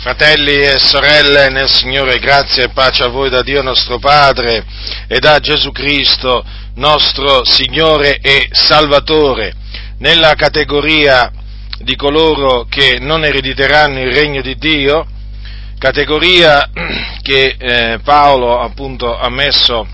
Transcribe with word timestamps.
Fratelli 0.00 0.54
e 0.54 0.78
sorelle 0.78 1.48
nel 1.48 1.68
Signore, 1.68 2.20
grazie 2.20 2.66
e 2.66 2.68
pace 2.68 3.02
a 3.02 3.08
voi 3.08 3.30
da 3.30 3.42
Dio 3.42 3.62
nostro 3.62 3.98
Padre 3.98 4.64
e 5.08 5.18
da 5.18 5.40
Gesù 5.40 5.72
Cristo, 5.72 6.44
nostro 6.76 7.44
Signore 7.44 8.18
e 8.18 8.46
Salvatore, 8.52 9.54
nella 9.98 10.34
categoria 10.34 11.32
di 11.80 11.96
coloro 11.96 12.64
che 12.68 12.98
non 13.00 13.24
erediteranno 13.24 13.98
il 14.00 14.14
regno 14.14 14.40
di 14.40 14.54
Dio, 14.54 15.04
categoria 15.78 16.70
che 17.20 17.56
eh, 17.58 17.98
Paolo 18.04 18.60
appunto 18.60 19.18
ha 19.18 19.28
messo 19.28 19.84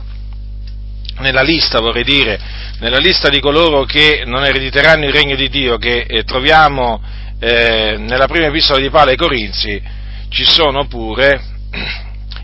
nella 1.21 1.43
lista, 1.43 1.81
vorrei 1.81 2.05
dire, 2.05 2.39
nella 2.81 2.99
lista 2.99 3.31
di 3.31 3.41
coloro 3.41 3.85
che 3.85 4.25
non 4.27 4.45
erediteranno 4.45 5.07
il 5.07 5.15
regno 5.15 5.35
di 5.35 5.49
Dio, 5.49 5.79
che 5.79 6.05
eh, 6.07 6.25
troviamo 6.25 7.01
eh, 7.47 7.97
nella 7.99 8.27
prima 8.27 8.47
epistola 8.47 8.81
di 8.81 8.89
Paolo 8.89 9.11
ai 9.11 9.17
Corinzi 9.19 9.83
ci 10.31 10.45
sono 10.45 10.87
pure 10.87 11.43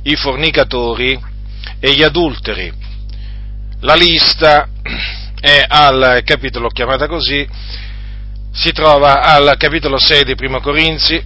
i 0.03 0.15
fornicatori 0.15 1.19
e 1.81 1.95
gli 1.95 2.03
adulteri. 2.03 2.71
La 3.81 3.95
lista 3.95 4.69
è 5.41 5.65
al 5.67 6.21
capitolo, 6.23 6.69
chiamata 6.69 7.07
così, 7.07 7.49
si 8.53 8.73
trova 8.73 9.23
al 9.23 9.55
capitolo 9.57 9.99
6 9.99 10.25
di 10.25 10.35
Primo 10.35 10.61
Corinzi, 10.61 11.19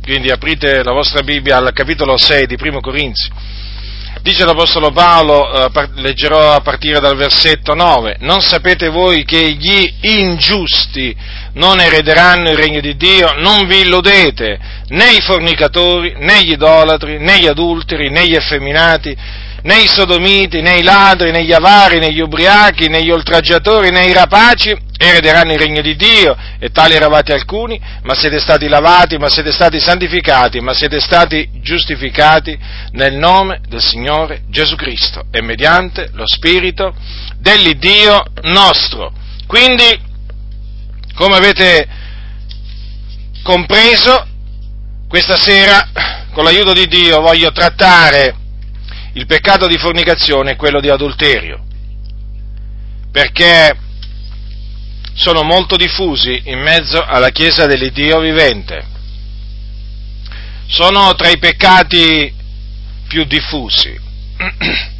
quindi 0.00 0.30
aprite 0.30 0.84
la 0.84 0.92
vostra 0.92 1.22
Bibbia 1.22 1.56
al 1.56 1.72
capitolo 1.72 2.16
6 2.16 2.46
di 2.46 2.56
Primo 2.56 2.78
Corinzi 2.78 3.28
Dice 4.26 4.44
l'Apostolo 4.44 4.90
Paolo, 4.90 5.70
eh, 5.72 5.88
leggerò 5.98 6.54
a 6.54 6.60
partire 6.60 6.98
dal 6.98 7.14
versetto 7.14 7.74
9, 7.74 8.16
non 8.22 8.40
sapete 8.40 8.88
voi 8.88 9.22
che 9.22 9.52
gli 9.52 9.88
ingiusti 10.00 11.14
non 11.52 11.78
erederanno 11.78 12.50
il 12.50 12.56
regno 12.56 12.80
di 12.80 12.96
Dio? 12.96 13.34
Non 13.36 13.68
vi 13.68 13.82
illudete, 13.82 14.58
né 14.88 15.12
i 15.12 15.20
fornicatori, 15.20 16.16
né 16.18 16.42
gli 16.42 16.50
idolatri, 16.50 17.20
né 17.20 17.38
gli 17.38 17.46
adulteri, 17.46 18.10
né 18.10 18.26
gli 18.26 18.34
effeminati, 18.34 19.16
né 19.66 19.80
i 19.80 19.88
sodomiti, 19.88 20.60
né 20.60 20.78
i 20.78 20.82
ladri, 20.82 21.32
né 21.32 21.42
gli 21.42 21.52
avari, 21.52 21.98
né 21.98 22.12
gli 22.12 22.20
ubriachi, 22.20 22.88
né 22.88 23.02
gli 23.02 23.10
oltraggiatori, 23.10 23.90
né 23.90 24.04
i 24.04 24.12
rapaci 24.12 24.84
erederanno 24.96 25.52
il 25.52 25.58
regno 25.58 25.82
di 25.82 25.96
Dio, 25.96 26.36
e 26.58 26.70
tali 26.70 26.94
eravate 26.94 27.32
alcuni, 27.32 27.78
ma 28.04 28.14
siete 28.14 28.38
stati 28.38 28.68
lavati, 28.68 29.18
ma 29.18 29.28
siete 29.28 29.50
stati 29.50 29.80
santificati, 29.80 30.60
ma 30.60 30.72
siete 30.72 31.00
stati 31.00 31.50
giustificati 31.60 32.56
nel 32.92 33.14
nome 33.14 33.60
del 33.68 33.82
Signore 33.82 34.44
Gesù 34.48 34.76
Cristo 34.76 35.24
e 35.32 35.42
mediante 35.42 36.10
lo 36.12 36.26
Spirito 36.26 36.94
dell'Iddio 37.38 38.22
nostro. 38.42 39.12
Quindi, 39.48 40.00
come 41.14 41.36
avete 41.36 41.88
compreso, 43.42 44.26
questa 45.08 45.36
sera, 45.36 45.88
con 46.32 46.44
l'aiuto 46.44 46.72
di 46.72 46.86
Dio, 46.86 47.20
voglio 47.20 47.50
trattare 47.50 48.44
il 49.16 49.24
peccato 49.24 49.66
di 49.66 49.78
fornicazione 49.78 50.52
e 50.52 50.56
quello 50.56 50.78
di 50.78 50.90
adulterio, 50.90 51.64
perché 53.10 53.74
sono 55.14 55.42
molto 55.42 55.76
diffusi 55.76 56.42
in 56.44 56.60
mezzo 56.60 57.02
alla 57.02 57.30
Chiesa 57.30 57.64
dell'Iddio 57.64 58.20
vivente. 58.20 58.94
Sono 60.68 61.14
tra 61.14 61.30
i 61.30 61.38
peccati 61.38 62.32
più 63.08 63.24
diffusi. 63.24 63.98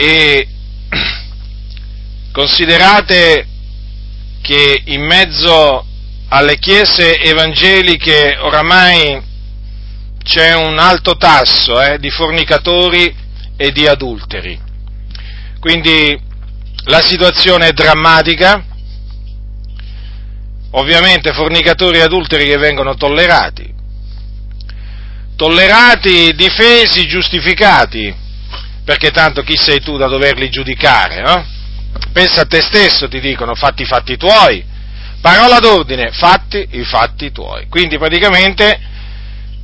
E 0.00 0.46
considerate 2.30 3.48
che 4.40 4.82
in 4.84 5.04
mezzo 5.04 5.84
alle 6.28 6.56
chiese 6.60 7.18
evangeliche 7.20 8.36
oramai 8.38 9.20
c'è 10.28 10.54
un 10.54 10.78
alto 10.78 11.16
tasso 11.16 11.80
eh, 11.80 11.98
di 11.98 12.10
fornicatori 12.10 13.16
e 13.56 13.72
di 13.72 13.86
adulteri. 13.86 14.60
Quindi 15.58 16.20
la 16.84 17.00
situazione 17.00 17.68
è 17.68 17.72
drammatica, 17.72 18.62
ovviamente 20.72 21.32
fornicatori 21.32 21.98
e 21.98 22.02
adulteri 22.02 22.44
che 22.44 22.58
vengono 22.58 22.94
tollerati, 22.94 23.74
tollerati, 25.34 26.34
difesi, 26.34 27.06
giustificati, 27.06 28.14
perché 28.84 29.10
tanto 29.10 29.42
chi 29.42 29.56
sei 29.56 29.80
tu 29.80 29.96
da 29.96 30.08
doverli 30.08 30.50
giudicare, 30.50 31.22
no? 31.22 31.46
Pensa 32.12 32.42
a 32.42 32.46
te 32.46 32.60
stesso, 32.60 33.08
ti 33.08 33.18
dicono, 33.18 33.54
fatti 33.54 33.82
i 33.82 33.86
fatti 33.86 34.18
tuoi, 34.18 34.62
parola 35.22 35.58
d'ordine, 35.58 36.10
fatti 36.12 36.68
i 36.72 36.84
fatti 36.84 37.32
tuoi. 37.32 37.66
Quindi 37.68 37.96
praticamente 37.96 38.96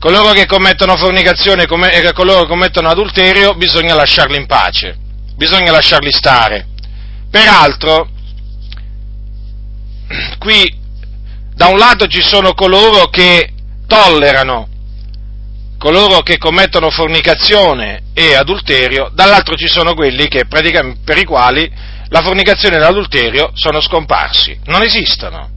coloro 0.05 0.33
che 0.33 0.45
commettono 0.45 0.99
fornicazione 0.99 1.63
e 1.63 2.13
coloro 2.13 2.43
che 2.43 2.47
commettono 2.49 2.91
adulterio 2.91 3.55
bisogna 3.55 3.95
lasciarli 3.95 4.37
in 4.37 4.45
pace, 4.45 4.99
bisogna 5.35 5.73
lasciarli 5.73 6.13
stare. 6.13 6.67
Peraltro, 7.31 8.11
qui 10.39 10.79
da 11.55 11.69
un 11.69 11.79
lato 11.79 12.07
ci 12.07 12.21
sono 12.21 12.53
coloro 12.53 13.07
che 13.07 13.51
tollerano 13.87 14.69
coloro 15.79 16.21
che 16.21 16.37
commettono 16.37 16.91
fornicazione 16.91 18.03
e 18.13 18.35
adulterio, 18.35 19.11
dall'altro 19.11 19.55
ci 19.55 19.69
sono 19.69 19.95
quelli 19.95 20.29
che, 20.29 20.45
per 20.47 21.17
i 21.17 21.25
quali 21.25 21.71
la 22.09 22.21
fornicazione 22.21 22.77
e 22.77 22.79
l'adulterio 22.79 23.53
sono 23.55 23.81
scomparsi, 23.81 24.59
non 24.67 24.83
esistono 24.83 25.54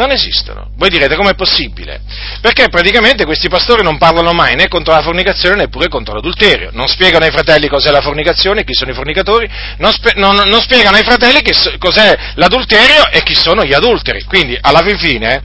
non 0.00 0.12
esistono. 0.12 0.70
Voi 0.76 0.88
direte 0.88 1.14
com'è 1.14 1.34
possibile? 1.34 2.00
Perché 2.40 2.68
praticamente 2.68 3.26
questi 3.26 3.48
pastori 3.48 3.82
non 3.82 3.98
parlano 3.98 4.32
mai 4.32 4.54
né 4.54 4.66
contro 4.66 4.94
la 4.94 5.02
fornicazione 5.02 5.56
neppure 5.56 5.88
contro 5.88 6.14
l'adulterio. 6.14 6.70
Non 6.72 6.88
spiegano 6.88 7.26
ai 7.26 7.30
fratelli 7.30 7.68
cos'è 7.68 7.90
la 7.90 8.00
fornicazione, 8.00 8.64
chi 8.64 8.74
sono 8.74 8.90
i 8.90 8.94
fornicatori, 8.94 9.48
non, 9.76 9.92
spe- 9.92 10.14
non, 10.16 10.34
non 10.34 10.60
spiegano 10.62 10.96
ai 10.96 11.04
fratelli 11.04 11.42
cos'è 11.78 12.16
l'adulterio 12.34 13.10
e 13.10 13.22
chi 13.22 13.34
sono 13.34 13.62
gli 13.64 13.74
adulteri. 13.74 14.22
Quindi, 14.24 14.56
alla 14.60 14.80
fin 14.80 14.98
fine, 14.98 15.42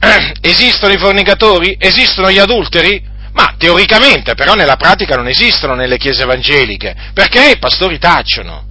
eh, 0.00 0.32
esistono 0.48 0.92
i 0.92 0.98
fornicatori? 0.98 1.76
Esistono 1.78 2.30
gli 2.30 2.38
adulteri? 2.38 3.08
Ma 3.32 3.54
teoricamente, 3.58 4.34
però 4.34 4.54
nella 4.54 4.76
pratica 4.76 5.14
non 5.14 5.28
esistono 5.28 5.74
nelle 5.74 5.98
chiese 5.98 6.22
evangeliche, 6.22 6.96
perché 7.12 7.50
i 7.50 7.58
pastori 7.58 7.98
tacciono. 7.98 8.66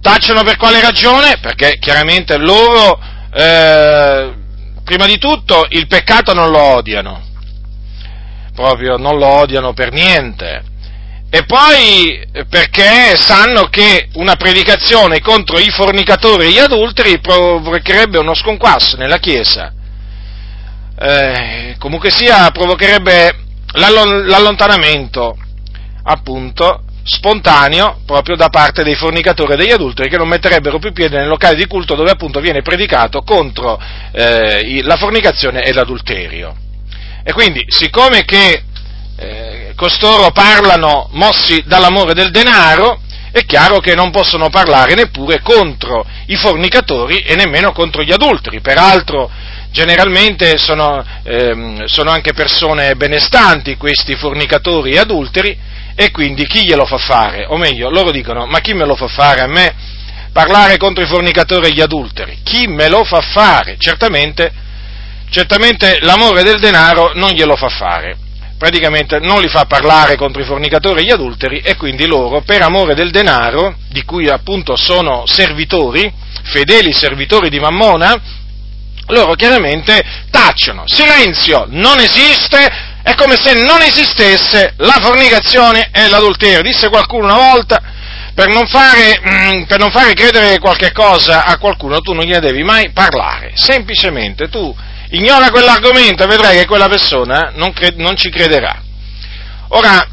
Tacciono 0.00 0.42
per 0.42 0.56
quale 0.56 0.80
ragione? 0.80 1.38
Perché 1.40 1.78
chiaramente 1.80 2.36
loro... 2.36 3.00
Eh, 3.34 4.35
prima 4.86 5.06
di 5.06 5.18
tutto 5.18 5.66
il 5.70 5.88
peccato 5.88 6.32
non 6.32 6.48
lo 6.48 6.60
odiano, 6.60 7.20
proprio 8.54 8.96
non 8.96 9.18
lo 9.18 9.26
odiano 9.26 9.72
per 9.72 9.90
niente. 9.90 10.62
E 11.28 11.44
poi 11.44 12.24
perché 12.48 13.16
sanno 13.16 13.64
che 13.64 14.10
una 14.12 14.36
predicazione 14.36 15.20
contro 15.20 15.58
i 15.58 15.70
fornicatori 15.70 16.46
e 16.46 16.50
gli 16.52 16.58
adulteri 16.58 17.18
provocherebbe 17.18 18.18
uno 18.18 18.32
sconquasso 18.32 18.96
nella 18.96 19.18
Chiesa. 19.18 19.72
Eh, 20.98 21.74
comunque 21.78 22.12
sia, 22.12 22.48
provocherebbe 22.52 23.40
l'allontanamento, 23.72 25.36
appunto, 26.04 26.84
spontaneo 27.06 28.00
proprio 28.04 28.34
da 28.34 28.48
parte 28.48 28.82
dei 28.82 28.96
fornicatori 28.96 29.52
e 29.52 29.56
degli 29.56 29.70
adulteri 29.70 30.08
che 30.08 30.16
non 30.16 30.26
metterebbero 30.26 30.78
più 30.78 30.92
piede 30.92 31.18
nel 31.18 31.28
locale 31.28 31.54
di 31.54 31.66
culto 31.66 31.94
dove 31.94 32.10
appunto 32.10 32.40
viene 32.40 32.62
predicato 32.62 33.22
contro 33.22 33.80
eh, 34.12 34.82
la 34.82 34.96
fornicazione 34.96 35.62
e 35.62 35.72
l'adulterio. 35.72 36.54
E 37.22 37.32
quindi, 37.32 37.64
siccome 37.68 38.24
che 38.24 38.62
eh, 39.16 39.72
costoro 39.76 40.30
parlano 40.32 41.08
mossi 41.12 41.62
dall'amore 41.64 42.12
del 42.12 42.30
denaro, 42.30 43.00
è 43.30 43.44
chiaro 43.44 43.80
che 43.80 43.94
non 43.94 44.10
possono 44.10 44.48
parlare 44.48 44.94
neppure 44.94 45.40
contro 45.42 46.06
i 46.26 46.36
fornicatori 46.36 47.18
e 47.18 47.34
nemmeno 47.34 47.72
contro 47.72 48.02
gli 48.02 48.12
adulteri. 48.12 48.60
Peraltro, 48.60 49.30
generalmente 49.70 50.56
sono, 50.56 51.04
ehm, 51.22 51.84
sono 51.84 52.10
anche 52.10 52.32
persone 52.32 52.94
benestanti 52.96 53.76
questi 53.76 54.14
fornicatori 54.14 54.92
e 54.92 54.98
adulteri, 54.98 55.58
e 55.96 56.10
quindi 56.10 56.46
chi 56.46 56.64
glielo 56.64 56.84
fa 56.84 56.98
fare? 56.98 57.46
O 57.48 57.56
meglio, 57.56 57.88
loro 57.88 58.10
dicono, 58.10 58.44
ma 58.46 58.60
chi 58.60 58.74
me 58.74 58.84
lo 58.84 58.94
fa 58.94 59.08
fare 59.08 59.40
a 59.40 59.46
me? 59.46 59.74
Parlare 60.30 60.76
contro 60.76 61.02
i 61.02 61.06
fornicatori 61.06 61.68
e 61.68 61.72
gli 61.72 61.80
adulteri. 61.80 62.40
Chi 62.44 62.66
me 62.66 62.90
lo 62.90 63.02
fa 63.02 63.22
fare? 63.22 63.76
Certamente, 63.78 64.52
certamente 65.30 65.98
l'amore 66.02 66.42
del 66.42 66.60
denaro 66.60 67.12
non 67.14 67.30
glielo 67.30 67.56
fa 67.56 67.70
fare. 67.70 68.18
Praticamente 68.58 69.18
non 69.18 69.40
li 69.40 69.48
fa 69.48 69.64
parlare 69.64 70.16
contro 70.16 70.42
i 70.42 70.44
fornicatori 70.44 71.00
e 71.00 71.04
gli 71.04 71.10
adulteri 71.10 71.60
e 71.60 71.76
quindi 71.76 72.06
loro, 72.06 72.42
per 72.42 72.60
amore 72.60 72.94
del 72.94 73.10
denaro, 73.10 73.76
di 73.88 74.02
cui 74.04 74.28
appunto 74.28 74.76
sono 74.76 75.24
servitori, 75.26 76.12
fedeli 76.42 76.92
servitori 76.92 77.48
di 77.48 77.58
Mammona, 77.58 78.20
loro 79.08 79.34
chiaramente 79.34 80.02
tacciono. 80.30 80.82
Silenzio, 80.86 81.66
non 81.68 81.98
esiste, 82.00 82.85
è 83.06 83.14
come 83.14 83.36
se 83.36 83.52
non 83.62 83.82
esistesse 83.82 84.74
la 84.78 84.98
fornicazione 85.00 85.90
e 85.92 86.08
l'adulterio. 86.08 86.60
Disse 86.60 86.88
qualcuno 86.88 87.26
una 87.26 87.52
volta, 87.52 87.80
per 88.34 88.48
non 88.48 88.66
fare, 88.66 89.20
mm, 89.24 89.62
per 89.62 89.78
non 89.78 89.92
fare 89.92 90.12
credere 90.12 90.58
qualche 90.58 90.90
cosa 90.90 91.44
a 91.44 91.56
qualcuno, 91.56 92.00
tu 92.00 92.14
non 92.14 92.24
gliene 92.24 92.40
devi 92.40 92.64
mai 92.64 92.90
parlare. 92.90 93.52
Semplicemente 93.54 94.48
tu 94.48 94.74
ignora 95.10 95.50
quell'argomento 95.50 96.24
e 96.24 96.26
vedrai 96.26 96.58
che 96.58 96.66
quella 96.66 96.88
persona 96.88 97.52
non, 97.54 97.72
cre- 97.72 97.94
non 97.94 98.16
ci 98.16 98.28
crederà. 98.28 98.82
Ora, 99.68 100.04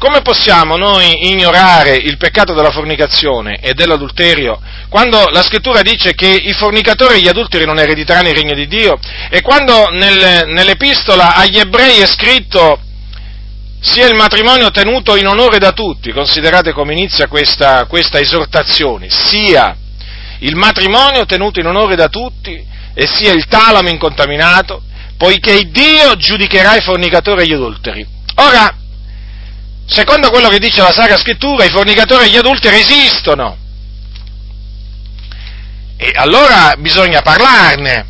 come 0.00 0.22
possiamo 0.22 0.78
noi 0.78 1.28
ignorare 1.30 1.94
il 1.94 2.16
peccato 2.16 2.54
della 2.54 2.70
fornicazione 2.70 3.58
e 3.60 3.74
dell'adulterio 3.74 4.58
quando 4.88 5.26
la 5.26 5.42
scrittura 5.42 5.82
dice 5.82 6.14
che 6.14 6.26
i 6.26 6.54
fornicatori 6.54 7.16
e 7.16 7.20
gli 7.20 7.28
adulteri 7.28 7.66
non 7.66 7.78
erediteranno 7.78 8.30
il 8.30 8.34
regno 8.34 8.54
di 8.54 8.66
Dio 8.66 8.98
e 9.28 9.42
quando 9.42 9.90
nel, 9.90 10.46
nell'epistola 10.46 11.34
agli 11.34 11.58
ebrei 11.58 12.00
è 12.00 12.06
scritto 12.06 12.80
sia 13.78 14.06
il 14.06 14.14
matrimonio 14.14 14.70
tenuto 14.70 15.16
in 15.16 15.26
onore 15.26 15.58
da 15.58 15.72
tutti, 15.72 16.12
considerate 16.12 16.72
come 16.72 16.94
inizia 16.94 17.28
questa, 17.28 17.84
questa 17.84 18.18
esortazione, 18.18 19.08
sia 19.10 19.76
il 20.38 20.56
matrimonio 20.56 21.26
tenuto 21.26 21.60
in 21.60 21.66
onore 21.66 21.94
da 21.94 22.08
tutti 22.08 22.52
e 22.94 23.06
sia 23.06 23.32
il 23.32 23.46
talamo 23.46 23.90
incontaminato, 23.90 24.82
poiché 25.18 25.68
Dio 25.70 26.16
giudicherà 26.16 26.76
i 26.76 26.80
fornicatori 26.80 27.42
e 27.42 27.46
gli 27.46 27.52
adulteri. 27.52 28.06
Ora, 28.36 28.79
secondo 29.90 30.30
quello 30.30 30.48
che 30.48 30.58
dice 30.58 30.80
la 30.80 30.92
Sacra 30.92 31.16
Scrittura, 31.16 31.64
i 31.64 31.70
fornicatori 31.70 32.26
e 32.26 32.30
gli 32.30 32.36
adulteri 32.36 32.78
esistono. 32.78 33.58
E 35.96 36.12
allora 36.14 36.74
bisogna 36.78 37.20
parlarne, 37.20 38.06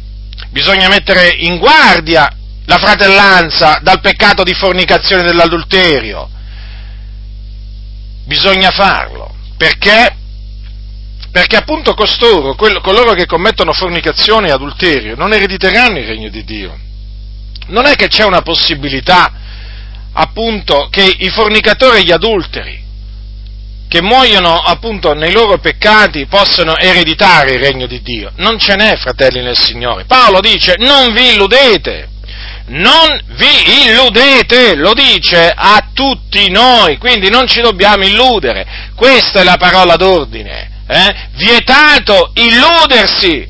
bisogna 0.51 0.89
mettere 0.89 1.35
in 1.39 1.59
guardia 1.59 2.31
la 2.67 2.79
fratellanza 2.79 3.81
dal 3.83 4.01
peccato 4.01 4.45
di 4.45 4.55
fornicazione 4.55 5.23
dell'adulterio. 5.23 6.29
Bisogna 8.27 8.71
farlo, 8.71 9.35
perché? 9.57 10.17
Perché 11.33 11.57
appunto 11.57 11.95
costoro, 11.95 12.55
coloro 12.55 13.15
che 13.15 13.27
commettono 13.27 13.73
fornicazione 13.73 14.49
e 14.49 14.53
adulterio, 14.53 15.17
non 15.17 15.33
erediteranno 15.33 15.99
il 15.99 16.07
regno 16.07 16.29
di 16.29 16.45
Dio. 16.45 16.79
Non 17.69 17.87
è 17.87 17.95
che 17.95 18.09
c'è 18.09 18.25
una 18.25 18.43
possibilità, 18.43 19.33
appunto, 20.13 20.89
che 20.91 21.17
i 21.19 21.29
fornicatori 21.29 22.01
e 22.01 22.05
gli 22.05 22.13
adulteri, 22.13 22.85
che 23.89 24.03
muoiono 24.03 24.57
appunto 24.57 25.15
nei 25.15 25.33
loro 25.33 25.59
peccati, 25.59 26.27
possano 26.27 26.77
ereditare 26.77 27.53
il 27.53 27.61
regno 27.61 27.87
di 27.87 28.01
Dio. 28.03 28.31
Non 28.37 28.59
ce 28.59 28.77
n'è, 28.77 28.97
fratelli 28.97 29.43
nel 29.43 29.59
Signore. 29.59 30.05
Paolo 30.05 30.41
dice, 30.41 30.75
non 30.79 31.13
vi 31.13 31.33
illudete 31.33 32.11
non 32.71 33.21
vi 33.35 33.87
illudete, 33.87 34.77
lo 34.77 34.93
dice 34.95 35.53
a 35.55 35.89
tutti 35.93 36.51
noi, 36.51 36.99
quindi 36.99 37.29
non 37.29 37.49
ci 37.49 37.61
dobbiamo 37.61 38.05
illudere, 38.05 38.93
questa 38.95 39.41
è 39.41 39.45
la 39.45 39.57
parola 39.57 39.97
d'ordine, 39.97 40.85
eh? 40.87 41.29
vietato 41.33 42.31
illudersi. 42.35 43.49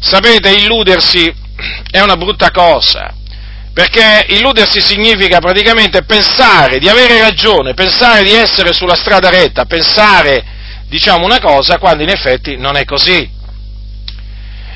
Sapete, 0.00 0.50
illudersi 0.50 1.32
è 1.90 2.00
una 2.00 2.16
brutta 2.16 2.50
cosa, 2.50 3.14
perché 3.72 4.26
illudersi 4.28 4.82
significa 4.82 5.38
praticamente 5.38 6.02
pensare 6.02 6.78
di 6.78 6.88
avere 6.88 7.20
ragione, 7.20 7.72
pensare 7.72 8.22
di 8.22 8.32
essere 8.32 8.72
sulla 8.74 8.96
strada 8.96 9.30
retta, 9.30 9.64
pensare, 9.64 10.44
diciamo, 10.88 11.24
una 11.24 11.40
cosa 11.40 11.78
quando 11.78 12.02
in 12.02 12.10
effetti 12.10 12.56
non 12.56 12.76
è 12.76 12.84
così. 12.84 13.28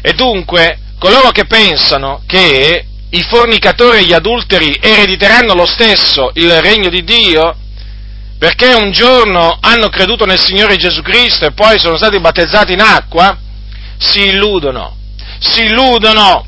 E 0.00 0.12
dunque, 0.14 0.78
coloro 0.98 1.30
che 1.30 1.44
pensano 1.44 2.22
che 2.26 2.86
i 3.10 3.22
fornicatori 3.22 3.98
e 3.98 4.04
gli 4.04 4.12
adulteri 4.14 4.78
erediteranno 4.80 5.52
lo 5.52 5.66
stesso 5.66 6.30
il 6.34 6.60
regno 6.62 6.88
di 6.88 7.04
Dio? 7.04 7.54
Perché 8.38 8.72
un 8.74 8.92
giorno 8.92 9.58
hanno 9.60 9.88
creduto 9.88 10.24
nel 10.24 10.40
Signore 10.40 10.76
Gesù 10.76 11.02
Cristo 11.02 11.44
e 11.44 11.52
poi 11.52 11.78
sono 11.78 11.96
stati 11.96 12.18
battezzati 12.18 12.72
in 12.72 12.80
acqua? 12.80 13.36
Si 13.98 14.26
illudono, 14.26 14.96
si 15.38 15.64
illudono. 15.64 16.46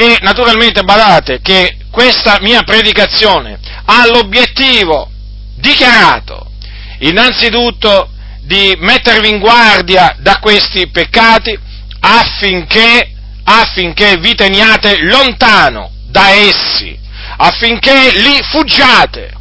E 0.00 0.16
naturalmente 0.20 0.84
badate 0.84 1.40
che 1.40 1.76
questa 1.90 2.38
mia 2.40 2.62
predicazione 2.62 3.58
ha 3.84 4.06
l'obiettivo 4.06 5.10
dichiarato, 5.56 6.52
innanzitutto, 7.00 8.08
di 8.42 8.76
mettervi 8.78 9.28
in 9.28 9.40
guardia 9.40 10.14
da 10.20 10.38
questi 10.38 10.88
peccati 10.88 11.58
affinché 11.98 13.12
affinché 13.42 14.18
vi 14.18 14.36
teniate 14.36 14.98
lontano 15.02 15.90
da 16.06 16.30
essi, 16.30 16.96
affinché 17.38 18.12
li 18.20 18.38
fuggiate, 18.50 19.32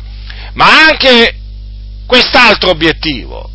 ma 0.54 0.88
anche 0.88 1.36
quest'altro 2.08 2.72
obiettivo, 2.72 3.48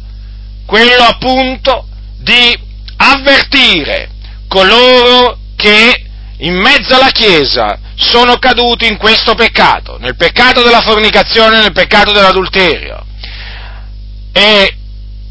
quello 0.66 1.02
appunto 1.02 1.88
di 2.18 2.56
avvertire 2.98 4.08
coloro 4.46 5.38
che 5.56 6.10
in 6.42 6.54
mezzo 6.54 6.94
alla 6.94 7.10
Chiesa 7.10 7.78
sono 7.96 8.36
caduti 8.38 8.86
in 8.86 8.96
questo 8.96 9.34
peccato, 9.34 9.98
nel 9.98 10.16
peccato 10.16 10.62
della 10.62 10.80
fornicazione 10.80 11.60
nel 11.60 11.72
peccato 11.72 12.12
dell'adulterio. 12.12 13.04
E 14.32 14.76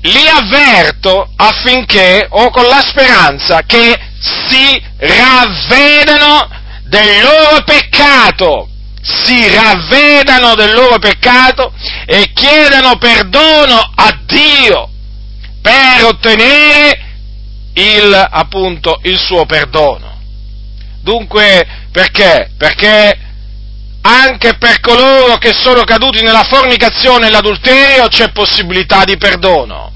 li 0.02 0.28
avverto 0.28 1.30
affinché, 1.36 2.28
o 2.30 2.50
con 2.50 2.66
la 2.66 2.81
speranza, 2.81 3.62
che 3.66 4.00
si 4.19 4.81
ravvedano 4.98 6.50
del 6.84 7.22
loro 7.24 7.64
peccato, 7.64 8.69
si 9.02 9.54
ravvedano 9.54 10.56
del 10.56 10.74
loro 10.74 10.98
peccato 11.00 11.74
e 12.06 12.31
chiedano 12.34 12.98
perdono 12.98 13.92
a 13.96 14.18
Dio 14.25 14.90
per 15.62 16.06
ottenere 16.06 17.00
il, 17.74 18.28
appunto, 18.31 19.00
il 19.04 19.18
suo 19.19 19.46
perdono. 19.46 20.11
Dunque, 21.01 21.65
perché? 21.92 22.51
Perché 22.57 23.18
anche 24.01 24.56
per 24.57 24.80
coloro 24.80 25.38
che 25.38 25.53
sono 25.53 25.83
caduti 25.83 26.24
nella 26.24 26.44
fornicazione 26.44 27.27
e 27.27 27.31
l'adulterio 27.31 28.07
c'è 28.07 28.31
possibilità 28.31 29.03
di 29.03 29.18
perdono. 29.18 29.92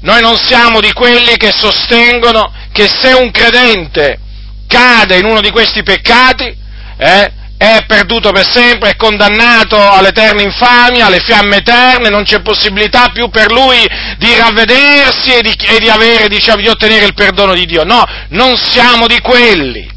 Noi 0.00 0.20
non 0.20 0.36
siamo 0.36 0.80
di 0.80 0.92
quelli 0.92 1.36
che 1.36 1.52
sostengono 1.54 2.52
che 2.72 2.86
se 2.86 3.12
un 3.12 3.30
credente 3.30 4.20
cade 4.66 5.18
in 5.18 5.24
uno 5.24 5.40
di 5.40 5.50
questi 5.50 5.82
peccati, 5.82 6.54
eh, 6.98 7.32
è 7.58 7.84
perduto 7.86 8.32
per 8.32 8.46
sempre, 8.50 8.90
è 8.90 8.96
condannato 8.96 9.76
all'eterna 9.76 10.42
infamia, 10.42 11.06
alle 11.06 11.20
fiamme 11.20 11.56
eterne, 11.56 12.10
non 12.10 12.24
c'è 12.24 12.42
possibilità 12.42 13.08
più 13.08 13.30
per 13.30 13.50
lui 13.50 13.78
di 14.18 14.34
ravvedersi 14.36 15.32
e 15.32 15.40
di, 15.40 15.54
e 15.58 15.78
di, 15.78 15.88
avere, 15.88 16.28
diciamo, 16.28 16.60
di 16.60 16.68
ottenere 16.68 17.06
il 17.06 17.14
perdono 17.14 17.54
di 17.54 17.64
Dio. 17.64 17.84
No, 17.84 18.04
non 18.28 18.56
siamo 18.56 19.06
di 19.06 19.18
quelli. 19.20 19.94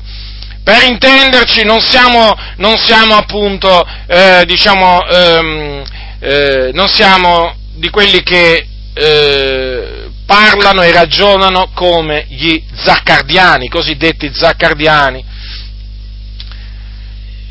Per 0.63 0.83
intenderci, 0.83 1.63
non 1.63 1.79
siamo, 1.79 2.35
non 2.57 2.77
siamo 2.77 3.15
appunto, 3.15 3.85
eh, 4.07 4.43
diciamo, 4.45 5.05
ehm, 5.07 5.83
eh, 6.19 6.71
non 6.73 6.87
siamo 6.87 7.55
di 7.73 7.89
quelli 7.89 8.21
che 8.21 8.67
eh, 8.93 10.09
parlano 10.25 10.81
e 10.81 10.91
ragionano 10.91 11.71
come 11.73 12.25
gli 12.29 12.63
zaccardiani, 12.75 13.65
i 13.65 13.69
cosiddetti 13.69 14.29
zaccardiani. 14.33 15.25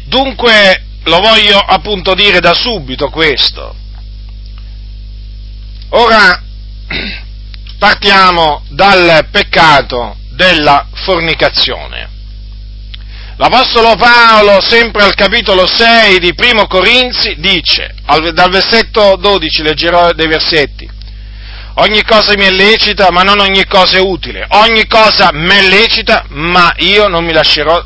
Dunque 0.05 0.85
lo 1.05 1.21
voglio 1.21 1.59
appunto 1.59 2.15
dire 2.15 2.41
da 2.41 2.55
subito 2.55 3.09
questo. 3.09 3.75
Ora 5.91 6.43
partiamo 7.79 8.63
dal 8.69 9.27
peccato 9.31 10.17
della 10.31 10.87
fornicazione. 10.93 12.18
L'Apostolo 13.41 13.95
Paolo, 13.95 14.61
sempre 14.61 15.05
al 15.05 15.15
capitolo 15.15 15.65
6 15.65 16.19
di 16.19 16.35
Primo 16.35 16.67
Corinzi, 16.67 17.37
dice, 17.39 17.95
dal 18.33 18.51
versetto 18.51 19.15
12 19.15 19.63
leggerò 19.63 20.11
dei 20.13 20.27
versetti, 20.27 20.91
ogni 21.75 22.03
cosa 22.03 22.35
mi 22.37 22.47
è 22.47 22.51
lecita, 22.51 23.13
ma 23.13 23.23
non 23.23 23.39
ogni 23.39 23.65
cosa 23.67 23.99
è 23.99 24.01
utile. 24.01 24.45
Ogni 24.49 24.89
cosa 24.89 25.31
mi 25.33 25.55
è 25.55 25.63
lecita, 25.63 26.25
ma 26.31 26.75
io 26.79 27.07
non 27.07 27.25
mi 27.25 27.33
lascerò 27.33 27.81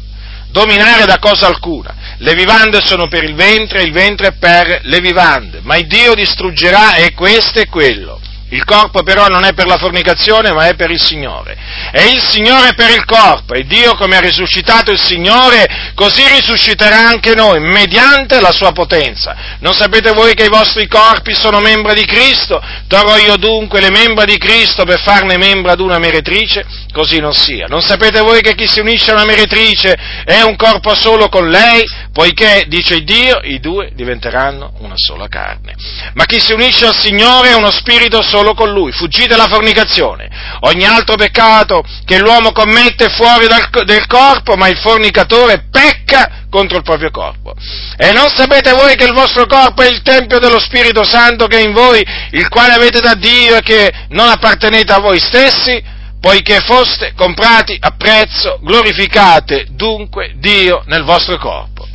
dominare 0.48 1.04
da 1.04 1.18
cosa 1.18 1.48
alcuna. 1.48 1.94
Le 2.16 2.34
vivande 2.34 2.80
sono 2.80 3.06
per 3.08 3.22
il 3.22 3.34
ventre, 3.34 3.82
il 3.82 3.92
ventre 3.92 4.32
per 4.32 4.80
le 4.84 5.00
vivande, 5.00 5.60
ma 5.64 5.76
il 5.76 5.86
Dio 5.86 6.14
distruggerà 6.14 6.94
e 6.94 7.12
questo 7.12 7.60
e 7.60 7.66
quello. 7.66 8.18
Il 8.52 8.64
corpo 8.64 9.02
però 9.02 9.28
non 9.28 9.44
è 9.44 9.54
per 9.54 9.66
la 9.66 9.78
fornicazione, 9.78 10.52
ma 10.52 10.68
è 10.68 10.74
per 10.74 10.90
il 10.90 11.00
Signore. 11.00 11.56
E 11.90 12.10
il 12.10 12.22
Signore 12.22 12.68
è 12.68 12.74
per 12.74 12.90
il 12.90 13.06
corpo. 13.06 13.54
E 13.54 13.64
Dio, 13.64 13.94
come 13.94 14.16
ha 14.16 14.20
risuscitato 14.20 14.90
il 14.90 15.00
Signore, 15.00 15.92
così 15.94 16.22
risusciterà 16.28 16.98
anche 16.98 17.34
noi, 17.34 17.60
mediante 17.60 18.40
la 18.40 18.52
sua 18.52 18.72
potenza. 18.72 19.56
Non 19.60 19.72
sapete 19.72 20.12
voi 20.12 20.34
che 20.34 20.44
i 20.44 20.50
vostri 20.50 20.86
corpi 20.86 21.34
sono 21.34 21.60
membra 21.60 21.94
di 21.94 22.04
Cristo? 22.04 22.62
Darò 22.86 23.16
io 23.16 23.36
dunque 23.36 23.80
le 23.80 23.90
membra 23.90 24.26
di 24.26 24.36
Cristo 24.36 24.84
per 24.84 25.00
farne 25.00 25.38
membra 25.38 25.72
ad 25.72 25.80
una 25.80 25.98
meretrice? 25.98 26.66
Così 26.92 27.20
non 27.20 27.32
sia. 27.32 27.64
Non 27.68 27.80
sapete 27.80 28.20
voi 28.20 28.42
che 28.42 28.54
chi 28.54 28.68
si 28.68 28.80
unisce 28.80 29.12
a 29.12 29.14
una 29.14 29.24
meretrice 29.24 29.96
è 30.26 30.42
un 30.42 30.56
corpo 30.56 30.94
solo 30.94 31.30
con 31.30 31.48
lei? 31.48 31.82
Poiché, 32.12 32.66
dice 32.68 33.00
Dio, 33.00 33.40
i 33.44 33.60
due 33.60 33.92
diventeranno 33.94 34.74
una 34.80 34.96
sola 34.96 35.26
carne. 35.28 35.74
Ma 36.12 36.26
chi 36.26 36.38
si 36.38 36.52
unisce 36.52 36.84
al 36.84 36.98
Signore 36.98 37.52
è 37.52 37.54
uno 37.54 37.70
spirito 37.70 38.20
solo 38.20 38.41
solo 38.42 38.54
con 38.54 38.70
lui, 38.70 38.90
fuggite 38.92 39.36
la 39.36 39.46
fornicazione. 39.46 40.28
Ogni 40.60 40.84
altro 40.84 41.14
peccato 41.14 41.82
che 42.04 42.18
l'uomo 42.18 42.50
commette 42.50 43.08
fuori 43.08 43.46
dal, 43.46 43.68
del 43.84 44.06
corpo, 44.06 44.56
ma 44.56 44.66
il 44.66 44.78
fornicatore 44.78 45.66
pecca 45.70 46.46
contro 46.50 46.76
il 46.76 46.82
proprio 46.82 47.10
corpo. 47.10 47.54
E 47.96 48.12
non 48.12 48.28
sapete 48.34 48.72
voi 48.72 48.96
che 48.96 49.04
il 49.04 49.14
vostro 49.14 49.46
corpo 49.46 49.82
è 49.82 49.88
il 49.88 50.02
Tempio 50.02 50.40
dello 50.40 50.58
Spirito 50.58 51.04
Santo 51.04 51.46
che 51.46 51.58
è 51.58 51.62
in 51.62 51.72
voi, 51.72 52.04
il 52.32 52.48
quale 52.48 52.72
avete 52.72 53.00
da 53.00 53.14
Dio 53.14 53.56
e 53.56 53.62
che 53.62 53.90
non 54.08 54.28
appartenete 54.28 54.92
a 54.92 54.98
voi 54.98 55.20
stessi? 55.20 56.00
Poiché 56.20 56.60
foste 56.60 57.14
comprati 57.16 57.76
a 57.80 57.94
prezzo, 57.96 58.60
glorificate 58.62 59.66
dunque 59.70 60.34
Dio 60.36 60.82
nel 60.86 61.02
vostro 61.02 61.36
corpo. 61.36 61.88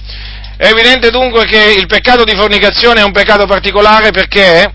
È 0.57 0.67
evidente 0.67 1.11
dunque 1.11 1.45
che 1.45 1.75
il 1.77 1.85
peccato 1.85 2.23
di 2.23 2.35
fornicazione 2.35 3.01
è 3.01 3.03
un 3.03 3.11
peccato 3.11 3.45
particolare 3.45 4.11
perché 4.11 4.69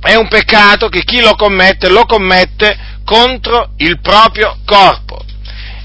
è 0.00 0.14
un 0.14 0.28
peccato 0.28 0.88
che 0.88 1.04
chi 1.04 1.20
lo 1.20 1.34
commette 1.34 1.88
lo 1.88 2.06
commette 2.06 2.76
contro 3.04 3.72
il 3.78 4.00
proprio 4.00 4.58
corpo. 4.64 5.18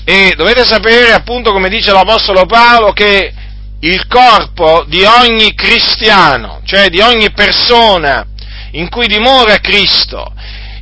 E 0.05 0.33
dovete 0.37 0.63
sapere, 0.63 1.11
appunto, 1.11 1.51
come 1.51 1.69
dice 1.69 1.91
l'Apostolo 1.91 2.45
Paolo, 2.45 2.93
che 2.93 3.33
il 3.79 4.07
corpo 4.07 4.85
di 4.87 5.03
ogni 5.03 5.53
cristiano, 5.53 6.61
cioè 6.63 6.89
di 6.89 7.01
ogni 7.01 7.31
persona 7.31 8.25
in 8.71 8.89
cui 8.89 9.07
dimora 9.07 9.57
Cristo, 9.57 10.33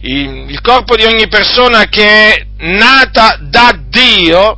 il 0.02 0.60
corpo 0.62 0.96
di 0.96 1.06
ogni 1.06 1.28
persona 1.28 1.86
che 1.86 2.34
è 2.34 2.46
nata 2.58 3.38
da 3.40 3.74
Dio, 3.88 4.58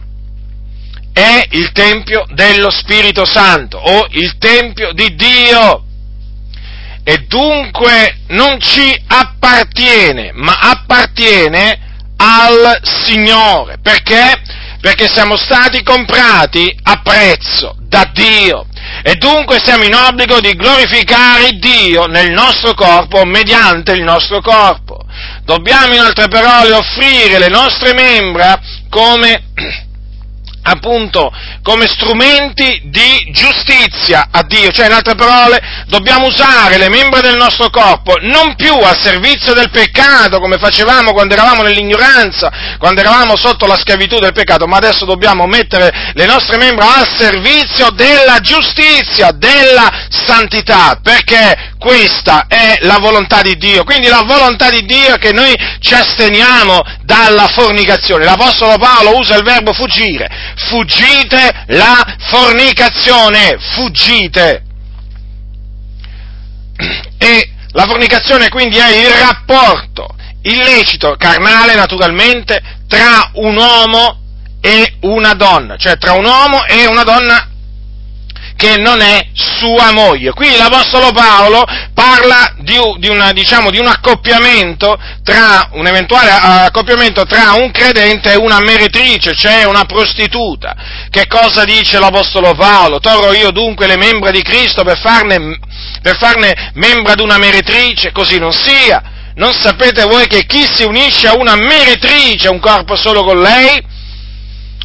è 1.13 1.47
il 1.51 1.71
Tempio 1.71 2.25
dello 2.33 2.69
Spirito 2.69 3.25
Santo 3.25 3.77
o 3.77 4.07
il 4.11 4.37
Tempio 4.37 4.91
di 4.91 5.15
Dio 5.15 5.84
e 7.07 7.19
dunque 7.27 8.21
non 8.29 8.59
ci 8.59 8.99
appartiene, 9.07 10.31
ma 10.33 10.57
appartiene 10.59 11.79
al 12.17 12.79
Signore. 12.81 13.77
Perché? 13.79 14.41
Perché 14.81 15.07
siamo 15.07 15.35
stati 15.37 15.83
comprati 15.83 16.75
a 16.81 17.01
prezzo 17.03 17.75
da 17.81 18.09
Dio 18.11 18.65
e 19.03 19.15
dunque 19.15 19.59
siamo 19.63 19.83
in 19.83 19.93
obbligo 19.93 20.39
di 20.39 20.55
glorificare 20.55 21.57
Dio 21.59 22.05
nel 22.07 22.31
nostro 22.31 22.73
corpo 22.73 23.23
mediante 23.23 23.91
il 23.91 24.01
nostro 24.01 24.41
corpo. 24.41 25.05
Dobbiamo 25.43 25.93
in 25.93 25.99
altre 25.99 26.27
parole 26.27 26.73
offrire 26.73 27.37
le 27.37 27.49
nostre 27.49 27.93
membra 27.93 28.59
come 28.89 29.43
appunto 30.67 31.31
come 31.61 31.87
strumenti 31.87 32.81
di 32.85 33.31
giustizia 33.31 34.27
a 34.31 34.43
Dio, 34.43 34.71
cioè 34.71 34.87
in 34.87 34.93
altre 34.93 35.15
parole 35.15 35.61
dobbiamo 35.87 36.27
usare 36.27 36.77
le 36.77 36.89
membra 36.89 37.21
del 37.21 37.35
nostro 37.35 37.69
corpo 37.69 38.15
non 38.21 38.55
più 38.55 38.73
al 38.73 38.99
servizio 38.99 39.53
del 39.53 39.69
peccato 39.69 40.39
come 40.39 40.57
facevamo 40.57 41.11
quando 41.11 41.33
eravamo 41.33 41.61
nell'ignoranza, 41.61 42.51
quando 42.77 43.01
eravamo 43.01 43.35
sotto 43.35 43.65
la 43.65 43.77
schiavitù 43.77 44.17
del 44.19 44.33
peccato, 44.33 44.65
ma 44.65 44.77
adesso 44.77 45.05
dobbiamo 45.05 45.45
mettere 45.45 46.11
le 46.13 46.25
nostre 46.25 46.57
membra 46.57 46.95
al 46.95 47.07
servizio 47.15 47.89
della 47.91 48.39
giustizia, 48.39 49.31
della 49.31 50.07
santità, 50.09 50.99
perché 51.01 51.73
questa 51.85 52.47
è 52.47 52.79
la 52.81 52.97
volontà 52.97 53.43
di 53.43 53.55
Dio. 53.57 53.83
Quindi 53.83 54.07
la 54.07 54.23
volontà 54.25 54.71
di 54.71 54.83
Dio 54.85 55.13
è 55.13 55.17
che 55.19 55.31
noi 55.31 55.53
ci 55.79 55.93
asteniamo 55.93 56.81
dalla 57.03 57.47
fornicazione. 57.47 58.25
L'Apostolo 58.25 58.75
Paolo 58.79 59.19
usa 59.19 59.35
il 59.35 59.43
verbo 59.43 59.71
fuggire. 59.71 60.27
Fuggite 60.67 61.65
la 61.67 62.15
fornicazione. 62.21 63.57
Fuggite. 63.75 64.63
E 67.19 67.51
la 67.69 67.85
fornicazione 67.85 68.49
quindi 68.49 68.77
è 68.77 68.89
il 68.89 69.13
rapporto 69.19 70.07
illecito, 70.41 71.15
carnale 71.19 71.75
naturalmente, 71.75 72.63
tra 72.87 73.29
un 73.33 73.55
uomo 73.55 74.21
e 74.59 74.95
una 75.01 75.35
donna, 75.35 75.77
cioè 75.77 75.97
tra 75.97 76.13
un 76.13 76.25
uomo 76.25 76.65
e 76.65 76.87
una 76.87 77.03
donna 77.03 77.49
che 78.55 78.77
non 78.77 79.01
è 79.01 79.27
sua 79.33 79.91
moglie. 79.91 80.31
Qui 80.31 80.55
l'Apostolo 80.55 81.11
Paolo 81.11 81.63
parla 81.93 82.53
di, 82.59 82.77
di, 82.97 83.09
una, 83.09 83.33
diciamo, 83.33 83.69
di 83.69 83.79
un 83.79 83.87
accoppiamento 83.87 84.97
tra, 85.23 85.69
un 85.73 85.85
eventuale 85.85 86.31
accoppiamento 86.31 87.25
tra 87.25 87.53
un 87.53 87.71
credente 87.71 88.31
e 88.31 88.37
una 88.37 88.59
meretrice, 88.59 89.35
cioè 89.35 89.65
una 89.65 89.85
prostituta. 89.85 90.75
Che 91.09 91.27
cosa 91.27 91.63
dice 91.65 91.99
l'Apostolo 91.99 92.53
Paolo? 92.53 92.99
Torro 92.99 93.33
io 93.33 93.51
dunque 93.51 93.87
le 93.87 93.97
membra 93.97 94.31
di 94.31 94.41
Cristo 94.41 94.83
per 94.83 94.99
farne, 94.99 95.59
per 96.01 96.17
farne 96.17 96.71
membra 96.75 97.15
di 97.15 97.21
una 97.21 97.37
meretrice? 97.37 98.11
Così 98.11 98.39
non 98.39 98.53
sia. 98.53 99.11
Non 99.35 99.51
sapete 99.53 100.05
voi 100.05 100.27
che 100.27 100.45
chi 100.45 100.65
si 100.65 100.83
unisce 100.83 101.27
a 101.27 101.35
una 101.35 101.55
meretrice 101.55 102.47
ha 102.47 102.51
un 102.51 102.59
corpo 102.61 102.95
solo 102.95 103.23
con 103.23 103.41
lei? 103.41 103.83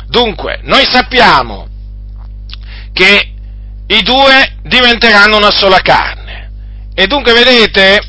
Dunque, 0.08 0.58
noi 0.64 0.84
sappiamo 0.90 1.68
che 2.92 3.34
i 3.90 4.02
due 4.02 4.56
diventeranno 4.62 5.36
una 5.36 5.50
sola 5.50 5.80
carne. 5.80 6.50
E 6.94 7.06
dunque 7.06 7.32
vedete, 7.32 8.00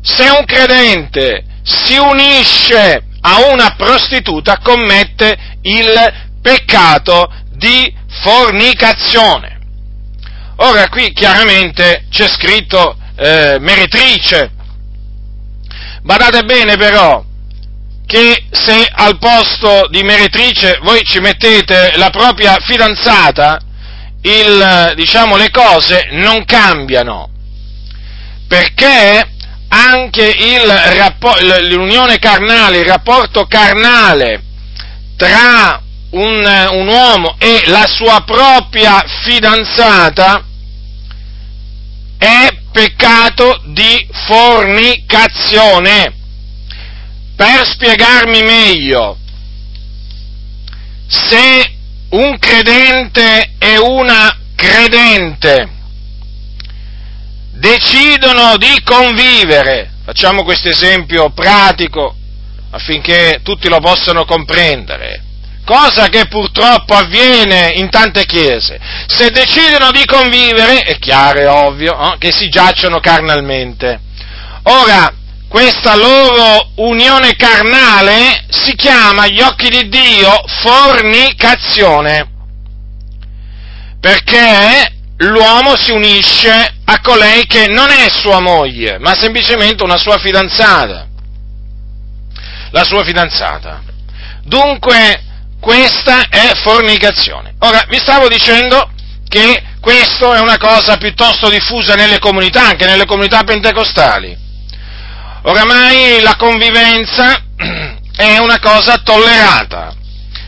se 0.00 0.28
un 0.28 0.44
credente 0.44 1.44
si 1.62 1.96
unisce 1.96 3.04
a 3.20 3.48
una 3.50 3.74
prostituta 3.76 4.58
commette 4.58 5.36
il 5.62 5.92
peccato 6.40 7.30
di 7.50 7.92
fornicazione. 8.22 9.58
Ora 10.56 10.88
qui 10.88 11.12
chiaramente 11.12 12.04
c'è 12.10 12.28
scritto 12.28 12.96
eh, 13.16 13.58
meretrice. 13.60 14.52
Badate 16.02 16.44
bene 16.44 16.76
però 16.76 17.24
che 18.06 18.44
se 18.50 18.86
al 18.90 19.18
posto 19.18 19.88
di 19.90 20.02
meretrice 20.02 20.78
voi 20.82 21.02
ci 21.04 21.18
mettete 21.20 21.92
la 21.96 22.10
propria 22.10 22.56
fidanzata, 22.60 23.58
il, 24.24 24.92
diciamo, 24.96 25.36
le 25.36 25.50
cose 25.50 26.08
non 26.12 26.44
cambiano, 26.44 27.30
perché 28.48 29.28
anche 29.68 30.24
il, 30.24 31.68
l'unione 31.68 32.18
carnale, 32.18 32.78
il 32.78 32.86
rapporto 32.86 33.46
carnale 33.46 34.42
tra 35.16 35.80
un, 36.10 36.68
un 36.70 36.88
uomo 36.88 37.36
e 37.38 37.64
la 37.66 37.86
sua 37.86 38.22
propria 38.24 39.04
fidanzata 39.24 40.44
è 42.18 42.48
peccato 42.72 43.60
di 43.66 44.08
fornicazione. 44.26 46.12
Per 47.36 47.66
spiegarmi 47.66 48.42
meglio, 48.42 49.18
se 51.08 51.73
un 52.14 52.38
credente 52.38 53.54
e 53.58 53.76
una 53.78 54.36
credente 54.54 55.68
decidono 57.50 58.56
di 58.56 58.80
convivere, 58.84 59.90
facciamo 60.04 60.44
questo 60.44 60.68
esempio 60.68 61.30
pratico 61.30 62.14
affinché 62.70 63.40
tutti 63.42 63.68
lo 63.68 63.78
possano 63.78 64.24
comprendere, 64.24 65.22
cosa 65.64 66.08
che 66.08 66.26
purtroppo 66.26 66.94
avviene 66.94 67.72
in 67.74 67.88
tante 67.90 68.24
chiese, 68.26 68.78
se 69.06 69.30
decidono 69.30 69.90
di 69.90 70.04
convivere, 70.04 70.80
è 70.80 70.98
chiaro 70.98 71.38
e 71.40 71.46
ovvio, 71.46 71.98
eh, 71.98 72.18
che 72.18 72.32
si 72.32 72.48
giacciono 72.48 73.00
carnalmente. 73.00 74.00
Ora, 74.64 75.12
questa 75.54 75.94
loro 75.94 76.70
unione 76.78 77.36
carnale 77.36 78.44
si 78.48 78.74
chiama 78.74 79.22
agli 79.22 79.40
occhi 79.40 79.68
di 79.68 79.88
Dio 79.88 80.42
fornicazione, 80.48 82.28
perché 84.00 84.92
l'uomo 85.18 85.76
si 85.76 85.92
unisce 85.92 86.74
a 86.84 87.00
colei 87.00 87.46
che 87.46 87.68
non 87.68 87.88
è 87.88 88.10
sua 88.10 88.40
moglie, 88.40 88.98
ma 88.98 89.14
semplicemente 89.14 89.84
una 89.84 89.96
sua 89.96 90.18
fidanzata. 90.18 91.06
La 92.72 92.82
sua 92.82 93.04
fidanzata. 93.04 93.80
Dunque, 94.42 95.22
questa 95.60 96.26
è 96.30 96.50
fornicazione. 96.64 97.54
Ora, 97.60 97.84
vi 97.88 97.98
stavo 97.98 98.26
dicendo 98.26 98.90
che 99.28 99.62
questo 99.80 100.34
è 100.34 100.40
una 100.40 100.58
cosa 100.58 100.96
piuttosto 100.96 101.48
diffusa 101.48 101.94
nelle 101.94 102.18
comunità, 102.18 102.66
anche 102.66 102.86
nelle 102.86 103.06
comunità 103.06 103.44
pentecostali. 103.44 104.42
Oramai 105.46 106.22
la 106.22 106.36
convivenza 106.36 107.38
è 108.16 108.38
una 108.38 108.58
cosa 108.60 108.96
tollerata. 108.98 109.94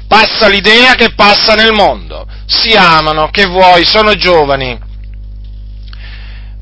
Passa 0.09 0.49
l'idea 0.49 0.95
che 0.95 1.13
passa 1.15 1.55
nel 1.55 1.73
mondo. 1.73 2.27
Si 2.47 2.73
amano, 2.75 3.29
che 3.31 3.45
vuoi, 3.45 3.85
sono 3.85 4.15
giovani. 4.15 4.79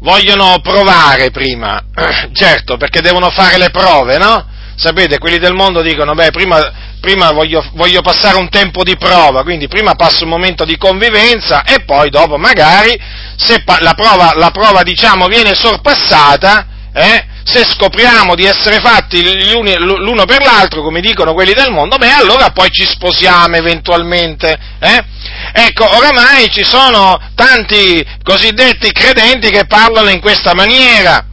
Vogliono 0.00 0.58
provare 0.62 1.30
prima, 1.30 1.80
certo, 2.34 2.76
perché 2.76 3.00
devono 3.00 3.30
fare 3.30 3.56
le 3.56 3.70
prove, 3.70 4.18
no? 4.18 4.46
Sapete, 4.76 5.18
quelli 5.18 5.38
del 5.38 5.54
mondo 5.54 5.80
dicono, 5.80 6.14
beh, 6.14 6.32
prima, 6.32 6.98
prima 7.00 7.30
voglio, 7.30 7.64
voglio, 7.74 8.00
passare 8.00 8.36
un 8.36 8.48
tempo 8.48 8.82
di 8.82 8.96
prova, 8.96 9.42
quindi 9.44 9.68
prima 9.68 9.94
passo 9.94 10.24
un 10.24 10.30
momento 10.30 10.64
di 10.64 10.76
convivenza 10.76 11.62
e 11.62 11.84
poi 11.84 12.10
dopo 12.10 12.36
magari, 12.36 13.00
se 13.36 13.62
la 13.78 13.94
prova, 13.94 14.32
la 14.34 14.50
prova 14.50 14.82
diciamo, 14.82 15.26
viene 15.26 15.54
sorpassata, 15.54 16.66
eh, 16.92 17.26
se 17.44 17.62
scopriamo 17.62 18.34
di 18.34 18.44
essere 18.46 18.80
fatti 18.80 19.22
l'uno 19.52 20.24
per 20.24 20.42
l'altro, 20.42 20.82
come 20.82 21.00
dicono 21.00 21.34
quelli 21.34 21.52
del 21.52 21.70
mondo, 21.70 21.96
beh, 21.98 22.10
allora 22.10 22.50
poi 22.50 22.70
ci 22.70 22.86
sposiamo 22.86 23.56
eventualmente. 23.56 24.58
Eh? 24.80 25.04
Ecco, 25.52 25.94
oramai 25.96 26.50
ci 26.50 26.64
sono 26.64 27.20
tanti 27.34 28.04
cosiddetti 28.22 28.90
credenti 28.92 29.50
che 29.50 29.66
parlano 29.66 30.08
in 30.08 30.20
questa 30.20 30.54
maniera. 30.54 31.26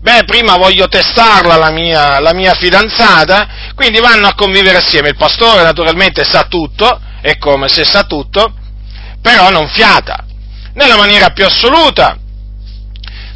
Beh, 0.00 0.22
prima 0.24 0.56
voglio 0.56 0.86
testarla 0.86 1.56
la 1.56 1.70
mia, 1.70 2.20
la 2.20 2.32
mia 2.32 2.54
fidanzata, 2.54 3.48
quindi 3.74 3.98
vanno 3.98 4.28
a 4.28 4.34
convivere 4.34 4.78
assieme. 4.78 5.08
Il 5.08 5.16
pastore 5.16 5.64
naturalmente 5.64 6.22
sa 6.22 6.44
tutto, 6.44 7.00
è 7.20 7.36
come 7.36 7.68
se 7.68 7.84
sa 7.84 8.04
tutto, 8.04 8.54
però 9.20 9.50
non 9.50 9.68
fiata, 9.68 10.24
nella 10.74 10.96
maniera 10.96 11.30
più 11.30 11.44
assoluta 11.44 12.16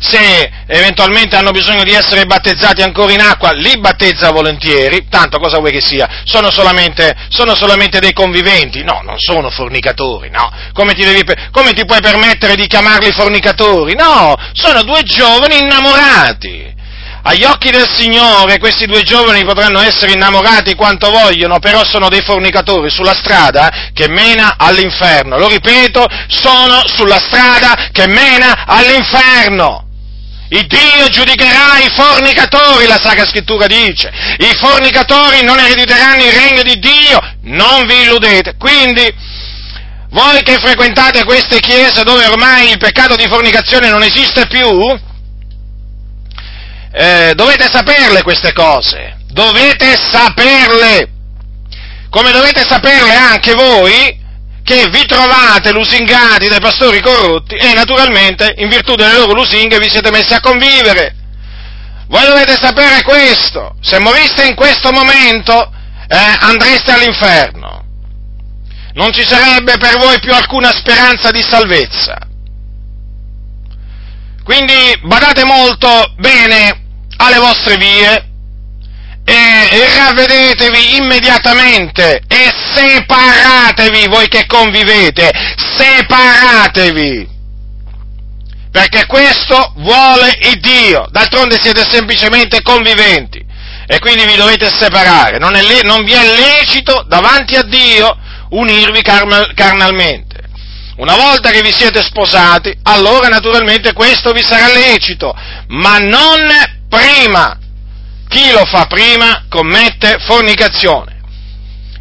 se 0.02 0.50
eventualmente 0.66 1.36
hanno 1.36 1.52
bisogno 1.52 1.84
di 1.84 1.92
essere 1.92 2.24
battezzati 2.24 2.82
ancora 2.82 3.12
in 3.12 3.20
acqua, 3.20 3.52
li 3.52 3.78
battezza 3.78 4.32
volentieri, 4.32 5.06
tanto 5.08 5.38
cosa 5.38 5.58
vuoi 5.58 5.70
che 5.70 5.80
sia? 5.80 6.22
Sono 6.24 6.50
solamente, 6.50 7.14
sono 7.28 7.54
solamente 7.54 8.00
dei 8.00 8.12
conviventi? 8.12 8.82
No, 8.82 9.00
non 9.04 9.18
sono 9.18 9.48
fornicatori, 9.48 10.28
no. 10.28 10.50
Come 10.72 10.92
ti, 10.94 11.04
devi, 11.04 11.22
come 11.52 11.72
ti 11.72 11.84
puoi 11.84 12.00
permettere 12.00 12.56
di 12.56 12.66
chiamarli 12.66 13.12
fornicatori? 13.12 13.94
No, 13.94 14.34
sono 14.52 14.82
due 14.82 15.02
giovani 15.04 15.58
innamorati. 15.58 16.70
Agli 17.24 17.44
occhi 17.44 17.70
del 17.70 17.88
Signore 17.88 18.58
questi 18.58 18.86
due 18.86 19.02
giovani 19.02 19.44
potranno 19.44 19.78
essere 19.80 20.12
innamorati 20.12 20.74
quanto 20.74 21.08
vogliono, 21.10 21.60
però 21.60 21.84
sono 21.84 22.08
dei 22.08 22.22
fornicatori 22.22 22.90
sulla 22.90 23.14
strada 23.14 23.90
che 23.94 24.08
mena 24.08 24.56
all'inferno. 24.58 25.38
Lo 25.38 25.46
ripeto, 25.46 26.04
sono 26.26 26.82
sulla 26.86 27.20
strada 27.20 27.90
che 27.92 28.08
mena 28.08 28.64
all'inferno. 28.66 29.90
Il 30.52 30.66
Dio 30.66 31.08
giudicherà 31.08 31.78
i 31.78 31.88
fornicatori, 31.96 32.86
la 32.86 33.00
Sacra 33.00 33.24
Scrittura 33.24 33.66
dice. 33.66 34.12
I 34.38 34.52
fornicatori 34.60 35.42
non 35.42 35.58
erediteranno 35.58 36.22
il 36.22 36.30
regno 36.30 36.62
di 36.62 36.78
Dio, 36.78 37.18
non 37.44 37.86
vi 37.86 38.02
illudete. 38.02 38.56
Quindi, 38.58 39.10
voi 40.10 40.42
che 40.42 40.58
frequentate 40.58 41.24
queste 41.24 41.58
chiese 41.58 42.02
dove 42.02 42.26
ormai 42.26 42.70
il 42.70 42.76
peccato 42.76 43.16
di 43.16 43.26
fornicazione 43.28 43.88
non 43.88 44.02
esiste 44.02 44.46
più, 44.46 44.94
eh, 46.92 47.32
dovete 47.34 47.70
saperle 47.72 48.20
queste 48.20 48.52
cose, 48.52 49.20
dovete 49.28 49.96
saperle, 49.96 51.08
come 52.10 52.30
dovete 52.30 52.62
saperle 52.68 53.14
anche 53.14 53.54
voi 53.54 54.21
che 54.62 54.88
vi 54.88 55.04
trovate 55.06 55.72
lusingati 55.72 56.48
dai 56.48 56.60
pastori 56.60 57.00
corrotti 57.00 57.54
e 57.56 57.72
naturalmente 57.74 58.54
in 58.58 58.68
virtù 58.68 58.94
delle 58.94 59.14
loro 59.14 59.34
lusinghe 59.34 59.78
vi 59.78 59.90
siete 59.90 60.10
messi 60.10 60.34
a 60.34 60.40
convivere. 60.40 61.16
Voi 62.08 62.26
dovete 62.26 62.56
sapere 62.56 63.02
questo, 63.02 63.74
se 63.80 63.98
moriste 63.98 64.46
in 64.46 64.54
questo 64.54 64.92
momento 64.92 65.72
eh, 66.08 66.16
andreste 66.40 66.92
all'inferno. 66.92 67.84
Non 68.94 69.12
ci 69.12 69.24
sarebbe 69.26 69.78
per 69.78 69.98
voi 69.98 70.20
più 70.20 70.32
alcuna 70.34 70.70
speranza 70.70 71.30
di 71.30 71.42
salvezza. 71.42 72.18
Quindi 74.44 74.74
badate 75.02 75.44
molto 75.44 76.12
bene 76.16 76.84
alle 77.16 77.38
vostre 77.38 77.76
vie, 77.76 78.31
e 79.24 79.96
ravvedetevi 79.96 80.96
immediatamente 80.96 82.22
e 82.26 82.52
separatevi 82.74 84.06
voi 84.08 84.28
che 84.28 84.46
convivete, 84.46 85.30
separatevi. 85.76 87.30
Perché 88.70 89.06
questo 89.06 89.74
vuole 89.76 90.36
il 90.42 90.58
Dio, 90.60 91.06
d'altronde 91.10 91.58
siete 91.60 91.84
semplicemente 91.88 92.62
conviventi 92.62 93.44
e 93.86 93.98
quindi 93.98 94.24
vi 94.24 94.36
dovete 94.36 94.70
separare, 94.70 95.38
non, 95.38 95.54
è, 95.54 95.62
non 95.82 96.04
vi 96.04 96.12
è 96.12 96.24
lecito 96.24 97.04
davanti 97.06 97.54
a 97.54 97.62
Dio 97.62 98.16
unirvi 98.50 99.02
carnalmente. 99.02 100.40
Una 100.96 101.16
volta 101.16 101.50
che 101.50 101.62
vi 101.62 101.72
siete 101.72 102.02
sposati, 102.02 102.74
allora 102.82 103.28
naturalmente 103.28 103.92
questo 103.92 104.32
vi 104.32 104.42
sarà 104.42 104.68
lecito, 104.72 105.34
ma 105.68 105.98
non 105.98 106.40
prima 106.88 107.58
chi 108.32 108.50
lo 108.50 108.64
fa 108.64 108.86
prima 108.86 109.44
commette 109.48 110.16
fornicazione. 110.20 111.20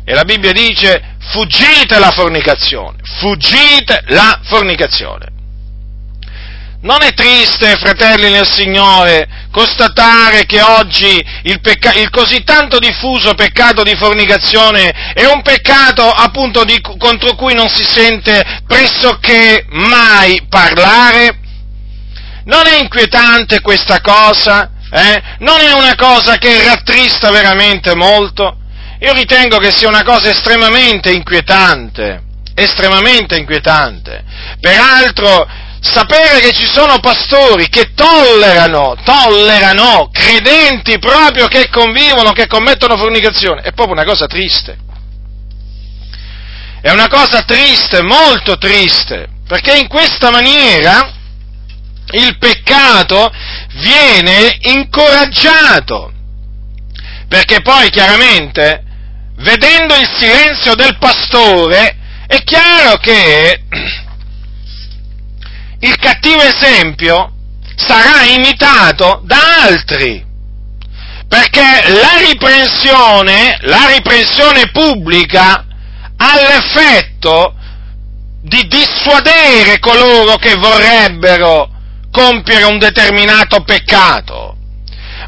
E 0.06 0.14
la 0.14 0.24
Bibbia 0.24 0.54
dice 0.54 1.18
fuggite 1.32 2.00
la 2.00 2.12
fornicazione, 2.12 2.98
fuggite 3.20 4.04
la 4.08 4.40
fornicazione. 4.44 5.28
Non 6.84 7.04
è 7.04 7.14
triste, 7.14 7.76
fratelli 7.76 8.32
nel 8.32 8.50
Signore, 8.50 9.28
constatare 9.52 10.46
che 10.46 10.62
oggi 10.62 11.24
il, 11.44 11.60
pecca- 11.62 11.94
il, 11.94 12.10
così 12.10 12.44
tanto 12.44 12.80
diffuso 12.80 13.36
peccato 13.36 13.84
di 13.84 13.96
fornicazione 13.96 15.14
è 15.14 15.26
un 15.26 15.44
peccato 15.44 16.10
appunto 16.10 16.64
di, 16.64 16.82
contro 16.82 17.36
cui 17.36 17.54
non 17.54 17.70
si 17.70 17.84
sente 17.84 18.64
pressoché 18.66 19.66
mai 19.70 20.42
parlare? 20.50 21.38
Non 22.46 22.66
è 22.66 22.80
inquietante 22.80 23.62
questa 23.62 24.02
cosa? 24.02 24.71
Eh? 24.94 25.22
Non 25.40 25.60
è 25.62 25.72
una 25.72 25.96
cosa 25.96 26.38
che 26.38 26.64
rattrista 26.66 27.32
veramente 27.32 27.96
molto? 27.96 28.58
Io 29.00 29.14
ritengo 29.14 29.58
che 29.58 29.72
sia 29.72 29.88
una 29.88 30.04
cosa 30.04 30.30
estremamente 30.30 31.12
inquietante, 31.12 32.22
estremamente 32.54 33.38
inquietante. 33.38 34.24
Peraltro, 34.60 35.48
sapere 35.80 36.42
che 36.42 36.52
ci 36.52 36.68
sono 36.68 37.00
pastori 37.00 37.70
che 37.70 37.94
tollerano, 37.96 38.96
tollerano 39.04 40.10
credenti 40.12 41.00
proprio 41.00 41.48
che 41.48 41.70
convivono, 41.70 42.34
che 42.34 42.46
commettono 42.46 42.98
fornicazione, 42.98 43.62
è 43.62 43.72
proprio 43.72 43.96
una 43.96 44.06
cosa 44.06 44.28
triste. 44.28 44.78
È 46.82 46.92
una 46.92 47.08
cosa 47.08 47.44
triste, 47.44 48.02
molto 48.04 48.58
triste, 48.58 49.28
perché 49.48 49.78
in 49.78 49.88
questa 49.88 50.32
maniera 50.32 51.14
il 52.12 52.38
peccato 52.38 53.32
viene 53.82 54.58
incoraggiato, 54.62 56.12
perché 57.28 57.62
poi 57.62 57.90
chiaramente, 57.90 58.84
vedendo 59.38 59.96
il 59.96 60.10
silenzio 60.18 60.76
del 60.76 60.98
pastore, 60.98 61.98
è 62.28 62.44
chiaro 62.44 62.98
che 62.98 63.64
il 65.80 65.96
cattivo 65.98 66.42
esempio 66.42 67.34
sarà 67.76 68.24
imitato 68.26 69.22
da 69.26 69.64
altri, 69.64 70.24
perché 71.28 71.62
la 71.62 72.18
riprensione, 72.28 73.58
la 73.62 73.88
riprensione 73.88 74.70
pubblica 74.72 75.66
ha 76.18 76.36
l'effetto 76.36 77.56
di 78.44 78.68
dissuadere 78.68 79.80
coloro 79.80 80.36
che 80.36 80.56
vorrebbero 80.56 81.71
compiere 82.12 82.66
un 82.66 82.78
determinato 82.78 83.64
peccato. 83.64 84.58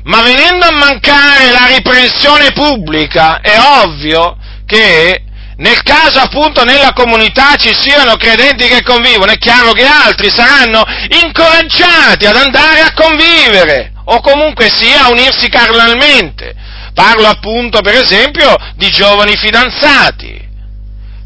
Ma 0.04 0.22
venendo 0.22 0.66
a 0.66 0.76
mancare 0.76 1.50
la 1.52 1.66
riprensione 1.68 2.52
pubblica, 2.52 3.40
è 3.40 3.58
ovvio 3.84 4.38
che 4.66 5.24
nel 5.56 5.82
caso 5.84 6.20
appunto 6.20 6.64
nella 6.64 6.92
comunità 6.94 7.56
ci 7.56 7.74
siano 7.74 8.16
credenti 8.18 8.68
che 8.68 8.84
convivono, 8.84 9.32
è 9.32 9.38
chiaro 9.38 9.72
che 9.72 9.86
altri 9.86 10.30
saranno 10.30 10.84
incoraggiati 11.24 12.26
ad 12.26 12.36
andare 12.36 12.82
a 12.82 12.94
convivere 12.94 13.94
o 14.06 14.20
comunque 14.20 14.70
sia 14.70 15.06
a 15.06 15.10
unirsi 15.10 15.48
carnalmente. 15.48 16.54
Parlo 16.94 17.28
appunto 17.28 17.82
per 17.82 17.96
esempio 17.96 18.56
di 18.76 18.90
giovani 18.90 19.36
fidanzati. 19.38 20.42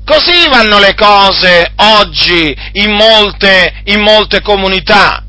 Così 0.05 0.47
vanno 0.49 0.79
le 0.79 0.93
cose 0.93 1.71
oggi 1.75 2.55
in 2.73 2.91
molte, 2.91 3.81
in 3.85 4.01
molte 4.01 4.41
comunità 4.41 5.23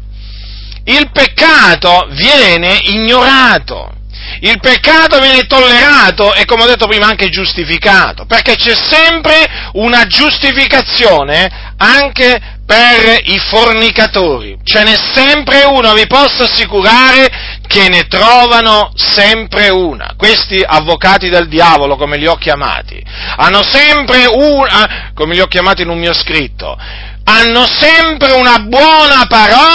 il 0.88 1.10
peccato 1.12 2.06
viene 2.10 2.78
ignorato. 2.84 3.92
Il 4.40 4.60
peccato 4.60 5.18
viene 5.20 5.46
tollerato 5.46 6.34
e, 6.34 6.44
come 6.44 6.62
ho 6.62 6.66
detto 6.66 6.86
prima, 6.86 7.06
anche 7.06 7.28
giustificato, 7.28 8.24
perché 8.26 8.54
c'è 8.56 8.74
sempre 8.74 9.70
una 9.72 10.06
giustificazione 10.06 11.72
anche 11.76 12.38
per 12.64 13.20
i 13.24 13.38
fornicatori. 13.38 14.58
Ce 14.62 14.82
n'è 14.82 14.96
sempre 15.14 15.64
una, 15.64 15.94
vi 15.94 16.06
posso 16.06 16.44
assicurare 16.44 17.58
che 17.66 17.88
ne 17.88 18.06
trovano 18.06 18.92
sempre 18.94 19.70
una. 19.70 20.14
Questi 20.16 20.62
avvocati 20.64 21.28
del 21.28 21.48
diavolo, 21.48 21.96
come 21.96 22.16
li 22.16 22.26
ho 22.26 22.36
chiamati, 22.36 23.02
hanno 23.36 23.62
sempre 23.62 24.26
una, 24.26 25.10
come 25.14 25.34
li 25.34 25.40
ho 25.40 25.46
chiamati 25.46 25.82
in 25.82 25.88
un 25.88 25.98
mio 25.98 26.14
scritto, 26.14 26.76
hanno 27.24 27.66
sempre 27.66 28.32
una 28.32 28.58
buona 28.58 29.26
parola 29.26 29.67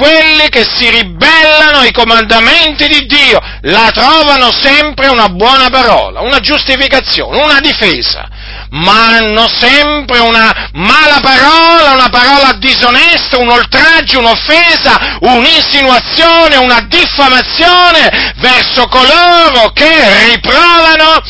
quelli 0.00 0.48
che 0.48 0.64
si 0.64 0.88
ribellano 0.88 1.80
ai 1.80 1.92
comandamenti 1.92 2.88
di 2.88 3.04
Dio, 3.06 3.38
la 3.62 3.90
trovano 3.92 4.50
sempre 4.50 5.08
una 5.08 5.28
buona 5.28 5.68
parola, 5.68 6.20
una 6.20 6.40
giustificazione, 6.40 7.42
una 7.42 7.60
difesa, 7.60 8.26
ma 8.70 9.16
hanno 9.16 9.46
sempre 9.48 10.18
una 10.18 10.70
mala 10.72 11.20
parola, 11.20 11.92
una 11.92 12.08
parola 12.08 12.48
a 12.48 12.54
disdoro 12.54 12.78
disonesto, 12.80 13.40
un 13.40 13.50
oltraggio, 13.50 14.20
un'offesa, 14.20 15.18
un'insinuazione, 15.20 16.56
una 16.56 16.80
diffamazione 16.88 18.32
verso 18.36 18.86
coloro 18.86 19.70
che 19.72 20.32
riprovano 20.32 21.22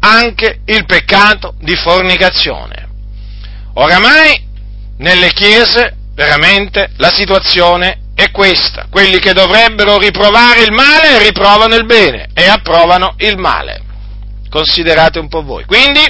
anche 0.00 0.60
il 0.66 0.84
peccato 0.86 1.54
di 1.60 1.74
fornicazione. 1.74 2.88
Oramai 3.74 4.42
nelle 4.98 5.32
chiese 5.32 5.96
veramente 6.14 6.90
la 6.96 7.10
situazione 7.12 7.98
è 8.14 8.30
questa. 8.30 8.86
Quelli 8.90 9.18
che 9.18 9.32
dovrebbero 9.32 9.98
riprovare 9.98 10.62
il 10.62 10.72
male 10.72 11.18
riprovano 11.18 11.74
il 11.74 11.84
bene 11.84 12.28
e 12.32 12.48
approvano 12.48 13.14
il 13.18 13.36
male. 13.36 13.82
Considerate 14.48 15.18
un 15.18 15.28
po' 15.28 15.42
voi. 15.42 15.64
Quindi 15.64 16.00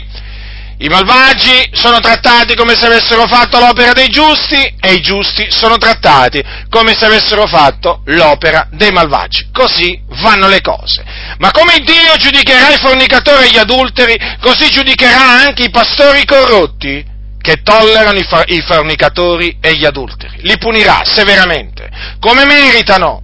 i 0.79 0.88
malvagi 0.88 1.71
sono 1.73 2.01
trattati 2.01 2.55
come 2.55 2.75
se 2.75 2.87
avessero 2.87 3.27
fatto 3.27 3.59
l'opera 3.59 3.93
dei 3.93 4.09
giusti 4.09 4.57
e 4.81 4.93
i 4.93 5.01
giusti 5.01 5.47
sono 5.49 5.79
trattati 5.79 6.43
come 6.69 6.95
se 6.95 7.07
avessero 7.07 7.47
fatto 7.47 8.03
l'opera 8.07 8.69
dei 8.71 8.90
malvagi. 8.90 9.49
Così 9.53 10.03
vanno 10.21 10.49
le 10.49 10.61
cose. 10.61 11.05
Ma 11.38 11.51
come 11.53 11.79
Dio 11.79 12.17
giudicherà 12.19 12.71
i 12.71 12.79
fornicatori 12.79 13.47
e 13.47 13.51
gli 13.51 13.59
adulteri, 13.59 14.19
così 14.40 14.69
giudicherà 14.69 15.47
anche 15.47 15.64
i 15.64 15.71
pastori 15.71 16.25
corrotti 16.27 17.12
che 17.45 17.61
tollerano 17.63 18.19
i, 18.19 18.25
fa- 18.25 18.45
i 18.47 18.63
fornicatori 18.63 19.59
e 19.61 19.75
gli 19.75 19.85
adulteri. 19.85 20.39
Li 20.41 20.57
punirà 20.57 21.03
severamente, 21.05 21.91
come 22.19 22.47
meritano. 22.47 23.21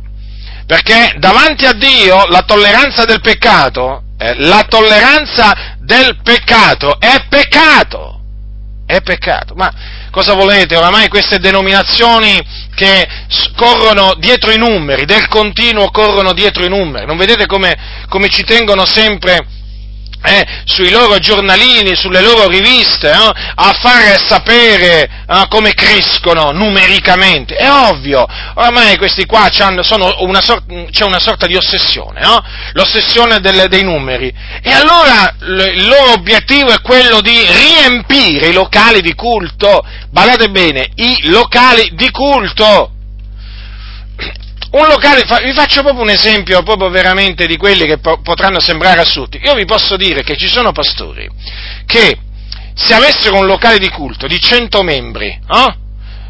Perché 0.66 1.14
davanti 1.16 1.64
a 1.64 1.72
Dio 1.72 2.26
la 2.26 2.42
tolleranza 2.42 3.06
del 3.06 3.22
peccato, 3.22 4.02
eh, 4.18 4.34
la 4.40 4.66
tolleranza 4.68 5.76
del 5.78 6.18
peccato 6.22 7.00
è 7.00 7.24
peccato. 7.30 8.20
È 8.84 9.00
peccato. 9.00 9.54
Ma 9.54 9.72
cosa 10.10 10.34
volete? 10.34 10.76
Oramai 10.76 11.08
queste 11.08 11.38
denominazioni 11.38 12.38
che 12.74 13.08
corrono 13.56 14.14
dietro 14.18 14.50
i 14.50 14.58
numeri, 14.58 15.06
del 15.06 15.28
continuo 15.28 15.90
corrono 15.90 16.34
dietro 16.34 16.62
i 16.62 16.68
numeri. 16.68 17.06
Non 17.06 17.16
vedete 17.16 17.46
come, 17.46 18.04
come 18.06 18.28
ci 18.28 18.44
tengono 18.44 18.84
sempre 18.84 19.46
eh, 20.22 20.46
sui 20.64 20.90
loro 20.90 21.18
giornalini, 21.18 21.94
sulle 21.96 22.20
loro 22.20 22.46
riviste, 22.48 23.10
eh, 23.10 23.32
a 23.54 23.72
fare 23.72 24.18
sapere 24.18 25.02
eh, 25.26 25.46
come 25.48 25.72
crescono 25.72 26.50
numericamente. 26.50 27.54
È 27.56 27.70
ovvio, 27.70 28.26
ormai 28.54 28.96
questi 28.96 29.26
qua 29.26 29.48
una 30.18 30.40
sorta, 30.40 30.74
c'è 30.90 31.04
una 31.04 31.20
sorta 31.20 31.46
di 31.46 31.56
ossessione, 31.56 32.20
l'ossessione 32.72 33.40
delle, 33.40 33.68
dei 33.68 33.82
numeri. 33.82 34.32
E 34.62 34.72
allora 34.72 35.34
il 35.40 35.86
loro 35.86 36.12
obiettivo 36.12 36.70
è 36.70 36.80
quello 36.80 37.20
di 37.20 37.38
riempire 37.46 38.48
i 38.48 38.52
locali 38.52 39.00
di 39.00 39.14
culto, 39.14 39.84
badate 40.10 40.50
bene, 40.50 40.90
i 40.96 41.28
locali 41.30 41.90
di 41.94 42.10
culto 42.10 42.92
un 44.70 44.86
locale, 44.86 45.24
vi 45.44 45.52
faccio 45.52 45.82
proprio 45.82 46.02
un 46.02 46.10
esempio 46.10 46.62
proprio 46.62 46.90
veramente 46.90 47.46
di 47.46 47.56
quelli 47.56 47.86
che 47.86 47.98
po- 47.98 48.20
potranno 48.20 48.60
sembrare 48.60 49.00
assurdi. 49.00 49.40
Io 49.42 49.54
vi 49.54 49.64
posso 49.64 49.96
dire 49.96 50.22
che 50.22 50.36
ci 50.36 50.48
sono 50.48 50.70
pastori 50.70 51.28
che 51.86 52.18
se 52.74 52.94
avessero 52.94 53.36
un 53.36 53.46
locale 53.46 53.78
di 53.78 53.88
culto 53.90 54.26
di 54.26 54.40
100 54.40 54.82
membri, 54.82 55.38
oh? 55.48 55.76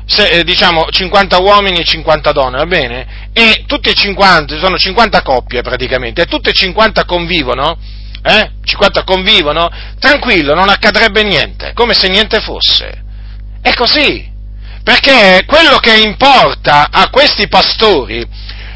se, 0.07 0.29
eh, 0.29 0.45
diciamo 0.45 0.87
50 0.91 1.39
uomini 1.39 1.81
e 1.81 1.85
50 1.85 2.33
donne, 2.33 2.57
va 2.57 2.67
bene? 2.67 3.29
E 3.33 3.65
tutti 3.67 3.91
e 3.91 3.95
50, 3.95 4.59
sono 4.59 4.77
50 4.77 5.23
coppie 5.23 5.61
praticamente, 5.61 6.23
e 6.23 6.27
tutte 6.27 6.51
e 6.51 6.53
50 6.53 7.05
convivono, 7.05 7.79
eh? 8.23 8.53
50 8.65 9.05
convivono, 9.05 9.71
tranquillo, 9.99 10.55
non 10.55 10.69
accadrebbe 10.69 11.23
niente, 11.23 11.73
come 11.75 11.95
se 11.95 12.09
niente 12.09 12.41
fosse. 12.41 13.05
È 13.61 13.75
così, 13.75 14.30
perché 14.83 15.45
quello 15.47 15.79
che 15.79 15.95
importa 15.97 16.89
a 16.91 17.09
questi 17.11 17.49
pastori 17.49 18.27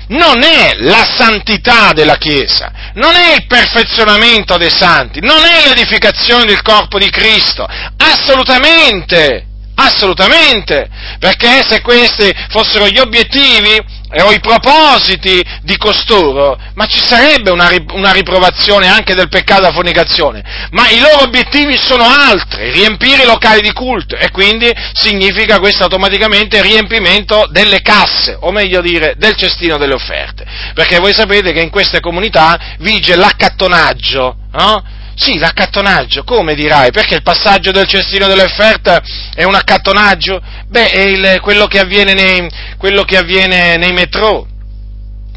non 0.08 0.42
è 0.42 0.74
la 0.80 1.04
santità 1.16 1.92
della 1.92 2.16
Chiesa, 2.16 2.70
non 2.94 3.14
è 3.14 3.34
il 3.34 3.46
perfezionamento 3.46 4.56
dei 4.58 4.70
santi, 4.70 5.20
non 5.20 5.42
è 5.44 5.68
l'edificazione 5.68 6.44
del 6.44 6.62
corpo 6.62 6.98
di 6.98 7.08
Cristo, 7.08 7.66
assolutamente, 7.96 9.46
assolutamente, 9.76 10.88
perché 11.18 11.64
se 11.66 11.80
questi 11.80 12.32
fossero 12.50 12.86
gli 12.88 12.98
obiettivi, 12.98 13.80
o 14.22 14.32
i 14.32 14.40
propositi 14.40 15.42
di 15.62 15.76
costoro, 15.76 16.58
ma 16.74 16.86
ci 16.86 16.98
sarebbe 17.04 17.50
una, 17.50 17.70
una 17.92 18.12
riprovazione 18.12 18.88
anche 18.88 19.14
del 19.14 19.28
peccato 19.28 19.62
da 19.62 19.72
fornicazione. 19.72 20.42
Ma 20.70 20.88
i 20.90 20.98
loro 21.00 21.22
obiettivi 21.22 21.76
sono 21.76 22.04
altri, 22.04 22.70
riempire 22.70 23.22
i 23.22 23.26
locali 23.26 23.60
di 23.60 23.72
culto 23.72 24.16
e 24.16 24.30
quindi 24.30 24.70
significa 24.92 25.58
questo 25.58 25.84
automaticamente 25.84 26.62
riempimento 26.62 27.46
delle 27.50 27.80
casse, 27.80 28.36
o 28.40 28.50
meglio 28.50 28.80
dire 28.80 29.14
del 29.16 29.36
cestino 29.36 29.76
delle 29.76 29.94
offerte. 29.94 30.44
Perché 30.74 30.98
voi 30.98 31.12
sapete 31.12 31.52
che 31.52 31.60
in 31.60 31.70
queste 31.70 32.00
comunità 32.00 32.76
vige 32.78 33.16
l'accattonaggio, 33.16 34.36
no? 34.52 35.02
Sì, 35.16 35.38
l'accattonaggio, 35.38 36.24
come 36.24 36.54
dirai? 36.54 36.90
Perché 36.90 37.14
il 37.14 37.22
passaggio 37.22 37.70
del 37.70 37.86
cestino 37.86 38.26
dell'offerta 38.26 39.00
è 39.34 39.44
un 39.44 39.54
accattonaggio? 39.54 40.42
Beh, 40.66 40.90
è 40.90 41.00
il, 41.02 41.40
quello, 41.40 41.66
che 41.66 41.84
nei, 41.84 42.50
quello, 42.76 43.04
che 43.04 43.16
avviene 43.16 43.76
nei, 43.76 43.92
metro. 43.92 44.48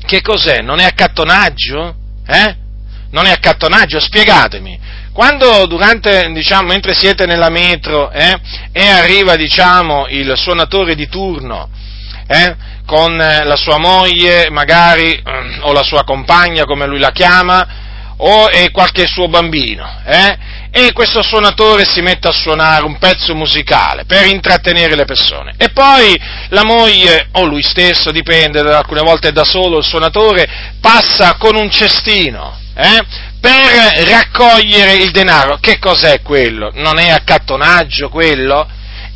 Che 0.03 0.21
cos'è? 0.21 0.61
Non 0.61 0.79
è 0.79 0.85
accattonaggio? 0.85 1.95
Eh? 2.25 2.55
Non 3.11 3.25
è 3.27 3.31
accattonaggio? 3.31 3.99
Spiegatemi. 3.99 4.79
Quando 5.13 5.65
durante, 5.67 6.31
diciamo, 6.31 6.67
mentre 6.69 6.93
siete 6.93 7.25
nella 7.25 7.49
metro 7.49 8.09
eh, 8.11 8.39
e 8.71 8.87
arriva, 8.87 9.35
diciamo, 9.35 10.07
il 10.09 10.33
suonatore 10.35 10.95
di 10.95 11.07
turno, 11.07 11.69
eh, 12.27 12.55
con 12.85 13.15
la 13.15 13.55
sua 13.55 13.77
moglie, 13.77 14.49
magari, 14.49 15.11
eh, 15.13 15.59
o 15.61 15.71
la 15.71 15.83
sua 15.83 16.03
compagna, 16.03 16.63
come 16.63 16.87
lui 16.87 16.99
la 16.99 17.11
chiama, 17.11 17.85
o 18.17 18.49
è 18.49 18.71
qualche 18.71 19.05
suo 19.05 19.27
bambino, 19.27 20.01
eh? 20.05 20.37
e 20.71 20.91
questo 20.91 21.23
suonatore 21.23 21.85
si 21.85 22.01
mette 22.01 22.27
a 22.27 22.31
suonare 22.31 22.85
un 22.85 22.97
pezzo 22.97 23.33
musicale 23.33 24.05
per 24.05 24.25
intrattenere 24.27 24.95
le 24.95 25.05
persone. 25.05 25.53
E 25.57 25.69
poi 25.69 26.19
la 26.49 26.63
moglie, 26.63 27.29
o 27.33 27.45
lui 27.45 27.63
stesso, 27.63 28.11
dipende, 28.11 28.59
alcune 28.59 29.01
volte 29.01 29.31
da 29.31 29.43
solo 29.43 29.77
il 29.77 29.83
suonatore, 29.83 30.47
passa 30.79 31.35
con 31.37 31.55
un 31.55 31.69
cestino, 31.71 32.59
eh? 32.75 33.03
per 33.39 34.07
raccogliere 34.07 34.95
il 34.95 35.11
denaro. 35.11 35.57
Che 35.59 35.79
cos'è 35.79 36.21
quello? 36.21 36.71
Non 36.75 36.99
è 36.99 37.09
accattonaggio 37.09 38.09
quello? 38.09 38.67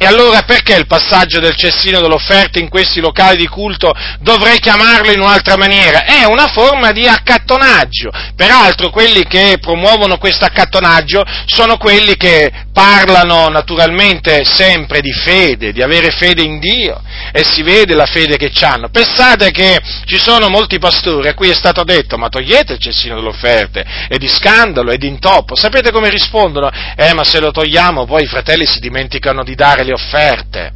E 0.02 0.08
allora 0.08 0.42
perché 0.42 0.74
il 0.74 0.88
passaggio 0.88 1.40
del 1.40 1.56
cestino 1.56 2.02
dell'offerta 2.02 2.58
in 2.58 2.70
questi 2.70 3.00
locali 3.00 3.38
di 3.38 3.46
culto 3.46 3.94
dovrei 4.20 4.58
chiamarlo 4.58 5.12
in 5.12 5.20
un'altra 5.20 5.58
maniera? 5.58 6.06
È 6.06 6.24
una 6.24 6.48
forma 6.48 6.92
di 6.92 7.08
accattonaggio. 7.08 8.10
Peraltro 8.36 8.90
quelli 8.90 9.28
che 9.28 9.60
promuovono 9.62 10.18
questo 10.18 10.44
accattonaggio 10.44 11.24
sono 11.46 11.78
quelli 11.78 12.16
che 12.16 12.52
parlano 12.74 13.50
naturalmente 13.50 14.44
sempre 14.44 15.02
di 15.02 15.14
fede, 15.14 15.72
di 15.72 15.84
avere 15.84 16.10
fede 16.10 16.42
in 16.42 16.58
Dio 16.58 17.00
e 17.32 17.44
si 17.44 17.62
vede 17.62 17.94
la 17.94 18.08
fede 18.08 18.38
che 18.38 18.52
hanno. 18.66 18.90
Pensate 18.90 19.52
che 19.52 19.80
ci 20.06 20.18
sono 20.18 20.50
molti 20.50 20.80
pastori 20.80 21.28
a 21.28 21.36
cui 21.36 21.50
è 21.50 21.56
stato 21.56 21.84
detto 21.84 22.18
ma 22.18 22.28
togliete 22.28 22.74
il 22.74 22.80
cestino 22.80 23.18
dell'offerta, 23.18 24.08
è 24.08 24.18
di 24.18 24.28
scandalo, 24.28 24.90
è 24.90 24.98
di 24.98 25.06
intoppo. 25.06 25.56
Sapete 25.56 25.92
come 25.92 26.10
rispondono? 26.10 26.72
Eh 26.96 27.14
ma 27.14 27.24
se 27.24 27.40
lo 27.40 27.52
togliamo 27.52 28.06
poi 28.06 28.24
i 28.24 28.28
fratelli 28.28 28.66
si 28.66 28.80
dimenticano 28.80 29.44
di 29.44 29.54
dare 29.54 29.90
le 29.92 29.94
offerte. 29.94 30.72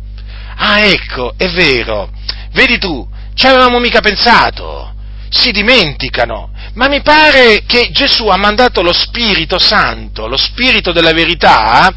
Ah, 0.57 0.79
ecco, 0.81 1.33
è 1.37 1.49
vero. 1.49 2.09
Vedi 2.51 2.77
tu, 2.77 3.07
ci 3.33 3.47
avevamo 3.47 3.79
mica 3.79 4.01
pensato. 4.01 4.93
Si 5.29 5.51
dimenticano. 5.51 6.51
Ma 6.73 6.87
mi 6.87 7.01
pare 7.01 7.63
che 7.65 7.89
Gesù 7.91 8.27
ha 8.27 8.37
mandato 8.37 8.81
lo 8.81 8.93
Spirito 8.93 9.57
Santo, 9.59 10.27
lo 10.27 10.37
Spirito 10.37 10.91
della 10.91 11.13
verità, 11.13 11.93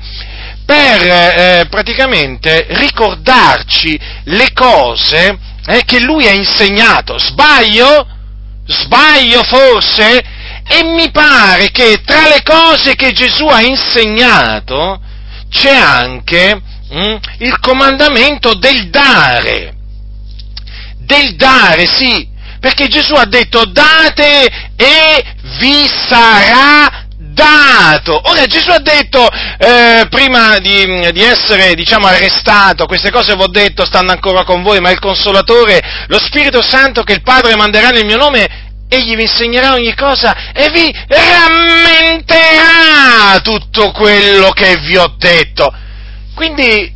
per 0.65 1.03
eh, 1.03 1.67
praticamente 1.69 2.67
ricordarci 2.71 3.99
le 4.25 4.53
cose 4.53 5.39
eh, 5.67 5.83
che 5.85 6.01
lui 6.01 6.27
ha 6.27 6.33
insegnato. 6.33 7.19
Sbaglio? 7.19 8.07
Sbaglio 8.67 9.43
forse? 9.45 10.37
E 10.71 10.85
mi 10.85 11.11
pare 11.11 11.71
che 11.71 12.03
tra 12.05 12.29
le 12.29 12.43
cose 12.45 12.95
che 12.95 13.13
Gesù 13.13 13.47
ha 13.47 13.63
insegnato 13.63 15.01
c'è 15.49 15.75
anche 15.75 16.61
mm, 16.95 17.17
il 17.39 17.59
comandamento 17.61 18.55
del 18.55 18.89
dare. 18.91 19.75
Del 20.99 21.37
dare, 21.37 21.87
sì, 21.87 22.29
perché 22.61 22.89
Gesù 22.89 23.15
ha 23.15 23.25
detto 23.25 23.65
date 23.65 24.47
e 24.77 25.25
vi 25.59 25.89
sarà 26.09 27.07
dato. 27.39 28.21
Ora 28.25 28.45
Gesù 28.47 28.71
ha 28.71 28.81
detto, 28.81 29.29
eh, 29.59 30.07
prima 30.11 30.59
di, 30.59 31.11
di, 31.13 31.23
essere, 31.23 31.75
diciamo, 31.75 32.07
arrestato, 32.07 32.87
queste 32.87 33.11
cose 33.11 33.35
vi 33.37 33.43
ho 33.43 33.49
detto, 33.49 33.85
stanno 33.85 34.11
ancora 34.11 34.45
con 34.45 34.63
voi, 34.63 34.81
ma 34.81 34.91
il 34.91 34.99
Consolatore, 34.99 35.81
lo 36.09 36.19
Spirito 36.19 36.63
Santo 36.63 37.03
che 37.05 37.13
il 37.13 37.23
Padre 37.23 37.55
manderà 37.55 37.91
nel 37.91 38.05
mio 38.05 38.17
nome, 38.17 38.67
egli 38.89 39.15
vi 39.15 39.23
insegnerà 39.23 39.75
ogni 39.75 39.95
cosa 39.95 40.53
e 40.53 40.71
vi 40.71 40.93
rammenterà 41.07 42.59
tutto 43.43 43.93
quello 43.93 44.51
che 44.51 44.77
vi 44.79 44.97
ho 44.97 45.15
detto. 45.17 45.73
Quindi 46.39 46.95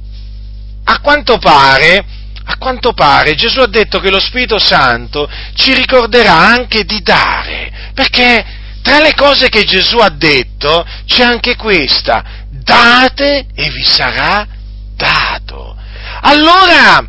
a 0.85 1.01
quanto 1.01 1.37
pare, 1.39 2.05
a 2.45 2.57
quanto 2.59 2.93
pare 2.93 3.35
Gesù 3.35 3.59
ha 3.59 3.67
detto 3.67 3.99
che 3.99 4.09
lo 4.09 4.21
Spirito 4.21 4.61
Santo 4.61 5.29
ci 5.55 5.75
ricorderà 5.75 6.33
anche 6.33 6.85
di 6.85 7.03
dare, 7.03 7.91
perché 7.93 8.45
tra 8.83 9.01
le 9.01 9.15
cose 9.17 9.49
che 9.49 9.65
Gesù 9.65 9.97
ha 9.99 10.11
detto 10.11 10.87
c'è 11.07 11.25
anche 11.25 11.57
questa, 11.57 12.23
date 12.51 13.47
e 13.53 13.69
vi 13.71 13.83
sarà 13.83 14.47
dato. 14.95 15.77
Allora, 16.21 17.05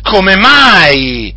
come 0.00 0.34
mai 0.34 1.34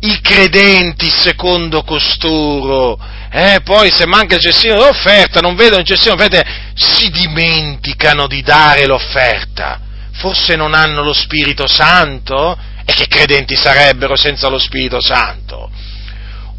i 0.00 0.20
credenti 0.22 1.10
secondo 1.10 1.82
costoro, 1.82 2.98
eh, 3.34 3.60
poi 3.64 3.90
se 3.90 4.04
manca 4.04 4.34
il 4.34 4.42
cestino 4.42 4.74
dell'offerta, 4.74 5.40
non 5.40 5.56
vedono 5.56 5.80
il 5.80 5.86
cestino 5.86 6.14
dell'offerta, 6.14 6.50
si 6.74 7.08
dimenticano 7.08 8.26
di 8.26 8.42
dare 8.42 8.84
l'offerta? 8.84 9.80
Forse 10.12 10.54
non 10.54 10.74
hanno 10.74 11.02
lo 11.02 11.14
Spirito 11.14 11.66
Santo? 11.66 12.58
E 12.84 12.92
che 12.92 13.06
credenti 13.06 13.56
sarebbero 13.56 14.16
senza 14.16 14.48
lo 14.48 14.58
Spirito 14.58 15.00
Santo? 15.00 15.70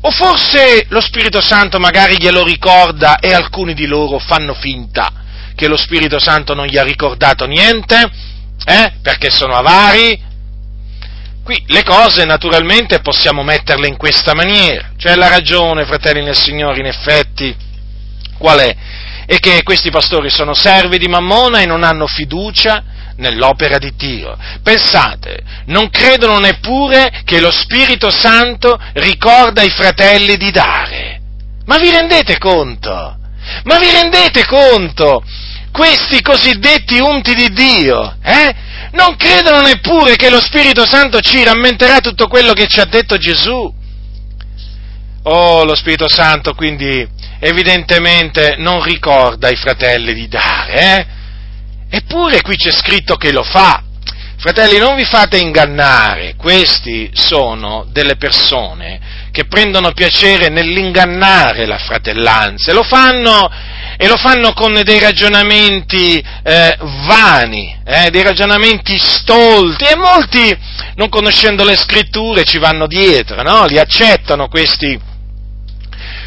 O 0.02 0.10
forse 0.10 0.88
lo 0.90 1.00
Spirito 1.00 1.42
Santo 1.42 1.78
magari 1.78 2.18
glielo 2.18 2.44
ricorda 2.44 3.20
e 3.20 3.32
alcuni 3.34 3.76
di 3.76 3.86
loro 3.86 4.18
fanno 4.18 4.56
finta 4.56 5.12
che 5.56 5.68
lo 5.68 5.78
Spirito 5.78 6.18
Santo 6.18 6.56
non 6.56 6.66
gli 6.66 6.78
ha 6.78 6.84
ricordato 6.84 7.46
niente? 7.46 8.10
Eh? 8.66 8.94
Perché 9.00 9.30
sono 9.30 9.54
avari? 9.54 10.20
Qui 11.44 11.62
le 11.68 11.84
cose 11.84 12.24
naturalmente 12.24 13.02
possiamo 13.02 13.44
metterle 13.44 13.88
in 13.88 13.98
questa 13.98 14.34
maniera. 14.34 14.92
C'è 14.98 15.16
la 15.16 15.28
ragione, 15.28 15.86
fratelli 15.86 16.24
nel 16.24 16.38
Signore, 16.38 16.80
in 16.80 16.86
effetti, 16.86 17.54
qual 18.38 18.60
è? 18.60 18.76
È 19.26 19.38
che 19.40 19.62
questi 19.64 19.90
pastori 19.90 20.30
sono 20.30 20.54
servi 20.54 20.98
di 20.98 21.08
Mammona 21.08 21.60
e 21.60 21.66
non 21.66 21.84
hanno 21.84 22.08
fiducia 22.08 22.84
nell'opera 23.18 23.78
di 23.78 23.94
Dio. 23.96 24.38
Pensate, 24.64 25.40
non 25.66 25.90
credono 25.90 26.40
neppure 26.40 27.22
che 27.26 27.42
lo 27.42 27.52
Spirito 27.52 28.10
Santo 28.10 28.80
ricorda 28.94 29.62
ai 29.62 29.70
fratelli 29.70 30.38
di 30.38 30.50
dare. 30.50 31.22
Ma 31.66 31.78
vi 31.78 31.90
rendete 31.92 32.38
conto? 32.38 33.18
Ma 33.64 33.80
vi 33.80 33.92
rendete 33.92 34.46
conto? 34.46 35.24
Questi 35.74 36.22
cosiddetti 36.22 37.00
unti 37.00 37.34
di 37.34 37.50
Dio, 37.52 38.16
eh? 38.24 38.56
Non 38.92 39.16
credono 39.16 39.62
neppure 39.62 40.16
che 40.16 40.30
lo 40.30 40.40
Spirito 40.40 40.86
Santo 40.86 41.20
ci 41.20 41.44
rammenterà 41.44 42.00
tutto 42.00 42.28
quello 42.28 42.54
che 42.54 42.68
ci 42.68 42.80
ha 42.80 42.86
detto 42.86 43.18
Gesù. 43.18 43.74
Oh, 45.24 45.64
lo 45.64 45.74
Spirito 45.74 46.08
Santo 46.08 46.54
quindi 46.54 47.08
evidentemente 47.40 48.54
non 48.60 48.84
ricorda 48.84 49.48
ai 49.48 49.56
fratelli 49.56 50.14
di 50.14 50.28
dare, 50.28 50.74
eh? 50.76 51.06
Eppure 51.90 52.44
qui 52.44 52.56
c'è 52.56 52.72
scritto 52.72 53.16
che 53.16 53.32
lo 53.32 53.42
fa. 53.42 53.82
Fratelli, 54.38 54.78
non 54.78 54.96
vi 54.96 55.06
fate 55.06 55.40
ingannare, 55.40 56.36
questi 56.36 57.10
sono 57.14 57.88
delle 57.90 58.16
persone 58.16 59.00
che 59.34 59.46
prendono 59.46 59.94
piacere 59.94 60.50
nell'ingannare 60.50 61.66
la 61.66 61.80
fratellanza 61.80 62.70
e 62.70 62.76
lo 62.76 62.84
fanno, 62.84 63.50
e 63.98 64.08
lo 64.08 64.16
fanno 64.16 64.54
con 64.54 64.80
dei 64.84 65.00
ragionamenti 65.00 66.24
eh, 66.44 66.78
vani, 67.08 67.76
eh, 67.84 68.12
dei 68.12 68.22
ragionamenti 68.22 68.96
stolti 68.96 69.86
e 69.86 69.96
molti, 69.96 70.56
non 70.98 71.10
conoscendo 71.10 71.64
le 71.64 71.76
scritture, 71.76 72.44
ci 72.44 72.60
vanno 72.60 72.86
dietro, 72.86 73.42
no? 73.42 73.66
li 73.66 73.80
accettano 73.80 74.48
questi, 74.50 75.00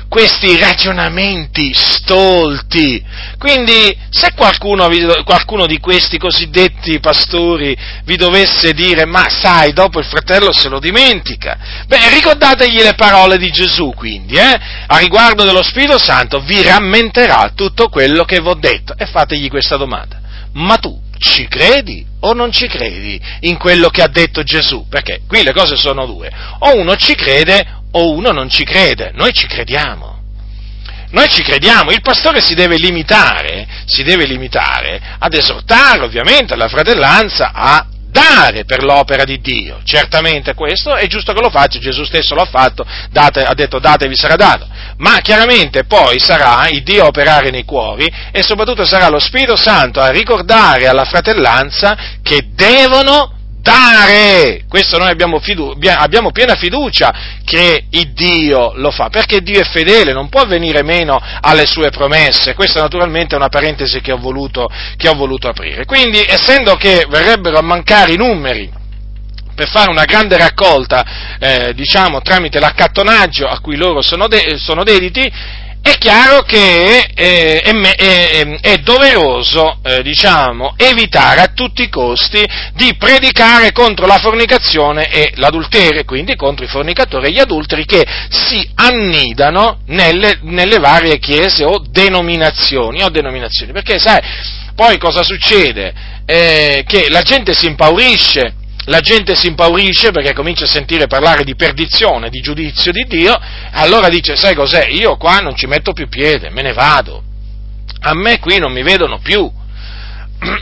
questi 0.09 0.59
ragionamenti 0.59 1.73
stolti. 1.75 3.03
Quindi 3.38 3.97
se 4.11 4.33
qualcuno, 4.35 4.88
qualcuno, 5.25 5.66
di 5.66 5.79
questi 5.79 6.19
cosiddetti 6.19 7.01
pastori 7.01 7.77
vi 8.05 8.16
dovesse 8.16 8.73
dire 8.73 9.05
ma 9.05 9.29
sai, 9.29 9.73
dopo 9.73 9.99
il 9.99 10.05
fratello 10.05 10.53
se 10.53 10.69
lo 10.69 10.79
dimentica, 10.79 11.59
beh 11.87 12.11
ricordategli 12.11 12.83
le 12.83 12.95
parole 12.95 13.37
di 13.38 13.51
Gesù 13.51 13.92
quindi, 13.95 14.35
eh? 14.35 14.61
a 14.87 14.99
riguardo 14.99 15.45
dello 15.45 15.62
Spirito 15.62 15.99
Santo 15.99 16.40
vi 16.40 16.62
rammenterà 16.62 17.53
tutto 17.55 17.88
quello 17.88 18.25
che 18.25 18.40
vi 18.40 18.49
ho 18.49 18.55
detto 18.55 18.95
e 18.97 19.07
fategli 19.07 19.49
questa 19.49 19.77
domanda. 19.77 20.21
Ma 20.53 20.77
tu 20.77 21.05
ci 21.19 21.49
credi 21.49 22.05
o 22.21 22.33
non 22.33 22.53
ci 22.53 22.66
credi 22.66 23.21
in 23.40 23.57
quello 23.57 23.88
che 23.88 24.03
ha 24.03 24.09
detto 24.09 24.42
Gesù? 24.42 24.87
Perché 24.88 25.21
qui 25.27 25.42
le 25.42 25.53
cose 25.53 25.77
sono 25.77 26.07
due. 26.07 26.31
O 26.61 26.77
uno 26.77 26.97
ci 26.97 27.14
crede 27.14 27.75
o 27.92 28.11
uno 28.11 28.33
non 28.33 28.49
ci 28.49 28.64
crede, 28.64 29.11
noi 29.14 29.33
ci 29.33 29.46
crediamo. 29.46 30.14
Noi 31.11 31.29
ci 31.29 31.42
crediamo, 31.42 31.92
il 31.92 32.03
pastore 32.03 32.40
si 32.40 32.55
deve 32.55 32.77
limitare, 32.77 33.66
si 33.87 34.03
deve 34.03 34.27
limitare 34.27 35.01
ad 35.18 35.33
esortare 35.35 36.03
ovviamente 36.03 36.57
la 36.57 36.68
fratellanza 36.68 37.53
a 37.55 37.87
dare 38.16 38.64
per 38.64 38.83
l'opera 38.83 39.25
di 39.25 39.38
Dio. 39.40 39.81
Certamente 39.85 40.55
questo 40.55 40.94
è 40.94 41.07
giusto 41.07 41.33
che 41.33 41.40
lo 41.40 41.51
faccia, 41.51 41.79
Gesù 41.79 42.05
stesso 42.05 42.35
lo 42.35 42.42
ha 42.42 42.46
fatto, 42.46 42.85
date, 43.11 43.42
ha 43.42 43.55
detto 43.55 43.79
datevi 43.79 44.16
sarà 44.16 44.37
dato, 44.37 44.66
ma 44.99 45.18
chiaramente 45.20 45.85
poi 45.85 46.18
sarà 46.18 46.66
il 46.68 46.83
Dio 46.83 47.05
a 47.05 47.09
operare 47.09 47.51
nei 47.51 47.64
cuori 47.64 48.11
e 48.33 48.42
soprattutto 48.42 48.87
sarà 48.87 49.09
lo 49.09 49.18
Spirito 49.18 49.55
Santo 49.55 50.01
a 50.01 50.11
ricordare 50.11 50.88
alla 50.88 51.05
fratellanza 51.05 51.96
che 52.22 52.49
devono 52.55 53.36
dare. 53.66 54.62
Questo 54.68 54.96
noi 54.96 55.11
abbiamo, 55.11 55.40
fidu- 55.40 55.76
abbiamo, 55.88 56.31
piena 56.31 56.55
fiducia 56.55 57.12
che 57.44 57.87
Dio 58.14 58.72
lo 58.76 58.92
fa, 58.92 59.09
perché 59.09 59.40
Dio 59.40 59.61
è 59.61 59.64
fedele, 59.64 60.12
non 60.12 60.29
può 60.29 60.46
venire 60.46 60.85
meno 60.85 61.20
alle 61.40 61.66
sue 61.66 61.90
promesse. 61.90 62.55
Questa 62.55 62.81
naturalmente 62.81 63.35
è 63.35 63.38
una 63.38 63.48
parentesi 63.48 64.00
che 64.00 64.12
ho 64.12 64.18
voluto, 64.18 64.68
che 64.96 65.09
ho 65.09 65.14
voluto 65.14 65.48
aprire. 65.48 65.85
Quindi, 65.85 66.24
essendo 66.24 66.76
che 66.76 67.07
verrebbero 67.09 67.59
a 67.59 67.62
mancare 67.62 68.12
i 68.12 68.16
numeri, 68.16 68.70
per 69.55 69.68
fare 69.68 69.90
una 69.90 70.05
grande 70.05 70.37
raccolta, 70.37 71.37
eh, 71.40 71.72
diciamo, 71.74 72.20
tramite 72.20 72.61
l'accattonaggio 72.61 73.46
a 73.46 73.59
cui 73.59 73.76
loro 73.76 74.02
sono, 74.02 74.29
de- 74.29 74.59
sono 74.59 74.85
dediti, 74.85 75.33
è 75.87 75.99
chiaro 75.99 76.42
che 76.42 77.11
eh, 77.14 77.61
è, 77.61 77.70
è, 77.70 78.61
è, 78.61 78.77
doveroso, 78.79 79.79
eh, 79.85 80.03
diciamo, 80.03 80.75
evitare 80.77 81.40
a 81.40 81.53
tutti 81.55 81.83
i 81.83 81.88
costi 81.88 82.44
di 82.75 82.96
predicare 82.96 83.70
contro 83.70 84.05
la 84.05 84.18
fornicazione 84.18 85.09
e 85.09 85.31
l'adulterio, 85.37 86.05
quindi 86.05 86.35
contro 86.35 86.64
i 86.64 86.68
fornicatori 86.68 87.29
e 87.29 87.31
gli 87.31 87.38
adulteri 87.38 87.85
che 87.85 88.05
si 88.29 88.68
annidano 88.75 89.79
nelle, 89.87 90.40
nelle 90.42 90.79
varie 90.79 91.18
chiese 91.18 91.64
o 91.64 91.81
denominazioni, 91.88 93.05
o 93.05 93.09
denominazioni. 93.09 93.70
Perché 93.70 94.01
sai, 94.01 94.20
poi 94.75 94.99
cosa 94.99 95.22
succede? 95.22 95.94
Eh, 96.27 96.83
che 96.85 97.09
la 97.11 97.22
gente 97.22 97.55
si 97.55 97.66
impaurisce 97.66 98.55
la 98.87 99.01
gente 99.01 99.35
si 99.35 99.49
impaurisce 99.49 100.11
perché 100.11 100.33
comincia 100.33 100.64
a 100.64 100.68
sentire 100.68 101.07
parlare 101.07 101.44
di 101.44 101.55
perdizione, 101.55 102.29
di 102.29 102.40
giudizio 102.40 102.92
di 102.92 103.05
Dio, 103.09 103.38
allora 103.72 104.09
dice, 104.09 104.37
sai 104.37 104.55
cos'è, 104.55 104.87
io 104.88 105.16
qua 105.16 105.38
non 105.40 105.57
ci 105.57 105.66
metto 105.66 105.92
più 105.92 106.09
piede, 106.09 106.51
me 106.51 106.62
ne 106.62 106.72
vado, 106.72 107.22
a 108.01 108.14
me 108.14 108.38
qui 108.38 108.59
non 108.59 108.72
mi 108.72 108.83
vedono 108.83 109.18
più, 109.18 109.51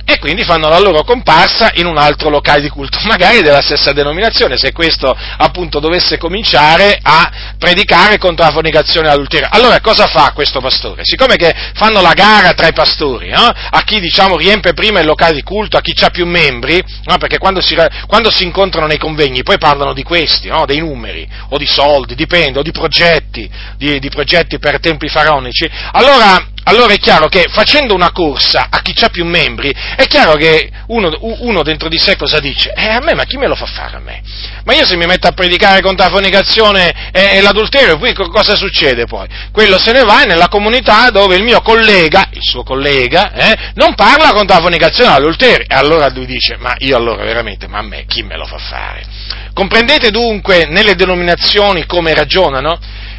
e 0.04 0.18
quindi 0.18 0.44
fanno 0.44 0.68
la 0.68 0.78
loro 0.78 1.02
comparsa 1.02 1.72
in 1.74 1.86
un 1.86 1.98
altro 1.98 2.30
locale 2.30 2.60
di 2.60 2.68
culto, 2.68 2.98
magari 3.04 3.42
della 3.42 3.60
stessa 3.60 3.92
denominazione, 3.92 4.56
se 4.56 4.72
questo 4.72 5.14
appunto 5.36 5.80
dovesse 5.80 6.18
cominciare 6.18 6.98
a 7.02 7.54
predicare 7.58 8.18
contro 8.18 8.44
la 8.44 8.52
fornicazione 8.52 9.06
e 9.06 9.10
l'adulterio. 9.10 9.48
Allora 9.50 9.80
cosa 9.80 10.06
fa 10.06 10.32
questo 10.32 10.60
pastore? 10.60 11.04
Siccome 11.04 11.36
che 11.36 11.54
fanno 11.74 12.00
la 12.00 12.12
gara 12.12 12.52
tra 12.52 12.68
i 12.68 12.72
pastori, 12.72 13.30
no? 13.30 13.42
a 13.42 13.82
chi 13.84 14.00
diciamo 14.00 14.36
riempie 14.36 14.72
prima 14.72 15.00
il 15.00 15.06
locale 15.06 15.34
di 15.34 15.42
culto, 15.42 15.76
a 15.76 15.80
chi 15.80 15.92
ha 16.04 16.10
più 16.10 16.26
membri, 16.26 16.82
no? 17.04 17.18
perché 17.18 17.38
quando 17.38 17.60
si, 17.60 17.76
quando 18.06 18.30
si, 18.30 18.44
incontrano 18.44 18.86
nei 18.86 18.98
convegni 18.98 19.42
poi 19.42 19.58
parlano 19.58 19.92
di 19.92 20.02
questi, 20.02 20.48
no? 20.48 20.64
dei 20.66 20.78
numeri, 20.78 21.26
o 21.50 21.58
di 21.58 21.66
soldi, 21.66 22.14
dipende, 22.14 22.58
o 22.58 22.62
di 22.62 22.72
progetti, 22.72 23.50
di, 23.76 23.98
di 23.98 24.08
progetti 24.08 24.58
per 24.58 24.80
templi 24.80 25.08
faraonici, 25.08 25.68
allora 25.92 26.52
allora 26.64 26.92
è 26.94 26.98
chiaro 26.98 27.28
che 27.28 27.46
facendo 27.50 27.94
una 27.94 28.10
corsa 28.10 28.68
a 28.70 28.80
chi 28.80 28.94
ha 29.04 29.08
più 29.08 29.24
membri, 29.24 29.70
è 29.70 30.06
chiaro 30.06 30.34
che 30.34 30.70
uno, 30.86 31.12
uno, 31.20 31.62
dentro 31.62 31.88
di 31.88 31.98
sé 31.98 32.16
cosa 32.16 32.40
dice? 32.40 32.72
Eh, 32.74 32.88
a 32.88 33.00
me, 33.00 33.14
ma 33.14 33.24
chi 33.24 33.36
me 33.36 33.46
lo 33.46 33.54
fa 33.54 33.66
fare 33.66 33.96
a 33.96 34.00
me? 34.00 34.22
Ma 34.64 34.74
io 34.74 34.86
se 34.86 34.96
mi 34.96 35.06
metto 35.06 35.26
a 35.26 35.32
predicare 35.32 35.82
contro 35.82 36.04
la 36.06 36.10
fornicazione 36.10 37.10
e, 37.12 37.36
e 37.36 37.40
l'adulterio, 37.40 37.98
poi 37.98 38.14
cosa 38.14 38.54
succede 38.56 39.04
poi? 39.04 39.26
Quello 39.52 39.78
se 39.78 39.92
ne 39.92 40.04
va 40.04 40.22
nella 40.22 40.48
comunità 40.48 41.10
dove 41.10 41.36
il 41.36 41.42
mio 41.42 41.60
collega, 41.60 42.28
il 42.30 42.42
suo 42.42 42.62
collega, 42.62 43.32
eh, 43.32 43.72
non 43.74 43.94
parla 43.94 44.32
contro 44.32 44.56
la 44.56 44.62
fornicazione 44.62 45.10
e 45.10 45.12
l'adulterio. 45.12 45.66
E 45.68 45.74
allora 45.74 46.08
lui 46.08 46.26
dice, 46.26 46.56
ma 46.58 46.74
io 46.78 46.96
allora 46.96 47.24
veramente, 47.24 47.68
ma 47.68 47.78
a 47.78 47.82
me 47.82 48.04
chi 48.06 48.22
me 48.22 48.36
lo 48.36 48.46
fa 48.46 48.58
fare? 48.58 49.04
Comprendete 49.52 50.10
dunque 50.10 50.66
nelle 50.66 50.94
denominazioni 50.94 51.86
come 51.86 52.14
ragionano? 52.14 52.78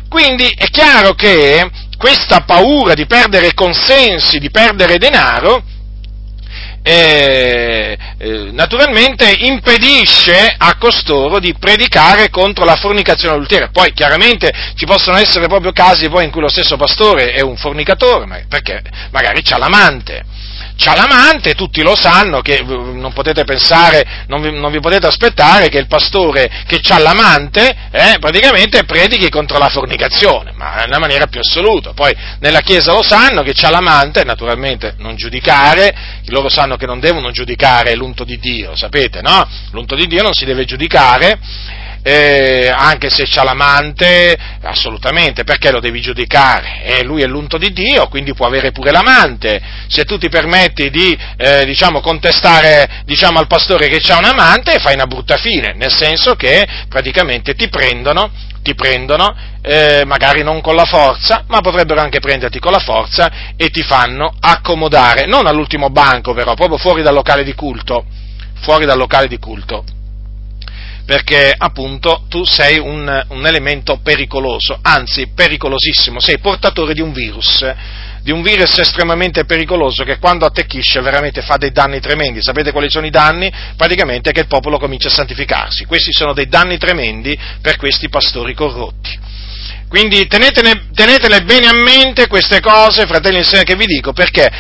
Quindi 0.10 0.50
è 0.56 0.68
chiaro 0.70 1.14
che 1.14 1.68
questa 2.06 2.42
paura 2.42 2.94
di 2.94 3.08
perdere 3.08 3.56
consensi, 3.56 4.38
di 4.38 4.52
perdere 4.52 5.00
denaro, 5.00 5.64
eh, 6.84 7.98
eh, 8.20 8.50
naturalmente 8.52 9.28
impedisce 9.40 10.54
a 10.56 10.78
costoro 10.78 11.40
di 11.40 11.56
predicare 11.58 12.30
contro 12.30 12.64
la 12.64 12.76
fornicazione 12.76 13.34
adultera. 13.34 13.70
Poi 13.72 13.92
chiaramente 13.92 14.54
ci 14.76 14.86
possono 14.86 15.18
essere 15.18 15.48
proprio 15.48 15.72
casi 15.72 16.06
in 16.06 16.30
cui 16.30 16.42
lo 16.42 16.48
stesso 16.48 16.78
pastore 16.78 17.32
è 17.32 17.42
un 17.42 17.58
fornicatore, 17.58 18.46
perché 18.48 18.84
magari 19.10 19.42
c'ha 19.42 19.58
l'amante 19.58 20.24
c'ha 20.78 20.96
l'amante, 20.96 21.54
tutti 21.54 21.82
lo 21.82 21.96
sanno, 21.96 22.42
che 22.42 22.62
non 22.62 23.14
potete 23.14 23.44
pensare, 23.44 24.26
non 24.28 24.42
vi, 24.42 24.52
non 24.52 24.72
vi 24.72 24.80
potete 24.80 25.08
aspettare 25.08 25.70
che 25.70 25.78
il 25.78 25.88
pastore 25.88 26.64
che 26.68 26.82
ha 26.88 27.00
l'amante, 27.00 27.76
eh, 27.92 28.18
praticamente 28.20 28.84
predichi 28.84 29.30
contro 29.30 29.58
la 29.58 29.70
fornicazione, 29.70 30.52
ma 30.56 30.76
nella 30.76 31.00
maniera 31.00 31.28
più 31.28 31.40
assoluta. 31.40 31.94
Poi 31.94 32.14
nella 32.40 32.62
Chiesa 32.62 32.92
lo 32.92 33.04
sanno 33.04 33.42
che 33.42 33.54
c'ha 33.54 33.70
l'amante, 33.70 34.24
naturalmente 34.24 34.96
non 34.98 35.16
giudicare, 35.16 36.22
loro 36.28 36.50
sanno 36.50 36.76
che 36.76 36.86
non 36.86 37.00
devono 37.00 37.32
giudicare 37.32 37.96
l'unto 37.96 38.24
di 38.24 38.38
Dio, 38.38 38.76
sapete, 38.76 39.22
no? 39.22 39.48
L'unto 39.72 39.96
di 39.96 40.08
Dio 40.08 40.22
non 40.22 40.34
si 40.34 40.46
deve 40.46 40.66
giudicare, 40.66 41.40
eh, 42.08 42.72
anche 42.72 43.10
se 43.10 43.26
c'ha 43.28 43.44
l'amante, 43.44 44.38
assolutamente, 44.62 45.44
perché 45.44 45.72
lo 45.72 45.80
devi 45.80 46.02
giudicare? 46.02 46.84
Eh, 46.84 47.04
lui 47.04 47.24
è 47.24 47.26
l'unto 47.26 47.58
di 47.58 47.74
Dio, 47.74 48.08
quindi 48.10 48.36
può 48.36 48.46
avere 48.46 48.72
pure 48.72 48.92
l'amante. 48.92 49.60
Se 49.88 50.04
tu 50.04 50.20
ti 50.20 50.30
permetti 50.30 50.92
di, 50.92 51.18
eh, 51.36 51.66
diciamo, 51.66 52.02
contestare, 52.02 53.02
diciamo, 53.06 53.40
al 53.40 53.48
pastore 53.48 53.88
che 53.88 54.02
c'ha 54.02 54.20
un 54.20 54.26
amante, 54.26 54.78
fai 54.78 54.94
una 54.94 55.08
brutta 55.08 55.38
fine, 55.38 55.74
nel 55.74 55.92
senso 55.92 56.36
che 56.36 56.68
praticamente 56.88 57.56
ti 57.56 57.70
prendono, 57.70 58.30
ti 58.62 58.76
prendono, 58.76 59.36
eh, 59.64 60.04
magari 60.06 60.44
non 60.44 60.62
con 60.62 60.76
la 60.76 60.86
forza, 60.86 61.44
ma 61.48 61.62
potrebbero 61.62 62.02
anche 62.02 62.20
prenderti 62.20 62.60
con 62.60 62.72
la 62.72 62.80
forza 62.80 63.56
e 63.58 63.72
ti 63.72 63.82
fanno 63.82 64.32
accomodare, 64.40 65.26
non 65.26 65.48
all'ultimo 65.48 65.90
banco 65.90 66.34
però, 66.34 66.54
proprio 66.54 66.78
fuori 66.78 67.02
dal 67.02 67.16
locale 67.16 67.44
di 67.44 67.56
culto, 67.56 68.06
fuori 68.62 68.86
dal 68.86 68.98
locale 69.00 69.28
di 69.28 69.40
culto 69.40 69.84
perché 71.06 71.54
appunto 71.56 72.26
tu 72.28 72.44
sei 72.44 72.80
un, 72.80 73.26
un, 73.30 73.46
elemento 73.46 73.98
pericoloso, 73.98 74.80
anzi 74.82 75.28
pericolosissimo, 75.28 76.20
sei 76.20 76.40
portatore 76.40 76.94
di 76.94 77.02
un 77.02 77.14
virus, 77.14 77.64
di 78.22 78.32
un 78.32 78.42
virus 78.42 78.80
estremamente 78.80 79.46
pericoloso 79.46 80.04
che 80.04 80.18
quando 80.18 80.48
attecchisce 80.48 81.02
veramente 81.02 81.44
fa 81.44 81.58
dei 81.58 81.72
danni 81.72 82.00
tremendi. 82.00 82.42
Sapete 82.42 82.72
quali 82.72 82.90
sono 82.90 83.06
i 83.06 83.12
danni? 83.12 83.52
Praticamente 83.78 84.32
che 84.32 84.40
il 84.40 84.48
popolo 84.48 84.80
comincia 84.80 85.08
a 85.10 85.12
santificarsi. 85.12 85.86
Questi 85.86 86.12
sono 86.12 86.34
dei 86.34 86.48
danni 86.48 86.80
tremendi 86.80 87.38
per 87.62 87.76
questi 87.78 88.10
pastori 88.10 88.56
corrotti. 88.56 89.20
Quindi 89.88 90.26
tenetene, 90.26 90.88
tenetele 90.94 91.44
bene 91.44 91.68
a 91.68 91.74
mente 91.74 92.28
queste 92.28 92.60
cose, 92.60 93.06
fratelli 93.06 93.38
e 93.38 93.44
sorelle, 93.44 93.64
che 93.64 93.76
vi 93.76 93.86
dico, 93.86 94.12
perché 94.12 94.52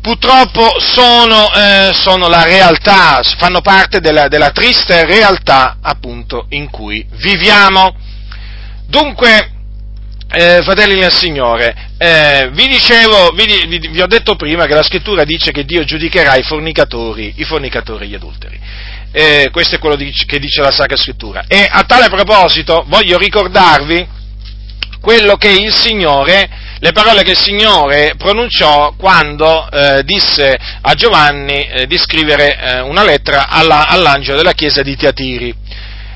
purtroppo 0.00 0.78
sono, 0.78 1.52
eh, 1.52 1.90
sono, 1.92 2.28
la 2.28 2.44
realtà, 2.44 3.20
fanno 3.36 3.60
parte 3.60 4.00
della, 4.00 4.28
della, 4.28 4.50
triste 4.50 5.04
realtà 5.04 5.78
appunto 5.82 6.46
in 6.50 6.70
cui 6.70 7.06
viviamo. 7.16 7.94
Dunque, 8.86 9.50
eh, 10.30 10.60
fratelli 10.62 11.00
del 11.00 11.12
Signore, 11.12 11.90
eh, 11.98 12.50
vi 12.52 12.68
dicevo, 12.68 13.30
vi, 13.30 13.66
vi, 13.66 13.88
vi, 13.88 14.00
ho 14.00 14.06
detto 14.06 14.36
prima 14.36 14.66
che 14.66 14.74
la 14.74 14.82
scrittura 14.82 15.24
dice 15.24 15.50
che 15.50 15.64
Dio 15.64 15.84
giudicherà 15.84 16.36
i 16.36 16.42
fornicatori, 16.42 17.34
i 17.36 17.44
fornicatori 17.44 18.04
e 18.04 18.08
gli 18.08 18.14
adulteri. 18.14 18.60
Eh, 19.10 19.48
questo 19.50 19.76
è 19.76 19.78
quello 19.78 19.96
che 19.96 20.38
dice 20.38 20.60
la 20.60 20.70
Sacra 20.70 20.96
Scrittura. 20.96 21.44
E 21.48 21.66
a 21.70 21.82
tale 21.84 22.08
proposito 22.08 22.84
voglio 22.88 23.16
ricordarvi 23.16 24.06
quello 25.00 25.36
che 25.36 25.48
il 25.48 25.72
Signore 25.74 26.67
le 26.80 26.92
parole 26.92 27.22
che 27.24 27.32
il 27.32 27.38
Signore 27.38 28.14
pronunciò 28.16 28.94
quando 28.96 29.68
eh, 29.68 30.02
disse 30.04 30.56
a 30.80 30.94
Giovanni 30.94 31.66
eh, 31.66 31.86
di 31.86 31.98
scrivere 31.98 32.56
eh, 32.56 32.80
una 32.80 33.02
lettera 33.02 33.48
alla, 33.48 33.88
all'angelo 33.88 34.36
della 34.36 34.52
chiesa 34.52 34.82
di 34.82 34.94
Tiatiri. 34.94 35.54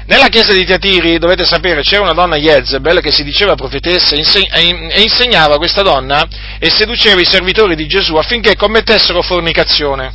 Nella 0.06 0.28
chiesa 0.28 0.52
di 0.52 0.64
Tiatiri, 0.64 1.18
dovete 1.18 1.44
sapere, 1.44 1.82
c'era 1.82 2.02
una 2.02 2.12
donna 2.12 2.36
Jezebel 2.36 3.00
che 3.00 3.12
si 3.12 3.24
diceva 3.24 3.54
profetessa 3.54 4.14
e 4.14 5.00
insegnava 5.00 5.56
questa 5.56 5.82
donna 5.82 6.26
e 6.58 6.70
seduceva 6.70 7.20
i 7.20 7.24
servitori 7.24 7.74
di 7.74 7.86
Gesù 7.86 8.14
affinché 8.16 8.56
commettessero 8.56 9.22
fornicazione 9.22 10.12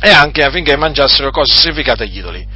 e 0.00 0.10
anche 0.10 0.42
affinché 0.42 0.76
mangiassero 0.76 1.30
cose 1.30 1.54
sacrificate 1.54 2.04
agli 2.04 2.18
idoli. 2.18 2.46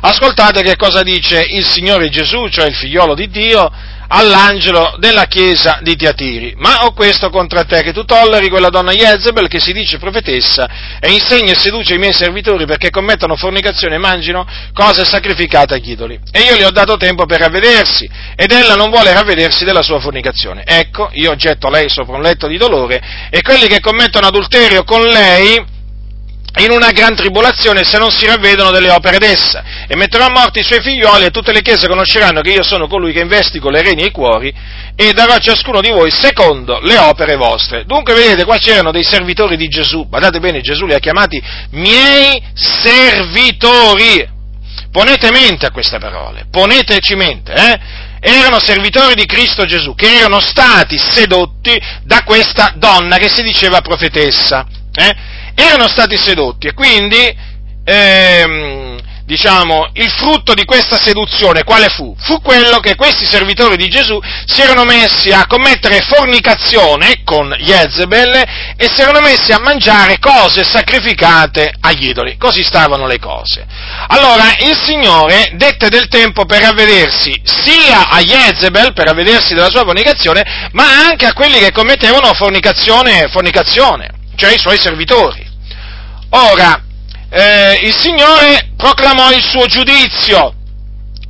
Ascoltate 0.00 0.62
che 0.62 0.76
cosa 0.76 1.02
dice 1.02 1.44
il 1.48 1.66
Signore 1.66 2.08
Gesù, 2.10 2.48
cioè 2.48 2.66
il 2.66 2.74
figliolo 2.74 3.14
di 3.14 3.28
Dio, 3.28 3.70
all'angelo 4.08 4.96
della 4.98 5.24
chiesa 5.24 5.78
di 5.82 5.96
Tiatiri. 5.96 6.54
Ma 6.56 6.84
ho 6.84 6.92
questo 6.92 7.30
contro 7.30 7.64
te, 7.64 7.82
che 7.82 7.92
tu 7.92 8.04
tolleri 8.04 8.48
quella 8.48 8.68
donna 8.68 8.92
Jezebel 8.92 9.48
che 9.48 9.60
si 9.60 9.72
dice 9.72 9.98
profetessa 9.98 10.98
e 11.00 11.10
insegna 11.10 11.52
e 11.52 11.58
seduce 11.58 11.94
i 11.94 11.98
miei 11.98 12.12
servitori 12.12 12.66
perché 12.66 12.90
commettano 12.90 13.36
fornicazione 13.36 13.96
e 13.96 13.98
mangino 13.98 14.46
cose 14.72 15.04
sacrificate 15.04 15.74
agli 15.74 15.90
idoli. 15.90 16.18
E 16.30 16.40
io 16.40 16.56
gli 16.56 16.62
ho 16.62 16.70
dato 16.70 16.96
tempo 16.96 17.26
per 17.26 17.40
ravvedersi, 17.40 18.08
ed 18.34 18.50
ella 18.50 18.74
non 18.74 18.90
vuole 18.90 19.12
ravvedersi 19.12 19.64
della 19.64 19.82
sua 19.82 20.00
fornicazione. 20.00 20.62
Ecco, 20.64 21.10
io 21.12 21.34
getto 21.36 21.68
lei 21.68 21.88
sopra 21.88 22.16
un 22.16 22.22
letto 22.22 22.46
di 22.46 22.56
dolore, 22.56 23.00
e 23.30 23.42
quelli 23.42 23.66
che 23.66 23.80
commettono 23.80 24.26
adulterio 24.26 24.84
con 24.84 25.02
lei, 25.02 25.76
in 26.56 26.70
una 26.70 26.90
gran 26.90 27.14
tribolazione 27.14 27.84
se 27.84 27.98
non 27.98 28.10
si 28.10 28.26
ravvedono 28.26 28.70
delle 28.70 28.90
opere 28.90 29.18
d'essa, 29.18 29.62
e 29.86 29.94
metterò 29.96 30.26
a 30.26 30.30
morte 30.30 30.60
i 30.60 30.64
suoi 30.64 30.80
figlioli 30.80 31.24
e 31.24 31.30
tutte 31.30 31.52
le 31.52 31.62
chiese 31.62 31.86
conosceranno 31.86 32.40
che 32.40 32.50
io 32.50 32.62
sono 32.62 32.88
colui 32.88 33.12
che 33.12 33.20
investigo 33.20 33.70
le 33.70 33.82
reni 33.82 34.02
e 34.02 34.06
i 34.06 34.10
cuori, 34.10 34.52
e 34.96 35.12
darò 35.12 35.34
a 35.34 35.38
ciascuno 35.38 35.80
di 35.80 35.90
voi 35.90 36.10
secondo 36.10 36.80
le 36.80 36.96
opere 36.98 37.36
vostre. 37.36 37.84
Dunque 37.84 38.14
vedete, 38.14 38.44
qua 38.44 38.56
c'erano 38.58 38.90
dei 38.90 39.04
servitori 39.04 39.56
di 39.56 39.68
Gesù, 39.68 40.08
guardate 40.08 40.40
bene, 40.40 40.60
Gesù 40.60 40.86
li 40.86 40.94
ha 40.94 40.98
chiamati 40.98 41.40
miei 41.72 42.42
servitori. 42.54 44.36
Ponete 44.90 45.30
mente 45.30 45.66
a 45.66 45.70
queste 45.70 45.98
parole, 45.98 46.46
poneteci 46.50 47.14
mente, 47.14 47.52
eh? 47.52 47.78
erano 48.20 48.58
servitori 48.58 49.14
di 49.14 49.26
Cristo 49.26 49.64
Gesù, 49.64 49.94
che 49.94 50.16
erano 50.16 50.40
stati 50.40 50.98
sedotti 50.98 51.78
da 52.02 52.22
questa 52.24 52.72
donna 52.76 53.16
che 53.18 53.28
si 53.28 53.42
diceva 53.42 53.80
profetessa. 53.80 54.66
Eh? 54.94 55.36
Erano 55.58 55.88
stati 55.88 56.16
sedotti 56.16 56.68
e 56.68 56.72
quindi, 56.72 57.36
ehm, 57.84 59.00
diciamo, 59.24 59.90
il 59.94 60.08
frutto 60.08 60.54
di 60.54 60.64
questa 60.64 60.96
seduzione 61.00 61.64
quale 61.64 61.88
fu? 61.88 62.14
Fu 62.16 62.40
quello 62.40 62.78
che 62.78 62.94
questi 62.94 63.26
servitori 63.26 63.76
di 63.76 63.88
Gesù 63.88 64.20
si 64.46 64.62
erano 64.62 64.84
messi 64.84 65.32
a 65.32 65.46
commettere 65.48 66.00
fornicazione 66.00 67.22
con 67.24 67.52
Jezebel 67.58 68.32
e 68.76 68.88
si 68.88 69.02
erano 69.02 69.20
messi 69.20 69.50
a 69.50 69.58
mangiare 69.58 70.20
cose 70.20 70.62
sacrificate 70.62 71.74
agli 71.80 72.08
idoli. 72.08 72.36
Così 72.38 72.62
stavano 72.62 73.08
le 73.08 73.18
cose. 73.18 73.66
Allora 74.06 74.44
il 74.60 74.78
Signore 74.80 75.50
dette 75.54 75.88
del 75.88 76.06
tempo 76.06 76.46
per 76.46 76.62
avvedersi 76.62 77.38
sia 77.42 78.08
a 78.08 78.20
Jezebel, 78.20 78.92
per 78.92 79.08
avvedersi 79.08 79.54
della 79.54 79.70
sua 79.70 79.82
fornicazione, 79.82 80.68
ma 80.70 81.04
anche 81.04 81.26
a 81.26 81.32
quelli 81.32 81.58
che 81.58 81.72
commettevano 81.72 82.32
fornicazione, 82.32 83.28
fornicazione 83.28 84.16
cioè 84.38 84.54
i 84.54 84.58
suoi 84.58 84.78
servitori. 84.78 85.47
Ora, 86.30 86.82
eh, 87.30 87.80
il 87.84 87.94
Signore 87.96 88.70
proclamò 88.76 89.32
il 89.32 89.42
suo 89.42 89.66
giudizio, 89.66 90.54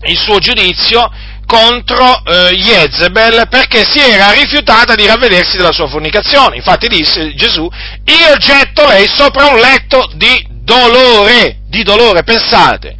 il 0.04 0.18
suo 0.18 0.38
giudizio 0.38 1.10
contro 1.46 2.22
eh, 2.24 2.50
Jezebel 2.56 3.48
perché 3.48 3.84
si 3.88 3.98
era 4.00 4.32
rifiutata 4.32 4.94
di 4.94 5.06
ravvedersi 5.06 5.56
della 5.56 5.72
sua 5.72 5.88
fornicazione. 5.88 6.56
Infatti 6.56 6.88
disse 6.88 7.34
Gesù, 7.34 7.62
io 8.04 8.36
getto 8.36 8.86
lei 8.86 9.08
sopra 9.08 9.46
un 9.46 9.58
letto 9.58 10.10
di 10.14 10.46
dolore, 10.62 11.60
di 11.68 11.82
dolore, 11.82 12.22
pensate. 12.22 12.96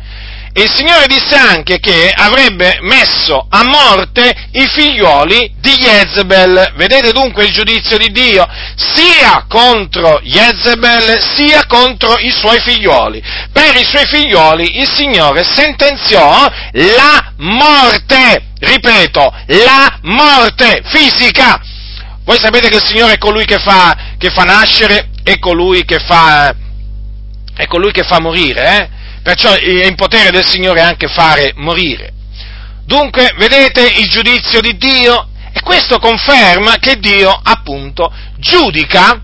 E 0.53 0.63
il 0.63 0.73
Signore 0.75 1.07
disse 1.07 1.37
anche 1.37 1.79
che 1.79 2.11
avrebbe 2.15 2.79
messo 2.81 3.47
a 3.49 3.63
morte 3.65 4.49
i 4.53 4.67
figlioli 4.67 5.55
di 5.61 5.71
Jezebel. 5.71 6.73
Vedete 6.75 7.13
dunque 7.13 7.45
il 7.45 7.53
giudizio 7.53 7.97
di 7.97 8.11
Dio? 8.11 8.47
Sia 8.77 9.45
contro 9.49 10.21
Jezebel, 10.23 11.23
sia 11.37 11.67
contro 11.67 12.17
i 12.19 12.31
suoi 12.31 12.61
figlioli. 12.61 13.23
Per 13.53 13.77
i 13.77 13.85
suoi 13.85 14.07
figlioli 14.07 14.79
il 14.79 14.91
Signore 14.91 15.45
sentenziò 15.45 16.51
la 16.73 17.33
morte. 17.37 18.47
Ripeto, 18.59 19.35
la 19.47 19.99
morte 20.03 20.83
fisica. 20.87 21.61
Voi 22.25 22.39
sapete 22.39 22.69
che 22.69 22.77
il 22.77 22.85
Signore 22.85 23.15
è 23.15 23.19
colui 23.19 23.45
che 23.45 23.59
fa, 23.59 23.97
che 24.19 24.31
fa 24.31 24.43
nascere 24.43 25.11
e 25.23 25.39
colui 25.39 25.85
che 25.85 25.99
fa, 25.99 26.53
è 27.55 27.67
colui 27.67 27.93
che 27.93 28.03
fa 28.03 28.21
morire, 28.21 28.77
eh? 28.77 28.97
Perciò 29.29 29.53
è 29.53 29.85
in 29.85 29.95
potere 29.95 30.31
del 30.31 30.47
Signore 30.47 30.81
anche 30.81 31.07
fare 31.07 31.53
morire. 31.57 32.15
Dunque, 32.87 33.35
vedete 33.37 33.87
il 33.87 34.09
giudizio 34.09 34.63
di 34.63 34.75
Dio? 34.79 35.29
E 35.53 35.61
questo 35.61 35.99
conferma 35.99 36.79
che 36.79 36.99
Dio, 36.99 37.39
appunto, 37.43 38.11
giudica 38.39 39.21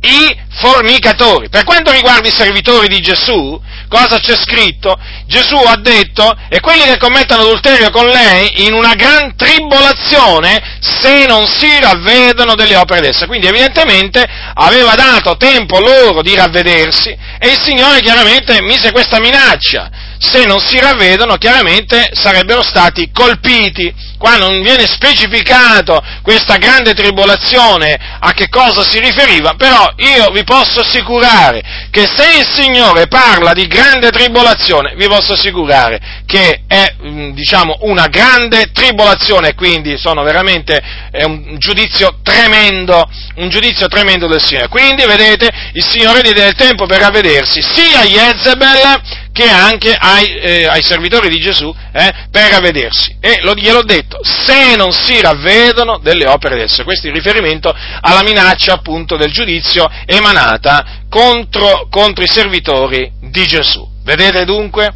i 0.00 0.36
fornicatori. 0.60 1.48
Per 1.48 1.64
quanto 1.64 1.90
riguarda 1.90 2.28
i 2.28 2.32
servitori 2.32 2.88
di 2.88 3.00
Gesù, 3.00 3.60
cosa 3.88 4.18
c'è 4.18 4.36
scritto? 4.36 4.98
Gesù 5.26 5.56
ha 5.56 5.76
detto, 5.76 6.36
e 6.48 6.60
quelli 6.60 6.82
che 6.82 6.98
commettono 6.98 7.42
adulterio 7.42 7.90
con 7.90 8.06
lei 8.06 8.66
in 8.66 8.72
una 8.72 8.94
gran 8.94 9.34
tribolazione 9.36 10.78
se 10.80 11.26
non 11.26 11.46
si 11.46 11.78
ravvedono 11.80 12.54
delle 12.54 12.76
opere 12.76 13.00
d'essa. 13.00 13.26
Quindi 13.26 13.46
evidentemente 13.46 14.24
aveva 14.54 14.94
dato 14.94 15.36
tempo 15.36 15.78
loro 15.78 16.22
di 16.22 16.34
ravvedersi 16.34 17.16
e 17.38 17.48
il 17.48 17.60
Signore 17.60 18.00
chiaramente 18.00 18.60
mise 18.62 18.92
questa 18.92 19.20
minaccia. 19.20 19.90
Se 20.18 20.44
non 20.44 20.58
si 20.58 20.78
ravvedono, 20.80 21.36
chiaramente 21.36 22.10
sarebbero 22.12 22.62
stati 22.62 23.10
colpiti 23.12 24.07
qua 24.18 24.36
non 24.36 24.60
viene 24.62 24.86
specificato 24.86 26.02
questa 26.22 26.56
grande 26.56 26.92
tribolazione 26.92 27.96
a 28.20 28.32
che 28.32 28.48
cosa 28.48 28.82
si 28.82 28.98
riferiva, 28.98 29.54
però 29.54 29.90
io 29.96 30.30
vi 30.30 30.44
posso 30.44 30.80
assicurare 30.80 31.88
che 31.90 32.06
se 32.06 32.38
il 32.38 32.46
Signore 32.46 33.06
parla 33.06 33.52
di 33.52 33.66
grande 33.66 34.10
tribolazione, 34.10 34.94
vi 34.96 35.06
posso 35.06 35.32
assicurare 35.32 36.00
che 36.26 36.62
è, 36.66 36.94
mm, 37.02 37.30
diciamo, 37.30 37.78
una 37.82 38.08
grande 38.08 38.70
tribolazione, 38.72 39.54
quindi 39.54 39.96
sono 39.96 40.22
veramente 40.22 40.82
è 41.10 41.24
un 41.24 41.56
giudizio 41.58 42.18
tremendo, 42.22 43.08
un 43.36 43.48
giudizio 43.48 43.86
tremendo 43.88 44.26
del 44.26 44.42
Signore. 44.42 44.68
Quindi, 44.68 45.04
vedete, 45.06 45.48
il 45.72 45.84
Signore 45.88 46.22
diede 46.22 46.46
il 46.46 46.54
tempo 46.54 46.86
per 46.86 47.00
ravvedersi 47.00 47.60
sia 47.62 48.00
a 48.00 48.04
Jezebel 48.04 49.26
che 49.32 49.48
anche 49.48 49.94
ai, 49.96 50.36
eh, 50.38 50.66
ai 50.66 50.82
servitori 50.82 51.28
di 51.28 51.38
Gesù 51.38 51.72
eh, 51.92 52.12
per 52.30 52.50
ravvedersi. 52.50 53.16
E 53.20 53.38
lo, 53.42 53.54
gliel'ho 53.54 53.84
detto, 53.84 54.07
se 54.22 54.74
non 54.76 54.92
si 54.92 55.20
ravvedono 55.20 55.98
delle 55.98 56.26
opere 56.26 56.54
adesso, 56.54 56.84
questo 56.84 57.08
in 57.08 57.14
riferimento 57.14 57.74
alla 58.00 58.22
minaccia 58.22 58.74
appunto 58.74 59.16
del 59.16 59.32
giudizio 59.32 59.86
emanata 60.06 61.04
contro, 61.08 61.88
contro 61.90 62.24
i 62.24 62.28
servitori 62.28 63.10
di 63.20 63.46
Gesù. 63.46 63.86
Vedete 64.02 64.44
dunque? 64.44 64.92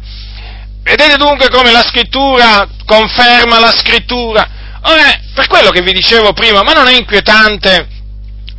Vedete 0.81 1.15
dunque 1.17 1.49
come 1.49 1.71
la 1.71 1.83
scrittura 1.83 2.67
conferma 2.85 3.59
la 3.59 3.71
scrittura? 3.71 4.49
Ora, 4.85 5.19
per 5.33 5.47
quello 5.47 5.69
che 5.69 5.81
vi 5.81 5.93
dicevo 5.93 6.33
prima, 6.33 6.61
ma 6.61 6.73
non 6.73 6.87
è 6.87 6.95
inquietante 6.95 7.87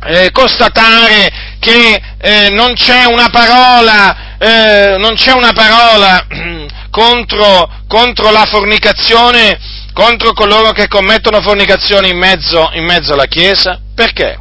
eh, 0.05 0.31
constatare 0.31 1.57
che 1.59 2.01
eh, 2.19 2.49
non 2.49 2.73
c'è 2.73 3.05
una 3.05 3.29
parola, 3.29 4.37
eh, 4.37 4.97
c'è 5.15 5.31
una 5.31 5.53
parola 5.53 6.25
contro, 6.89 7.69
contro, 7.87 8.31
la 8.31 8.45
fornicazione, 8.45 9.57
contro 9.95 10.33
coloro 10.33 10.73
che 10.73 10.89
commettono 10.89 11.41
fornicazione 11.41 12.09
in 12.09 12.17
mezzo, 12.17 12.69
in 12.73 12.83
mezzo 12.83 13.13
alla 13.13 13.27
Chiesa? 13.27 13.79
Perché? 13.95 14.37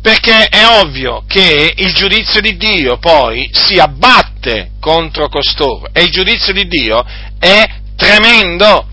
Perché 0.00 0.46
è 0.46 0.66
ovvio 0.66 1.24
che 1.28 1.74
il 1.76 1.92
giudizio 1.92 2.40
di 2.40 2.56
Dio 2.56 2.96
poi 2.96 3.50
si 3.52 3.78
abbatte 3.78 4.70
contro 4.80 5.28
costoro 5.28 5.90
e 5.92 6.04
il 6.04 6.10
giudizio 6.10 6.54
di 6.54 6.66
Dio 6.66 7.04
è 7.38 7.66
tremendo. 7.96 8.86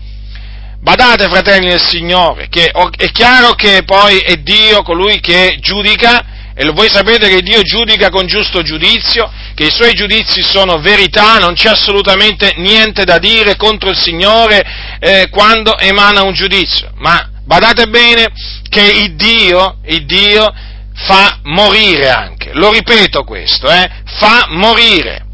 Badate, 0.82 1.28
fratelli 1.28 1.68
del 1.68 1.80
Signore, 1.80 2.48
che 2.48 2.70
è 2.96 3.10
chiaro 3.10 3.54
che 3.54 3.82
poi 3.84 4.18
è 4.18 4.36
Dio 4.36 4.82
colui 4.82 5.18
che 5.20 5.56
giudica, 5.60 6.52
e 6.54 6.70
voi 6.72 6.90
sapete 6.90 7.28
che 7.28 7.40
Dio 7.40 7.62
giudica 7.62 8.10
con 8.10 8.26
giusto 8.26 8.62
giudizio, 8.62 9.32
che 9.56 9.64
i 9.64 9.70
suoi 9.70 9.94
giudizi 9.94 10.42
sono 10.42 10.78
verità, 10.80 11.38
non 11.38 11.54
c'è 11.54 11.70
assolutamente 11.70 12.52
niente 12.58 13.04
da 13.04 13.16
dire 13.16 13.56
contro 13.56 13.88
il 13.88 13.96
Signore 13.96 14.62
eh, 15.00 15.28
quando 15.30 15.78
emana 15.78 16.22
un 16.22 16.34
giudizio. 16.34 16.90
Ma 16.96 17.30
badate 17.42 17.86
bene 17.86 18.26
che 18.68 18.82
il 18.82 19.14
Dio, 19.14 19.78
il 19.86 20.04
Dio 20.04 20.52
fa 20.92 21.38
morire 21.44 22.10
anche, 22.10 22.50
lo 22.52 22.70
ripeto 22.70 23.24
questo, 23.24 23.70
eh, 23.70 23.90
fa 24.18 24.48
morire. 24.50 25.24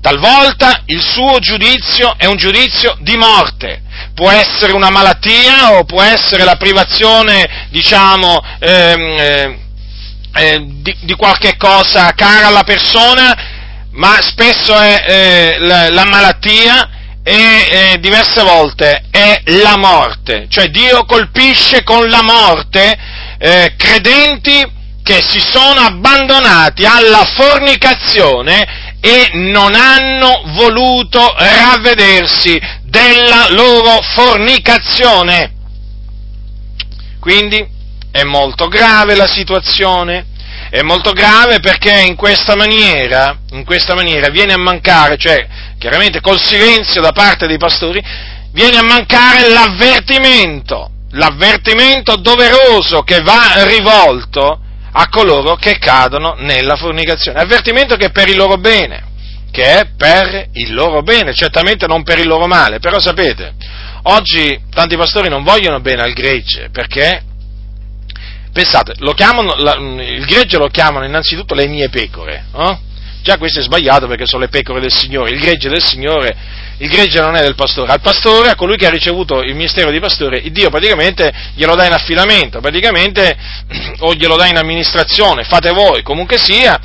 Talvolta 0.00 0.82
il 0.86 1.02
suo 1.02 1.40
giudizio 1.40 2.14
è 2.16 2.26
un 2.26 2.36
giudizio 2.36 2.96
di 3.00 3.16
morte, 3.16 3.82
può 4.14 4.30
essere 4.30 4.72
una 4.72 4.90
malattia 4.90 5.72
o 5.72 5.84
può 5.84 6.00
essere 6.00 6.44
la 6.44 6.56
privazione, 6.56 7.66
diciamo, 7.70 8.38
ehm, 8.60 9.16
eh, 9.18 9.58
eh, 10.34 10.64
di, 10.66 10.96
di, 11.02 11.14
qualche 11.14 11.56
cosa 11.56 12.12
cara 12.14 12.46
alla 12.46 12.64
persona, 12.64 13.36
ma 13.92 14.20
spesso 14.20 14.74
è 14.78 15.04
eh, 15.06 15.58
la, 15.60 15.90
la, 15.90 16.04
malattia 16.04 16.88
e 17.22 17.34
eh, 17.92 18.00
diverse 18.00 18.42
volte 18.42 19.04
è 19.10 19.42
la 19.44 19.76
morte, 19.76 20.46
cioè 20.48 20.68
Dio 20.68 21.04
colpisce 21.04 21.82
con 21.82 22.08
la 22.08 22.22
morte 22.22 22.96
eh, 23.38 23.74
credenti 23.76 24.80
che 25.02 25.20
si 25.22 25.40
sono 25.40 25.80
abbandonati 25.80 26.84
alla 26.84 27.24
fornicazione 27.24 28.90
e 29.00 29.30
non 29.34 29.74
hanno 29.74 30.42
voluto 30.54 31.34
ravvedersi 31.36 32.60
della 32.84 33.48
loro 33.50 34.00
fornicazione. 34.14 35.52
Quindi 37.18 37.66
è 38.12 38.22
molto 38.22 38.68
grave 38.68 39.16
la 39.16 39.26
situazione, 39.26 40.26
è 40.70 40.82
molto 40.82 41.12
grave 41.12 41.58
perché 41.58 42.04
in 42.06 42.14
questa 42.14 42.54
maniera, 42.54 43.38
in 43.50 43.64
questa 43.64 43.94
maniera 43.94 44.28
viene 44.28 44.52
a 44.52 44.58
mancare, 44.58 45.16
cioè 45.16 45.46
chiaramente 45.78 46.20
col 46.20 46.40
silenzio 46.40 47.00
da 47.00 47.10
parte 47.10 47.46
dei 47.46 47.58
pastori, 47.58 48.00
viene 48.52 48.76
a 48.76 48.82
mancare 48.82 49.48
l'avvertimento, 49.48 50.90
l'avvertimento 51.12 52.16
doveroso 52.16 53.02
che 53.02 53.20
va 53.20 53.64
rivolto 53.64 54.60
a 54.92 55.08
coloro 55.08 55.56
che 55.56 55.78
cadono 55.78 56.34
nella 56.38 56.76
fornicazione. 56.76 57.40
Avvertimento 57.40 57.96
che 57.96 58.06
è 58.06 58.10
per 58.10 58.28
il 58.28 58.36
loro 58.36 58.58
bene, 58.58 59.04
che 59.50 59.78
è 59.78 59.88
per 59.96 60.48
il 60.52 60.74
loro 60.74 61.02
bene, 61.02 61.34
certamente 61.34 61.86
non 61.86 62.02
per 62.02 62.18
il 62.18 62.26
loro 62.26 62.46
male, 62.46 62.78
però 62.78 63.00
sapete, 63.00 63.54
oggi 64.04 64.60
tanti 64.70 64.96
pastori 64.96 65.28
non 65.28 65.42
vogliono 65.42 65.80
bene 65.80 66.02
al 66.02 66.12
gregge, 66.12 66.68
perché, 66.70 67.22
pensate, 68.52 68.94
chiamano, 69.14 69.54
la, 69.56 69.74
il 69.74 70.24
gregge 70.26 70.58
lo 70.58 70.68
chiamano 70.68 71.04
innanzitutto 71.04 71.54
le 71.54 71.66
mie 71.66 71.88
pecore, 71.88 72.44
eh? 72.54 72.78
Già 73.22 73.38
questo 73.38 73.60
è 73.60 73.62
sbagliato 73.62 74.08
perché 74.08 74.26
sono 74.26 74.42
le 74.42 74.48
pecore 74.48 74.80
del 74.80 74.92
Signore, 74.92 75.30
il 75.30 75.40
gregge 75.40 75.68
del 75.68 75.82
Signore, 75.82 76.36
il 76.78 76.88
gregge 76.88 77.20
non 77.20 77.36
è 77.36 77.40
del 77.40 77.54
pastore, 77.54 77.92
al 77.92 78.00
pastore, 78.00 78.50
a 78.50 78.56
colui 78.56 78.76
che 78.76 78.86
ha 78.86 78.90
ricevuto 78.90 79.42
il 79.42 79.54
ministero 79.54 79.92
di 79.92 80.00
pastore, 80.00 80.38
il 80.38 80.50
Dio 80.50 80.70
praticamente 80.70 81.32
glielo 81.54 81.76
dà 81.76 81.86
in 81.86 81.92
affidamento, 81.92 82.60
praticamente 82.60 83.36
o 84.00 84.12
glielo 84.14 84.34
dà 84.34 84.48
in 84.48 84.56
amministrazione, 84.56 85.44
fate 85.44 85.70
voi, 85.70 86.02
comunque 86.02 86.36
sia, 86.38 86.80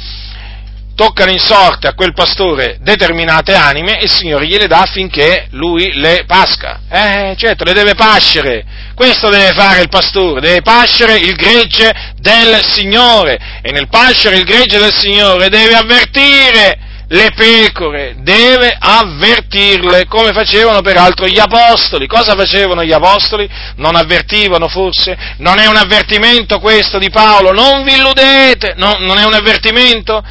toccano 0.98 1.30
in 1.30 1.38
sorte 1.38 1.86
a 1.88 1.94
quel 1.94 2.14
pastore 2.14 2.78
determinate 2.82 3.54
anime 3.54 4.00
e 4.00 4.06
il 4.06 4.10
Signore 4.10 4.48
gliele 4.48 4.66
dà 4.66 4.82
affinché 4.82 5.46
lui 5.52 5.92
le 5.94 6.24
pasca. 6.26 6.80
Eh, 6.90 7.36
certo, 7.38 7.64
le 7.64 7.74
deve 7.74 7.94
pascere. 7.94 8.66
Questo 8.96 9.30
deve 9.30 9.54
fare 9.54 9.82
il 9.82 9.90
pastore, 9.90 10.42
deve 10.42 10.64
pascere 10.64 11.18
il 11.18 11.36
gregge 11.36 12.14
del 12.18 12.66
Signore 12.66 13.38
e 13.62 13.72
nel 13.72 13.88
pascere 13.90 14.38
il 14.38 14.44
gregge 14.44 14.80
del 14.80 14.94
Signore 14.94 15.50
deve 15.50 15.76
avvertire 15.76 16.80
le 17.10 17.32
pecore, 17.34 18.16
deve 18.20 18.76
avvertirle, 18.78 20.08
come 20.08 20.34
facevano 20.34 20.82
peraltro 20.82 21.28
gli 21.28 21.40
apostoli. 21.40 22.08
Cosa 22.08 22.36
facevano 22.36 22.84
gli 22.84 22.92
apostoli? 22.92 23.48
Non 23.76 23.96
avvertivano 23.96 24.68
forse? 24.68 25.16
Non 25.38 25.60
è 25.60 25.68
un 25.68 25.78
avvertimento 25.78 26.60
questo 26.60 26.98
di 26.98 27.10
Paolo? 27.10 27.54
Non 27.54 27.84
vi 27.84 27.94
illudete? 27.94 28.74
No, 28.76 28.98
non 29.00 29.18
è 29.18 29.26
un 29.26 29.34
avvertimento? 29.34 30.22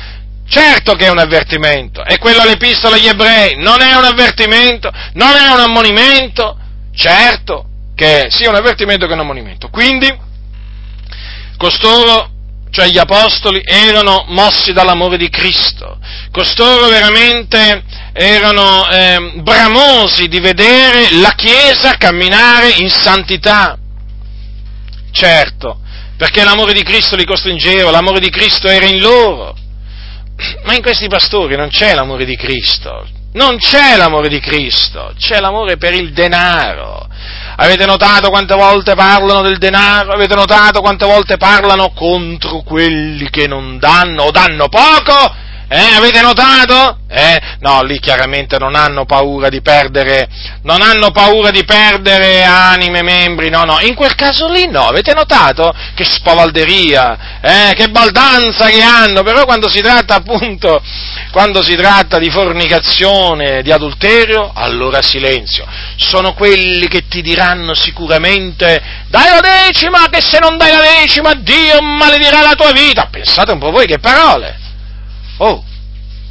Certo 0.49 0.95
che 0.95 1.07
è 1.07 1.11
un 1.11 1.19
avvertimento, 1.19 2.05
è 2.05 2.19
quello 2.19 2.41
all'epistola 2.41 2.95
agli 2.95 3.09
ebrei, 3.09 3.57
non 3.57 3.81
è 3.81 3.97
un 3.97 4.05
avvertimento, 4.05 4.93
non 5.15 5.35
è 5.35 5.49
un 5.53 5.59
ammonimento, 5.59 6.57
certo 6.95 7.67
che 7.97 8.29
sia 8.31 8.49
un 8.49 8.55
avvertimento 8.55 9.07
che 9.07 9.13
un 9.13 9.21
ammonimento. 9.21 9.69
Quindi, 9.71 10.09
costoro, 11.57 12.31
cioè 12.71 12.87
gli 12.87 12.99
apostoli, 12.99 13.61
erano 13.65 14.25
mossi 14.29 14.73
dall'amore 14.73 15.17
di 15.17 15.29
Cristo, 15.31 15.99
costoro 16.31 16.87
veramente 16.87 17.83
erano 18.13 18.89
eh, 18.89 19.33
bramosi 19.43 20.29
di 20.29 20.39
vedere 20.39 21.11
la 21.19 21.33
Chiesa 21.35 21.97
camminare 21.97 22.71
in 22.79 22.89
santità. 22.89 23.77
Certo, 25.11 25.81
perché 26.17 26.45
l'amore 26.45 26.73
di 26.73 26.85
Cristo 26.85 27.17
li 27.17 27.25
costringeva, 27.25 27.91
l'amore 27.91 28.21
di 28.21 28.31
Cristo 28.31 28.69
era 28.69 28.87
in 28.87 29.01
loro 29.01 29.65
ma 30.65 30.75
in 30.75 30.83
questi 30.83 31.09
pastori 31.09 31.57
non 31.57 31.69
c'è 31.69 31.95
l'amore 31.95 32.25
di 32.25 32.37
Cristo, 32.37 33.07
non 33.33 33.57
c'è 33.59 33.97
l'amore 33.97 34.29
di 34.29 34.41
Cristo, 34.41 35.13
c'è 35.19 35.41
l'amore 35.41 35.77
per 35.77 35.95
il 35.95 36.13
denaro. 36.13 37.07
Avete 37.57 37.87
notato 37.87 38.29
quante 38.29 38.55
volte 38.55 38.95
parlano 38.95 39.43
del 39.43 39.59
denaro? 39.59 40.13
Avete 40.13 40.35
notato 40.35 40.81
quante 40.81 41.07
volte 41.07 41.37
parlano 41.37 41.91
contro 41.93 42.61
quelli 42.63 43.29
che 43.31 43.47
non 43.47 43.79
danno 43.79 44.25
o 44.25 44.31
danno 44.31 44.69
poco? 44.69 45.45
Eh, 45.69 45.95
avete 45.97 46.21
notato? 46.23 46.99
Eh, 47.09 47.41
no, 47.59 47.83
lì 47.83 47.99
chiaramente 47.99 48.57
non 48.57 48.77
hanno 48.77 49.05
paura 49.05 49.49
di 49.49 49.61
perdere, 49.63 50.29
non 50.63 50.81
hanno 50.81 51.11
paura 51.11 51.51
di 51.51 51.65
perdere 51.65 52.45
anime, 52.45 53.03
membri, 53.03 53.49
no, 53.49 53.65
no, 53.65 53.81
in 53.81 53.97
quel 53.97 54.15
caso 54.15 54.47
lì 54.49 54.69
no, 54.69 54.87
avete 54.87 55.13
notato? 55.13 55.75
Che 55.95 56.05
spavalderia, 56.05 57.41
eh, 57.41 57.75
che 57.75 57.89
baldanza 57.89 58.69
che 58.69 58.81
hanno, 58.81 59.25
però 59.25 59.45
quando 59.45 59.69
si 59.69 59.81
tratta 59.81 60.15
appunto, 60.15 60.81
quando 61.33 61.63
si 61.65 61.75
tratta 61.75 62.21
di 62.21 62.31
fornicazione, 62.31 63.63
di 63.63 63.73
adulterio, 63.73 64.53
allora 64.55 65.03
silenzio. 65.03 65.67
Sono 65.97 66.35
quelli 66.35 66.87
che 66.87 67.09
ti 67.09 67.23
diranno 67.23 67.75
sicuramente, 67.75 68.81
dai 69.09 69.31
la 69.31 69.41
decima, 69.41 70.07
che 70.09 70.21
se 70.21 70.39
non 70.39 70.57
dai 70.57 70.71
la 70.71 70.83
decima 71.01 71.35
Dio 71.35 71.83
maledirà 71.83 72.41
la 72.41 72.55
tua 72.55 72.71
vita. 72.71 73.09
Pensate 73.11 73.51
un 73.51 73.59
po' 73.59 73.73
voi 73.73 73.87
che 73.87 73.99
parole. 73.99 74.66
Oh, 75.39 75.65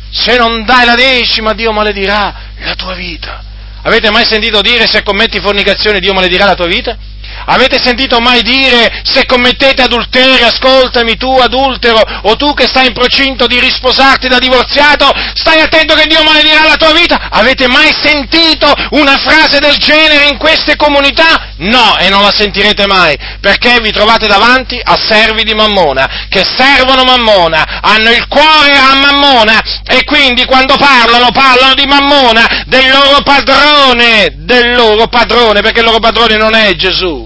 se 0.09 0.37
non 0.37 0.63
dai 0.63 0.85
la 0.85 0.95
decima 0.95 1.53
Dio 1.53 1.71
maledirà 1.71 2.33
la 2.59 2.75
tua 2.75 2.93
vita. 2.95 3.43
Avete 3.83 4.09
mai 4.09 4.25
sentito 4.25 4.61
dire 4.61 4.87
se 4.87 5.03
commetti 5.03 5.39
fornicazione 5.39 5.99
Dio 5.99 6.13
maledirà 6.13 6.45
la 6.45 6.55
tua 6.55 6.67
vita? 6.67 6.97
Avete 7.45 7.79
sentito 7.81 8.19
mai 8.19 8.41
dire 8.41 9.01
se 9.03 9.25
commettete 9.25 9.83
adulterio, 9.83 10.47
ascoltami 10.47 11.15
tu 11.17 11.31
adultero, 11.31 12.01
o 12.23 12.35
tu 12.35 12.53
che 12.53 12.67
stai 12.67 12.87
in 12.87 12.93
procinto 12.93 13.47
di 13.47 13.59
risposarti 13.59 14.27
da 14.27 14.39
divorziato, 14.39 15.11
stai 15.33 15.61
attento 15.61 15.93
che 15.95 16.07
Dio 16.07 16.23
maledirà 16.23 16.67
la 16.67 16.75
tua 16.75 16.93
vita? 16.93 17.29
Avete 17.29 17.67
mai 17.67 17.93
sentito 17.93 18.73
una 18.91 19.17
frase 19.17 19.59
del 19.59 19.77
genere 19.77 20.27
in 20.29 20.37
queste 20.37 20.75
comunità? 20.75 21.53
No, 21.57 21.97
e 21.97 22.09
non 22.09 22.21
la 22.21 22.31
sentirete 22.31 22.87
mai, 22.87 23.15
perché 23.39 23.79
vi 23.81 23.91
trovate 23.91 24.27
davanti 24.27 24.79
a 24.83 24.97
servi 24.97 25.43
di 25.43 25.53
Mammona, 25.53 26.27
che 26.29 26.43
servono 26.43 27.03
Mammona, 27.03 27.79
hanno 27.81 28.09
il 28.09 28.27
cuore 28.27 28.75
a 28.75 28.95
Mammona, 28.95 29.61
e 29.85 30.03
quindi 30.03 30.45
quando 30.45 30.75
parlano, 30.77 31.29
parlano 31.31 31.75
di 31.75 31.85
Mammona, 31.85 32.63
del 32.65 32.89
loro 32.89 33.21
padrone, 33.21 34.33
del 34.37 34.73
loro 34.75 35.07
padrone, 35.07 35.61
perché 35.61 35.79
il 35.79 35.85
loro 35.85 35.99
padrone 35.99 36.37
non 36.37 36.55
è 36.55 36.73
Gesù 36.75 37.24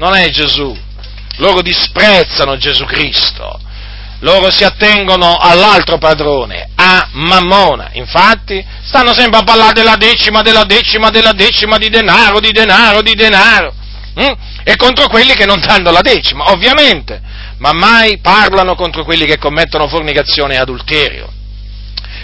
non 0.00 0.16
è 0.16 0.30
Gesù. 0.30 0.74
Loro 1.36 1.60
disprezzano 1.60 2.56
Gesù 2.56 2.86
Cristo. 2.86 3.60
Loro 4.20 4.50
si 4.50 4.64
attengono 4.64 5.36
all'altro 5.36 5.98
padrone, 5.98 6.70
a 6.74 7.08
Mammona. 7.12 7.90
Infatti, 7.92 8.64
stanno 8.82 9.12
sempre 9.12 9.40
a 9.40 9.44
parlare 9.44 9.74
della 9.74 9.96
decima, 9.96 10.40
della 10.40 10.64
decima, 10.64 11.10
della 11.10 11.32
decima 11.32 11.76
di 11.76 11.90
denaro, 11.90 12.40
di 12.40 12.50
denaro, 12.50 13.02
di 13.02 13.14
denaro. 13.14 13.74
Hm? 14.14 14.32
E 14.64 14.76
contro 14.76 15.06
quelli 15.08 15.34
che 15.34 15.46
non 15.46 15.60
danno 15.60 15.90
la 15.90 16.00
decima, 16.00 16.50
ovviamente. 16.50 17.20
Ma 17.58 17.72
mai 17.72 18.18
parlano 18.18 18.74
contro 18.74 19.04
quelli 19.04 19.26
che 19.26 19.38
commettono 19.38 19.86
fornicazione 19.86 20.54
e 20.54 20.58
adulterio. 20.58 21.30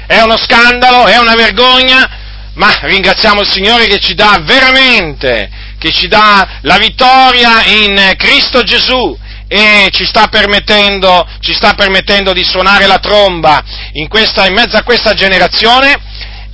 È 0.06 0.20
uno 0.22 0.36
scandalo, 0.38 1.06
è 1.06 1.18
una 1.18 1.34
vergogna, 1.34 2.08
ma 2.54 2.74
ringraziamo 2.80 3.42
il 3.42 3.48
Signore 3.48 3.86
che 3.86 3.98
ci 3.98 4.14
dà 4.14 4.40
veramente 4.42 5.50
che 5.86 5.92
ci 5.92 6.08
dà 6.08 6.58
la 6.62 6.78
vittoria 6.78 7.64
in 7.64 8.14
Cristo 8.16 8.64
Gesù 8.64 9.16
e 9.46 9.88
ci 9.92 10.04
sta 10.04 10.26
permettendo, 10.26 11.24
ci 11.38 11.54
sta 11.54 11.74
permettendo 11.74 12.32
di 12.32 12.42
suonare 12.42 12.86
la 12.86 12.98
tromba 12.98 13.62
in, 13.92 14.08
questa, 14.08 14.46
in 14.46 14.54
mezzo 14.54 14.76
a 14.76 14.82
questa 14.82 15.14
generazione 15.14 15.96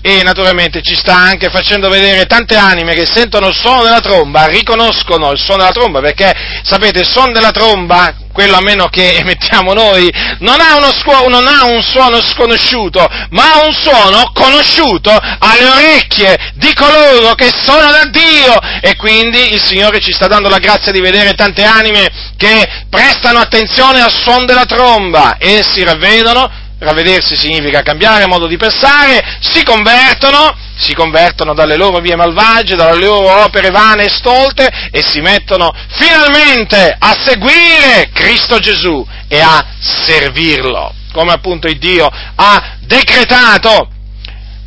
e 0.02 0.22
naturalmente 0.24 0.82
ci 0.82 0.96
sta 0.96 1.14
anche 1.14 1.48
facendo 1.48 1.88
vedere 1.88 2.26
tante 2.26 2.56
anime 2.56 2.92
che 2.92 3.06
sentono 3.06 3.46
il 3.48 3.54
suono 3.54 3.84
della 3.84 4.00
tromba, 4.00 4.46
riconoscono 4.46 5.30
il 5.30 5.38
suono 5.38 5.62
della 5.62 5.72
tromba, 5.72 6.00
perché 6.00 6.32
sapete 6.64 6.98
il 6.98 7.08
suono 7.08 7.30
della 7.30 7.52
tromba, 7.52 8.12
quello 8.32 8.56
a 8.56 8.62
meno 8.62 8.88
che 8.88 9.14
emettiamo 9.22 9.72
noi, 9.72 10.12
non 10.40 10.60
ha, 10.60 10.90
scu- 10.90 11.28
non 11.28 11.46
ha, 11.46 11.66
un 11.66 11.80
suono 11.82 12.20
sconosciuto, 12.20 13.06
ma 13.30 13.52
ha 13.52 13.64
un 13.64 13.72
suono 13.72 14.32
conosciuto 14.34 15.10
alle 15.12 15.68
orecchie 15.68 16.52
di 16.54 16.72
coloro 16.74 17.34
che 17.34 17.50
sono 17.62 17.90
da 17.92 18.04
Dio. 18.06 18.58
E 18.80 18.96
quindi 18.96 19.52
il 19.52 19.62
Signore 19.62 20.00
ci 20.00 20.10
sta 20.10 20.26
dando 20.26 20.48
la 20.48 20.58
grazia 20.58 20.90
di 20.90 21.00
vedere 21.00 21.34
tante 21.34 21.62
anime 21.62 22.08
che 22.36 22.66
prestano 22.90 23.38
attenzione 23.38 24.00
al 24.00 24.12
suono 24.12 24.46
della 24.46 24.64
tromba. 24.64 25.36
E 25.38 25.62
si 25.62 25.84
ravvedono 25.84 26.61
ravvedersi 26.82 27.36
significa 27.36 27.82
cambiare 27.82 28.26
modo 28.26 28.46
di 28.46 28.56
pensare, 28.56 29.38
si 29.40 29.62
convertono, 29.62 30.54
si 30.76 30.94
convertono 30.94 31.54
dalle 31.54 31.76
loro 31.76 32.00
vie 32.00 32.16
malvagie, 32.16 32.74
dalle 32.74 32.98
loro 33.04 33.44
opere 33.44 33.70
vane 33.70 34.04
e 34.04 34.10
stolte 34.10 34.68
e 34.90 35.02
si 35.02 35.20
mettono 35.20 35.72
finalmente 35.88 36.94
a 36.98 37.16
seguire 37.24 38.10
Cristo 38.12 38.58
Gesù 38.58 39.06
e 39.28 39.40
a 39.40 39.64
servirlo, 39.78 40.92
come 41.12 41.32
appunto 41.32 41.68
il 41.68 41.78
Dio 41.78 42.08
ha 42.34 42.76
decretato 42.80 43.88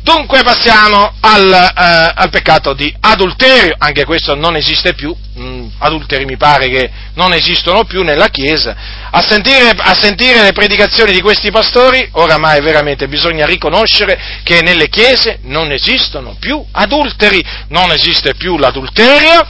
Dunque 0.06 0.44
passiamo 0.44 1.14
al, 1.18 1.52
eh, 1.52 2.12
al, 2.14 2.30
peccato 2.30 2.74
di 2.74 2.94
adulterio, 3.00 3.74
anche 3.76 4.04
questo 4.04 4.36
non 4.36 4.54
esiste 4.54 4.94
più, 4.94 5.12
mm, 5.36 5.66
adulteri 5.78 6.24
mi 6.24 6.36
pare 6.36 6.68
che 6.68 6.90
non 7.14 7.32
esistono 7.32 7.82
più 7.82 8.04
nella 8.04 8.28
Chiesa. 8.28 8.76
A 9.10 9.20
sentire, 9.20 9.70
a 9.76 9.94
sentire 9.94 10.42
le 10.42 10.52
predicazioni 10.52 11.10
di 11.12 11.20
questi 11.20 11.50
pastori, 11.50 12.08
oramai 12.12 12.60
veramente 12.60 13.08
bisogna 13.08 13.46
riconoscere 13.46 14.40
che 14.44 14.62
nelle 14.62 14.88
Chiese 14.88 15.40
non 15.42 15.72
esistono 15.72 16.36
più 16.38 16.64
adulteri, 16.70 17.44
non 17.70 17.90
esiste 17.90 18.36
più 18.36 18.58
l'adulterio, 18.58 19.44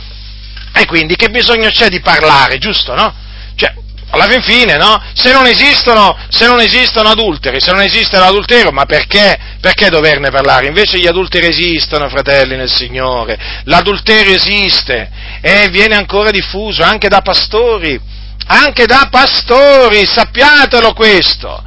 e 0.73 0.87
quindi 0.87 1.17
che 1.17 1.29
bisogno 1.29 1.69
c'è 1.69 1.89
di 1.89 2.01
parlare, 2.01 2.57
giusto, 2.57 2.95
no? 2.95 3.15
Alla 4.11 4.29
fin 4.29 4.43
fine, 4.43 4.77
no? 4.77 5.03
Se 5.15 5.33
non 5.33 5.47
esistono, 5.47 6.17
se 6.29 6.47
non 6.47 6.61
esistono 6.61 7.09
adulteri, 7.09 7.61
se 7.61 7.73
non 7.73 7.83
esiste 7.83 8.19
l'adulterio, 8.19 8.71
ma 8.71 8.85
perché, 8.85 9.37
perché 9.61 9.89
doverne 9.89 10.31
parlare? 10.31 10.69
Invece 10.69 10.99
gli 10.99 11.09
adulteri 11.09 11.49
esistono, 11.49 12.09
fratelli 12.09 12.57
nel 12.57 12.71
Signore, 12.71 13.37
l'adulterio 13.65 14.35
esiste 14.35 15.11
e 15.41 15.69
viene 15.71 15.97
ancora 15.97 16.31
diffuso 16.31 16.85
anche 16.85 17.09
da 17.09 17.21
pastori, 17.21 18.01
anche 18.47 18.87
da 18.87 19.09
pastori, 19.11 20.07
sappiatelo 20.07 20.93
questo. 20.93 21.63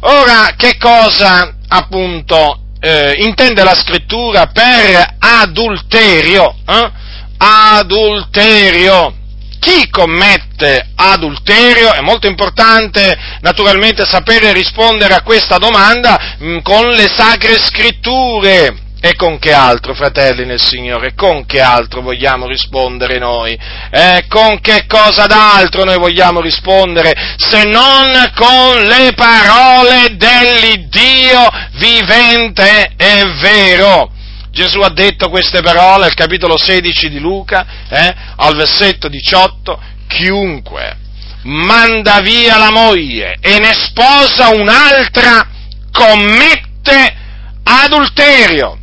Ora, 0.00 0.54
che 0.56 0.76
cosa 0.78 1.54
appunto 1.68 2.62
eh, 2.80 3.14
intende 3.18 3.62
la 3.62 3.74
scrittura 3.74 4.46
per 4.46 5.14
adulterio? 5.20 6.56
Eh? 6.66 6.90
Adulterio 7.38 9.17
chi 9.58 9.88
commette 9.90 10.90
adulterio, 10.94 11.92
è 11.92 12.00
molto 12.00 12.26
importante 12.26 13.16
naturalmente 13.40 14.04
sapere 14.06 14.52
rispondere 14.52 15.14
a 15.14 15.22
questa 15.22 15.58
domanda 15.58 16.36
mh, 16.38 16.50
mm, 16.50 16.58
con 16.60 16.88
le 16.88 17.08
sacre 17.08 17.58
scritture. 17.58 18.86
E 19.00 19.14
con 19.14 19.38
che 19.38 19.52
altro, 19.52 19.94
fratelli 19.94 20.44
nel 20.44 20.60
Signore? 20.60 21.14
Con 21.14 21.46
che 21.46 21.60
altro 21.60 22.00
vogliamo 22.00 22.48
rispondere 22.48 23.18
noi? 23.18 23.56
Eh, 23.92 24.24
con 24.28 24.60
che 24.60 24.86
cosa 24.88 25.26
d'altro 25.26 25.84
noi 25.84 25.98
vogliamo 25.98 26.40
rispondere 26.40 27.36
se 27.36 27.62
non 27.62 28.32
con 28.34 28.82
le 28.82 29.12
parole 29.14 30.16
dell'Iddio 30.16 31.48
vivente 31.74 32.94
e 32.96 33.22
vero? 33.40 34.10
Gesù 34.58 34.80
ha 34.80 34.90
detto 34.90 35.28
queste 35.30 35.62
parole 35.62 36.06
al 36.06 36.14
capitolo 36.14 36.58
16 36.58 37.10
di 37.10 37.20
Luca, 37.20 37.64
eh, 37.88 38.14
al 38.34 38.56
versetto 38.56 39.06
18, 39.06 39.80
chiunque 40.08 40.96
manda 41.42 42.20
via 42.22 42.56
la 42.56 42.72
moglie 42.72 43.36
e 43.40 43.58
ne 43.60 43.72
sposa 43.72 44.48
un'altra 44.48 45.46
commette 45.92 47.16
adulterio. 47.62 48.76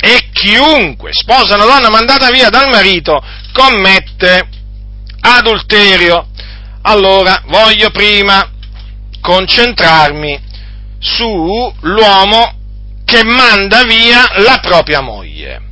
E 0.00 0.30
chiunque 0.32 1.10
sposa 1.12 1.56
una 1.56 1.66
donna 1.66 1.90
mandata 1.90 2.30
via 2.30 2.48
dal 2.48 2.70
marito 2.70 3.22
commette 3.52 4.48
adulterio. 5.20 6.28
Allora 6.80 7.42
voglio 7.46 7.90
prima 7.90 8.48
concentrarmi 9.20 10.40
sull'uomo 10.98 12.57
che 13.08 13.24
manda 13.24 13.84
via 13.84 14.28
la 14.42 14.58
propria 14.60 15.00
moglie. 15.00 15.62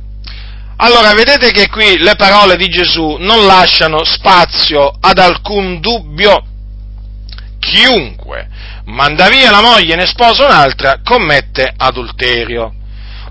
Allora, 0.77 1.13
vedete 1.13 1.51
che 1.51 1.69
qui 1.69 1.99
le 1.99 2.15
parole 2.15 2.55
di 2.55 2.67
Gesù 2.67 3.17
non 3.19 3.45
lasciano 3.45 4.03
spazio 4.03 4.91
ad 4.99 5.19
alcun 5.19 5.79
dubbio. 5.79 6.43
Chiunque 7.59 8.49
manda 8.85 9.29
via 9.29 9.51
la 9.51 9.61
moglie 9.61 9.93
e 9.93 9.97
ne 9.97 10.07
sposa 10.07 10.45
un'altra 10.45 11.01
commette 11.03 11.71
adulterio. 11.77 12.73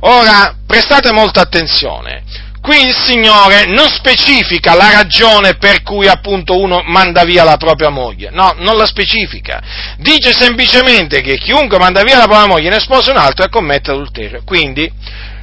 Ora, 0.00 0.54
prestate 0.64 1.11
molta 1.11 1.40
attenzione 1.40 2.22
qui 2.67 2.83
il 2.83 2.97
Signore 3.01 3.67
non 3.67 3.89
specifica 3.89 4.75
la 4.75 4.91
ragione 4.91 5.55
per 5.55 5.85
cui 5.85 6.09
appunto 6.09 6.59
uno 6.59 6.83
manda 6.85 7.23
via 7.23 7.45
la 7.45 7.57
propria 7.57 7.91
moglie, 7.91 8.31
no, 8.33 8.57
non 8.59 8.77
la 8.77 8.87
specifica, 8.87 9.62
dice 9.99 10.33
semplicemente 10.33 11.21
che 11.21 11.39
chiunque 11.39 11.79
manda 11.79 12.03
via 12.03 12.17
la 12.17 12.27
propria 12.27 12.49
moglie 12.49 12.71
ne 12.71 12.81
sposa 12.81 13.12
un 13.12 13.19
altro 13.19 13.45
e 13.45 13.51
commette 13.51 13.93
adulterio, 13.93 14.43
quindi 14.45 14.91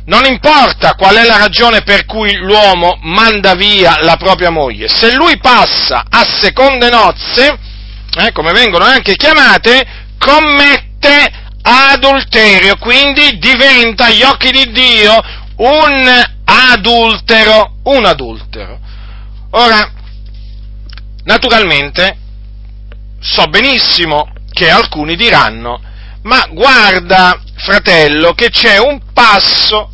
non 0.08 0.26
importa 0.26 0.96
qual 0.96 1.16
è 1.16 1.24
la 1.24 1.38
ragione 1.38 1.82
per 1.84 2.06
cui 2.06 2.36
l'uomo 2.36 3.00
manda 3.04 3.54
via 3.54 4.00
la 4.02 4.18
propria 4.18 4.50
moglie, 4.50 4.90
se 4.90 5.16
lui 5.16 5.38
passa 5.38 6.04
a 6.10 6.26
seconde 6.42 6.90
nozze, 6.90 7.58
eh, 8.18 8.34
come 8.34 8.52
vengono 8.52 8.84
anche 8.84 9.16
chiamate, 9.16 9.82
commette 10.18 11.32
adulterio, 11.62 12.76
quindi 12.76 13.38
diventa 13.38 14.08
agli 14.08 14.24
occhi 14.24 14.52
di 14.52 14.70
Dio 14.74 15.18
un 15.56 16.32
adultero, 16.46 17.78
un 17.84 18.06
adultero. 18.06 18.80
Ora, 19.52 19.92
naturalmente, 21.24 22.18
so 23.20 23.46
benissimo 23.46 24.32
che 24.52 24.70
alcuni 24.70 25.16
diranno, 25.16 25.82
ma 26.24 26.48
guarda, 26.52 27.40
fratello, 27.56 28.34
che 28.34 28.50
c'è 28.50 28.78
un 28.78 29.00
passo, 29.14 29.92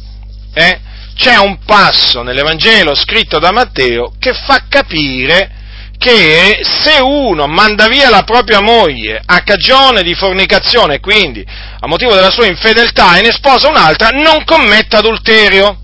eh, 0.54 0.80
c'è 1.16 1.38
un 1.38 1.60
passo 1.66 2.22
nell'Evangelo 2.22 2.96
scritto 2.96 3.40
da 3.40 3.52
Matteo 3.52 4.14
che 4.18 4.34
fa 4.34 4.64
capire 4.70 5.58
che 6.00 6.62
se 6.64 7.02
uno 7.02 7.46
manda 7.46 7.90
via 7.90 8.10
la 8.10 8.24
propria 8.24 8.62
moglie 8.62 9.22
a 9.24 9.42
cagione 9.42 10.02
di 10.02 10.16
fornicazione, 10.16 11.02
quindi 11.02 11.46
a 11.46 11.88
motivo 11.88 12.16
della 12.16 12.32
sua 12.32 12.46
infedeltà, 12.46 13.18
e 13.18 13.22
ne 13.22 13.32
sposa 13.32 13.68
un'altra, 13.68 14.08
non 14.08 14.46
commette 14.46 14.96
adulterio. 14.96 15.78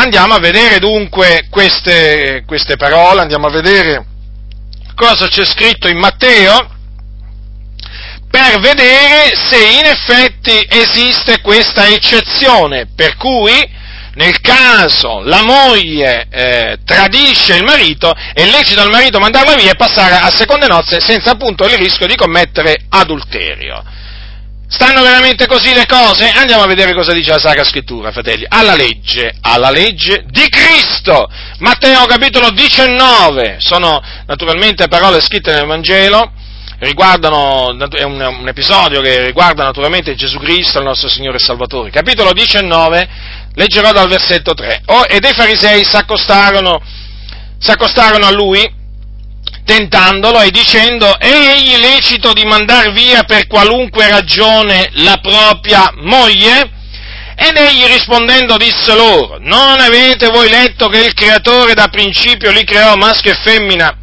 Andiamo 0.00 0.34
a 0.34 0.38
vedere 0.38 0.78
dunque 0.78 1.48
queste, 1.50 2.44
queste 2.46 2.76
parole, 2.76 3.20
andiamo 3.20 3.48
a 3.48 3.50
vedere 3.50 4.06
cosa 4.94 5.26
c'è 5.26 5.44
scritto 5.44 5.88
in 5.88 5.98
Matteo, 5.98 6.70
per 8.30 8.60
vedere 8.60 9.34
se 9.34 9.56
in 9.56 9.86
effetti 9.86 10.64
esiste 10.68 11.40
questa 11.40 11.88
eccezione, 11.88 12.86
per 12.94 13.16
cui 13.16 13.68
nel 14.14 14.40
caso 14.40 15.20
la 15.24 15.42
moglie 15.42 16.28
eh, 16.30 16.78
tradisce 16.84 17.56
il 17.56 17.64
marito, 17.64 18.14
è 18.34 18.44
lecito 18.44 18.80
al 18.80 18.90
marito 18.90 19.18
mandarla 19.18 19.56
via 19.56 19.72
e 19.72 19.76
passare 19.76 20.14
a 20.14 20.30
seconde 20.30 20.68
nozze 20.68 21.00
senza 21.00 21.32
appunto 21.32 21.64
il 21.64 21.76
rischio 21.76 22.06
di 22.06 22.14
commettere 22.14 22.84
adulterio. 22.88 23.82
Stanno 24.70 25.02
veramente 25.02 25.46
così 25.46 25.72
le 25.72 25.86
cose? 25.86 26.28
Andiamo 26.28 26.62
a 26.62 26.66
vedere 26.66 26.92
cosa 26.92 27.14
dice 27.14 27.30
la 27.30 27.38
Sacra 27.38 27.64
Scrittura, 27.64 28.12
fratelli. 28.12 28.44
Alla 28.46 28.74
legge, 28.74 29.34
alla 29.40 29.70
legge 29.70 30.24
di 30.28 30.46
Cristo. 30.50 31.26
Matteo 31.58 32.04
capitolo 32.04 32.50
19. 32.50 33.56
Sono 33.60 33.98
naturalmente 34.26 34.86
parole 34.88 35.20
scritte 35.20 35.52
nel 35.52 35.66
Vangelo 35.66 36.32
riguardano, 36.80 37.76
è 37.90 38.04
un, 38.04 38.20
un, 38.20 38.46
episodio 38.46 39.00
che 39.00 39.24
riguarda 39.24 39.64
naturalmente 39.64 40.14
Gesù 40.14 40.38
Cristo, 40.38 40.78
il 40.78 40.84
nostro 40.84 41.08
Signore 41.08 41.38
e 41.38 41.40
Salvatore. 41.40 41.90
Capitolo 41.90 42.32
19, 42.32 43.08
leggerò 43.54 43.90
dal 43.92 44.08
versetto 44.08 44.54
3. 44.54 44.82
Oh, 44.86 45.02
e 45.04 45.18
dei 45.18 45.32
farisei 45.32 45.84
si 45.84 45.96
accostarono, 45.96 46.80
si 47.58 47.70
accostarono 47.70 48.26
a 48.26 48.30
lui, 48.30 48.77
tentandolo 49.68 50.40
e 50.40 50.50
dicendo, 50.50 51.18
è 51.18 51.30
egli 51.30 51.76
lecito 51.76 52.32
di 52.32 52.46
mandar 52.46 52.90
via 52.92 53.24
per 53.24 53.46
qualunque 53.46 54.08
ragione 54.08 54.88
la 54.94 55.18
propria 55.20 55.92
moglie? 55.96 56.70
Ed 57.36 57.54
egli 57.54 57.84
rispondendo 57.84 58.56
disse 58.56 58.94
loro, 58.94 59.36
non 59.40 59.78
avete 59.78 60.28
voi 60.28 60.48
letto 60.48 60.88
che 60.88 61.04
il 61.04 61.12
creatore 61.12 61.74
da 61.74 61.88
principio 61.88 62.50
li 62.50 62.64
creò 62.64 62.96
maschio 62.96 63.32
e 63.32 63.38
femmina? 63.42 63.94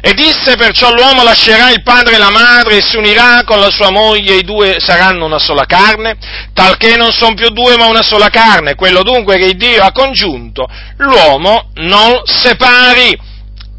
E 0.00 0.14
disse 0.14 0.56
perciò 0.56 0.92
l'uomo 0.92 1.22
lascerà 1.22 1.70
il 1.70 1.82
padre 1.82 2.14
e 2.14 2.18
la 2.18 2.30
madre 2.30 2.78
e 2.78 2.82
si 2.82 2.96
unirà 2.96 3.42
con 3.44 3.60
la 3.60 3.70
sua 3.70 3.90
moglie, 3.90 4.32
e 4.32 4.38
i 4.38 4.44
due 4.44 4.78
saranno 4.80 5.26
una 5.26 5.38
sola 5.38 5.66
carne, 5.66 6.16
talché 6.54 6.96
non 6.96 7.12
sono 7.12 7.34
più 7.34 7.50
due 7.50 7.76
ma 7.76 7.84
una 7.84 8.02
sola 8.02 8.30
carne, 8.30 8.74
quello 8.74 9.02
dunque 9.02 9.36
che 9.36 9.54
Dio 9.54 9.82
ha 9.82 9.92
congiunto, 9.92 10.66
l'uomo 10.96 11.70
non 11.74 12.22
separi. 12.24 13.30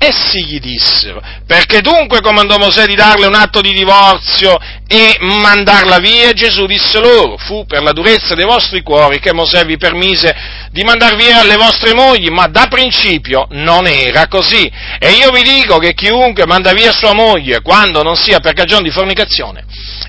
Essi 0.05 0.43
gli 0.43 0.59
dissero, 0.59 1.21
perché 1.47 1.79
dunque 1.79 2.19
comandò 2.19 2.57
Mosè 2.57 2.85
di 2.87 2.93
darle 2.93 3.25
un 3.25 3.35
atto 3.35 3.61
di 3.61 3.71
divorzio 3.71 4.59
e 4.85 5.15
mandarla 5.21 5.99
via? 5.99 6.33
Gesù 6.33 6.65
disse 6.65 6.99
loro, 6.99 7.37
fu 7.37 7.65
per 7.65 7.81
la 7.81 7.93
durezza 7.93 8.35
dei 8.35 8.43
vostri 8.43 8.81
cuori 8.81 9.21
che 9.21 9.31
Mosè 9.31 9.63
vi 9.63 9.77
permise 9.77 10.35
di 10.71 10.83
mandar 10.83 11.15
via 11.15 11.41
le 11.43 11.55
vostre 11.55 11.93
mogli, 11.93 12.27
ma 12.27 12.47
da 12.47 12.67
principio 12.67 13.47
non 13.51 13.87
era 13.87 14.27
così. 14.27 14.69
E 14.99 15.11
io 15.11 15.31
vi 15.31 15.41
dico 15.41 15.77
che 15.77 15.93
chiunque 15.93 16.45
manda 16.45 16.73
via 16.73 16.91
sua 16.91 17.13
moglie 17.13 17.61
quando 17.61 18.03
non 18.03 18.17
sia 18.17 18.41
per 18.41 18.51
cagione 18.51 18.83
di 18.83 18.91
fornicazione 18.91 19.63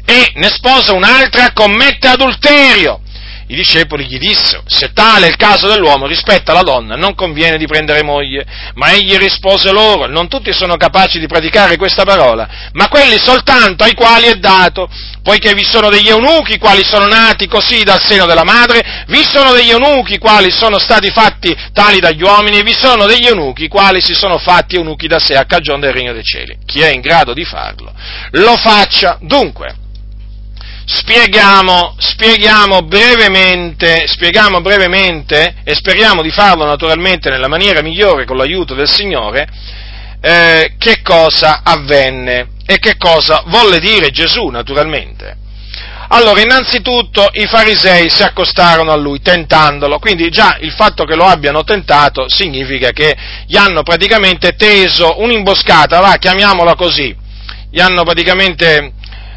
e 0.04 0.32
ne 0.34 0.48
sposa 0.48 0.92
un'altra 0.92 1.52
commette 1.52 2.08
adulterio. 2.08 3.00
I 3.46 3.54
discepoli 3.54 4.06
gli 4.06 4.18
dissero, 4.18 4.62
se 4.66 4.92
tale 4.92 5.26
è 5.26 5.28
il 5.28 5.36
caso 5.36 5.68
dell'uomo 5.68 6.06
rispetto 6.06 6.50
alla 6.50 6.62
donna, 6.62 6.94
non 6.94 7.14
conviene 7.14 7.58
di 7.58 7.66
prendere 7.66 8.02
moglie. 8.02 8.46
Ma 8.74 8.92
egli 8.92 9.16
rispose 9.16 9.70
loro, 9.70 10.06
non 10.06 10.28
tutti 10.28 10.52
sono 10.52 10.76
capaci 10.76 11.18
di 11.18 11.26
praticare 11.26 11.76
questa 11.76 12.04
parola, 12.04 12.48
ma 12.72 12.88
quelli 12.88 13.18
soltanto 13.22 13.84
ai 13.84 13.94
quali 13.94 14.26
è 14.26 14.34
dato, 14.36 14.88
poiché 15.22 15.52
vi 15.52 15.62
sono 15.62 15.90
degli 15.90 16.08
eunuchi 16.08 16.58
quali 16.58 16.82
sono 16.84 17.06
nati 17.06 17.46
così 17.46 17.82
dal 17.82 18.00
seno 18.02 18.24
della 18.24 18.44
madre, 18.44 19.04
vi 19.08 19.22
sono 19.22 19.52
degli 19.52 19.70
eunuchi 19.70 20.18
quali 20.18 20.50
sono 20.50 20.78
stati 20.78 21.10
fatti 21.10 21.54
tali 21.72 22.00
dagli 22.00 22.22
uomini, 22.22 22.62
vi 22.62 22.74
sono 22.74 23.06
degli 23.06 23.26
eunuchi 23.26 23.68
quali 23.68 24.00
si 24.00 24.14
sono 24.14 24.38
fatti 24.38 24.76
eunuchi 24.76 25.06
da 25.06 25.18
sé 25.18 25.36
a 25.36 25.44
cagione 25.44 25.80
del 25.80 25.92
regno 25.92 26.12
dei 26.12 26.24
cieli. 26.24 26.58
Chi 26.64 26.80
è 26.80 26.88
in 26.88 27.02
grado 27.02 27.34
di 27.34 27.44
farlo, 27.44 27.92
lo 28.30 28.56
faccia. 28.56 29.18
Dunque, 29.20 29.82
spieghiamo, 30.84 31.94
spieghiamo, 31.98 32.82
brevemente, 32.82 34.06
spieghiamo 34.06 34.60
brevemente, 34.60 35.56
e 35.64 35.74
speriamo 35.74 36.22
di 36.22 36.30
farlo 36.30 36.64
naturalmente 36.64 37.30
nella 37.30 37.48
maniera 37.48 37.82
migliore 37.82 38.24
con 38.24 38.36
l'aiuto 38.36 38.74
del 38.74 38.88
Signore, 38.88 39.46
eh, 40.20 40.74
che 40.78 41.02
cosa 41.02 41.60
avvenne 41.62 42.48
e 42.66 42.78
che 42.78 42.96
cosa 42.96 43.42
volle 43.46 43.78
dire 43.78 44.10
Gesù 44.10 44.46
naturalmente. 44.46 45.42
Allora, 46.08 46.40
innanzitutto 46.42 47.28
i 47.32 47.46
farisei 47.46 48.10
si 48.10 48.22
accostarono 48.22 48.92
a 48.92 48.96
lui 48.96 49.20
tentandolo, 49.20 49.98
quindi 49.98 50.28
già 50.28 50.58
il 50.60 50.72
fatto 50.72 51.04
che 51.04 51.16
lo 51.16 51.24
abbiano 51.24 51.64
tentato 51.64 52.28
significa 52.28 52.90
che 52.90 53.16
gli 53.46 53.56
hanno 53.56 53.82
praticamente 53.82 54.54
teso 54.54 55.20
un'imboscata, 55.20 56.00
va, 56.00 56.16
chiamiamola 56.16 56.74
così, 56.74 57.16
gli 57.70 57.80
hanno 57.80 58.04
praticamente 58.04 58.92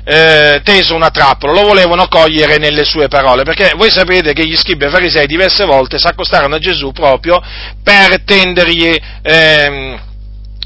eh, 0.10 0.62
teso 0.64 0.96
una 0.96 1.10
trappola, 1.10 1.52
lo 1.52 1.68
volevano 1.68 2.08
cogliere 2.08 2.58
nelle 2.58 2.86
sue 2.86 3.10
parole, 3.10 3.44
perché 3.44 3.74
voi 3.76 3.92
sapete 3.92 4.32
che 4.32 4.46
gli 4.46 4.56
scribi 4.56 4.86
e 4.86 4.90
farisei 4.90 5.28
diverse 5.28 5.66
volte 5.66 6.00
si 6.00 6.08
accostarono 6.08 6.56
a 6.56 6.60
Gesù 6.60 6.94
proprio 6.94 7.42
per 7.84 8.24
tendergli 8.24 8.98
ehm, 9.22 10.00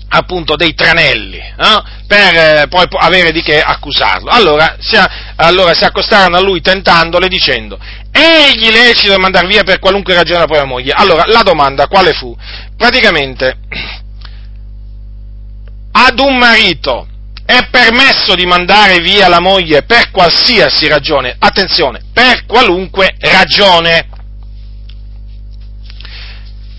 appunto 0.09 0.55
dei 0.55 0.75
tranelli, 0.75 1.37
eh, 1.37 1.83
per 2.05 2.35
eh, 2.35 2.67
poi 2.69 2.85
avere 2.99 3.31
di 3.31 3.41
che 3.41 3.59
accusarlo. 3.59 4.29
Allora 4.29 4.75
si, 4.79 4.95
allora 5.37 5.73
si 5.73 5.85
accostarono 5.85 6.37
a 6.37 6.41
lui 6.41 6.61
tentandole 6.61 7.27
dicendo, 7.27 7.79
egli 8.11 8.69
lecito 8.69 9.11
di 9.11 9.19
mandare 9.19 9.47
via 9.47 9.63
per 9.63 9.79
qualunque 9.79 10.13
ragione 10.13 10.41
la 10.41 10.45
propria 10.45 10.67
moglie. 10.67 10.91
Allora 10.91 11.23
la 11.25 11.41
domanda 11.41 11.87
quale 11.87 12.13
fu? 12.13 12.37
Praticamente 12.77 13.57
ad 15.93 16.19
un 16.19 16.37
marito 16.37 17.07
è 17.51 17.67
permesso 17.69 18.33
di 18.33 18.45
mandare 18.45 18.99
via 18.99 19.27
la 19.27 19.41
moglie 19.41 19.83
per 19.83 20.09
qualsiasi 20.09 20.87
ragione, 20.87 21.35
attenzione, 21.37 21.99
per 22.13 22.45
qualunque 22.45 23.15
ragione. 23.19 24.07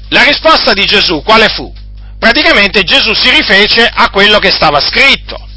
La 0.08 0.22
risposta 0.22 0.72
di 0.72 0.86
Gesù 0.86 1.22
quale 1.22 1.48
fu? 1.48 1.70
Praticamente 2.18 2.84
Gesù 2.84 3.12
si 3.12 3.28
rifece 3.28 3.86
a 3.86 4.08
quello 4.08 4.38
che 4.38 4.50
stava 4.50 4.80
scritto. 4.80 5.48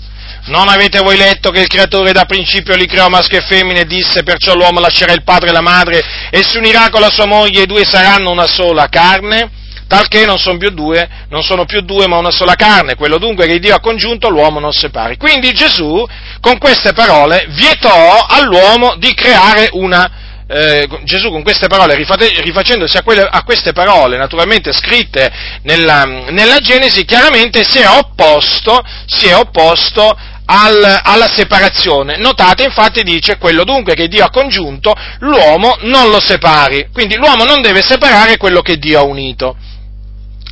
Non 0.48 0.68
avete 0.68 1.00
voi 1.00 1.16
letto 1.16 1.50
che 1.50 1.62
il 1.62 1.68
creatore 1.68 2.12
da 2.12 2.26
principio 2.26 2.76
li 2.76 2.86
creò 2.86 3.08
maschio 3.08 3.40
e 3.40 3.46
femmine 3.48 3.82
e 3.82 3.86
disse 3.86 4.24
perciò 4.24 4.54
l'uomo 4.54 4.80
lascerà 4.80 5.14
il 5.14 5.24
padre 5.24 5.50
e 5.50 5.54
la 5.54 5.62
madre 5.62 6.04
e 6.30 6.44
si 6.44 6.58
unirà 6.58 6.90
con 6.90 7.00
la 7.00 7.10
sua 7.10 7.26
moglie 7.26 7.62
e 7.62 7.64
i 7.64 7.68
due 7.68 7.86
saranno 7.86 8.32
una 8.32 8.48
sola 8.48 8.88
carne? 8.90 9.64
Talché 9.88 10.26
non 10.26 10.38
sono 10.38 10.58
più 10.58 10.70
due, 10.72 11.08
non 11.30 11.44
sono 11.44 11.66
più 11.66 11.82
due 11.82 12.08
ma 12.08 12.18
una 12.18 12.32
sola 12.32 12.56
carne, 12.56 12.96
quello 12.96 13.18
dunque 13.18 13.48
che 13.48 13.60
Dio 13.60 13.76
ha 13.76 13.80
congiunto 13.80 14.30
l'uomo 14.30 14.60
non 14.60 14.72
separi. 14.72 15.18
Quindi 15.18 15.52
Gesù 15.54 16.06
con 16.40 16.58
queste 16.58 16.94
parole 16.94 17.46
vietò 17.50 18.26
all'uomo 18.28 18.96
di 18.98 19.14
creare 19.14 19.70
una 19.72 20.24
eh, 20.48 20.88
Gesù 21.04 21.32
con 21.32 21.42
queste 21.42 21.68
parole, 21.68 21.96
rifacendosi 21.96 22.98
a, 22.98 23.04
quelle, 23.04 23.22
a 23.22 23.44
queste 23.44 23.74
parole 23.74 24.18
naturalmente 24.18 24.72
scritte 24.74 25.32
nella, 25.64 26.06
nella, 26.06 26.60
Genesi, 26.60 27.04
chiaramente 27.04 27.64
si 27.64 27.80
è 27.80 27.88
opposto, 27.88 28.84
si 29.08 29.28
è 29.28 29.36
opposto 29.36 30.16
al, 30.46 31.02
alla 31.04 31.28
separazione. 31.28 32.18
Notate 32.18 32.64
infatti 32.64 33.02
dice 33.04 33.38
quello 33.38 33.64
dunque 33.64 33.96
che 33.96 34.08
Dio 34.08 34.24
ha 34.24 34.30
congiunto, 34.30 34.94
l'uomo 35.20 35.78
non 35.82 36.10
lo 36.10 36.20
separi, 36.20 36.90
quindi 36.94 37.16
l'uomo 37.16 37.44
non 37.44 37.62
deve 37.62 37.82
separare 37.82 38.38
quello 38.38 38.62
che 38.62 38.78
Dio 38.78 39.00
ha 39.00 39.04
unito. 39.04 39.58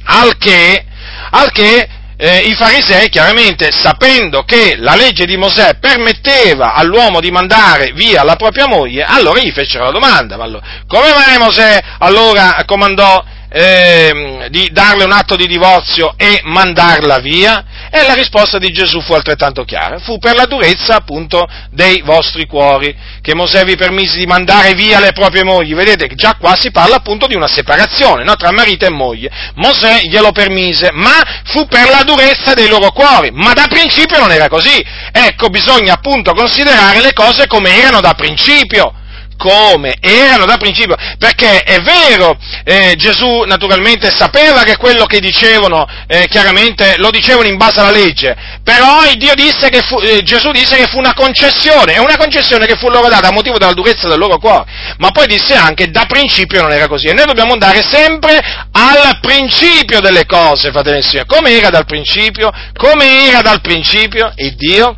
Al 0.05 0.37
che, 0.37 0.85
al 1.31 1.51
che 1.51 1.87
eh, 2.15 2.39
i 2.39 2.53
farisei 2.53 3.09
chiaramente 3.09 3.71
sapendo 3.71 4.43
che 4.43 4.75
la 4.77 4.95
legge 4.95 5.25
di 5.25 5.35
Mosè 5.35 5.77
permetteva 5.79 6.73
all'uomo 6.73 7.19
di 7.19 7.31
mandare 7.31 7.91
via 7.93 8.23
la 8.23 8.35
propria 8.35 8.67
moglie, 8.67 9.03
allora 9.03 9.39
gli 9.39 9.51
fecero 9.51 9.85
la 9.85 9.91
domanda, 9.91 10.37
ma 10.37 10.43
allora, 10.43 10.65
come 10.87 11.13
mai 11.13 11.37
Mosè 11.37 11.79
allora 11.99 12.63
comandò 12.65 13.23
eh, 13.55 14.47
di 14.49 14.69
darle 14.71 15.03
un 15.03 15.11
atto 15.11 15.35
di 15.35 15.45
divorzio 15.45 16.15
e 16.17 16.41
mandarla 16.43 17.19
via? 17.19 17.63
E 17.91 18.03
la 18.03 18.15
risposta 18.15 18.57
di 18.57 18.71
Gesù 18.71 18.99
fu 18.99 19.13
altrettanto 19.13 19.63
chiara, 19.63 19.99
fu 19.99 20.17
per 20.17 20.33
la 20.33 20.45
durezza 20.45 20.95
appunto 20.95 21.47
dei 21.69 22.01
vostri 22.01 22.47
cuori, 22.47 22.95
che 23.21 23.35
Mosè 23.35 23.63
vi 23.63 23.75
permise 23.75 24.17
di 24.17 24.25
mandare 24.25 24.73
via 24.73 24.99
le 24.99 25.11
proprie 25.11 25.43
mogli. 25.43 25.75
Vedete 25.75 26.07
che 26.07 26.15
già 26.15 26.35
qua 26.39 26.55
si 26.59 26.71
parla 26.71 26.95
appunto 26.95 27.27
di 27.27 27.35
una 27.35 27.47
separazione 27.47 28.23
no? 28.23 28.35
tra 28.35 28.51
marito 28.51 28.85
e 28.85 28.89
moglie. 28.89 29.29
Mosè 29.55 30.01
glielo 30.01 30.31
permise, 30.31 30.89
ma 30.91 31.21
fu 31.45 31.67
per 31.67 31.89
la 31.89 32.01
durezza 32.03 32.55
dei 32.55 32.67
loro 32.67 32.91
cuori, 32.91 33.29
ma 33.31 33.53
da 33.53 33.67
principio 33.69 34.17
non 34.17 34.31
era 34.31 34.47
così. 34.47 34.83
Ecco, 35.11 35.49
bisogna 35.49 35.93
appunto 35.93 36.33
considerare 36.33 37.01
le 37.01 37.13
cose 37.13 37.45
come 37.45 37.77
erano 37.77 38.01
da 38.01 38.15
principio 38.15 38.95
come 39.43 39.95
erano 39.99 40.45
da 40.45 40.55
principio, 40.55 40.95
perché 41.17 41.63
è 41.63 41.81
vero, 41.81 42.37
eh, 42.63 42.93
Gesù 42.95 43.41
naturalmente 43.41 44.09
sapeva 44.09 44.63
che 44.63 44.77
quello 44.77 45.05
che 45.05 45.19
dicevano, 45.19 45.85
eh, 46.07 46.27
chiaramente 46.29 46.95
lo 46.95 47.09
dicevano 47.09 47.49
in 47.49 47.57
base 47.57 47.81
alla 47.81 47.91
legge, 47.91 48.33
però 48.63 49.01
disse 49.35 49.69
fu, 49.81 49.99
eh, 49.99 50.23
Gesù 50.23 50.51
disse 50.51 50.77
che 50.77 50.87
fu 50.87 50.97
una 50.97 51.13
concessione, 51.13 51.95
è 51.95 51.97
una 51.97 52.15
concessione 52.15 52.65
che 52.65 52.77
fu 52.77 52.87
loro 52.87 53.09
data 53.09 53.27
a 53.27 53.31
motivo 53.33 53.57
della 53.57 53.73
durezza 53.73 54.07
del 54.07 54.17
loro 54.17 54.37
cuore, 54.37 54.63
ma 54.99 55.11
poi 55.11 55.27
disse 55.27 55.55
anche 55.55 55.91
da 55.91 56.05
principio 56.05 56.61
non 56.61 56.71
era 56.71 56.87
così, 56.87 57.07
e 57.07 57.13
noi 57.13 57.25
dobbiamo 57.25 57.51
andare 57.51 57.83
sempre 57.83 58.39
al 58.71 59.19
principio 59.19 59.99
delle 59.99 60.25
cose, 60.25 60.71
fratelli 60.71 60.99
e 60.99 61.01
signori, 61.01 61.27
come 61.27 61.51
era 61.51 61.69
dal 61.69 61.85
principio, 61.85 62.49
come 62.77 63.27
era 63.27 63.41
dal 63.41 63.59
principio, 63.59 64.31
e 64.35 64.53
Dio 64.55 64.95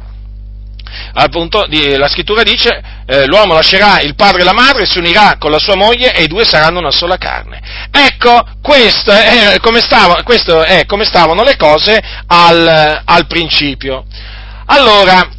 appunto 1.14 1.66
la 1.68 2.08
scrittura 2.08 2.44
dice 2.44 2.95
eh, 3.08 3.26
l'uomo 3.28 3.54
lascerà 3.54 4.00
il 4.02 4.16
padre 4.16 4.42
e 4.42 4.44
la 4.44 4.54
madre, 4.54 4.86
si 4.86 4.98
unirà 4.98 5.38
con 5.38 5.52
la 5.52 5.60
sua 5.60 5.76
moglie 5.76 6.14
e 6.14 6.24
i 6.24 6.28
due 6.28 6.44
saranno 6.44 6.80
una 6.80 6.92
sola 6.92 7.18
carne. 7.18 7.62
Ecco, 7.92 8.44
questo 8.62 9.12
è 9.12 9.58
come, 9.62 9.80
stavo, 9.80 10.22
questo 10.24 10.64
è 10.64 10.86
come 10.86 11.06
stavano 11.06 11.44
le 11.44 11.56
cose 11.56 12.02
al, 12.28 13.02
al 13.04 13.28
principio. 13.28 14.06
Allora, 14.66 15.30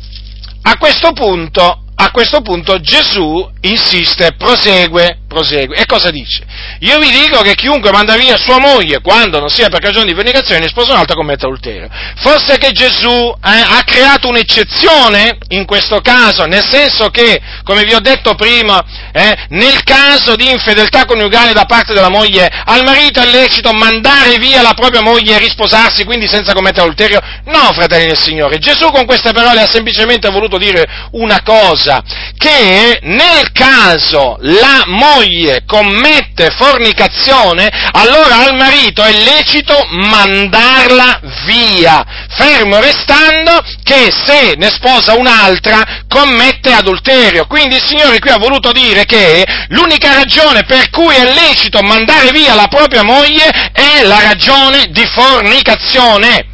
a 0.62 0.76
questo 0.78 1.12
punto, 1.12 1.82
a 1.94 2.10
questo 2.10 2.40
punto 2.40 2.80
Gesù 2.80 3.50
insiste, 3.68 4.32
prosegue, 4.36 5.18
prosegue. 5.28 5.76
E 5.76 5.86
cosa 5.86 6.10
dice? 6.10 6.44
Io 6.80 6.98
vi 6.98 7.10
dico 7.10 7.40
che 7.42 7.54
chiunque 7.54 7.90
manda 7.90 8.16
via 8.16 8.36
sua 8.36 8.58
moglie 8.58 9.00
quando 9.00 9.38
non 9.38 9.48
sia 9.48 9.68
per 9.68 9.80
cagione 9.80 10.06
di 10.06 10.14
fornicazione 10.14 10.68
sposa 10.68 10.92
un'altra 10.92 11.14
commette 11.14 11.44
adulterio. 11.44 11.88
Forse 12.16 12.58
che 12.58 12.72
Gesù 12.72 13.08
eh, 13.08 13.48
ha 13.48 13.82
creato 13.84 14.28
un'eccezione 14.28 15.38
in 15.48 15.64
questo 15.64 16.00
caso, 16.00 16.44
nel 16.44 16.64
senso 16.68 17.08
che, 17.10 17.40
come 17.64 17.84
vi 17.84 17.94
ho 17.94 18.00
detto 18.00 18.34
prima, 18.34 18.82
eh, 19.12 19.46
nel 19.50 19.82
caso 19.82 20.36
di 20.36 20.50
infedeltà 20.50 21.04
coniugale 21.04 21.52
da 21.52 21.64
parte 21.64 21.94
della 21.94 22.08
moglie 22.08 22.50
al 22.64 22.84
marito 22.84 23.20
è 23.20 23.26
lecito 23.26 23.72
mandare 23.72 24.36
via 24.38 24.62
la 24.62 24.74
propria 24.74 25.00
moglie 25.00 25.36
e 25.36 25.38
risposarsi, 25.38 26.04
quindi 26.04 26.26
senza 26.26 26.52
commettere 26.52 26.82
adulterio? 26.82 27.20
No, 27.46 27.72
fratelli 27.72 28.06
del 28.06 28.18
Signore, 28.18 28.58
Gesù 28.58 28.90
con 28.90 29.06
queste 29.06 29.32
parole 29.32 29.60
ha 29.60 29.70
semplicemente 29.70 30.30
voluto 30.30 30.58
dire 30.58 30.84
una 31.12 31.42
cosa, 31.42 32.02
che 32.36 32.98
nel 33.02 33.52
caso 33.56 34.36
la 34.40 34.84
moglie 34.86 35.64
commette 35.66 36.50
fornicazione, 36.50 37.70
allora 37.92 38.44
al 38.44 38.54
marito 38.54 39.02
è 39.02 39.12
lecito 39.12 39.74
mandarla 39.90 41.20
via, 41.46 42.04
fermo 42.36 42.78
restando 42.78 43.62
che 43.82 44.12
se 44.12 44.54
ne 44.56 44.68
sposa 44.68 45.14
un'altra 45.14 46.04
commette 46.06 46.72
adulterio. 46.72 47.46
Quindi 47.46 47.76
il 47.76 47.84
Signore 47.84 48.18
qui 48.18 48.30
ha 48.30 48.38
voluto 48.38 48.72
dire 48.72 49.06
che 49.06 49.44
l'unica 49.68 50.12
ragione 50.14 50.64
per 50.64 50.90
cui 50.90 51.14
è 51.14 51.24
lecito 51.24 51.80
mandare 51.80 52.30
via 52.32 52.54
la 52.54 52.68
propria 52.68 53.02
moglie 53.02 53.48
è 53.72 54.02
la 54.02 54.20
ragione 54.20 54.88
di 54.90 55.06
fornicazione. 55.06 56.46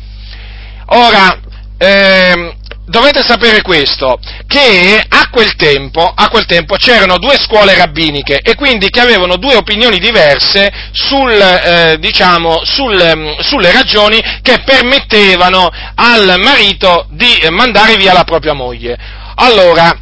Ora, 0.86 1.36
ehm, 1.78 2.60
dovete 2.86 3.22
sapere 3.22 3.62
questo, 3.62 4.18
che 4.46 5.02
a 5.08 5.28
quel, 5.30 5.54
tempo, 5.54 6.12
a 6.14 6.28
quel 6.28 6.46
tempo, 6.46 6.76
c'erano 6.76 7.18
due 7.18 7.36
scuole 7.38 7.74
rabbiniche 7.74 8.38
e 8.38 8.54
quindi 8.54 8.90
che 8.90 9.00
avevano 9.00 9.36
due 9.36 9.54
opinioni 9.54 9.98
diverse 9.98 10.70
sul, 10.92 11.30
eh, 11.30 11.96
diciamo, 11.98 12.62
sul, 12.64 13.12
mm, 13.16 13.38
sulle 13.40 13.72
ragioni 13.72 14.20
che 14.42 14.62
permettevano 14.64 15.70
al 15.94 16.34
marito 16.38 17.06
di 17.10 17.46
mandare 17.50 17.96
via 17.96 18.12
la 18.12 18.24
propria 18.24 18.52
moglie. 18.52 18.96
Allora, 19.36 19.96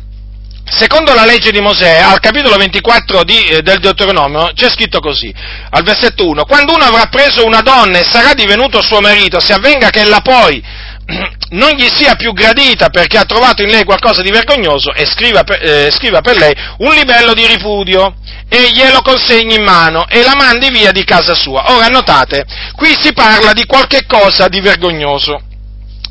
Secondo 0.72 1.12
la 1.14 1.24
legge 1.24 1.50
di 1.50 1.60
Mosè, 1.60 1.98
al 1.98 2.20
capitolo 2.20 2.54
24 2.54 3.24
di, 3.24 3.36
eh, 3.46 3.60
del 3.60 3.80
Deuteronomio, 3.80 4.52
c'è 4.54 4.70
scritto 4.70 5.00
così, 5.00 5.34
al 5.70 5.82
versetto 5.82 6.28
1, 6.28 6.44
quando 6.44 6.74
uno 6.74 6.84
avrà 6.84 7.06
preso 7.06 7.44
una 7.44 7.60
donna 7.60 7.98
e 7.98 8.04
sarà 8.08 8.34
divenuto 8.34 8.80
suo 8.80 9.00
marito, 9.00 9.40
si 9.40 9.52
avvenga 9.52 9.90
che 9.90 10.02
ella 10.02 10.20
poi 10.20 10.62
non 11.50 11.70
gli 11.70 11.88
sia 11.88 12.14
più 12.14 12.32
gradita 12.32 12.90
perché 12.90 13.18
ha 13.18 13.24
trovato 13.24 13.62
in 13.62 13.70
lei 13.70 13.84
qualcosa 13.84 14.22
di 14.22 14.30
vergognoso 14.30 14.92
e 14.92 15.06
scriva 15.06 15.42
per, 15.42 15.58
eh, 15.62 15.90
scriva 15.90 16.20
per 16.20 16.36
lei 16.36 16.54
un 16.78 16.94
livello 16.94 17.34
di 17.34 17.46
ripudio 17.46 18.14
e 18.48 18.70
glielo 18.72 19.02
consegni 19.02 19.56
in 19.56 19.62
mano 19.62 20.06
e 20.08 20.22
la 20.22 20.34
mandi 20.36 20.70
via 20.70 20.92
di 20.92 21.04
casa 21.04 21.34
sua. 21.34 21.72
Ora 21.72 21.86
notate, 21.86 22.44
qui 22.74 22.94
si 23.00 23.12
parla 23.12 23.52
di 23.52 23.64
qualche 23.66 24.06
cosa 24.06 24.48
di 24.48 24.60
vergognoso 24.60 25.42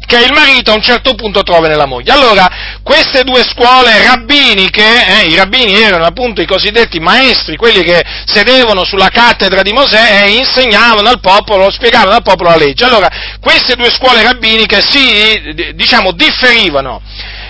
che 0.09 0.23
il 0.23 0.33
marito 0.33 0.71
a 0.71 0.73
un 0.73 0.81
certo 0.81 1.13
punto 1.13 1.43
trova 1.43 1.67
nella 1.67 1.85
moglie. 1.85 2.11
Allora, 2.11 2.49
queste 2.81 3.23
due 3.23 3.43
scuole 3.43 4.03
rabbiniche, 4.03 4.81
eh, 4.81 5.27
i 5.27 5.35
rabbini 5.35 5.79
erano 5.79 6.05
appunto 6.05 6.41
i 6.41 6.47
cosiddetti 6.47 6.99
maestri, 6.99 7.55
quelli 7.55 7.83
che 7.83 8.03
sedevano 8.25 8.83
sulla 8.83 9.09
cattedra 9.09 9.61
di 9.61 9.71
Mosè 9.71 10.23
e 10.23 10.31
insegnavano 10.31 11.09
al 11.09 11.19
popolo, 11.19 11.69
spiegavano 11.69 12.15
al 12.15 12.23
popolo 12.23 12.49
la 12.49 12.55
legge. 12.55 12.85
Allora, 12.85 13.07
queste 13.39 13.75
due 13.75 13.91
scuole 13.91 14.23
rabbiniche 14.23 14.81
si, 14.81 15.75
diciamo, 15.75 16.11
differivano 16.13 17.03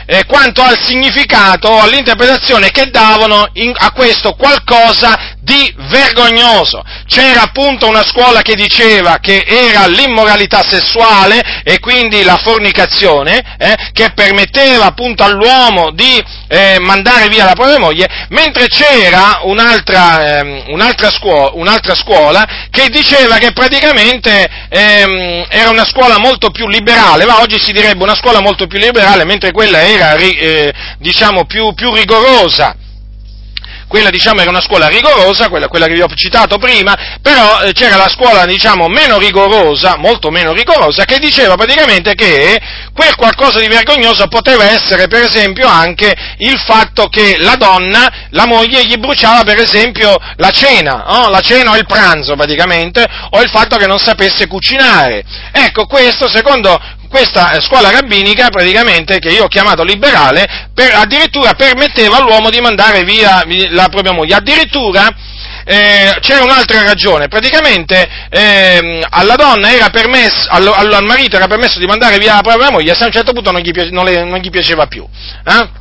eh, 0.06 0.26
quanto 0.26 0.62
al 0.62 0.78
significato 0.82 1.80
all'interpretazione 1.80 2.72
che 2.72 2.90
davano 2.90 3.48
in, 3.54 3.72
a 3.74 3.92
questo 3.92 4.34
qualcosa 4.34 5.38
di 5.50 5.74
vergognoso. 5.90 6.84
C'era 7.08 7.42
appunto 7.42 7.88
una 7.88 8.06
scuola 8.06 8.44
che 8.44 8.54
diceva 8.54 9.18
che 9.20 9.44
era 9.48 9.88
l'immoralità 9.88 10.62
sessuale 10.62 11.64
e 11.64 11.80
quindi 11.80 12.22
la 12.22 12.38
fornicazione, 12.38 13.42
eh, 13.58 13.76
che 13.92 14.12
permetteva 14.14 14.86
appunto 14.86 15.24
all'uomo 15.24 15.90
di 15.92 16.24
eh, 16.48 16.78
mandare 16.80 17.30
via 17.30 17.46
la 17.46 17.54
propria 17.54 17.80
moglie, 17.80 18.08
mentre 18.30 18.68
c'era 18.68 19.40
un'altra, 19.44 20.38
ehm, 20.40 20.64
un'altra, 20.68 21.10
scuola, 21.10 21.52
un'altra, 21.54 21.96
scuola, 21.96 22.68
che 22.70 22.90
diceva 22.90 23.38
che 23.38 23.52
praticamente 23.52 24.48
ehm, 24.70 25.46
era 25.50 25.70
una 25.72 25.86
scuola 25.86 26.20
molto 26.20 26.52
più 26.52 26.68
liberale, 26.68 27.26
ma 27.26 27.42
oggi 27.42 27.58
si 27.58 27.72
direbbe 27.72 28.04
una 28.04 28.16
scuola 28.16 28.40
molto 28.40 28.68
più 28.68 28.78
liberale, 28.78 29.26
mentre 29.26 29.52
quella 29.52 29.82
era 29.82 30.14
eh, 30.14 30.72
diciamo 31.00 31.46
più, 31.46 31.74
più 31.74 31.92
rigorosa 31.94 32.76
quella 33.90 34.12
diciamo 34.12 34.40
era 34.40 34.52
una 34.52 34.62
scuola 34.62 34.88
rigorosa, 34.88 35.50
quella, 35.50 35.68
quella 35.68 35.88
che 35.88 35.96
vi 35.96 36.02
ho 36.02 36.08
citato 36.14 36.58
prima, 36.60 37.18
però 37.22 37.64
eh, 37.64 37.74
c'era 37.74 37.98
la 37.98 38.08
scuola 38.08 38.46
diciamo 38.46 38.88
meno 38.88 39.18
rigorosa, 39.18 39.98
molto 39.98 40.30
meno 40.30 40.54
rigorosa, 40.54 41.06
che 41.06 41.18
diceva 41.18 41.56
praticamente 41.56 42.14
che 42.14 42.62
quel 42.94 43.16
qualcosa 43.16 43.60
di 43.60 43.68
vergognoso 43.68 44.28
poteva 44.28 44.70
essere 44.70 45.08
per 45.08 45.24
esempio 45.24 45.68
anche 45.68 46.16
il 46.38 46.60
fatto 46.60 47.08
che 47.08 47.38
la 47.40 47.56
donna, 47.56 48.28
la 48.30 48.46
moglie 48.46 48.86
gli 48.86 48.98
bruciava 48.98 49.44
per 49.44 49.58
esempio 49.58 50.16
la 50.36 50.52
cena, 50.52 51.06
no? 51.08 51.30
la 51.30 51.42
cena 51.42 51.72
o 51.72 51.76
il 51.76 51.88
pranzo 51.88 52.36
praticamente, 52.36 53.04
o 53.32 53.42
il 53.42 53.50
fatto 53.50 53.78
che 53.78 53.88
non 53.88 53.98
sapesse 53.98 54.46
cucinare. 54.46 55.24
Ecco, 55.52 55.88
questo 55.88 56.30
secondo 56.30 56.80
questa 57.10 57.52
eh, 57.52 57.62
scuola 57.62 57.90
rabbinica, 57.92 58.50
praticamente, 58.50 59.20
che 59.20 59.30
io 59.30 59.46
ho 59.46 59.48
chiamato 59.48 59.84
liberale, 59.84 60.70
per, 60.74 60.94
addirittura 60.94 61.54
permetteva 61.54 62.18
all'uomo 62.18 62.50
di 62.50 62.60
mandare 62.62 63.04
via 63.04 63.44
la 63.70 63.90
propria 63.90 64.14
moglie. 64.14 64.36
Addirittura 64.36 65.08
eh, 65.66 66.16
c'era 66.22 66.44
un'altra 66.44 66.84
ragione, 66.84 67.28
praticamente 67.28 68.08
eh, 68.30 69.06
alla 69.10 69.36
donna 69.36 69.72
era 69.72 69.90
permesso, 69.90 70.48
al, 70.50 70.68
al, 70.68 71.04
marito 71.04 71.36
era 71.36 71.48
permesso 71.48 71.80
di 71.80 71.86
mandare 71.86 72.18
via 72.18 72.36
la 72.36 72.42
propria 72.42 72.72
moglie, 72.72 72.96
se 72.96 73.04
a 73.04 73.08
un 73.08 73.12
certo 73.12 73.34
punto 73.34 73.52
non 73.52 73.62
gli, 73.62 73.72
non 73.92 74.06
le, 74.06 74.24
non 74.24 74.40
gli 74.40 74.50
piaceva 74.50 74.86
più. 74.86 75.06
Eh? 75.46 75.79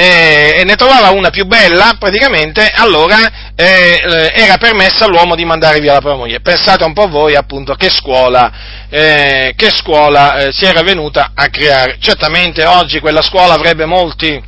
E 0.00 0.62
ne 0.64 0.76
trovava 0.76 1.10
una 1.10 1.30
più 1.30 1.44
bella, 1.44 1.96
praticamente, 1.98 2.70
allora 2.72 3.52
eh, 3.56 3.98
era 4.32 4.56
permessa 4.56 5.06
all'uomo 5.06 5.34
di 5.34 5.44
mandare 5.44 5.80
via 5.80 5.94
la 5.94 5.98
propria 5.98 6.20
moglie. 6.22 6.40
Pensate 6.40 6.84
un 6.84 6.92
po' 6.92 7.08
voi, 7.08 7.34
appunto, 7.34 7.74
che 7.74 7.90
scuola, 7.90 8.86
eh, 8.88 9.54
che 9.56 9.70
scuola 9.70 10.38
eh, 10.38 10.52
si 10.52 10.66
era 10.66 10.82
venuta 10.82 11.32
a 11.34 11.48
creare. 11.48 11.96
Certamente 11.98 12.64
oggi 12.64 13.00
quella 13.00 13.22
scuola 13.22 13.54
avrebbe 13.54 13.86
molti, 13.86 14.40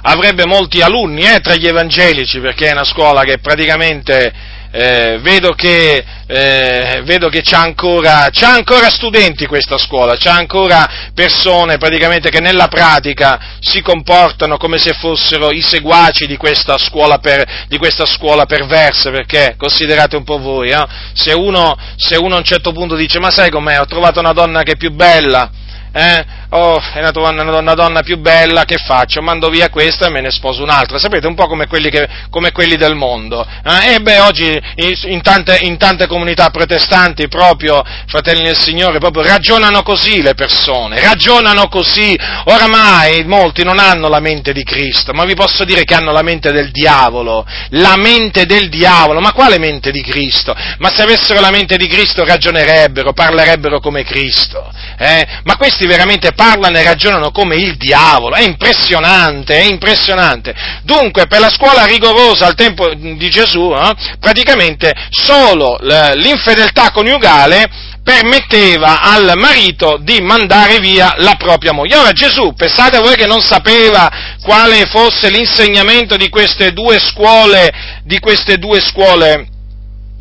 avrebbe 0.00 0.46
molti 0.46 0.80
alunni 0.80 1.24
eh, 1.26 1.40
tra 1.40 1.54
gli 1.56 1.66
evangelici, 1.66 2.40
perché 2.40 2.68
è 2.68 2.72
una 2.72 2.84
scuola 2.84 3.24
che 3.24 3.40
praticamente 3.40 4.32
eh, 4.76 5.18
vedo 5.20 5.50
che, 5.50 6.04
eh, 6.26 7.02
vedo 7.04 7.28
che 7.28 7.42
c'ha, 7.42 7.60
ancora, 7.60 8.28
c'ha 8.32 8.54
ancora 8.54 8.90
studenti 8.90 9.46
questa 9.46 9.78
scuola, 9.78 10.16
c'ha 10.18 10.34
ancora 10.34 11.10
persone 11.14 11.78
praticamente 11.78 12.28
che 12.28 12.40
nella 12.40 12.66
pratica 12.66 13.58
si 13.60 13.80
comportano 13.82 14.56
come 14.56 14.78
se 14.78 14.94
fossero 14.94 15.52
i 15.52 15.62
seguaci 15.62 16.26
di 16.26 16.36
questa 16.36 16.76
scuola, 16.76 17.18
per, 17.18 17.66
di 17.68 17.78
questa 17.78 18.04
scuola 18.04 18.46
perversa, 18.46 19.12
perché 19.12 19.54
considerate 19.56 20.16
un 20.16 20.24
po' 20.24 20.38
voi, 20.38 20.70
eh? 20.70 20.84
se, 21.12 21.32
uno, 21.32 21.76
se 21.94 22.16
uno 22.16 22.34
a 22.34 22.38
un 22.38 22.44
certo 22.44 22.72
punto 22.72 22.96
dice 22.96 23.20
ma 23.20 23.30
sai 23.30 23.50
com'è, 23.50 23.78
ho 23.78 23.86
trovato 23.86 24.18
una 24.18 24.32
donna 24.32 24.62
che 24.64 24.72
è 24.72 24.76
più 24.76 24.90
bella, 24.90 25.48
eh? 25.92 26.24
Oh, 26.54 26.80
è 26.92 26.98
una 26.98 27.10
donna, 27.10 27.58
una 27.58 27.74
donna, 27.74 28.02
più 28.02 28.18
bella, 28.18 28.64
che 28.64 28.78
faccio? 28.78 29.20
Mando 29.20 29.48
via 29.48 29.68
questa 29.68 30.06
e 30.06 30.10
me 30.10 30.20
ne 30.20 30.30
sposo 30.30 30.62
un'altra. 30.62 30.98
Sapete, 30.98 31.26
un 31.26 31.34
po' 31.34 31.46
come 31.46 31.66
quelli, 31.66 31.90
che, 31.90 32.08
come 32.30 32.52
quelli 32.52 32.76
del 32.76 32.94
mondo. 32.94 33.46
Eh? 33.64 33.94
E 33.94 34.00
beh, 34.00 34.20
oggi 34.20 34.60
in 34.76 35.20
tante, 35.22 35.58
in 35.62 35.76
tante, 35.76 36.06
comunità 36.06 36.50
protestanti, 36.50 37.28
proprio, 37.28 37.82
fratelli 38.06 38.44
del 38.44 38.56
Signore, 38.56 38.98
proprio 38.98 39.24
ragionano 39.24 39.82
così 39.82 40.22
le 40.22 40.34
persone, 40.34 41.00
ragionano 41.00 41.68
così. 41.68 42.16
Oramai 42.44 43.24
molti 43.24 43.64
non 43.64 43.78
hanno 43.78 44.08
la 44.08 44.20
mente 44.20 44.52
di 44.52 44.62
Cristo, 44.62 45.12
ma 45.12 45.24
vi 45.24 45.34
posso 45.34 45.64
dire 45.64 45.84
che 45.84 45.94
hanno 45.94 46.12
la 46.12 46.22
mente 46.22 46.52
del 46.52 46.70
diavolo. 46.70 47.44
La 47.70 47.96
mente 47.96 48.46
del 48.46 48.68
diavolo, 48.68 49.20
ma 49.20 49.32
quale 49.32 49.58
mente 49.58 49.90
di 49.90 50.02
Cristo? 50.02 50.54
Ma 50.78 50.90
se 50.90 51.02
avessero 51.02 51.40
la 51.40 51.50
mente 51.50 51.76
di 51.76 51.88
Cristo 51.88 52.24
ragionerebbero, 52.24 53.12
parlerebbero 53.12 53.80
come 53.80 54.04
Cristo. 54.04 54.70
Eh? 54.96 55.26
Ma 55.42 55.56
questi 55.56 55.86
veramente 55.86 56.32
parlano 56.32 56.43
e 56.52 56.82
ragionano 56.82 57.30
come 57.30 57.56
il 57.56 57.76
diavolo, 57.76 58.34
è 58.34 58.42
impressionante, 58.42 59.58
è 59.58 59.64
impressionante. 59.64 60.54
Dunque, 60.82 61.26
per 61.26 61.40
la 61.40 61.50
scuola 61.50 61.86
rigorosa 61.86 62.46
al 62.46 62.54
tempo 62.54 62.92
di 62.92 63.30
Gesù, 63.30 63.72
eh, 63.74 63.94
praticamente 64.20 64.92
solo 65.10 65.78
l'infedeltà 65.80 66.90
coniugale 66.90 67.92
permetteva 68.02 69.00
al 69.00 69.32
marito 69.36 69.98
di 70.02 70.20
mandare 70.20 70.78
via 70.78 71.14
la 71.16 71.34
propria 71.38 71.72
moglie. 71.72 71.96
Ora 71.96 72.12
Gesù, 72.12 72.52
pensate 72.54 72.98
voi 72.98 73.16
che 73.16 73.26
non 73.26 73.40
sapeva 73.40 74.36
quale 74.42 74.84
fosse 74.84 75.30
l'insegnamento 75.30 76.16
di 76.16 76.28
queste 76.28 76.72
due 76.72 76.98
scuole, 76.98 77.72
di 78.04 78.18
queste 78.18 78.58
due 78.58 78.82
scuole, 78.82 79.46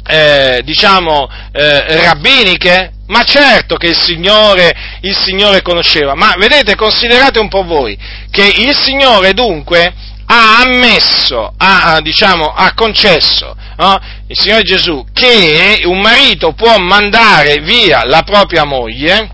eh, 0.08 0.62
diciamo, 0.64 1.30
eh, 1.52 2.04
rabbiniche? 2.06 2.93
Ma 3.08 3.24
certo 3.24 3.76
che 3.76 3.88
il 3.88 3.98
Signore, 3.98 4.74
il 5.02 5.16
Signore 5.16 5.62
conosceva, 5.62 6.16
ma 6.16 6.36
vedete, 6.38 6.76
considerate 6.76 7.40
un 7.40 7.50
po' 7.50 7.64
voi, 7.64 7.98
che 8.32 8.46
il 8.46 8.76
Signore 8.76 9.34
dunque 9.34 9.94
ha 10.26 10.60
ammesso, 10.62 11.54
ha, 11.58 12.00
diciamo, 12.02 12.54
ha 12.54 12.74
concesso, 12.74 13.56
no? 13.78 14.00
il 14.28 14.40
Signore 14.40 14.62
Gesù, 14.64 15.06
che 15.12 15.82
un 15.84 16.00
marito 16.00 16.54
può 16.54 16.78
mandare 16.78 17.58
via 17.58 18.06
la 18.06 18.24
propria 18.24 18.64
moglie 18.64 19.30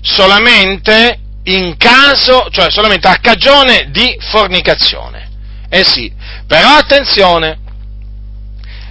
solamente 0.00 1.20
in 1.44 1.76
caso, 1.76 2.48
cioè 2.50 2.70
solamente 2.70 3.08
a 3.08 3.18
cagione 3.20 3.88
di 3.90 4.16
fornicazione. 4.30 5.30
Eh 5.70 5.84
sì, 5.84 6.12
però 6.46 6.76
attenzione, 6.76 7.58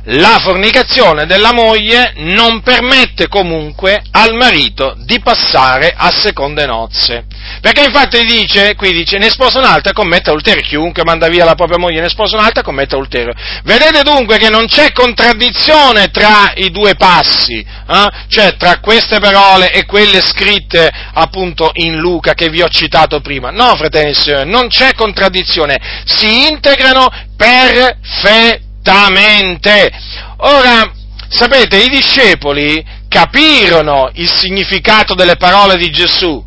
la 0.10 0.40
fornicazione 0.40 1.26
della 1.26 1.52
moglie 1.52 2.14
non 2.18 2.62
permette 2.62 3.28
comunque 3.28 4.02
al 4.12 4.36
marito 4.36 4.96
di 5.00 5.20
passare 5.20 5.94
a 5.96 6.10
seconde 6.12 6.66
nozze. 6.66 7.26
Perché 7.60 7.84
infatti 7.84 8.24
dice, 8.24 8.76
qui 8.76 8.94
dice, 8.94 9.18
ne 9.18 9.30
sposa 9.30 9.60
un'altra 9.60 9.92
e 9.92 9.94
commette 9.94 10.30
adulterio. 10.30 10.62
Chiunque 10.62 11.04
manda 11.04 11.28
via 11.28 11.44
la 11.44 11.56
propria 11.56 11.78
moglie 11.78 12.02
ne 12.02 12.10
sposa 12.10 12.38
un'altra 12.38 12.62
commette 12.62 12.96
adulterio. 12.96 13.34
Vedete 13.64 14.04
dunque 14.04 14.38
che 14.38 14.50
non 14.50 14.68
c'è 14.68 14.92
contraddizione 14.94 16.08
tra 16.08 16.54
i 16.56 16.72
due 16.72 16.96
passi, 16.96 17.60
eh? 17.60 18.08
cioè 18.30 18.56
tra 18.56 18.80
queste 18.80 19.20
parole 19.20 19.72
e 19.74 19.86
quelle 19.86 20.22
scritte 20.22 20.90
appunto 21.14 21.72
in 21.74 21.98
Luca 21.98 22.34
che 22.34 22.50
vi 22.50 22.62
ho 22.62 22.70
citato 22.70 23.20
prima. 23.20 23.50
No, 23.50 23.76
fratelli 23.76 24.12
e 24.12 24.14
signori, 24.14 24.50
non 24.50 24.70
c'è 24.70 24.94
contraddizione, 24.94 26.04
si 26.06 26.48
integrano 26.48 27.10
perfettamente 27.36 28.67
direttamente. 28.88 29.92
Ora, 30.38 30.92
sapete, 31.28 31.78
i 31.78 31.90
discepoli 31.90 32.84
capirono 33.10 34.10
il 34.14 34.32
significato 34.34 35.14
delle 35.14 35.36
parole 35.36 35.78
di 35.78 35.90
Gesù 35.90 36.44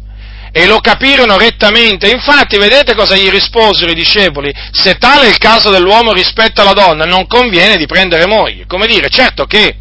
e 0.52 0.66
lo 0.66 0.80
capirono 0.80 1.36
rettamente. 1.36 2.08
Infatti, 2.08 2.56
vedete 2.56 2.94
cosa 2.94 3.14
gli 3.14 3.28
risposero 3.28 3.90
i 3.90 3.94
discepoli? 3.94 4.52
Se 4.72 4.96
tale 4.96 5.26
è 5.26 5.28
il 5.28 5.38
caso 5.38 5.70
dell'uomo 5.70 6.12
rispetto 6.12 6.62
alla 6.62 6.72
donna, 6.72 7.04
non 7.04 7.26
conviene 7.26 7.76
di 7.76 7.86
prendere 7.86 8.26
moglie. 8.26 8.66
Come 8.66 8.86
dire, 8.86 9.08
certo 9.10 9.44
che 9.44 9.76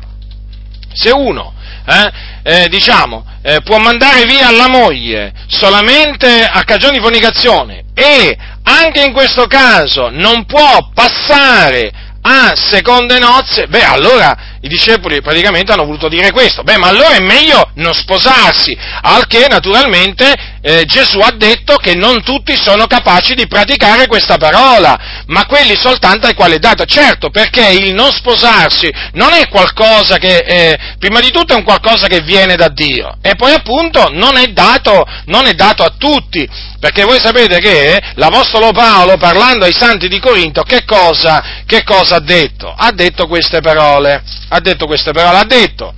se 0.91 1.11
uno, 1.11 1.53
eh, 1.85 2.11
eh, 2.43 2.67
diciamo, 2.67 3.25
eh, 3.41 3.61
può 3.63 3.77
mandare 3.77 4.25
via 4.25 4.51
la 4.51 4.67
moglie 4.67 5.33
solamente 5.47 6.43
a 6.43 6.63
cagione 6.63 6.97
di 6.97 7.01
fornicazione 7.01 7.85
e 7.93 8.37
anche 8.63 9.01
in 9.03 9.13
questo 9.13 9.47
caso 9.47 10.09
non 10.09 10.45
può 10.45 10.89
passare 10.93 11.91
a 12.21 12.53
seconde 12.55 13.19
nozze, 13.19 13.67
beh 13.67 13.83
allora 13.83 14.48
i 14.61 14.67
discepoli 14.67 15.21
praticamente 15.21 15.71
hanno 15.71 15.85
voluto 15.85 16.09
dire 16.09 16.31
questo, 16.31 16.63
beh 16.63 16.77
ma 16.77 16.87
allora 16.87 17.15
è 17.15 17.21
meglio 17.21 17.71
non 17.75 17.93
sposarsi, 17.93 18.77
al 19.01 19.27
che 19.27 19.47
naturalmente 19.49 20.33
eh, 20.61 20.83
Gesù 20.85 21.19
ha 21.19 21.31
detto 21.35 21.77
che 21.77 21.95
non 21.95 22.21
tutti 22.23 22.55
sono 22.55 22.85
capaci 22.85 23.35
di 23.35 23.47
praticare 23.47 24.07
questa 24.07 24.37
parola, 24.37 25.23
ma 25.27 25.45
quelli 25.45 25.75
soltanto 25.75 26.27
ai 26.27 26.33
quali 26.33 26.55
è 26.55 26.59
dato, 26.59 26.85
certo 26.85 27.29
perché 27.29 27.67
il 27.69 27.93
non 27.93 28.11
sposarsi 28.11 28.91
non 29.13 29.33
è 29.33 29.47
qualcosa 29.47 30.17
che, 30.17 30.37
eh, 30.37 30.77
prima 30.97 31.19
di 31.19 31.31
tutto 31.31 31.53
è 31.53 31.57
un 31.57 31.63
qualcosa 31.63 32.07
che 32.07 32.21
viene 32.21 32.55
da 32.55 32.69
Dio 32.69 33.17
e 33.21 33.35
poi 33.35 33.53
appunto 33.53 34.09
non 34.11 34.37
è 34.37 34.47
dato, 34.47 35.05
non 35.25 35.45
è 35.45 35.53
dato 35.53 35.83
a 35.83 35.93
tutti, 35.97 36.47
perché 36.79 37.03
voi 37.03 37.19
sapete 37.19 37.59
che 37.59 38.01
l'Apostolo 38.15 38.71
Paolo, 38.71 39.17
parlando 39.17 39.65
ai 39.65 39.73
santi 39.73 40.07
di 40.07 40.19
Corinto, 40.19 40.63
che 40.63 40.85
cosa, 40.85 41.43
che 41.65 41.83
cosa 41.83 42.15
ha 42.15 42.21
detto? 42.21 42.73
Ha 42.75 42.91
detto 42.91 43.27
queste 43.27 43.59
parole, 43.59 44.23
ha 44.49 44.59
detto 44.59 44.85
queste 44.85 45.11
parole, 45.11 45.37
ha 45.37 45.45
detto, 45.45 45.93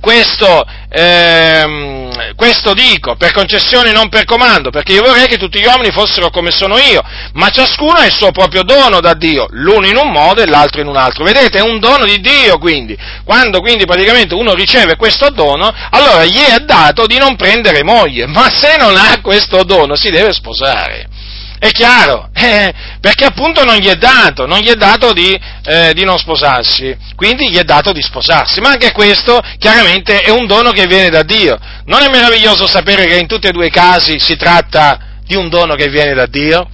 questo, 0.00 0.64
ehm, 0.88 2.34
questo 2.36 2.74
dico, 2.74 3.16
per 3.16 3.32
concessione 3.32 3.92
non 3.92 4.08
per 4.08 4.24
comando, 4.24 4.70
perché 4.70 4.92
io 4.92 5.02
vorrei 5.02 5.26
che 5.26 5.36
tutti 5.36 5.58
gli 5.58 5.66
uomini 5.66 5.90
fossero 5.90 6.30
come 6.30 6.50
sono 6.50 6.78
io, 6.78 7.02
ma 7.32 7.48
ciascuno 7.48 7.94
ha 7.94 8.04
il 8.04 8.12
suo 8.12 8.30
proprio 8.30 8.62
dono 8.62 9.00
da 9.00 9.14
Dio, 9.14 9.46
l'uno 9.50 9.86
in 9.86 9.96
un 9.96 10.10
modo 10.10 10.42
e 10.42 10.46
l'altro 10.46 10.80
in 10.80 10.86
un 10.86 10.96
altro. 10.96 11.24
Vedete, 11.24 11.58
è 11.58 11.62
un 11.62 11.80
dono 11.80 12.04
di 12.04 12.20
Dio 12.20 12.58
quindi. 12.58 12.96
Quando 13.24 13.60
quindi 13.60 13.84
praticamente 13.84 14.34
uno 14.34 14.54
riceve 14.54 14.96
questo 14.96 15.30
dono, 15.30 15.72
allora 15.90 16.24
gli 16.24 16.38
è 16.38 16.58
dato 16.60 17.06
di 17.06 17.18
non 17.18 17.36
prendere 17.36 17.82
moglie, 17.82 18.26
ma 18.26 18.48
se 18.50 18.76
non 18.78 18.96
ha 18.96 19.20
questo 19.20 19.64
dono 19.64 19.96
si 19.96 20.10
deve 20.10 20.32
sposare. 20.32 21.08
È 21.58 21.70
chiaro, 21.70 22.28
eh, 22.34 22.72
perché 23.00 23.24
appunto 23.24 23.64
non 23.64 23.76
gli 23.76 23.86
è 23.86 23.96
dato, 23.96 24.46
non 24.46 24.58
gli 24.58 24.68
è 24.68 24.74
dato 24.74 25.12
di, 25.12 25.38
eh, 25.64 25.92
di, 25.94 26.04
non 26.04 26.18
sposarsi, 26.18 26.96
quindi 27.14 27.50
gli 27.50 27.56
è 27.56 27.64
dato 27.64 27.92
di 27.92 28.02
sposarsi, 28.02 28.60
ma 28.60 28.70
anche 28.70 28.92
questo 28.92 29.40
chiaramente 29.58 30.20
è 30.20 30.30
un 30.30 30.46
dono 30.46 30.70
che 30.70 30.86
viene 30.86 31.08
da 31.08 31.22
Dio. 31.22 31.58
Non 31.86 32.02
è 32.02 32.08
meraviglioso 32.08 32.66
sapere 32.66 33.06
che 33.06 33.16
in 33.16 33.26
tutti 33.26 33.46
e 33.46 33.52
due 33.52 33.66
i 33.66 33.70
casi 33.70 34.18
si 34.18 34.36
tratta 34.36 34.98
di 35.24 35.34
un 35.34 35.48
dono 35.48 35.74
che 35.74 35.88
viene 35.88 36.14
da 36.14 36.26
Dio? 36.26 36.68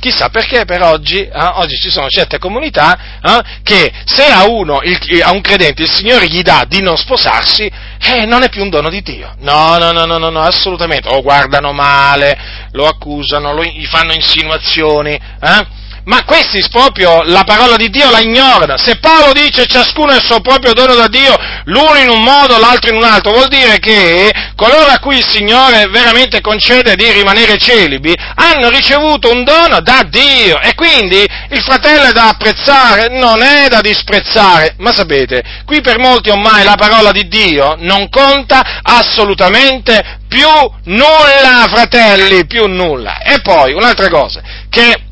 Chissà 0.00 0.28
perché 0.28 0.64
per 0.64 0.82
oggi, 0.82 1.20
eh, 1.20 1.30
oggi 1.32 1.76
ci 1.76 1.90
sono 1.90 2.08
certe 2.08 2.38
comunità 2.38 3.20
eh, 3.20 3.42
che 3.62 3.92
se 4.04 4.24
a, 4.24 4.48
uno, 4.48 4.80
il, 4.82 5.22
a 5.22 5.32
un 5.32 5.40
credente 5.40 5.82
il 5.82 5.90
Signore 5.90 6.26
gli 6.26 6.42
dà 6.42 6.64
di 6.68 6.80
non 6.80 6.96
sposarsi, 6.96 7.70
eh, 8.00 8.24
non 8.24 8.42
è 8.42 8.48
più 8.48 8.62
un 8.62 8.70
dono 8.70 8.88
di 8.88 9.02
Dio. 9.02 9.34
No, 9.40 9.76
no, 9.78 9.90
no, 9.90 10.04
no, 10.04 10.18
no, 10.18 10.30
no 10.30 10.40
assolutamente. 10.40 11.08
Lo 11.08 11.22
guardano 11.22 11.72
male, 11.72 12.38
lo 12.72 12.86
accusano, 12.86 13.52
lo, 13.52 13.64
gli 13.64 13.86
fanno 13.86 14.12
insinuazioni. 14.12 15.12
Eh? 15.12 15.66
Ma 16.08 16.24
questi 16.24 16.64
proprio 16.70 17.22
la 17.22 17.44
parola 17.44 17.76
di 17.76 17.90
Dio 17.90 18.10
la 18.10 18.20
ignorano. 18.20 18.78
Se 18.78 18.96
Paolo 18.96 19.32
dice 19.32 19.66
ciascuno 19.66 20.12
è 20.12 20.16
il 20.16 20.24
suo 20.24 20.40
proprio 20.40 20.72
dono 20.72 20.94
da 20.94 21.06
Dio, 21.06 21.36
l'uno 21.64 21.96
in 21.96 22.08
un 22.08 22.22
modo, 22.22 22.58
l'altro 22.58 22.90
in 22.90 22.96
un 22.96 23.04
altro, 23.04 23.32
vuol 23.32 23.48
dire 23.48 23.78
che 23.78 24.32
coloro 24.56 24.88
a 24.88 25.00
cui 25.00 25.18
il 25.18 25.26
Signore 25.26 25.86
veramente 25.88 26.40
concede 26.40 26.96
di 26.96 27.10
rimanere 27.12 27.58
celibi 27.58 28.14
hanno 28.36 28.70
ricevuto 28.70 29.30
un 29.30 29.44
dono 29.44 29.80
da 29.82 30.02
Dio 30.08 30.58
e 30.62 30.74
quindi 30.74 31.26
il 31.50 31.60
fratello 31.60 32.04
è 32.04 32.12
da 32.12 32.28
apprezzare, 32.28 33.08
non 33.10 33.42
è 33.42 33.68
da 33.68 33.82
disprezzare. 33.82 34.76
Ma 34.78 34.94
sapete, 34.94 35.42
qui 35.66 35.82
per 35.82 35.98
molti 35.98 36.30
ormai 36.30 36.64
la 36.64 36.76
parola 36.76 37.12
di 37.12 37.28
Dio 37.28 37.76
non 37.80 38.08
conta 38.08 38.80
assolutamente 38.82 40.20
più 40.26 40.48
nulla, 40.84 41.66
fratelli, 41.68 42.46
più 42.46 42.66
nulla. 42.66 43.18
E 43.20 43.42
poi 43.42 43.74
un'altra 43.74 44.08
cosa, 44.08 44.40
che 44.70 45.07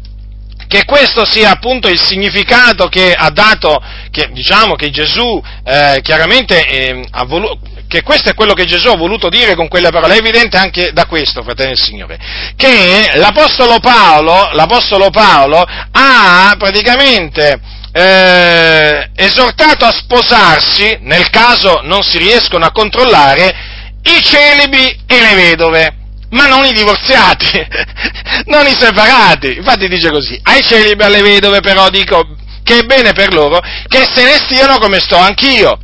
che 0.67 0.85
questo 0.85 1.25
sia 1.25 1.51
appunto 1.51 1.89
il 1.89 2.01
significato 2.01 2.89
che 2.89 3.13
ha 3.13 3.31
dato, 3.31 3.83
che, 4.11 4.29
diciamo 4.33 4.75
che 4.75 4.91
Gesù 4.91 5.43
eh, 5.65 6.01
chiaramente 6.03 6.67
eh, 6.67 7.07
ha 7.11 7.25
voluto, 7.25 7.59
che 7.89 8.03
questo 8.03 8.31
è 8.31 8.35
quello 8.35 8.53
che 8.53 8.65
Gesù 8.65 8.89
ha 8.89 8.97
voluto 8.97 9.29
dire 9.29 9.55
con 9.55 9.69
quelle 9.69 9.91
parole, 9.91 10.15
è 10.15 10.19
evidente 10.19 10.57
anche 10.57 10.93
da 10.93 11.07
questo, 11.07 11.43
fratello 11.43 11.71
del 11.71 11.81
Signore, 11.81 12.19
che 12.57 13.13
l'Apostolo 13.15 13.79
Paolo, 13.79 14.51
l'Apostolo 14.53 15.11
Paolo 15.11 15.65
ha 15.93 16.55
praticamente 16.59 17.61
eh, 17.93 19.11
esortato 19.15 19.85
a 19.85 19.93
sposarsi, 19.93 20.99
nel 21.03 21.31
caso 21.31 21.81
non 21.85 22.03
si 22.03 22.19
riescono 22.19 22.65
a 22.65 22.73
controllare, 22.73 23.55
i 24.03 24.23
celibi 24.23 24.99
e 25.07 25.21
le 25.21 25.35
vedove 25.35 25.96
ma 26.31 26.47
non 26.47 26.65
i 26.65 26.73
divorziati, 26.73 27.67
non 28.47 28.67
i 28.67 28.77
separati. 28.79 29.57
Infatti 29.57 29.89
dice 29.89 30.11
così, 30.11 30.39
ai 30.45 30.63
celibi 30.63 31.03
alle 31.03 31.23
vedove 31.23 31.61
però 31.61 31.89
dico 31.89 32.37
che 32.63 32.81
è 32.81 32.83
bene 32.83 33.13
per 33.13 33.33
loro 33.33 33.61
che 33.87 34.09
se 34.13 34.25
ne 34.25 34.37
stiano 34.45 34.79
come 34.79 34.99
sto 34.99 35.17
anch'io. 35.17 35.79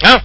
Eh? 0.00 0.22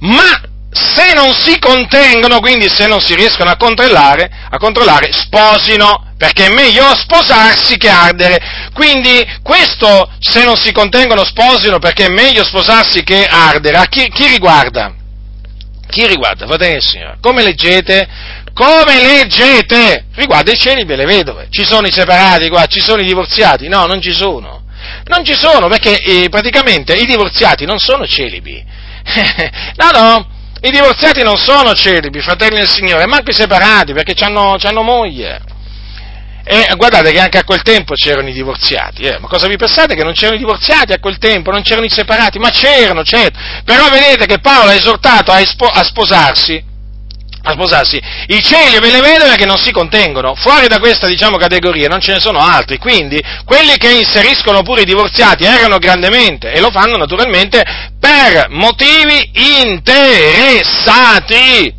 Ma 0.00 0.40
se 0.70 1.12
non 1.14 1.32
si 1.32 1.58
contengono, 1.58 2.40
quindi 2.40 2.68
se 2.68 2.86
non 2.86 3.00
si 3.00 3.14
riescono 3.14 3.50
a 3.50 3.56
controllare, 3.56 4.30
a 4.50 4.58
controllare 4.58 5.10
sposino, 5.10 6.12
perché 6.18 6.46
è 6.46 6.54
meglio 6.54 6.94
sposarsi 6.94 7.78
che 7.78 7.88
ardere. 7.88 8.38
Quindi 8.74 9.24
questo, 9.42 10.10
se 10.18 10.44
non 10.44 10.56
si 10.56 10.72
contengono, 10.72 11.24
sposino, 11.24 11.78
perché 11.78 12.06
è 12.06 12.10
meglio 12.10 12.44
sposarsi 12.44 13.02
che 13.02 13.24
ardere. 13.24 13.78
A 13.78 13.86
chi, 13.86 14.10
chi 14.10 14.26
riguarda? 14.26 14.92
Chi 15.88 16.06
riguarda? 16.06 16.46
Fratelli 16.46 16.72
del 16.72 16.82
Signore. 16.82 17.16
Come 17.20 17.42
leggete? 17.42 18.08
Come 18.52 19.02
leggete? 19.02 20.06
Riguarda 20.14 20.52
i 20.52 20.58
celibi 20.58 20.92
e 20.92 20.96
le 20.96 21.04
vedove. 21.04 21.46
Ci 21.50 21.64
sono 21.64 21.86
i 21.86 21.92
separati 21.92 22.48
qua? 22.48 22.66
Ci 22.66 22.80
sono 22.80 23.02
i 23.02 23.06
divorziati? 23.06 23.68
No, 23.68 23.86
non 23.86 24.00
ci 24.00 24.12
sono. 24.12 24.64
Non 25.04 25.24
ci 25.24 25.34
sono 25.34 25.68
perché 25.68 25.98
eh, 25.98 26.28
praticamente 26.28 26.94
i 26.94 27.06
divorziati 27.06 27.64
non 27.64 27.78
sono 27.78 28.06
celibi. 28.06 28.64
no, 29.76 29.90
no, 29.92 30.28
i 30.62 30.70
divorziati 30.70 31.22
non 31.22 31.36
sono 31.36 31.74
celibi, 31.74 32.20
fratelli 32.20 32.56
del 32.56 32.68
Signore, 32.68 33.06
manco 33.06 33.30
i 33.30 33.34
separati 33.34 33.92
perché 33.92 34.14
hanno 34.24 34.82
moglie. 34.82 35.54
E 36.48 36.72
guardate 36.76 37.10
che 37.10 37.18
anche 37.18 37.38
a 37.38 37.44
quel 37.44 37.62
tempo 37.62 37.94
c'erano 37.94 38.28
i 38.28 38.32
divorziati, 38.32 39.02
eh? 39.02 39.18
ma 39.18 39.26
cosa 39.26 39.48
vi 39.48 39.56
pensate 39.56 39.96
che 39.96 40.04
non 40.04 40.12
c'erano 40.12 40.36
i 40.36 40.38
divorziati 40.38 40.92
a 40.92 41.00
quel 41.00 41.18
tempo, 41.18 41.50
non 41.50 41.62
c'erano 41.62 41.86
i 41.86 41.90
separati? 41.90 42.38
Ma 42.38 42.50
c'erano, 42.50 43.02
certo. 43.02 43.36
Però 43.64 43.88
vedete 43.90 44.26
che 44.26 44.38
Paolo 44.38 44.70
ha 44.70 44.74
esortato 44.74 45.32
a, 45.32 45.40
espo- 45.40 45.66
a 45.66 45.82
sposarsi 45.82 46.65
a 47.46 47.52
sposarsi, 47.52 48.00
i 48.26 48.42
cieli 48.42 48.74
e 48.74 48.80
le 48.80 49.00
vedove 49.00 49.36
che 49.36 49.46
non 49.46 49.56
si 49.56 49.70
contengono. 49.70 50.34
Fuori 50.34 50.66
da 50.66 50.80
questa, 50.80 51.06
diciamo, 51.06 51.36
categoria 51.36 51.86
non 51.88 52.00
ce 52.00 52.14
ne 52.14 52.20
sono 52.20 52.40
altri, 52.40 52.78
quindi 52.78 53.22
quelli 53.44 53.76
che 53.76 53.92
inseriscono 53.92 54.62
pure 54.62 54.80
i 54.80 54.84
divorziati 54.84 55.44
erano 55.44 55.78
grandemente 55.78 56.50
e 56.50 56.58
lo 56.60 56.70
fanno 56.70 56.96
naturalmente 56.96 57.62
per 58.00 58.48
motivi 58.50 59.30
interessati. 59.62 60.64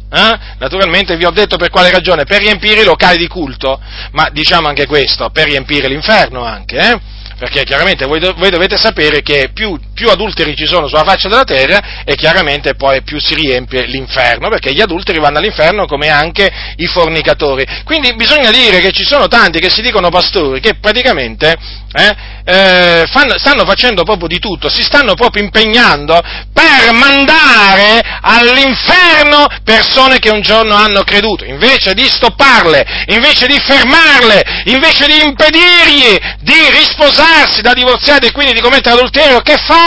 Eh? 0.10 0.40
Naturalmente 0.58 1.18
vi 1.18 1.26
ho 1.26 1.32
detto 1.32 1.58
per 1.58 1.70
quale 1.70 1.92
ragione, 1.92 2.24
per 2.24 2.40
riempire 2.40 2.82
i 2.82 2.86
locali 2.86 3.18
di 3.18 3.28
culto, 3.28 3.82
ma 4.12 4.30
diciamo 4.32 4.70
anche 4.70 4.86
questo, 4.86 5.30
per 5.32 5.48
riempire 5.48 5.90
l'inferno 5.90 6.46
anche, 6.46 6.78
eh? 6.78 6.98
perché 7.38 7.66
chiaramente 7.66 8.06
voi, 8.06 8.22
voi 8.38 8.50
dovete 8.50 8.78
sapere 8.78 9.22
che 9.22 9.52
più, 9.54 9.78
più, 9.98 10.10
adulteri 10.10 10.56
ci 10.56 10.68
sono 10.68 10.88
sulla 10.88 11.04
faccia 11.04 11.28
della 11.28 11.44
terra 11.44 12.04
e 12.06 12.14
chiaramente 12.14 12.76
poi 12.76 13.02
più 13.02 13.20
si 13.20 13.34
riempie 13.34 13.88
l'inferno, 13.88 14.48
perché 14.48 14.72
gli 14.72 14.80
adulteri 14.80 15.18
vanno 15.18 15.40
all'inferno 15.40 15.88
come 15.88 16.10
anche 16.10 16.48
i 16.76 16.86
fornicatori. 16.86 17.66
Quindi 17.84 18.14
bisogna 18.14 18.52
dire 18.52 18.80
che 18.80 18.92
ci 18.92 19.04
sono 19.04 19.28
tanti 19.28 19.60
che 19.60 19.72
si 19.72 19.82
dicono 19.82 20.10
pastori 20.10 20.60
che 20.60 20.76
praticamente 20.76 21.58
eh, 21.94 22.16
eh, 22.46 23.06
fanno, 23.10 23.40
stanno 23.40 23.66
facendo 23.66 24.04
proprio 24.04 24.28
di 24.28 24.38
tutto, 24.38 24.70
si 24.70 24.84
stanno 24.84 25.16
proprio 25.16 25.44
impegnando 25.44 26.22
per 26.54 26.94
mandare 26.94 28.00
all'inferno 28.22 29.48
persone 29.64 30.20
che 30.20 30.30
un 30.30 30.42
giorno 30.42 30.76
hanno 30.76 31.02
creduto, 31.02 31.44
invece 31.44 31.96
di 31.96 32.08
stopparle, 32.08 33.06
invece 33.08 33.48
di 33.48 33.60
fermarle, 33.60 34.64
invece 34.66 35.08
di 35.08 35.24
impedirgli 35.24 36.18
di 36.42 36.70
risposarsi 36.70 37.62
da 37.62 37.74
divorziati 37.74 38.28
e 38.28 38.32
quindi 38.32 38.54
di 38.54 38.62
commettere 38.62 38.96
adulterio, 38.96 39.42
che 39.42 39.58
fanno? 39.58 39.87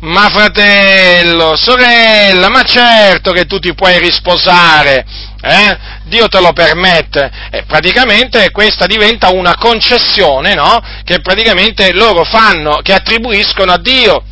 Ma 0.00 0.28
fratello, 0.30 1.56
sorella, 1.56 2.48
ma 2.48 2.62
certo 2.62 3.32
che 3.32 3.44
tu 3.44 3.58
ti 3.58 3.74
puoi 3.74 3.98
risposare, 3.98 5.04
eh? 5.42 5.78
Dio 6.04 6.26
te 6.28 6.40
lo 6.40 6.52
permette. 6.52 7.30
Eh, 7.50 7.64
praticamente 7.64 8.50
questa 8.50 8.86
diventa 8.86 9.28
una 9.28 9.56
concessione, 9.56 10.54
no? 10.54 10.80
Che 11.04 11.20
praticamente 11.20 11.92
loro 11.92 12.24
fanno, 12.24 12.80
che 12.82 12.92
attribuiscono 12.92 13.72
a 13.72 13.78
Dio. 13.78 14.24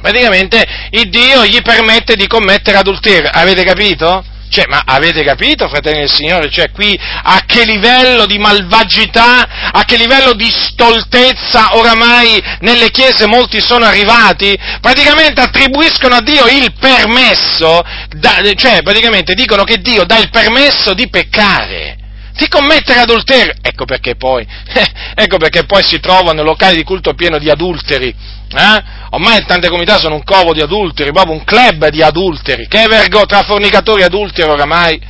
Praticamente 0.00 0.66
il 0.90 1.08
Dio 1.08 1.44
gli 1.44 1.62
permette 1.62 2.16
di 2.16 2.26
commettere 2.26 2.78
adulterio. 2.78 3.30
Avete 3.32 3.62
capito? 3.62 4.24
Cioè, 4.54 4.66
ma 4.68 4.84
avete 4.86 5.24
capito, 5.24 5.68
fratelli 5.68 5.98
del 5.98 6.12
Signore? 6.12 6.48
Cioè, 6.48 6.70
qui 6.70 6.96
a 6.96 7.42
che 7.44 7.64
livello 7.64 8.24
di 8.24 8.38
malvagità, 8.38 9.72
a 9.72 9.84
che 9.84 9.96
livello 9.96 10.32
di 10.34 10.48
stoltezza 10.48 11.76
oramai 11.76 12.40
nelle 12.60 12.92
chiese 12.92 13.26
molti 13.26 13.60
sono 13.60 13.84
arrivati? 13.84 14.56
Praticamente 14.80 15.40
attribuiscono 15.40 16.14
a 16.14 16.20
Dio 16.20 16.46
il 16.46 16.72
permesso, 16.78 17.82
da, 18.10 18.40
cioè 18.54 18.82
praticamente 18.82 19.34
dicono 19.34 19.64
che 19.64 19.78
Dio 19.78 20.04
dà 20.04 20.18
il 20.18 20.30
permesso 20.30 20.94
di 20.94 21.08
peccare 21.08 22.03
di 22.36 22.48
commettere 22.48 23.00
adulterio. 23.00 23.54
Ecco 23.62 23.84
perché 23.84 24.16
poi, 24.16 24.46
ecco 25.14 25.36
perché 25.38 25.64
poi 25.64 25.82
si 25.84 26.00
trovano 26.00 26.42
locali 26.42 26.76
di 26.76 26.84
culto 26.84 27.14
pieno 27.14 27.38
di 27.38 27.50
adulteri. 27.50 28.14
Eh? 28.56 28.82
Ormai 29.10 29.44
tante 29.46 29.68
comunità 29.68 29.98
sono 29.98 30.16
un 30.16 30.24
covo 30.24 30.52
di 30.52 30.60
adulteri, 30.60 31.12
proprio 31.12 31.34
un 31.34 31.44
club 31.44 31.88
di 31.88 32.02
adulteri. 32.02 32.66
Che 32.66 32.86
vergogna, 32.88 33.26
tra 33.26 33.42
fornicatori 33.42 34.02
e 34.02 34.04
adulteri 34.04 34.50
oramai. 34.50 35.00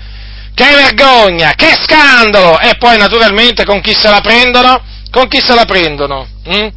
Che 0.54 0.64
vergogna, 0.70 1.52
che 1.56 1.74
scandalo! 1.84 2.60
E 2.60 2.76
poi 2.78 2.96
naturalmente 2.96 3.64
con 3.64 3.80
chi 3.80 3.92
se 3.92 4.08
la 4.08 4.20
prendono? 4.20 4.82
Con 5.10 5.26
chi 5.26 5.40
se 5.40 5.54
la 5.54 5.64
prendono? 5.64 6.28
Hm? 6.44 6.68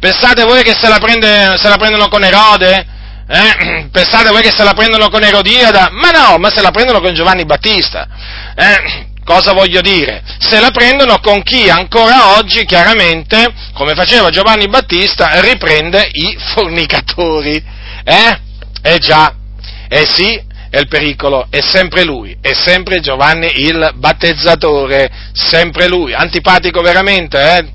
Pensate 0.00 0.44
voi 0.44 0.62
che 0.62 0.74
se 0.74 0.88
la, 0.88 0.98
prende, 0.98 1.56
se 1.56 1.68
la 1.68 1.76
prendono 1.76 2.08
con 2.08 2.24
Erode? 2.24 2.86
Eh? 3.28 3.88
Pensate 3.92 4.30
voi 4.30 4.42
che 4.42 4.50
se 4.50 4.64
la 4.64 4.72
prendono 4.72 5.08
con 5.08 5.22
Erodiada? 5.22 5.90
Ma 5.92 6.10
no, 6.10 6.38
ma 6.38 6.50
se 6.50 6.62
la 6.62 6.70
prendono 6.70 7.00
con 7.00 7.14
Giovanni 7.14 7.44
Battista. 7.44 8.08
Eh? 8.54 9.07
Cosa 9.28 9.52
voglio 9.52 9.82
dire? 9.82 10.22
Se 10.38 10.58
la 10.58 10.70
prendono 10.70 11.18
con 11.20 11.42
chi 11.42 11.68
ancora 11.68 12.38
oggi, 12.38 12.64
chiaramente, 12.64 13.52
come 13.74 13.92
faceva 13.94 14.30
Giovanni 14.30 14.68
Battista, 14.68 15.38
riprende 15.40 16.08
i 16.10 16.34
fornicatori. 16.54 17.62
Eh? 18.04 18.40
Eh 18.80 18.96
già, 18.96 19.34
eh 19.86 20.06
sì, 20.06 20.32
è 20.70 20.78
il 20.78 20.88
pericolo, 20.88 21.46
è 21.50 21.60
sempre 21.60 22.04
lui, 22.04 22.38
è 22.40 22.54
sempre 22.54 23.00
Giovanni 23.00 23.52
il 23.66 23.90
battezzatore, 23.96 25.10
sempre 25.34 25.88
lui, 25.88 26.14
antipatico 26.14 26.80
veramente, 26.80 27.38
eh? 27.38 27.66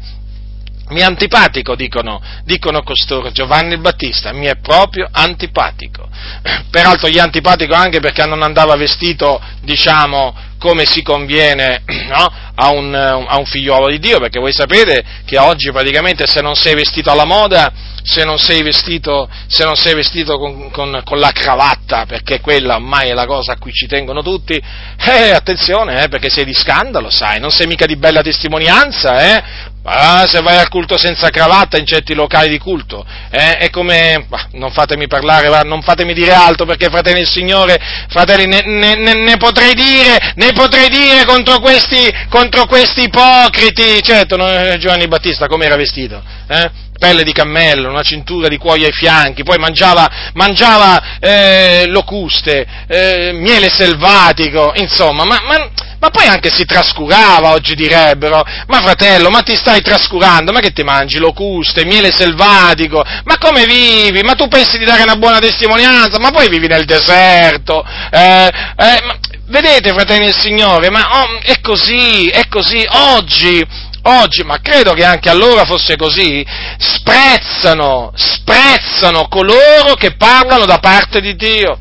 Mi 0.93 0.99
è 0.99 1.03
antipatico, 1.03 1.75
dicono, 1.75 2.21
dicono 2.43 2.83
costoro, 2.83 3.31
Giovanni 3.31 3.73
il 3.73 3.79
Battista, 3.79 4.31
mi 4.31 4.45
è 4.45 4.57
proprio 4.57 5.07
antipatico. 5.11 6.07
Peraltro 6.69 7.09
gli 7.09 7.17
è 7.17 7.19
antipatico 7.19 7.73
anche 7.73 7.99
perché 7.99 8.23
non 8.27 8.43
andava 8.43 8.75
vestito, 8.75 9.41
diciamo, 9.61 10.35
come 10.59 10.85
si 10.85 11.01
conviene 11.01 11.81
no? 12.07 12.31
a, 12.53 12.69
un, 12.69 12.93
a, 12.93 13.37
un, 13.37 13.45
figliuolo 13.45 13.89
di 13.89 13.97
Dio, 13.97 14.19
perché 14.19 14.39
voi 14.39 14.53
sapete 14.53 15.03
che 15.25 15.39
oggi 15.39 15.71
praticamente 15.71 16.27
se 16.27 16.41
non 16.41 16.53
sei 16.53 16.75
vestito 16.75 17.09
alla 17.09 17.25
moda, 17.25 17.73
se 18.03 18.25
non 18.25 18.37
sei 18.37 18.61
vestito, 18.61 19.29
non 19.59 19.75
sei 19.75 19.95
vestito 19.95 20.37
con, 20.37 20.69
con, 20.71 21.01
con, 21.05 21.19
la 21.19 21.31
cravatta, 21.31 22.05
perché 22.05 22.41
quella 22.41 22.75
ormai 22.75 23.09
è 23.09 23.13
la 23.13 23.25
cosa 23.25 23.53
a 23.53 23.57
cui 23.57 23.71
ci 23.71 23.87
tengono 23.87 24.21
tutti, 24.21 24.53
eh, 24.53 25.29
attenzione, 25.31 26.03
eh, 26.03 26.09
perché 26.09 26.29
sei 26.29 26.43
di 26.43 26.53
scandalo, 26.53 27.09
sai, 27.09 27.39
non 27.39 27.49
sei 27.49 27.65
mica 27.65 27.85
di 27.85 27.95
bella 27.95 28.21
testimonianza, 28.21 29.21
eh? 29.35 29.71
Ah, 29.85 30.25
se 30.27 30.41
vai 30.41 30.57
al 30.57 30.69
culto 30.69 30.97
senza 30.97 31.29
cravatta 31.29 31.77
in 31.77 31.85
certi 31.85 32.13
locali 32.13 32.47
di 32.47 32.57
culto, 32.57 33.05
eh, 33.29 33.57
è 33.57 33.69
come, 33.69 34.25
bah, 34.29 34.47
non 34.53 34.71
fatemi 34.71 35.07
parlare, 35.07 35.63
non 35.63 35.81
fatemi 35.81 36.13
dire 36.13 36.31
altro 36.31 36.65
perché 36.65 36.89
fratelli 36.89 37.19
del 37.19 37.27
Signore, 37.29 37.77
fratelli, 38.07 38.45
ne, 38.45 38.61
ne, 38.65 38.95
ne, 38.95 39.37
potrei 39.37 39.73
dire, 39.73 40.33
ne 40.35 40.53
potrei 40.53 40.87
dire 40.87 41.25
contro 41.25 41.59
questi, 41.59 42.09
contro 42.29 42.65
questi 42.65 43.03
ipocriti, 43.03 44.01
certo, 44.01 44.37
eh, 44.47 44.77
Giovanni 44.77 45.07
Battista 45.07 45.47
come 45.47 45.65
era 45.65 45.75
vestito, 45.75 46.23
eh? 46.47 46.83
Pelle 47.03 47.23
di 47.23 47.33
cammello, 47.33 47.89
una 47.89 48.01
cintura 48.01 48.47
di 48.47 48.55
cuoio 48.55 48.85
ai 48.85 48.93
fianchi, 48.93 49.43
poi 49.43 49.57
mangiava, 49.57 50.09
mangiava 50.35 51.19
eh, 51.19 51.83
locuste, 51.87 52.65
eh, 52.87 53.31
miele 53.33 53.69
selvatico, 53.69 54.71
insomma, 54.75 55.25
ma, 55.25 55.41
ma 55.45 55.69
ma 55.99 56.09
poi 56.09 56.27
anche 56.27 56.49
si 56.53 56.65
trascurava, 56.65 57.53
oggi 57.53 57.75
direbbero, 57.75 58.43
ma 58.67 58.81
fratello, 58.81 59.29
ma 59.29 59.41
ti 59.41 59.55
stai 59.55 59.81
trascurando, 59.81 60.51
ma 60.51 60.59
che 60.59 60.73
ti 60.73 60.83
mangi, 60.83 61.17
locuste, 61.17 61.85
miele 61.85 62.11
selvatico, 62.11 63.01
ma 63.23 63.37
come 63.37 63.65
vivi, 63.65 64.21
ma 64.21 64.33
tu 64.33 64.49
pensi 64.49 64.77
di 64.77 64.83
dare 64.83 65.03
una 65.03 65.15
buona 65.15 65.39
testimonianza, 65.39 66.19
ma 66.19 66.31
poi 66.31 66.49
vivi 66.49 66.67
nel 66.67 66.83
deserto, 66.83 67.85
eh, 68.11 68.51
eh, 68.75 69.01
ma, 69.05 69.17
vedete 69.47 69.93
fratelli 69.93 70.25
del 70.25 70.37
Signore, 70.37 70.89
ma 70.89 71.21
oh, 71.21 71.39
è 71.41 71.61
così, 71.61 72.27
è 72.27 72.49
così, 72.49 72.85
oggi, 72.89 73.65
oggi, 74.03 74.43
ma 74.43 74.59
credo 74.61 74.93
che 74.93 75.03
anche 75.03 75.29
allora 75.29 75.65
fosse 75.65 75.95
così, 75.95 76.45
sprezzano, 76.77 78.11
sprezzano 78.15 79.27
coloro 79.27 79.95
che 79.95 80.15
parlano 80.15 80.65
da 80.65 80.79
parte 80.79 81.21
di 81.21 81.35
Dio 81.35 81.79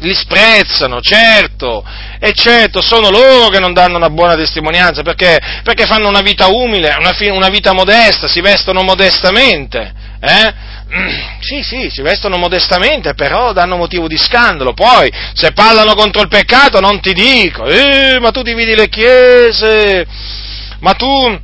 li 0.00 0.14
sprezzano, 0.14 1.00
certo, 1.00 1.84
e 2.20 2.32
certo 2.32 2.80
sono 2.80 3.10
loro 3.10 3.48
che 3.48 3.58
non 3.58 3.72
danno 3.72 3.96
una 3.96 4.10
buona 4.10 4.34
testimonianza 4.36 5.02
perché, 5.02 5.38
perché 5.62 5.86
fanno 5.86 6.08
una 6.08 6.20
vita 6.20 6.46
umile, 6.48 6.94
una, 6.98 7.14
una, 7.32 7.48
vita 7.48 7.72
modesta, 7.72 8.28
si 8.28 8.40
vestono 8.40 8.82
modestamente, 8.82 9.92
eh? 10.20 10.54
Sì, 11.40 11.62
sì, 11.62 11.88
si 11.90 12.02
vestono 12.02 12.36
modestamente, 12.36 13.14
però 13.14 13.52
danno 13.52 13.76
motivo 13.76 14.06
di 14.06 14.18
scandalo. 14.18 14.74
Poi, 14.74 15.10
se 15.32 15.52
parlano 15.52 15.94
contro 15.94 16.20
il 16.20 16.28
peccato, 16.28 16.80
non 16.80 17.00
ti 17.00 17.14
dico, 17.14 17.64
eh, 17.64 18.18
ma 18.20 18.30
tu 18.30 18.42
dividi 18.42 18.74
le 18.74 18.88
chiese, 18.88 20.04
ma 20.80 20.92
tu, 20.94 21.40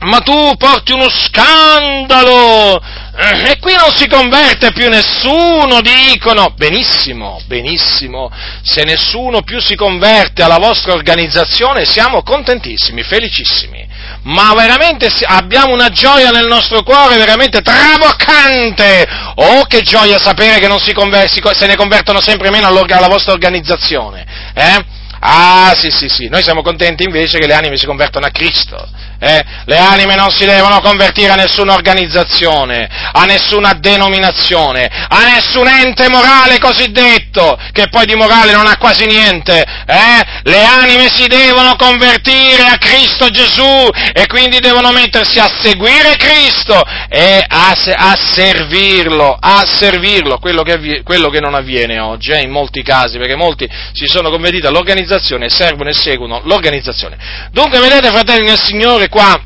ma 0.00 0.18
tu 0.18 0.54
porti 0.56 0.92
uno 0.92 1.08
scandalo 1.08 2.80
Eh, 3.14 3.50
e 3.50 3.58
qui 3.58 3.74
non 3.74 3.94
si 3.94 4.08
converte 4.08 4.72
più 4.72 4.88
nessuno, 4.88 5.82
dicono. 5.82 6.54
Benissimo, 6.56 7.38
benissimo. 7.46 8.30
Se 8.62 8.84
nessuno 8.84 9.42
più 9.42 9.60
si 9.60 9.74
converte 9.76 10.42
alla 10.42 10.56
vostra 10.56 10.94
organizzazione, 10.94 11.84
siamo 11.84 12.22
contentissimi, 12.22 13.02
felicissimi. 13.02 13.86
Ma 14.22 14.54
veramente 14.54 15.12
abbiamo 15.26 15.74
una 15.74 15.90
gioia 15.90 16.30
nel 16.30 16.46
nostro 16.46 16.82
cuore 16.82 17.18
veramente 17.18 17.60
traboccante. 17.60 19.06
Oh, 19.34 19.66
che 19.66 19.82
gioia 19.82 20.18
sapere 20.18 20.58
che 20.58 20.68
non 20.68 20.80
si 20.80 20.94
conver- 20.94 21.28
se 21.28 21.66
ne 21.66 21.76
convertono 21.76 22.20
sempre 22.22 22.48
meno 22.50 22.66
alla 22.66 23.08
vostra 23.08 23.34
organizzazione. 23.34 24.24
Eh? 24.54 24.84
Ah, 25.24 25.72
sì, 25.76 25.88
sì, 25.90 26.08
sì, 26.08 26.26
noi 26.26 26.42
siamo 26.42 26.62
contenti 26.62 27.04
invece 27.04 27.38
che 27.38 27.46
le 27.46 27.54
anime 27.54 27.76
si 27.76 27.86
convertano 27.86 28.26
a 28.26 28.30
Cristo. 28.30 28.88
Eh? 29.22 29.44
Le 29.66 29.78
anime 29.78 30.16
non 30.16 30.30
si 30.30 30.44
devono 30.44 30.80
convertire 30.80 31.30
a 31.30 31.36
nessuna 31.36 31.74
organizzazione, 31.74 32.88
a 33.12 33.24
nessuna 33.24 33.72
denominazione, 33.74 34.90
a 35.08 35.24
nessun 35.32 35.68
ente 35.68 36.08
morale 36.08 36.58
cosiddetto, 36.58 37.56
che 37.70 37.86
poi 37.88 38.04
di 38.04 38.16
morale 38.16 38.50
non 38.52 38.66
ha 38.66 38.76
quasi 38.78 39.06
niente. 39.06 39.62
Eh? 39.86 40.40
Le 40.42 40.64
anime 40.64 41.08
si 41.08 41.28
devono 41.28 41.76
convertire 41.76 42.64
a 42.64 42.78
Cristo 42.78 43.28
Gesù 43.28 43.88
e 44.12 44.26
quindi 44.26 44.58
devono 44.58 44.90
mettersi 44.90 45.38
a 45.38 45.48
seguire 45.60 46.16
Cristo 46.16 46.82
e 47.08 47.44
a, 47.46 47.76
a 47.94 48.16
servirlo, 48.16 49.36
a 49.38 49.64
servirlo, 49.64 50.38
quello 50.38 50.62
che, 50.62 51.02
quello 51.04 51.28
che 51.28 51.38
non 51.38 51.54
avviene 51.54 52.00
oggi 52.00 52.32
eh, 52.32 52.40
in 52.40 52.50
molti 52.50 52.82
casi, 52.82 53.18
perché 53.18 53.36
molti 53.36 53.68
si 53.92 54.06
sono 54.06 54.30
convertiti 54.30 54.66
all'organizzazione 54.66 55.46
e 55.46 55.50
servono 55.50 55.90
e 55.90 55.94
seguono 55.94 56.40
l'organizzazione. 56.42 57.16
Dunque, 57.52 57.78
vedete, 57.78 58.10
fratelli 58.10 58.46
del 58.46 58.60
Signore, 58.60 59.10
qua, 59.12 59.38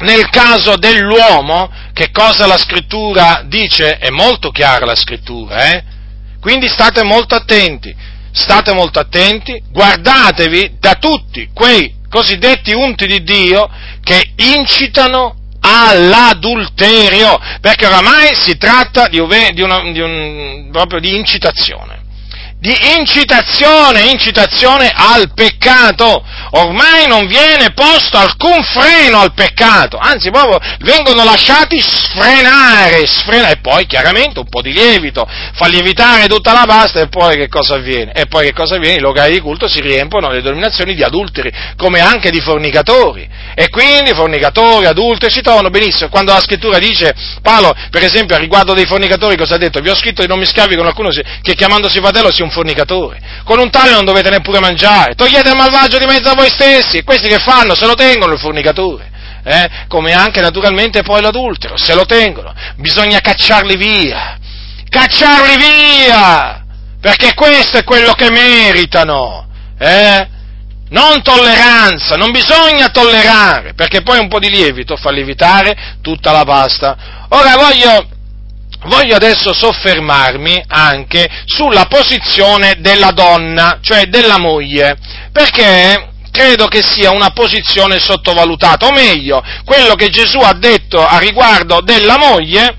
nel 0.00 0.28
caso 0.28 0.76
dell'uomo, 0.76 1.70
che 1.94 2.10
cosa 2.10 2.46
la 2.46 2.58
scrittura 2.58 3.42
dice? 3.46 3.96
È 3.96 4.10
molto 4.10 4.50
chiara 4.50 4.84
la 4.84 4.94
scrittura, 4.94 5.72
eh? 5.72 5.84
Quindi 6.38 6.68
state 6.68 7.02
molto 7.02 7.34
attenti, 7.34 7.94
state 8.30 8.74
molto 8.74 8.98
attenti, 8.98 9.62
guardatevi 9.70 10.76
da 10.78 10.94
tutti 10.96 11.48
quei 11.54 11.94
cosiddetti 12.10 12.72
unti 12.72 13.06
di 13.06 13.22
Dio 13.22 13.70
che 14.02 14.32
incitano 14.36 15.36
all'adulterio, 15.60 17.38
perché 17.60 17.86
oramai 17.86 18.34
si 18.34 18.56
tratta 18.58 19.08
di, 19.08 19.22
di, 19.52 19.62
una, 19.62 19.90
di 19.92 20.00
un, 20.00 20.68
proprio 20.70 21.00
di 21.00 21.16
incitazione 21.16 22.00
di 22.60 22.76
incitazione, 22.98 24.10
incitazione 24.10 24.92
al 24.94 25.32
peccato. 25.32 26.22
Ormai 26.52 27.06
non 27.06 27.26
viene 27.26 27.72
posto 27.72 28.18
alcun 28.18 28.62
freno 28.62 29.20
al 29.20 29.32
peccato, 29.34 29.98
anzi 29.98 30.30
proprio 30.30 30.58
vengono 30.80 31.24
lasciati 31.24 31.78
sfrenare, 31.80 33.06
sfrenare, 33.06 33.52
e 33.52 33.56
poi 33.58 33.86
chiaramente 33.86 34.40
un 34.40 34.48
po' 34.48 34.60
di 34.60 34.72
lievito, 34.72 35.28
fa 35.54 35.66
lievitare 35.66 36.26
tutta 36.26 36.52
la 36.52 36.64
pasta 36.66 37.00
e 37.00 37.08
poi 37.08 37.36
che 37.36 37.48
cosa 37.48 37.74
avviene? 37.74 38.12
E 38.12 38.26
poi 38.26 38.46
che 38.46 38.52
cosa 38.52 38.76
avviene? 38.76 38.96
I 38.96 39.00
locali 39.00 39.34
di 39.34 39.40
culto 39.40 39.68
si 39.68 39.80
riempiono 39.80 40.30
le 40.30 40.42
denominazioni 40.42 40.94
di 40.94 41.02
adulteri, 41.02 41.52
come 41.76 42.00
anche 42.00 42.30
di 42.30 42.40
fornicatori. 42.40 43.28
E 43.54 43.68
quindi 43.68 44.12
fornicatori, 44.14 44.86
adulteri 44.86 45.32
si 45.32 45.42
trovano 45.42 45.70
benissimo. 45.70 46.08
Quando 46.08 46.32
la 46.32 46.40
scrittura 46.40 46.78
dice, 46.78 47.14
Paolo, 47.42 47.74
per 47.90 48.02
esempio, 48.02 48.34
a 48.34 48.38
riguardo 48.38 48.74
dei 48.74 48.86
fornicatori, 48.86 49.36
cosa 49.36 49.54
ha 49.54 49.58
detto? 49.58 49.80
Vi 49.80 49.88
ho 49.88 49.94
scritto 49.94 50.22
di 50.22 50.28
non 50.28 50.38
mi 50.38 50.46
scavi 50.46 50.74
con 50.74 50.84
qualcuno 50.84 51.10
che 51.10 51.54
chiamandosi 51.54 51.98
fratello 52.00 52.32
sia 52.32 52.44
un 52.44 52.50
fornicatore. 52.50 53.20
Con 53.44 53.58
un 53.58 53.70
tale 53.70 53.92
non 53.92 54.04
dovete 54.04 54.30
neppure 54.30 54.60
mangiare. 54.60 55.14
Togliete 55.14 55.50
il 55.50 55.56
malvagio 55.56 55.98
di 55.98 56.06
mezzo 56.06 56.28
a 56.30 56.34
voi 56.40 56.48
stessi. 56.48 56.98
E 56.98 57.04
questi 57.04 57.28
che 57.28 57.38
fanno? 57.38 57.74
Se 57.74 57.86
lo 57.86 57.94
tengono 57.94 58.32
il 58.32 58.40
fornicatore. 58.40 59.10
Eh? 59.44 59.68
Come 59.88 60.12
anche 60.12 60.40
naturalmente 60.40 61.02
poi 61.02 61.20
l'adultero. 61.20 61.76
Se 61.76 61.94
lo 61.94 62.06
tengono. 62.06 62.54
Bisogna 62.76 63.20
cacciarli 63.20 63.76
via. 63.76 64.38
Cacciarli 64.88 65.56
via! 65.56 66.64
Perché 67.00 67.34
questo 67.34 67.78
è 67.78 67.84
quello 67.84 68.12
che 68.12 68.30
meritano. 68.30 69.46
Eh? 69.78 70.28
Non 70.90 71.22
tolleranza, 71.22 72.16
non 72.16 72.32
bisogna 72.32 72.88
tollerare, 72.88 73.74
perché 73.74 74.02
poi 74.02 74.18
un 74.18 74.26
po' 74.26 74.40
di 74.40 74.50
lievito 74.50 74.96
fa 74.96 75.12
lievitare 75.12 75.96
tutta 76.02 76.32
la 76.32 76.44
pasta. 76.44 76.96
Ora 77.28 77.54
voglio 77.54 78.08
voglio 78.84 79.14
adesso 79.14 79.52
soffermarmi 79.52 80.64
anche 80.66 81.28
sulla 81.44 81.84
posizione 81.84 82.76
della 82.78 83.12
donna, 83.12 83.78
cioè 83.82 84.06
della 84.06 84.38
moglie, 84.38 84.96
perché 85.30 86.09
credo 86.40 86.68
che 86.68 86.80
sia 86.82 87.10
una 87.10 87.32
posizione 87.32 88.00
sottovalutata, 88.00 88.86
o 88.86 88.92
meglio, 88.92 89.42
quello 89.66 89.94
che 89.94 90.08
Gesù 90.08 90.38
ha 90.38 90.54
detto 90.54 91.06
a 91.06 91.18
riguardo 91.18 91.82
della 91.82 92.16
moglie, 92.16 92.76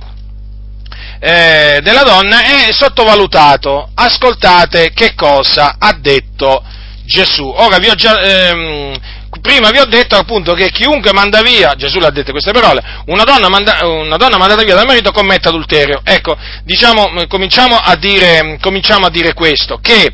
eh, 1.20 1.80
della 1.84 2.02
donna, 2.02 2.42
è 2.42 2.72
sottovalutato. 2.72 3.92
Ascoltate 3.94 4.92
che 4.94 5.14
cosa 5.14 5.76
ha 5.78 5.94
detto 5.94 6.64
Gesù. 7.06 7.46
Ora 7.46 7.78
vi 7.78 7.90
ho 7.90 7.94
già... 7.94 8.20
Ehm, 8.20 9.00
prima 9.42 9.70
vi 9.70 9.80
ho 9.80 9.86
detto 9.86 10.16
appunto 10.18 10.54
che 10.54 10.72
chiunque 10.72 11.14
manda 11.14 11.42
via, 11.42 11.74
Gesù 11.76 12.00
l'ha 12.00 12.12
detto 12.12 12.32
queste 12.32 12.52
parole, 12.52 12.84
una 13.06 13.24
donna, 13.24 13.48
manda, 13.48 13.80
una 13.88 14.18
donna 14.18 14.38
mandata 14.38 14.64
via 14.64 14.76
dal 14.76 14.86
marito 14.86 15.12
commette 15.12 15.48
adulterio. 15.48 16.02
Ecco, 16.04 16.36
diciamo, 16.64 17.12
cominciamo 17.28 17.76
a 17.76 17.96
dire, 17.96 18.58
cominciamo 18.60 19.06
a 19.06 19.10
dire 19.10 19.34
questo, 19.34 19.78
che 19.82 20.14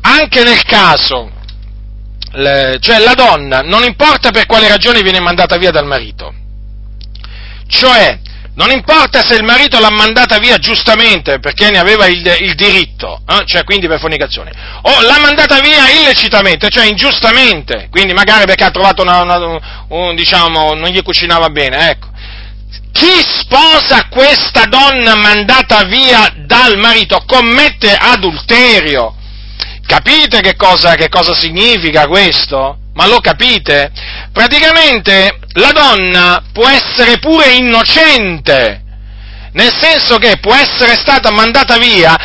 anche 0.00 0.42
nel 0.42 0.62
caso, 0.62 1.30
cioè 2.80 2.98
la 2.98 3.14
donna, 3.14 3.60
non 3.62 3.82
importa 3.82 4.30
per 4.30 4.46
quale 4.46 4.68
ragione 4.68 5.02
viene 5.02 5.20
mandata 5.20 5.56
via 5.56 5.70
dal 5.70 5.86
marito, 5.86 6.34
cioè 7.68 8.18
non 8.56 8.70
importa 8.70 9.22
se 9.22 9.34
il 9.34 9.44
marito 9.44 9.78
l'ha 9.78 9.90
mandata 9.90 10.38
via 10.38 10.56
giustamente 10.56 11.38
perché 11.40 11.70
ne 11.70 11.78
aveva 11.78 12.06
il, 12.06 12.24
il 12.40 12.54
diritto, 12.54 13.20
eh? 13.28 13.44
cioè 13.44 13.64
quindi 13.64 13.86
per 13.86 13.98
fornicazione, 13.98 14.50
o 14.82 15.02
l'ha 15.02 15.18
mandata 15.18 15.60
via 15.60 15.90
illecitamente, 15.90 16.70
cioè 16.70 16.86
ingiustamente, 16.86 17.88
quindi 17.90 18.14
magari 18.14 18.46
perché 18.46 18.64
ha 18.64 18.70
trovato 18.70 19.02
una, 19.02 19.20
una 19.20 19.60
un, 19.88 20.14
diciamo, 20.14 20.72
non 20.72 20.88
gli 20.88 21.02
cucinava 21.02 21.50
bene, 21.50 21.90
ecco. 21.90 22.08
Chi 22.92 23.22
sposa 23.22 24.08
questa 24.08 24.64
donna 24.64 25.16
mandata 25.16 25.84
via 25.84 26.32
dal 26.34 26.78
marito 26.78 27.22
commette 27.26 27.94
adulterio. 27.94 29.15
Capite 29.86 30.40
che 30.40 30.56
cosa, 30.56 30.94
che 30.94 31.08
cosa 31.08 31.32
significa 31.34 32.08
questo? 32.08 32.78
Ma 32.94 33.06
lo 33.06 33.20
capite? 33.20 33.92
Praticamente 34.32 35.38
la 35.52 35.70
donna 35.70 36.42
può 36.52 36.68
essere 36.68 37.18
pure 37.18 37.50
innocente, 37.52 38.82
nel 39.52 39.72
senso 39.80 40.18
che 40.18 40.38
può 40.38 40.54
essere 40.54 40.96
stata 40.96 41.30
mandata 41.30 41.76
via 41.78 42.16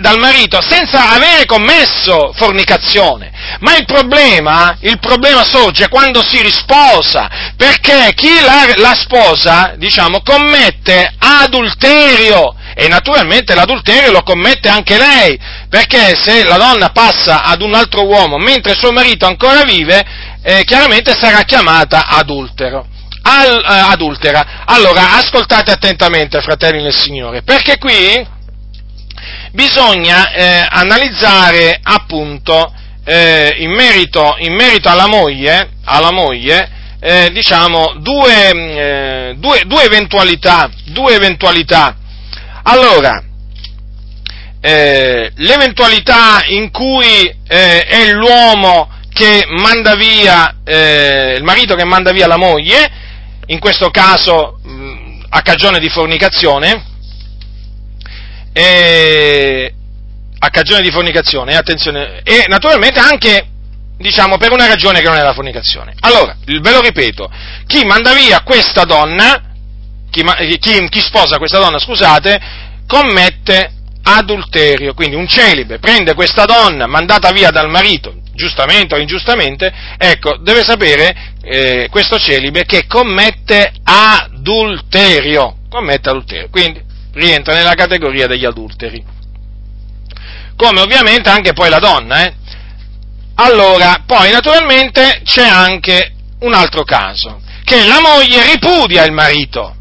dal 0.00 0.18
marito 0.18 0.60
senza 0.62 1.10
avere 1.10 1.44
commesso 1.44 2.32
fornicazione. 2.36 3.32
Ma 3.60 3.76
il 3.76 3.84
problema, 3.84 4.76
il 4.82 4.98
problema 5.00 5.44
sorge 5.44 5.88
quando 5.88 6.22
si 6.22 6.40
risposa, 6.40 7.28
perché 7.56 8.12
chi 8.14 8.40
la, 8.40 8.74
la 8.76 8.94
sposa, 8.94 9.74
diciamo, 9.76 10.22
commette 10.22 11.14
adulterio 11.18 12.54
e 12.80 12.86
naturalmente 12.86 13.56
l'adulterio 13.56 14.12
lo 14.12 14.22
commette 14.22 14.68
anche 14.68 14.96
lei, 14.96 15.36
perché 15.68 16.14
se 16.14 16.44
la 16.44 16.56
donna 16.56 16.90
passa 16.90 17.42
ad 17.42 17.60
un 17.60 17.74
altro 17.74 18.06
uomo 18.06 18.38
mentre 18.38 18.76
suo 18.76 18.92
marito 18.92 19.26
ancora 19.26 19.64
vive, 19.64 20.06
eh, 20.40 20.62
chiaramente 20.62 21.12
sarà 21.18 21.42
chiamata 21.42 22.06
adultero. 22.06 22.86
Al, 23.22 23.56
eh, 23.56 23.90
adultera. 23.90 24.62
Allora, 24.64 25.14
ascoltate 25.16 25.72
attentamente, 25.72 26.40
fratelli 26.40 26.80
nel 26.80 26.94
Signore, 26.94 27.42
perché 27.42 27.78
qui 27.78 28.24
bisogna 29.50 30.30
eh, 30.30 30.64
analizzare 30.70 31.80
appunto 31.82 32.72
eh, 33.04 33.56
in, 33.58 33.72
merito, 33.72 34.36
in, 34.38 34.54
merito, 34.54 34.88
alla 34.88 35.08
moglie, 35.08 35.70
alla 35.84 36.12
moglie 36.12 36.70
eh, 37.00 37.30
diciamo 37.32 37.96
due, 37.98 38.50
eh, 38.50 39.34
due, 39.36 39.62
due, 39.66 39.82
eventualità, 39.82 40.70
due 40.84 41.16
eventualità. 41.16 41.96
Allora, 42.70 43.22
eh, 44.60 45.32
l'eventualità 45.36 46.42
in 46.48 46.70
cui 46.70 47.34
è 47.46 48.10
l'uomo 48.12 48.90
che 49.10 49.46
manda 49.48 49.94
via, 49.94 50.56
eh, 50.64 51.36
il 51.38 51.44
marito 51.44 51.74
che 51.76 51.84
manda 51.84 52.12
via 52.12 52.26
la 52.26 52.36
moglie, 52.36 52.90
in 53.46 53.58
questo 53.58 53.88
caso 53.88 54.58
mh, 54.62 55.24
a 55.30 55.40
cagione 55.40 55.78
di 55.78 55.88
fornicazione, 55.88 56.84
e, 58.52 59.74
a 60.38 60.50
cagione 60.50 60.82
di 60.82 60.90
fornicazione, 60.90 61.56
attenzione, 61.56 62.20
e 62.22 62.44
naturalmente 62.48 63.00
anche, 63.00 63.46
diciamo, 63.96 64.36
per 64.36 64.52
una 64.52 64.66
ragione 64.66 65.00
che 65.00 65.08
non 65.08 65.16
è 65.16 65.22
la 65.22 65.32
fornicazione. 65.32 65.94
Allora, 66.00 66.36
ve 66.44 66.70
lo 66.70 66.82
ripeto, 66.82 67.30
chi 67.66 67.86
manda 67.86 68.12
via 68.12 68.42
questa 68.42 68.84
donna, 68.84 69.47
chi, 70.22 70.58
chi, 70.58 70.88
chi 70.88 71.00
sposa 71.00 71.38
questa 71.38 71.58
donna, 71.58 71.78
scusate, 71.78 72.40
commette 72.86 73.72
adulterio, 74.02 74.94
quindi 74.94 75.16
un 75.16 75.28
celibe 75.28 75.78
prende 75.78 76.14
questa 76.14 76.44
donna 76.44 76.86
mandata 76.86 77.30
via 77.30 77.50
dal 77.50 77.68
marito 77.68 78.14
giustamente 78.38 78.94
o 78.94 78.98
ingiustamente, 78.98 79.70
ecco, 79.98 80.38
deve 80.38 80.62
sapere 80.62 81.34
eh, 81.42 81.88
questo 81.90 82.18
celibe 82.18 82.64
che 82.64 82.86
commette 82.86 83.72
adulterio. 83.82 85.56
commette 85.68 86.08
adulterio, 86.08 86.48
quindi 86.48 86.80
rientra 87.14 87.54
nella 87.54 87.74
categoria 87.74 88.28
degli 88.28 88.44
adulteri. 88.44 89.04
Come 90.56 90.80
ovviamente 90.80 91.28
anche 91.28 91.52
poi 91.52 91.68
la 91.68 91.78
donna, 91.78 92.24
eh? 92.24 92.34
Allora, 93.34 94.02
poi 94.06 94.30
naturalmente 94.30 95.20
c'è 95.24 95.46
anche 95.46 96.12
un 96.40 96.54
altro 96.54 96.84
caso, 96.84 97.40
che 97.64 97.86
la 97.86 98.00
moglie 98.00 98.44
ripudia 98.52 99.04
il 99.04 99.12
marito. 99.12 99.77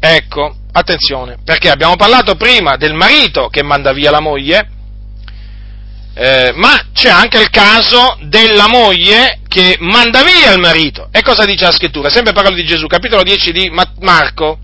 Ecco, 0.00 0.54
attenzione, 0.72 1.38
perché 1.44 1.70
abbiamo 1.70 1.96
parlato 1.96 2.36
prima 2.36 2.76
del 2.76 2.94
marito 2.94 3.48
che 3.48 3.62
manda 3.62 3.92
via 3.92 4.10
la 4.10 4.20
moglie, 4.20 4.68
eh, 6.14 6.52
ma 6.54 6.88
c'è 6.92 7.08
anche 7.08 7.40
il 7.40 7.50
caso 7.50 8.16
della 8.22 8.68
moglie 8.68 9.40
che 9.48 9.76
manda 9.80 10.22
via 10.22 10.52
il 10.52 10.60
marito. 10.60 11.08
E 11.10 11.22
cosa 11.22 11.44
dice 11.44 11.64
la 11.64 11.72
scrittura? 11.72 12.10
Sempre 12.10 12.32
parlo 12.32 12.54
di 12.54 12.64
Gesù, 12.64 12.86
capitolo 12.86 13.22
10 13.22 13.52
di 13.52 13.72
Marco. 14.00 14.58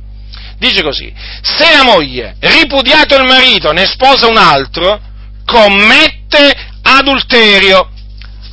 Dice 0.59 0.83
così, 0.83 1.13
se 1.43 1.77
la 1.77 1.83
moglie, 1.83 2.37
ripudiato 2.39 3.17
il 3.17 3.25
marito, 3.25 3.73
ne 3.73 3.87
sposa 3.87 4.29
un 4.29 4.37
altro, 4.37 5.01
commette 5.45 6.57
adulterio. 6.83 7.91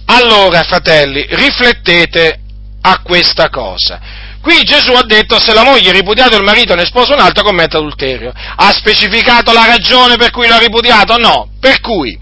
Allora, 0.05 0.63
fratelli, 0.63 1.25
riflettete 1.29 2.39
a 2.81 2.99
questa 3.01 3.49
cosa. 3.49 3.99
Qui 4.41 4.63
Gesù 4.63 4.91
ha 4.93 5.03
detto 5.05 5.39
se 5.39 5.53
la 5.53 5.63
moglie 5.63 5.91
ha 5.91 5.93
ripudiato 5.93 6.35
il 6.35 6.43
marito 6.43 6.73
e 6.73 6.75
ne 6.75 6.85
sposa 6.85 7.13
un 7.13 7.19
altro 7.19 7.43
commette 7.43 7.77
adulterio. 7.77 8.33
Ha 8.33 8.71
specificato 8.71 9.53
la 9.53 9.65
ragione 9.65 10.15
per 10.17 10.31
cui 10.31 10.47
l'ha 10.47 10.57
ripudiato? 10.57 11.17
No. 11.17 11.49
Per 11.59 11.79
cui, 11.79 12.19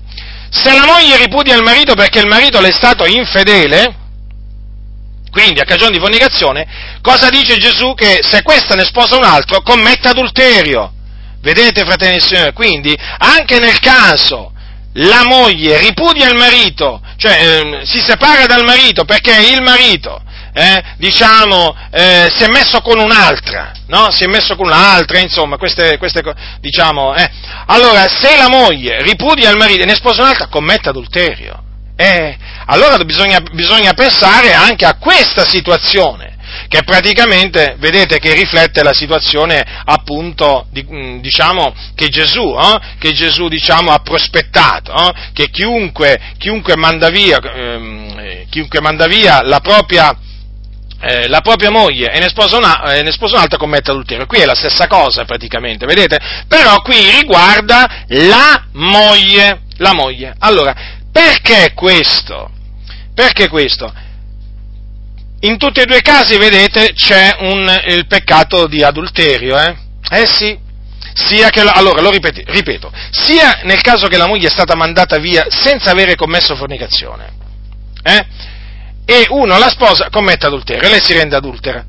se 0.50 0.74
la 0.74 0.86
moglie 0.86 1.18
ripudia 1.18 1.56
il 1.56 1.64
marito 1.64 1.94
perché 1.94 2.20
il 2.20 2.28
marito 2.28 2.60
le 2.60 2.70
è 2.70 2.74
stato 2.74 3.06
infedele, 3.06 3.96
quindi 5.32 5.62
a 5.62 5.64
cagione 5.64 5.92
di 5.92 6.00
fornicazione, 6.00 6.68
cosa 7.02 7.30
dice 7.30 7.58
Gesù? 7.58 7.94
Che 7.94 8.20
se 8.22 8.42
questa 8.42 8.76
ne 8.76 8.84
sposa 8.84 9.16
un 9.16 9.24
altro 9.24 9.62
commette 9.62 10.10
adulterio. 10.10 10.92
Vedete, 11.42 11.86
fratelli 11.86 12.18
e 12.18 12.20
signori? 12.20 12.52
Quindi, 12.52 12.98
anche 13.20 13.60
nel 13.60 13.80
caso 13.80 14.52
la 14.94 15.24
moglie 15.24 15.80
ripudia 15.80 16.28
il 16.28 16.36
marito, 16.36 17.02
cioè 17.16 17.32
eh, 17.40 17.86
si 17.86 18.00
separa 18.00 18.46
dal 18.46 18.66
marito 18.66 19.06
perché 19.06 19.32
il 19.54 19.62
marito 19.62 20.22
eh, 20.54 20.84
diciamo, 20.98 21.76
eh, 21.92 22.28
si 22.36 22.44
è 22.44 22.48
messo 22.52 22.82
con 22.82 23.00
un'altra, 23.00 23.72
no? 23.88 24.10
Si 24.12 24.24
è 24.24 24.28
messo 24.28 24.56
con 24.56 24.68
un'altra, 24.68 25.20
insomma, 25.20 25.58
queste, 25.58 25.98
queste 25.98 26.22
diciamo, 26.60 27.16
eh. 27.16 27.30
Allora, 27.68 28.08
se 28.08 28.36
la 28.38 28.50
moglie 28.50 29.02
ripudia 29.04 29.50
il 29.50 29.58
marito 29.58 29.84
e 29.84 29.86
ne 29.86 29.96
sposa 29.96 30.24
un'altra, 30.24 30.48
commette 30.48 30.90
adulterio. 30.90 31.64
Eh, 31.96 32.38
allora 32.68 32.98
bisogna, 33.04 33.42
bisogna 33.52 33.94
pensare 33.94 34.54
anche 34.54 34.86
a 34.86 34.96
questa 34.98 35.46
situazione, 35.46 36.38
che 36.70 36.84
praticamente, 36.84 37.76
vedete, 37.78 38.20
che 38.20 38.34
riflette 38.34 38.84
la 38.84 38.94
situazione 38.94 39.66
appunto, 39.84 40.68
di, 40.72 41.20
diciamo, 41.20 41.76
che 41.96 42.08
Gesù, 42.08 42.56
eh, 42.58 42.80
che 43.00 43.12
Gesù 43.12 43.48
diciamo, 43.48 43.92
ha 43.92 44.00
prospettato, 44.00 44.94
eh, 44.94 45.14
che 45.34 45.50
chiunque, 45.50 46.20
chiunque, 46.38 46.78
manda 46.78 47.10
via, 47.10 47.40
ehm, 47.40 48.48
chiunque 48.50 48.80
manda 48.82 49.06
via 49.08 49.42
la 49.44 49.60
propria, 49.60 50.16
eh, 51.02 51.28
la 51.28 51.42
propria 51.42 51.70
moglie 51.70 52.12
e 52.12 52.20
ne 52.20 52.28
sposa, 52.28 52.58
una, 52.58 52.94
eh, 52.94 53.04
ne 53.04 53.12
sposa 53.12 53.36
un'altra 53.36 53.58
commette 53.58 53.92
adulterio. 53.92 54.26
Qui 54.26 54.40
è 54.40 54.46
la 54.46 54.56
stessa 54.56 54.88
cosa 54.88 55.26
praticamente, 55.26 55.86
vedete? 55.86 56.20
Però 56.48 56.82
qui 56.82 57.10
riguarda 57.20 58.06
la 58.08 58.66
moglie, 58.74 59.62
la 59.78 59.94
moglie. 59.94 60.36
Allora, 60.40 60.76
perché 61.12 61.74
questo? 61.74 62.52
Perché 63.14 63.48
questo? 63.48 63.92
In 65.42 65.58
tutti 65.58 65.80
e 65.80 65.86
due 65.86 65.98
i 65.98 66.02
casi, 66.02 66.38
vedete, 66.38 66.92
c'è 66.94 67.38
un, 67.40 67.82
il 67.88 68.08
peccato 68.08 68.68
di 68.68 68.84
adulterio, 68.84 69.58
eh? 69.58 69.76
Eh 70.12 70.26
sì, 70.26 70.58
sia 71.14 71.50
che, 71.50 71.62
allora, 71.62 72.02
lo 72.02 72.10
ripeto, 72.10 72.42
ripeto, 72.46 72.92
sia 73.12 73.62
nel 73.64 73.82
caso 73.82 74.08
che 74.08 74.18
la 74.18 74.28
moglie 74.28 74.48
è 74.48 74.52
stata 74.52 74.76
mandata 74.76 75.18
via 75.18 75.46
senza 75.50 75.92
avere 75.92 76.16
commesso 76.16 76.56
fornicazione, 76.56 77.32
eh? 78.04 78.26
E 79.10 79.26
uno 79.30 79.58
la 79.58 79.70
sposa 79.70 80.10
commette 80.12 80.46
adulterio 80.46 80.88
e 80.88 80.92
lei 80.92 81.04
si 81.04 81.14
rende 81.14 81.36
adultera. 81.36 81.84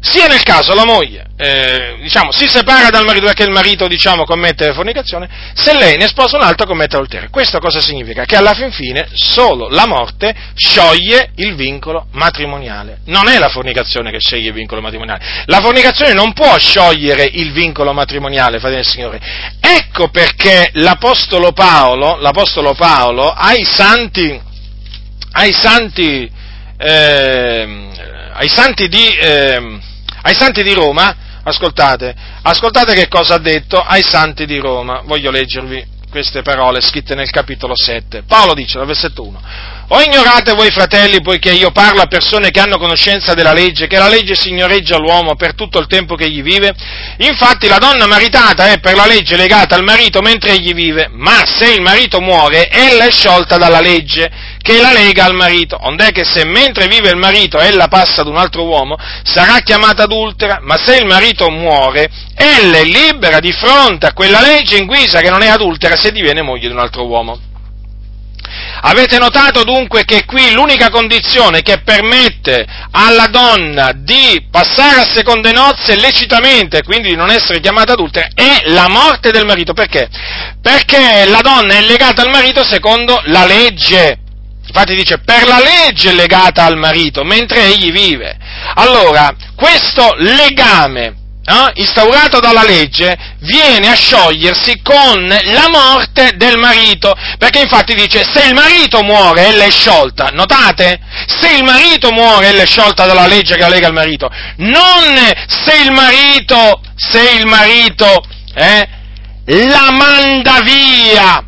Sia 0.00 0.26
nel 0.26 0.42
caso 0.42 0.74
la 0.74 0.84
moglie, 0.84 1.26
eh, 1.36 1.96
diciamo, 2.00 2.30
si 2.30 2.48
separa 2.48 2.90
dal 2.90 3.04
marito 3.04 3.26
perché 3.26 3.44
il 3.44 3.50
marito, 3.50 3.86
diciamo, 3.86 4.24
commette 4.24 4.72
fornicazione, 4.72 5.28
se 5.54 5.76
lei 5.76 5.96
ne 5.96 6.06
sposa 6.06 6.36
un 6.36 6.42
altro 6.42 6.66
commette 6.66 6.96
adulterio. 6.96 7.28
Questo 7.30 7.58
cosa 7.58 7.80
significa? 7.80 8.24
Che 8.24 8.36
alla 8.36 8.52
fin 8.52 8.72
fine 8.72 9.08
solo 9.14 9.68
la 9.68 9.86
morte 9.86 10.34
scioglie 10.54 11.30
il 11.36 11.54
vincolo 11.54 12.06
matrimoniale. 12.12 12.98
Non 13.06 13.28
è 13.28 13.38
la 13.38 13.48
fornicazione 13.48 14.10
che 14.10 14.18
sceglie 14.18 14.48
il 14.48 14.54
vincolo 14.54 14.80
matrimoniale. 14.80 15.44
La 15.46 15.60
fornicazione 15.60 16.12
non 16.12 16.32
può 16.32 16.58
sciogliere 16.58 17.28
il 17.32 17.52
vincolo 17.52 17.92
matrimoniale, 17.92 18.58
fratelli 18.58 18.82
del 18.82 18.90
Signore. 18.90 19.20
Ecco 19.60 20.08
perché 20.08 20.70
l'Apostolo 20.74 21.52
Paolo, 21.52 22.18
l'Apostolo 22.18 22.74
Paolo 22.74 23.30
ai 23.30 23.64
santi, 23.64 24.40
ai 25.32 25.52
santi 25.52 26.35
eh, 26.78 27.88
ai, 28.32 28.48
santi 28.48 28.88
di, 28.88 29.08
eh, 29.16 29.78
ai 30.22 30.34
santi 30.34 30.62
di 30.62 30.72
Roma, 30.72 31.16
ascoltate, 31.42 32.14
ascoltate 32.42 32.94
che 32.94 33.08
cosa 33.08 33.34
ha 33.34 33.38
detto 33.38 33.80
ai 33.80 34.02
santi 34.02 34.46
di 34.46 34.58
Roma, 34.58 35.02
voglio 35.04 35.30
leggervi 35.30 35.94
queste 36.10 36.40
parole 36.40 36.80
scritte 36.80 37.14
nel 37.14 37.30
capitolo 37.30 37.74
7. 37.76 38.22
Paolo 38.26 38.54
dice, 38.54 38.78
dal 38.78 38.86
versetto 38.86 39.26
1, 39.26 39.40
o 39.88 40.00
ignorate 40.00 40.54
voi 40.54 40.70
fratelli, 40.70 41.20
poiché 41.20 41.52
io 41.52 41.70
parlo 41.72 42.00
a 42.00 42.06
persone 42.06 42.50
che 42.50 42.58
hanno 42.58 42.78
conoscenza 42.78 43.34
della 43.34 43.52
legge, 43.52 43.86
che 43.86 43.98
la 43.98 44.08
legge 44.08 44.34
signoreggia 44.34 44.96
l'uomo 44.96 45.36
per 45.36 45.54
tutto 45.54 45.78
il 45.78 45.86
tempo 45.86 46.14
che 46.14 46.24
egli 46.24 46.42
vive? 46.42 46.74
Infatti 47.18 47.68
la 47.68 47.78
donna 47.78 48.06
maritata 48.06 48.72
è 48.72 48.80
per 48.80 48.94
la 48.94 49.06
legge 49.06 49.36
legata 49.36 49.74
al 49.74 49.84
marito 49.84 50.20
mentre 50.22 50.52
egli 50.52 50.72
vive, 50.72 51.08
ma 51.12 51.44
se 51.44 51.74
il 51.74 51.82
marito 51.82 52.20
muore, 52.20 52.68
ella 52.70 53.06
è 53.06 53.10
sciolta 53.10 53.58
dalla 53.58 53.80
legge 53.80 54.55
che 54.66 54.80
la 54.80 54.90
lega 54.90 55.24
al 55.24 55.34
marito, 55.34 55.78
ond'è 55.80 56.10
che 56.10 56.24
se 56.24 56.44
mentre 56.44 56.88
vive 56.88 57.10
il 57.10 57.16
marito 57.16 57.60
ella 57.60 57.86
passa 57.86 58.22
ad 58.22 58.26
un 58.26 58.36
altro 58.36 58.64
uomo, 58.64 58.96
sarà 59.22 59.60
chiamata 59.60 60.02
adultera, 60.02 60.58
ma 60.60 60.76
se 60.76 60.96
il 60.96 61.06
marito 61.06 61.48
muore, 61.50 62.10
ella 62.34 62.78
è 62.78 62.84
libera 62.84 63.38
di 63.38 63.52
fronte 63.52 64.06
a 64.06 64.12
quella 64.12 64.40
legge 64.40 64.76
in 64.76 64.86
guisa 64.86 65.20
che 65.20 65.30
non 65.30 65.42
è 65.42 65.46
adultera 65.46 65.94
se 65.94 66.10
diviene 66.10 66.42
moglie 66.42 66.66
di 66.66 66.74
un 66.74 66.80
altro 66.80 67.06
uomo. 67.06 67.38
Avete 68.80 69.18
notato 69.18 69.62
dunque 69.62 70.04
che 70.04 70.24
qui 70.24 70.50
l'unica 70.50 70.90
condizione 70.90 71.62
che 71.62 71.82
permette 71.82 72.66
alla 72.90 73.26
donna 73.28 73.92
di 73.94 74.46
passare 74.50 75.00
a 75.00 75.12
seconde 75.14 75.52
nozze 75.52 75.94
lecitamente, 75.96 76.82
quindi 76.82 77.10
di 77.10 77.16
non 77.16 77.30
essere 77.30 77.60
chiamata 77.60 77.92
adultera, 77.92 78.28
è 78.34 78.62
la 78.66 78.88
morte 78.88 79.30
del 79.30 79.46
marito. 79.46 79.72
Perché? 79.74 80.08
Perché 80.60 81.24
la 81.26 81.40
donna 81.40 81.76
è 81.76 81.82
legata 81.82 82.22
al 82.22 82.30
marito 82.30 82.64
secondo 82.64 83.20
la 83.26 83.46
legge. 83.46 84.24
Infatti 84.76 84.94
dice 84.94 85.18
per 85.20 85.46
la 85.46 85.58
legge 85.58 86.12
legata 86.12 86.66
al 86.66 86.76
marito 86.76 87.24
mentre 87.24 87.64
egli 87.64 87.90
vive. 87.90 88.36
Allora, 88.74 89.34
questo 89.54 90.14
legame 90.18 91.16
eh, 91.46 91.70
instaurato 91.76 92.40
dalla 92.40 92.62
legge 92.62 93.16
viene 93.38 93.88
a 93.88 93.94
sciogliersi 93.94 94.82
con 94.82 95.26
la 95.28 95.68
morte 95.70 96.36
del 96.36 96.58
marito, 96.58 97.14
perché 97.38 97.60
infatti 97.60 97.94
dice 97.94 98.22
se 98.22 98.48
il 98.48 98.52
marito 98.52 99.02
muore 99.02 99.46
ella 99.46 99.64
è 99.64 99.70
sciolta, 99.70 100.28
notate? 100.34 101.00
Se 101.26 101.54
il 101.54 101.64
marito 101.64 102.12
muore 102.12 102.48
ella 102.48 102.64
è 102.64 102.66
sciolta 102.66 103.06
dalla 103.06 103.26
legge 103.26 103.54
che 103.54 103.62
la 103.62 103.68
lega 103.68 103.86
al 103.86 103.94
marito, 103.94 104.28
non 104.56 105.32
se 105.46 105.74
il 105.82 105.90
marito, 105.90 106.82
se 106.96 107.30
il 107.30 107.46
marito 107.46 108.22
eh, 108.52 108.88
la 109.46 109.90
manda 109.90 110.60
via 110.60 111.42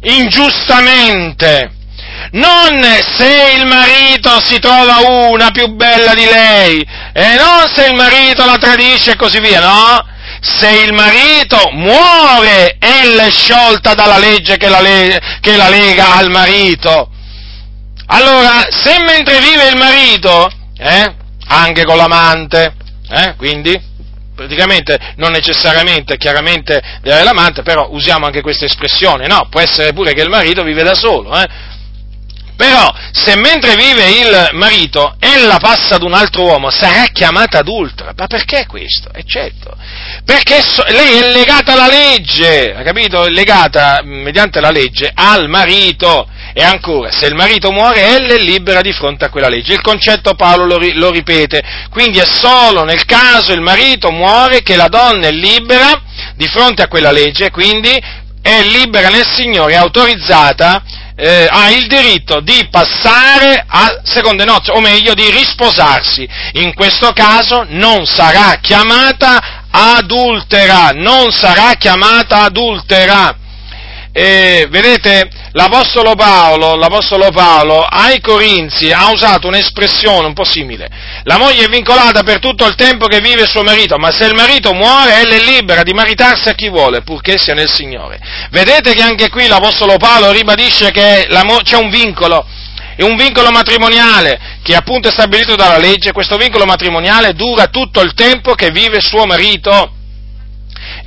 ingiustamente 0.00 1.72
non 2.32 2.82
se 3.16 3.54
il 3.56 3.66
marito 3.66 4.40
si 4.44 4.58
trova 4.58 4.98
una 5.30 5.50
più 5.50 5.68
bella 5.74 6.14
di 6.14 6.24
lei, 6.24 6.86
e 7.12 7.34
non 7.36 7.66
se 7.72 7.86
il 7.86 7.94
marito 7.94 8.44
la 8.44 8.56
tradisce 8.56 9.12
e 9.12 9.16
così 9.16 9.40
via, 9.40 9.60
no? 9.60 10.06
Se 10.40 10.68
il 10.68 10.92
marito 10.92 11.70
muore, 11.72 12.76
ella 12.78 13.24
è 13.24 13.30
sciolta 13.30 13.94
dalla 13.94 14.18
legge 14.18 14.56
che 14.56 14.68
la, 14.68 14.80
le- 14.80 15.20
che 15.40 15.56
la 15.56 15.68
lega 15.68 16.14
al 16.14 16.30
marito. 16.30 17.10
Allora, 18.08 18.66
se 18.70 19.02
mentre 19.02 19.40
vive 19.40 19.68
il 19.68 19.76
marito, 19.76 20.50
eh, 20.78 21.14
anche 21.48 21.84
con 21.84 21.96
l'amante, 21.96 22.74
eh, 23.08 23.34
quindi 23.36 23.94
praticamente 24.36 25.14
non 25.16 25.32
necessariamente, 25.32 26.18
chiaramente 26.18 26.80
l'amante, 27.02 27.62
però 27.62 27.88
usiamo 27.90 28.26
anche 28.26 28.42
questa 28.42 28.66
espressione, 28.66 29.26
no? 29.26 29.48
Può 29.50 29.60
essere 29.60 29.92
pure 29.92 30.12
che 30.12 30.20
il 30.20 30.28
marito 30.28 30.62
vive 30.62 30.82
da 30.82 30.94
solo, 30.94 31.34
eh? 31.40 31.46
Però, 32.56 32.90
se 33.12 33.36
mentre 33.36 33.76
vive 33.76 34.08
il 34.08 34.48
marito, 34.52 35.16
ella 35.20 35.58
passa 35.58 35.96
ad 35.96 36.02
un 36.02 36.14
altro 36.14 36.44
uomo, 36.44 36.70
sarà 36.70 37.04
chiamata 37.12 37.58
adultera. 37.58 38.12
Ma 38.16 38.26
perché 38.26 38.64
questo? 38.66 39.10
E 39.12 39.24
certo, 39.26 39.76
perché 40.24 40.62
so, 40.62 40.82
lei 40.88 41.18
è 41.18 41.32
legata 41.32 41.74
alla 41.74 41.86
legge, 41.86 42.74
ha 42.74 42.82
capito? 42.82 43.24
È 43.24 43.28
legata, 43.28 44.00
mediante 44.02 44.60
la 44.60 44.70
legge, 44.70 45.10
al 45.14 45.48
marito. 45.48 46.28
E 46.54 46.64
ancora, 46.64 47.12
se 47.12 47.26
il 47.26 47.34
marito 47.34 47.70
muore, 47.70 48.16
ella 48.16 48.32
è 48.34 48.38
libera 48.38 48.80
di 48.80 48.92
fronte 48.92 49.26
a 49.26 49.28
quella 49.28 49.50
legge. 49.50 49.74
Il 49.74 49.82
concetto 49.82 50.34
Paolo 50.34 50.64
lo, 50.64 50.78
lo 50.94 51.10
ripete, 51.10 51.62
quindi 51.90 52.18
è 52.18 52.24
solo 52.24 52.84
nel 52.84 53.04
caso 53.04 53.52
il 53.52 53.60
marito 53.60 54.10
muore 54.10 54.62
che 54.62 54.76
la 54.76 54.88
donna 54.88 55.26
è 55.26 55.32
libera 55.32 56.00
di 56.34 56.46
fronte 56.46 56.80
a 56.80 56.88
quella 56.88 57.10
legge, 57.10 57.50
quindi 57.50 57.90
è 58.40 58.62
libera 58.62 59.10
nel 59.10 59.26
Signore, 59.26 59.74
è 59.74 59.76
autorizzata 59.76 60.82
eh, 61.16 61.48
ha 61.50 61.70
il 61.70 61.86
diritto 61.86 62.40
di 62.40 62.68
passare 62.70 63.64
a 63.66 64.00
seconde 64.04 64.44
nozze, 64.44 64.70
o 64.70 64.80
meglio 64.80 65.14
di 65.14 65.30
risposarsi. 65.30 66.28
In 66.54 66.74
questo 66.74 67.12
caso 67.12 67.64
non 67.68 68.06
sarà 68.06 68.58
chiamata 68.60 69.64
adultera, 69.70 70.90
non 70.94 71.32
sarà 71.32 71.74
chiamata 71.74 72.42
adultera. 72.42 73.34
E, 74.18 74.66
vedete, 74.70 75.28
l'Apostolo 75.52 76.14
Paolo, 76.14 76.74
l'Apostolo 76.76 77.28
Paolo 77.32 77.82
ai 77.82 78.18
Corinzi 78.22 78.90
ha 78.90 79.10
usato 79.10 79.46
un'espressione 79.46 80.26
un 80.26 80.32
po' 80.32 80.46
simile. 80.46 80.88
La 81.24 81.36
moglie 81.36 81.66
è 81.66 81.68
vincolata 81.68 82.22
per 82.22 82.38
tutto 82.38 82.64
il 82.64 82.76
tempo 82.76 83.08
che 83.08 83.20
vive 83.20 83.46
suo 83.46 83.62
marito, 83.62 83.98
ma 83.98 84.10
se 84.10 84.24
il 84.24 84.34
marito 84.34 84.72
muore, 84.72 85.20
ella 85.20 85.34
è 85.34 85.40
libera 85.40 85.82
di 85.82 85.92
maritarsi 85.92 86.48
a 86.48 86.54
chi 86.54 86.70
vuole, 86.70 87.02
purché 87.02 87.36
sia 87.36 87.52
nel 87.52 87.70
Signore. 87.70 88.18
Vedete 88.50 88.94
che 88.94 89.02
anche 89.02 89.28
qui 89.28 89.48
l'Apostolo 89.48 89.98
Paolo 89.98 90.32
ribadisce 90.32 90.90
che 90.92 91.28
c'è 91.62 91.76
un 91.76 91.90
vincolo, 91.90 92.46
è 92.96 93.02
un 93.02 93.16
vincolo 93.16 93.50
matrimoniale 93.50 94.40
che 94.62 94.74
appunto 94.74 95.08
è 95.08 95.12
stabilito 95.12 95.56
dalla 95.56 95.76
legge, 95.76 96.12
questo 96.12 96.38
vincolo 96.38 96.64
matrimoniale 96.64 97.34
dura 97.34 97.66
tutto 97.66 98.00
il 98.00 98.14
tempo 98.14 98.54
che 98.54 98.70
vive 98.70 99.02
suo 99.02 99.26
marito 99.26 99.95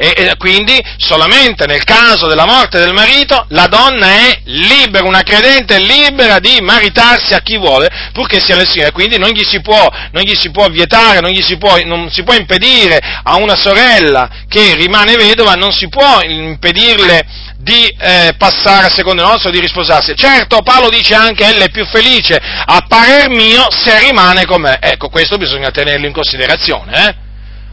e, 0.01 0.13
e, 0.15 0.38
quindi 0.38 0.81
solamente 0.95 1.65
nel 1.65 1.84
caso 1.84 2.27
della 2.27 2.45
morte 2.45 2.80
del 2.80 2.93
marito 2.93 3.45
la 3.49 3.67
donna 3.67 4.07
è 4.07 4.39
libera, 4.45 5.03
una 5.03 5.23
credente 5.23 5.76
è 5.76 5.80
libera 5.80 6.39
di 6.39 6.61
maritarsi 6.61 7.34
a 7.34 7.41
chi 7.41 7.57
vuole, 7.57 7.89
purché 8.13 8.39
sia 8.39 8.57
Signore, 8.65 8.93
quindi 8.93 9.17
non 9.17 9.31
gli 9.31 9.43
si 9.43 9.59
può, 9.59 9.89
non 10.11 10.23
gli 10.23 10.35
si 10.35 10.51
può 10.51 10.69
vietare, 10.69 11.19
non, 11.19 11.35
si 11.41 11.57
può, 11.57 11.77
non 11.84 12.09
si 12.09 12.23
può 12.23 12.34
impedire 12.34 12.97
a 13.23 13.35
una 13.35 13.57
sorella 13.57 14.30
che 14.47 14.73
rimane 14.76 15.17
vedova, 15.17 15.55
non 15.55 15.73
si 15.73 15.89
può 15.89 16.21
impedirle 16.21 17.26
di 17.57 17.93
eh, 17.99 18.35
passare 18.38 18.88
a 18.88 18.89
seconde 18.89 19.21
nozze 19.21 19.49
o 19.49 19.51
di 19.51 19.59
risposarsi. 19.59 20.15
Certo, 20.15 20.61
Paolo 20.61 20.88
dice 20.88 21.13
anche 21.13 21.43
ella 21.43 21.65
è 21.65 21.71
più 21.71 21.85
felice 21.85 22.39
a 22.41 22.85
parer 22.88 23.27
mio 23.30 23.67
se 23.69 23.99
rimane 23.99 24.45
con 24.45 24.61
me. 24.61 24.77
Ecco, 24.80 25.09
questo 25.09 25.38
bisogna 25.38 25.71
tenerlo 25.71 26.07
in 26.07 26.13
considerazione, 26.13 27.05
eh? 27.05 27.15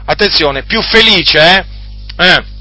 Attenzione, 0.06 0.64
più 0.64 0.82
felice, 0.82 1.38
eh? 1.38 1.74
Eh, 2.18 2.54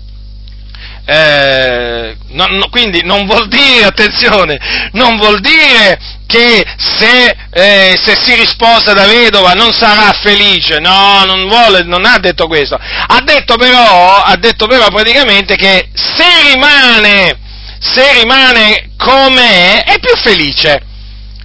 eh, 1.08 2.18
no, 2.30 2.48
no, 2.48 2.68
quindi 2.70 3.04
non 3.04 3.28
vuol 3.28 3.48
dire, 3.48 3.86
attenzione, 3.86 4.58
non 4.94 5.18
vuol 5.18 5.40
dire 5.40 6.00
che 6.26 6.66
se, 6.78 7.36
eh, 7.52 7.96
se, 8.02 8.18
si 8.20 8.34
risposa 8.34 8.94
da 8.94 9.06
vedova 9.06 9.54
non 9.54 9.72
sarà 9.72 10.12
felice, 10.14 10.80
no, 10.80 11.24
non, 11.26 11.48
vuole, 11.48 11.84
non 11.84 12.06
ha 12.06 12.18
detto 12.18 12.48
questo, 12.48 12.76
ha 12.76 13.22
detto 13.22 13.56
però, 13.56 14.24
ha 14.24 14.36
detto 14.38 14.66
però 14.66 14.88
praticamente 14.88 15.56
che 15.56 15.90
se 15.94 16.52
rimane, 16.52 17.38
se 17.80 18.14
rimane 18.14 18.90
come 18.98 19.84
è 19.84 20.00
più 20.00 20.16
felice, 20.18 20.82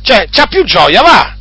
cioè 0.03 0.27
c'ha 0.31 0.47
più 0.47 0.65
gioia, 0.65 1.03
va, 1.03 1.37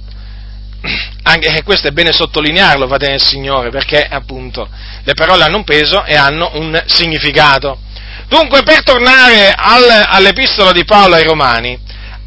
anche 1.23 1.63
questo 1.63 1.87
è 1.87 1.91
bene 1.91 2.11
sottolinearlo, 2.11 2.87
fate 2.87 3.09
nel 3.09 3.21
Signore, 3.21 3.69
perché 3.69 4.03
appunto 4.03 4.67
le 5.03 5.13
parole 5.13 5.43
hanno 5.43 5.57
un 5.57 5.63
peso 5.63 6.03
e 6.05 6.15
hanno 6.15 6.51
un 6.53 6.81
significato. 6.85 7.79
Dunque, 8.27 8.63
per 8.63 8.83
tornare 8.83 9.53
al, 9.55 10.05
all'epistola 10.07 10.71
di 10.71 10.85
Paolo 10.85 11.15
ai 11.15 11.23
Romani, 11.23 11.77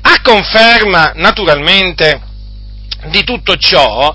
a 0.02 0.20
conferma 0.20 1.12
naturalmente 1.14 2.20
di 3.06 3.24
tutto 3.24 3.56
ciò, 3.56 4.14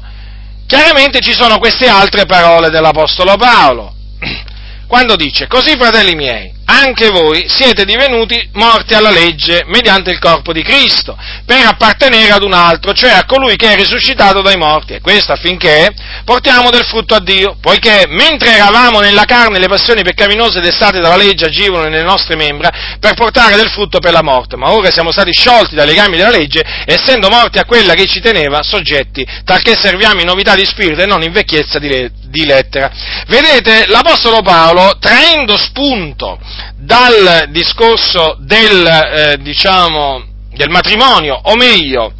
chiaramente 0.66 1.20
ci 1.22 1.34
sono 1.34 1.60
queste 1.60 1.88
altre 1.88 2.26
parole 2.26 2.70
dell'Apostolo 2.70 3.36
Paolo, 3.36 3.96
quando 4.88 5.16
dice, 5.16 5.48
così 5.48 5.76
fratelli 5.78 6.16
miei, 6.16 6.54
anche 6.70 7.10
voi 7.10 7.46
siete 7.48 7.86
divenuti 7.86 8.50
morti 8.54 8.94
alla 8.94 9.10
legge 9.10 9.64
mediante 9.68 10.12
il 10.12 10.20
corpo 10.20 10.52
di 10.52 10.64
Cristo, 10.64 11.18
per 11.46 11.66
appartenere 11.66 12.32
ad 12.32 12.44
un 12.44 12.52
altro, 12.52 12.94
cioè 12.94 13.12
a 13.12 13.26
colui 13.26 13.56
che 13.56 13.72
è 13.72 13.76
risuscitato 13.76 14.42
dai 14.42 14.58
morti, 14.58 14.94
e 14.94 15.02
questo 15.02 15.32
affinché 15.32 15.90
portiamo 16.26 16.70
del 16.70 16.84
frutto 16.84 17.16
a 17.16 17.22
Dio, 17.22 17.58
poiché 17.62 18.06
mentre 18.10 18.52
eravamo 18.52 19.00
nella 19.00 19.24
carne 19.24 19.60
le 19.60 19.68
passioni 19.68 20.04
peccaminose 20.04 20.60
destate 20.60 21.00
dalla 21.00 21.16
legge 21.16 21.46
agivano 21.46 21.84
nelle 21.84 22.04
nostre 22.04 22.36
membra 22.36 22.70
per 23.00 23.14
portare 23.14 23.56
del 23.56 23.70
frutto 23.70 24.00
per 24.00 24.12
la 24.12 24.24
morte, 24.24 24.58
ma 24.58 24.72
ora 24.72 24.92
siamo 24.92 25.12
stati 25.12 25.32
sciolti 25.32 25.74
dai 25.74 25.88
legami 25.88 26.18
della 26.18 26.32
legge, 26.32 26.64
essendo 26.86 27.30
morti 27.30 27.60
a 27.60 27.66
quella 27.66 27.94
che 27.94 28.08
ci 28.08 28.20
teneva 28.20 28.62
soggetti, 28.62 29.26
talché 29.46 29.74
serviamo 29.80 30.20
in 30.20 30.28
novità 30.28 30.54
di 30.54 30.66
spirito 30.66 31.02
e 31.02 31.06
non 31.06 31.24
in 31.24 31.32
vecchiezza 31.32 31.80
di, 31.80 31.88
le- 31.88 32.12
di 32.26 32.46
lettera. 32.46 32.92
Vedete, 33.28 33.86
l'Apostolo 33.88 34.42
Paolo, 34.42 34.98
traendo 35.00 35.56
spunto 35.58 36.38
dal 36.76 37.48
discorso 37.50 38.38
del, 38.40 38.86
eh, 38.86 39.38
diciamo, 39.42 40.24
del 40.54 40.70
matrimonio, 40.70 41.40
o 41.44 41.56
meglio, 41.56 42.14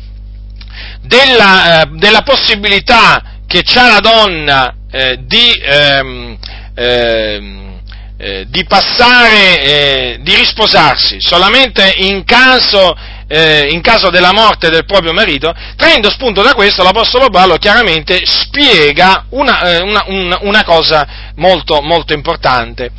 della, 1.02 1.82
eh, 1.82 1.90
della 1.94 2.22
possibilità 2.22 3.40
che 3.48 3.64
ha 3.76 3.88
la 3.88 4.00
donna 4.00 4.76
eh, 4.92 5.20
di, 5.26 5.52
ehm, 5.62 6.38
ehm 6.76 7.68
eh, 8.20 8.48
di, 8.50 8.66
passare, 8.66 9.62
eh, 9.62 10.18
di 10.22 10.34
risposarsi 10.34 11.22
solamente 11.22 11.94
in 11.98 12.24
caso, 12.24 12.98
eh, 13.28 13.68
in 13.70 13.82
caso 13.82 14.10
della 14.10 14.34
morte 14.34 14.72
del 14.72 14.86
proprio 14.86 15.14
marito, 15.14 15.54
traendo 15.76 16.10
spunto 16.10 16.42
da 16.42 16.56
questo 16.56 16.82
l'Apostolo 16.82 17.30
Paolo 17.30 17.58
chiaramente 17.58 18.24
spiega 18.26 19.26
una, 19.30 19.84
una, 19.84 20.04
una, 20.08 20.40
una 20.42 20.64
cosa 20.64 21.08
molto, 21.36 21.82
molto 21.82 22.14
importante 22.14 22.92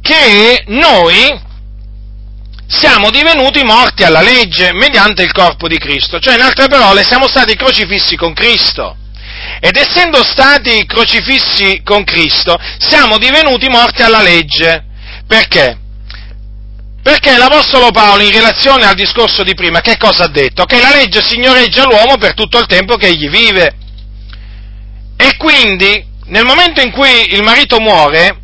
che 0.00 0.64
noi 0.66 1.48
siamo 2.66 3.10
divenuti 3.10 3.62
morti 3.64 4.04
alla 4.04 4.22
legge 4.22 4.72
mediante 4.72 5.22
il 5.22 5.32
corpo 5.32 5.66
di 5.66 5.78
Cristo, 5.78 6.18
cioè 6.20 6.34
in 6.34 6.42
altre 6.42 6.68
parole 6.68 7.02
siamo 7.02 7.26
stati 7.26 7.56
crocifissi 7.56 8.16
con 8.16 8.32
Cristo. 8.32 8.96
Ed 9.60 9.76
essendo 9.76 10.22
stati 10.22 10.86
crocifissi 10.86 11.82
con 11.84 12.04
Cristo, 12.04 12.58
siamo 12.78 13.18
divenuti 13.18 13.68
morti 13.68 14.02
alla 14.02 14.22
legge. 14.22 14.84
Perché? 15.26 15.78
Perché 17.02 17.36
l'Apostolo 17.36 17.90
Paolo, 17.90 18.22
in 18.22 18.32
relazione 18.32 18.84
al 18.84 18.94
discorso 18.94 19.42
di 19.42 19.54
prima, 19.54 19.80
che 19.80 19.96
cosa 19.96 20.24
ha 20.24 20.28
detto? 20.28 20.64
Che 20.64 20.80
la 20.80 20.90
legge 20.90 21.22
signoreggia 21.22 21.84
l'uomo 21.84 22.16
per 22.18 22.34
tutto 22.34 22.58
il 22.58 22.66
tempo 22.66 22.96
che 22.96 23.06
egli 23.06 23.28
vive. 23.28 23.74
E 25.16 25.36
quindi, 25.36 26.04
nel 26.26 26.44
momento 26.44 26.80
in 26.80 26.90
cui 26.90 27.32
il 27.32 27.42
marito 27.42 27.80
muore, 27.80 28.39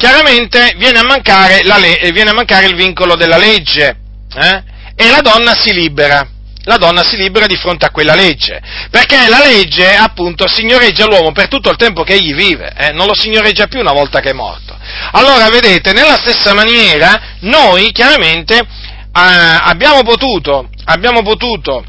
chiaramente 0.00 0.72
viene 0.78 0.98
a 0.98 1.04
mancare, 1.04 1.60
le- 1.62 2.10
viene 2.12 2.30
a 2.30 2.34
mancare 2.34 2.66
il 2.66 2.74
vincolo 2.74 3.16
della 3.16 3.36
legge 3.36 3.96
eh? 4.34 4.62
e 4.96 5.10
la 5.10 5.20
donna 5.20 5.52
si 5.54 5.74
libera. 5.74 6.26
La 6.64 6.76
donna 6.76 7.02
si 7.02 7.16
libera 7.16 7.46
di 7.46 7.56
fronte 7.56 7.86
a 7.86 7.90
quella 7.90 8.14
legge, 8.14 8.60
perché 8.90 9.28
la 9.28 9.38
legge 9.38 9.94
appunto 9.96 10.46
signoreggia 10.46 11.06
l'uomo 11.06 11.32
per 11.32 11.48
tutto 11.48 11.70
il 11.70 11.76
tempo 11.76 12.02
che 12.02 12.14
egli 12.14 12.34
vive, 12.34 12.72
eh? 12.76 12.92
non 12.92 13.06
lo 13.06 13.14
signoreggia 13.14 13.66
più 13.66 13.80
una 13.80 13.92
volta 13.92 14.20
che 14.20 14.30
è 14.30 14.34
morto. 14.34 14.76
Allora, 15.12 15.48
vedete, 15.48 15.92
nella 15.92 16.16
stessa 16.16 16.52
maniera 16.52 17.36
noi 17.40 17.90
chiaramente 17.92 18.58
eh, 18.58 18.66
abbiamo 19.12 20.02
potuto, 20.02 20.68
abbiamo 20.84 21.22
potuto 21.22 21.84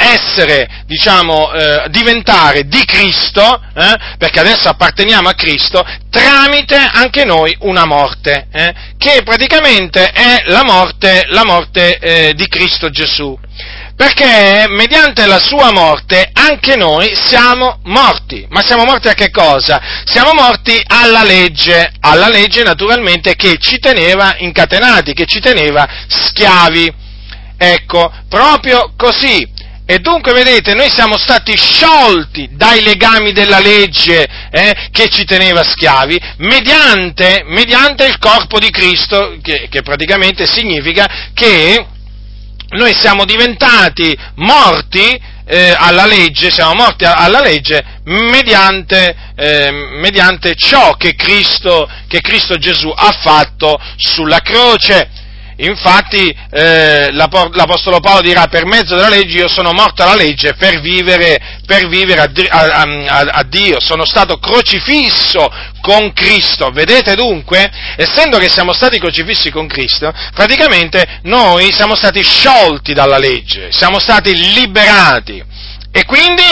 essere, 0.00 0.84
diciamo, 0.86 1.52
eh, 1.52 1.84
diventare 1.90 2.66
di 2.66 2.84
Cristo, 2.84 3.62
eh, 3.74 3.96
perché 4.16 4.40
adesso 4.40 4.68
apparteniamo 4.68 5.28
a 5.28 5.34
Cristo, 5.34 5.84
tramite 6.10 6.76
anche 6.76 7.24
noi 7.24 7.54
una 7.60 7.84
morte, 7.84 8.46
eh, 8.50 8.74
che 8.96 9.22
praticamente 9.22 10.10
è 10.10 10.42
la 10.46 10.64
morte, 10.64 11.26
la 11.28 11.44
morte 11.44 11.98
eh, 11.98 12.34
di 12.34 12.48
Cristo 12.48 12.88
Gesù. 12.90 13.38
Perché 13.94 14.64
mediante 14.68 15.26
la 15.26 15.38
sua 15.38 15.72
morte 15.72 16.30
anche 16.32 16.74
noi 16.74 17.14
siamo 17.14 17.80
morti. 17.84 18.46
Ma 18.48 18.62
siamo 18.64 18.84
morti 18.84 19.08
a 19.08 19.12
che 19.12 19.30
cosa? 19.30 19.78
Siamo 20.04 20.32
morti 20.32 20.80
alla 20.86 21.22
legge, 21.22 21.92
alla 22.00 22.30
legge 22.30 22.62
naturalmente 22.62 23.34
che 23.36 23.58
ci 23.58 23.78
teneva 23.78 24.36
incatenati, 24.38 25.12
che 25.12 25.26
ci 25.26 25.38
teneva 25.40 25.86
schiavi. 26.08 26.90
Ecco, 27.58 28.10
proprio 28.30 28.94
così 28.96 29.46
e 29.90 29.98
dunque, 29.98 30.32
vedete, 30.32 30.72
noi 30.74 30.88
siamo 30.88 31.18
stati 31.18 31.56
sciolti 31.56 32.50
dai 32.52 32.80
legami 32.80 33.32
della 33.32 33.58
legge 33.58 34.24
eh, 34.52 34.88
che 34.92 35.08
ci 35.08 35.24
teneva 35.24 35.64
schiavi 35.64 36.16
mediante, 36.36 37.42
mediante, 37.46 38.06
il 38.06 38.16
corpo 38.18 38.60
di 38.60 38.70
Cristo, 38.70 39.36
che, 39.42 39.66
che 39.68 39.82
praticamente 39.82 40.46
significa 40.46 41.30
che 41.34 41.84
noi 42.68 42.94
siamo 42.94 43.24
diventati 43.24 44.16
morti 44.36 45.20
eh, 45.44 45.74
alla 45.76 46.06
legge, 46.06 46.52
siamo 46.52 46.74
morti 46.74 47.04
alla 47.04 47.40
legge 47.40 47.84
mediante, 48.04 49.32
eh, 49.34 49.72
mediante 50.00 50.54
ciò 50.54 50.92
che 50.92 51.16
Cristo, 51.16 51.90
che 52.06 52.20
Cristo 52.20 52.54
Gesù 52.58 52.92
ha 52.94 53.10
fatto 53.10 53.76
sulla 53.96 54.38
croce. 54.38 55.19
Infatti 55.62 56.34
eh, 56.50 57.10
l'Apostolo 57.12 58.00
Paolo 58.00 58.22
dirà 58.22 58.46
per 58.46 58.64
mezzo 58.64 58.94
della 58.94 59.08
legge 59.08 59.38
io 59.38 59.48
sono 59.48 59.72
morto 59.72 60.02
alla 60.02 60.14
legge 60.14 60.54
per 60.54 60.80
vivere, 60.80 61.60
per 61.66 61.86
vivere 61.86 62.22
a, 62.22 62.30
a, 62.48 62.82
a, 62.82 63.18
a, 63.30 63.42
Dio, 63.44 63.78
sono 63.78 64.06
stato 64.06 64.38
crocifisso 64.38 65.52
con 65.82 66.12
Cristo. 66.14 66.70
Vedete 66.70 67.14
dunque, 67.14 67.70
essendo 67.96 68.38
che 68.38 68.48
siamo 68.48 68.72
stati 68.72 68.98
crocifissi 68.98 69.50
con 69.50 69.66
Cristo, 69.66 70.12
praticamente 70.34 71.20
noi 71.24 71.70
siamo 71.72 71.94
stati 71.94 72.22
sciolti 72.22 72.94
dalla 72.94 73.18
legge, 73.18 73.68
siamo 73.70 73.98
stati 73.98 74.34
liberati. 74.54 75.44
E 75.92 76.04
quindi 76.06 76.44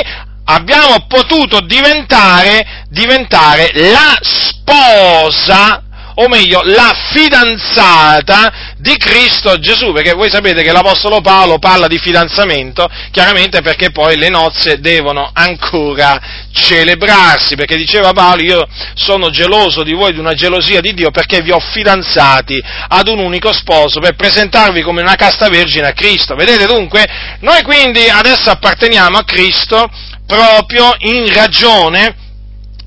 abbiamo 0.44 1.06
potuto 1.06 1.60
diventare, 1.60 2.84
diventare 2.90 3.70
la 3.74 4.18
sposa 4.20 5.84
o 6.20 6.28
meglio, 6.28 6.62
la 6.64 6.92
fidanzata 7.12 8.74
di 8.78 8.96
Cristo 8.96 9.56
Gesù, 9.58 9.92
perché 9.92 10.14
voi 10.14 10.28
sapete 10.28 10.62
che 10.62 10.72
l'Apostolo 10.72 11.20
Paolo 11.20 11.58
parla 11.58 11.86
di 11.86 11.98
fidanzamento, 11.98 12.88
chiaramente 13.12 13.60
perché 13.62 13.92
poi 13.92 14.16
le 14.16 14.28
nozze 14.28 14.80
devono 14.80 15.30
ancora 15.32 16.20
celebrarsi, 16.52 17.54
perché 17.54 17.76
diceva 17.76 18.12
Paolo, 18.12 18.42
io 18.42 18.66
sono 18.94 19.30
geloso 19.30 19.84
di 19.84 19.92
voi, 19.92 20.12
di 20.12 20.18
una 20.18 20.34
gelosia 20.34 20.80
di 20.80 20.92
Dio, 20.92 21.12
perché 21.12 21.40
vi 21.40 21.52
ho 21.52 21.60
fidanzati 21.60 22.60
ad 22.88 23.06
un 23.06 23.20
unico 23.20 23.52
sposo 23.52 24.00
per 24.00 24.16
presentarvi 24.16 24.82
come 24.82 25.02
una 25.02 25.14
casta 25.14 25.48
vergine 25.48 25.86
a 25.86 25.92
Cristo. 25.92 26.34
Vedete 26.34 26.66
dunque? 26.66 27.06
Noi 27.40 27.62
quindi 27.62 28.08
adesso 28.08 28.50
apparteniamo 28.50 29.18
a 29.18 29.24
Cristo 29.24 29.88
proprio 30.26 30.94
in 30.98 31.32
ragione, 31.32 32.16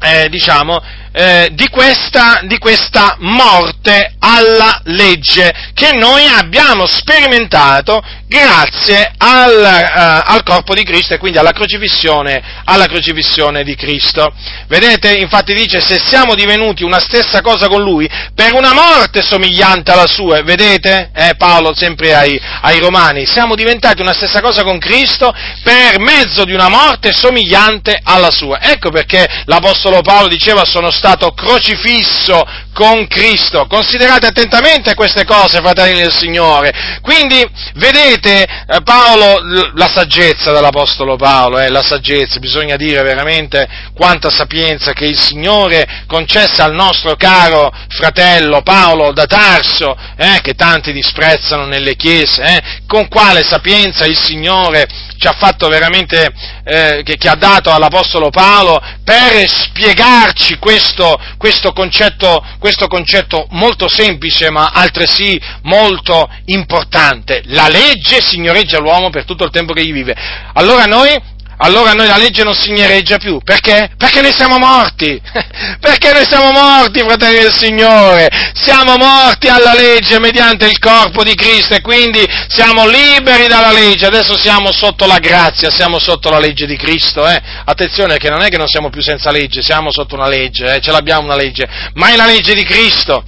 eh, 0.02 0.28
diciamo, 0.30 1.00
eh, 1.12 1.50
di, 1.54 1.68
questa, 1.70 2.42
di, 2.44 2.58
questa, 2.58 3.16
morte 3.20 4.16
alla 4.20 4.80
legge 4.86 5.54
che 5.74 5.92
noi 5.94 6.26
abbiamo 6.26 6.86
sperimentato 6.86 8.02
grazie 8.32 9.12
al, 9.18 9.60
uh, 9.60 10.32
al, 10.32 10.42
corpo 10.44 10.74
di 10.74 10.84
Cristo 10.84 11.14
e 11.14 11.18
quindi 11.18 11.38
alla 11.38 11.52
crocifissione, 11.52 12.42
alla 12.64 12.86
crocifissione 12.86 13.66
di 13.66 13.76
Cristo. 13.76 14.34
Vedete, 14.68 15.14
infatti 15.16 15.54
dice, 15.54 15.82
se 15.82 16.00
siamo 16.00 16.34
divenuti 16.34 16.84
una 16.84 17.02
stessa 17.02 17.42
cosa 17.42 17.68
con 17.68 17.82
Lui, 17.82 18.10
per 18.34 18.54
una 18.54 18.74
morte 18.74 19.22
somigliante 19.22 19.92
alla 19.92 20.08
sua, 20.08 20.42
vedete, 20.44 21.12
eh, 21.14 21.36
Paolo 21.36 21.76
sempre 21.76 22.16
ai, 22.16 22.40
ai 22.62 22.80
Romani, 22.80 23.26
siamo 23.26 23.54
diventati 23.54 24.02
una 24.02 24.14
stessa 24.14 24.40
cosa 24.40 24.64
con 24.64 24.80
Cristo 24.80 25.34
per 25.62 26.00
mezzo 26.00 26.46
di 26.46 26.54
una 26.54 26.70
morte 26.70 27.12
somigliante 27.12 28.00
alla 28.02 28.32
sua. 28.32 28.62
Ecco 28.62 28.92
perché 28.92 29.28
l'Apostolo 29.44 30.00
Paolo 30.02 30.30
diceva 30.30 30.64
sono 30.64 30.90
stato 30.90 31.34
crocifisso 31.34 32.48
con 32.74 33.08
Cristo. 33.08 33.68
Considerate 33.68 34.28
attentamente 34.28 34.96
queste 34.96 35.26
cose, 35.26 35.60
fratelli 35.60 36.00
del 36.00 36.14
Signore. 36.14 37.00
Quindi, 37.02 37.46
vedete, 37.74 38.21
eh, 38.26 38.82
Paolo, 38.84 39.72
la 39.74 39.88
saggezza 39.88 40.52
dell'Apostolo 40.52 41.16
Paolo, 41.16 41.60
eh, 41.60 41.70
la 41.70 41.84
saggezza, 41.84 42.40
bisogna 42.40 42.76
dire 42.76 43.02
veramente 43.04 43.68
quanta 43.94 44.30
sapienza 44.30 44.94
che 44.94 45.06
il 45.06 45.20
Signore 45.20 46.04
concesse 46.08 46.62
al 46.62 46.74
nostro 46.74 47.16
caro 47.16 47.72
fratello 47.88 48.62
Paolo 48.62 49.12
da 49.12 49.26
Tarso, 49.26 49.96
eh, 50.18 50.40
che 50.42 50.54
tanti 50.54 50.92
disprezzano 50.92 51.66
nelle 51.66 51.96
chiese, 51.96 52.42
eh, 52.44 52.62
con 52.88 53.08
quale 53.08 53.44
sapienza 53.44 54.06
il 54.06 54.20
Signore 54.20 54.88
ci 55.22 55.28
ha 55.28 55.36
fatto 55.38 55.68
veramente, 55.68 56.34
eh, 56.64 57.02
che, 57.06 57.16
che, 57.16 57.30
ha 57.30 57.36
dato 57.36 57.72
all'Apostolo 57.72 58.32
Paolo 58.32 58.82
per 59.04 59.48
spiegarci 59.48 60.58
questo, 60.58 61.20
questo, 61.38 61.74
concetto, 61.74 62.44
questo 62.58 62.88
concetto 62.88 63.46
molto 63.52 63.88
semplice 63.88 64.50
ma 64.50 64.72
altresì 64.74 65.40
molto 65.62 66.28
importante. 66.46 67.44
La 67.46 67.68
legge 67.68 68.11
signoreggia 68.20 68.80
l'uomo 68.80 69.10
per 69.10 69.26
tutto 69.26 69.46
il 69.46 69.52
tempo 69.52 69.74
che 69.74 69.86
gli 69.86 69.94
vive. 69.94 70.16
Allora 70.54 70.86
noi 70.86 71.40
allora 71.64 71.94
noi 71.94 72.08
la 72.08 72.18
legge 72.18 72.44
non 72.44 72.56
signoreggia 72.56 73.18
più. 73.18 73.40
Perché? 73.44 73.92
Perché 73.96 74.22
noi 74.22 74.32
siamo 74.34 74.58
morti. 74.58 75.22
Perché 75.80 76.12
noi 76.12 76.26
siamo 76.28 76.52
morti, 76.52 77.00
fratelli 77.02 77.40
del 77.40 77.54
Signore. 77.54 78.30
Siamo 78.54 78.98
morti 78.98 79.48
alla 79.48 79.74
legge 79.76 80.20
mediante 80.20 80.66
il 80.66 80.80
corpo 80.80 81.24
di 81.24 81.36
Cristo 81.36 81.76
e 81.76 81.82
quindi 81.82 82.26
siamo 82.48 82.88
liberi 82.88 83.48
dalla 83.48 83.72
legge. 83.72 84.08
Adesso 84.08 84.38
siamo 84.38 84.72
sotto 84.72 85.06
la 85.06 85.20
grazia, 85.20 85.70
siamo 85.70 86.00
sotto 86.00 86.32
la 86.32 86.40
legge 86.40 86.66
di 86.66 86.78
Cristo. 86.78 87.28
Eh? 87.28 87.40
Attenzione 87.66 88.18
che 88.18 88.30
non 88.30 88.42
è 88.42 88.50
che 88.50 88.58
non 88.58 88.68
siamo 88.68 88.90
più 88.90 89.02
senza 89.02 89.30
legge, 89.30 89.62
siamo 89.62 89.92
sotto 89.92 90.16
una 90.16 90.28
legge, 90.28 90.76
eh? 90.76 90.80
ce 90.80 90.92
l'abbiamo 90.92 91.26
una 91.26 91.36
legge, 91.36 91.68
ma 91.94 92.12
è 92.12 92.16
la 92.16 92.26
legge 92.26 92.56
di 92.56 92.64
Cristo 92.64 93.24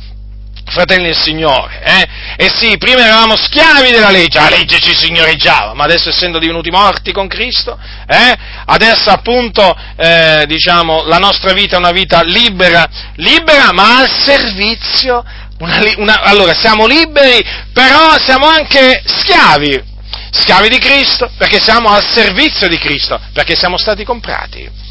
fratelli 0.65 1.05
del 1.05 1.17
Signore, 1.17 1.81
eh? 1.83 2.07
E 2.37 2.49
sì, 2.49 2.77
prima 2.77 3.05
eravamo 3.05 3.35
schiavi 3.35 3.91
della 3.91 4.09
legge, 4.09 4.39
la 4.39 4.49
legge 4.49 4.79
ci 4.79 4.95
signoreggiava, 4.95 5.73
ma 5.73 5.83
adesso 5.83 6.09
essendo 6.09 6.39
divenuti 6.39 6.69
morti 6.69 7.11
con 7.11 7.27
Cristo, 7.27 7.77
eh? 8.07 8.35
Adesso 8.65 9.09
appunto, 9.09 9.75
eh, 9.97 10.45
diciamo, 10.47 11.03
la 11.05 11.17
nostra 11.17 11.53
vita 11.53 11.75
è 11.75 11.79
una 11.79 11.91
vita 11.91 12.23
libera, 12.23 12.87
libera 13.15 13.71
ma 13.73 13.99
al 13.99 14.09
servizio, 14.09 15.23
una, 15.59 15.79
una, 15.97 16.21
allora 16.21 16.53
siamo 16.53 16.85
liberi, 16.87 17.43
però 17.73 18.17
siamo 18.17 18.47
anche 18.47 19.03
schiavi, 19.05 19.83
schiavi 20.31 20.69
di 20.69 20.79
Cristo, 20.79 21.29
perché 21.37 21.61
siamo 21.61 21.89
al 21.89 22.03
servizio 22.03 22.67
di 22.67 22.77
Cristo, 22.77 23.19
perché 23.33 23.55
siamo 23.55 23.77
stati 23.77 24.03
comprati. 24.03 24.81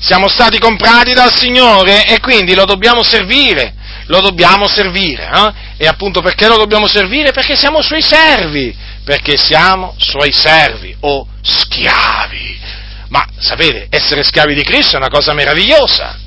Siamo 0.00 0.26
stati 0.26 0.58
comprati 0.58 1.12
dal 1.12 1.32
Signore 1.32 2.04
e 2.06 2.18
quindi 2.18 2.56
lo 2.56 2.64
dobbiamo 2.64 3.04
servire 3.04 3.74
lo 4.06 4.20
dobbiamo 4.20 4.66
servire. 4.66 5.28
Eh? 5.32 5.84
E 5.84 5.86
appunto 5.86 6.20
perché 6.20 6.46
lo 6.48 6.56
dobbiamo 6.56 6.86
servire? 6.86 7.32
Perché 7.32 7.56
siamo 7.56 7.82
suoi 7.82 8.02
servi, 8.02 8.74
perché 9.04 9.36
siamo 9.36 9.94
suoi 9.98 10.32
servi 10.32 10.94
o 11.00 11.26
schiavi. 11.42 12.60
Ma 13.08 13.26
sapete, 13.38 13.88
essere 13.90 14.22
schiavi 14.22 14.54
di 14.54 14.62
Cristo 14.62 14.94
è 14.94 14.98
una 14.98 15.10
cosa 15.10 15.34
meravigliosa. 15.34 16.18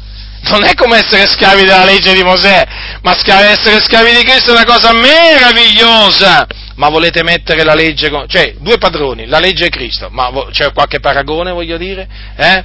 Non 0.47 0.63
è 0.63 0.75
come 0.75 0.97
essere 0.97 1.27
schiavi 1.27 1.63
della 1.63 1.85
legge 1.85 2.13
di 2.13 2.21
Mosè, 2.21 2.67
ma 3.01 3.15
essere 3.15 3.81
schiavi 3.81 4.13
di 4.13 4.23
Cristo 4.23 4.51
è 4.51 4.53
una 4.53 4.65
cosa 4.65 4.93
meravigliosa. 4.93 6.45
Ma 6.75 6.89
volete 6.89 7.23
mettere 7.23 7.63
la 7.63 7.73
legge 7.73 8.09
con... 8.09 8.27
cioè, 8.27 8.53
due 8.59 8.77
padroni, 8.77 9.25
la 9.25 9.39
legge 9.39 9.65
e 9.65 9.69
Cristo, 9.69 10.09
ma 10.11 10.29
c'è 10.51 10.71
qualche 10.73 10.99
paragone, 10.99 11.51
voglio 11.51 11.77
dire? 11.77 12.07
Eh? 12.35 12.63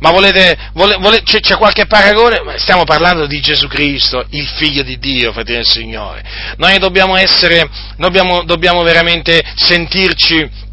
Ma 0.00 0.10
volete, 0.10 0.56
vole, 0.74 0.96
vole, 0.96 1.22
c'è, 1.22 1.40
c'è, 1.40 1.56
qualche 1.56 1.86
paragone? 1.86 2.40
Stiamo 2.58 2.84
parlando 2.84 3.26
di 3.26 3.40
Gesù 3.40 3.66
Cristo, 3.66 4.24
il 4.30 4.46
figlio 4.46 4.82
di 4.82 4.98
Dio, 4.98 5.32
fratelli 5.32 5.58
del 5.58 5.66
Signore. 5.66 6.22
Noi 6.56 6.78
dobbiamo 6.78 7.16
essere, 7.16 7.68
dobbiamo, 7.96 8.44
dobbiamo 8.44 8.82
veramente 8.82 9.42
sentirci 9.56 10.66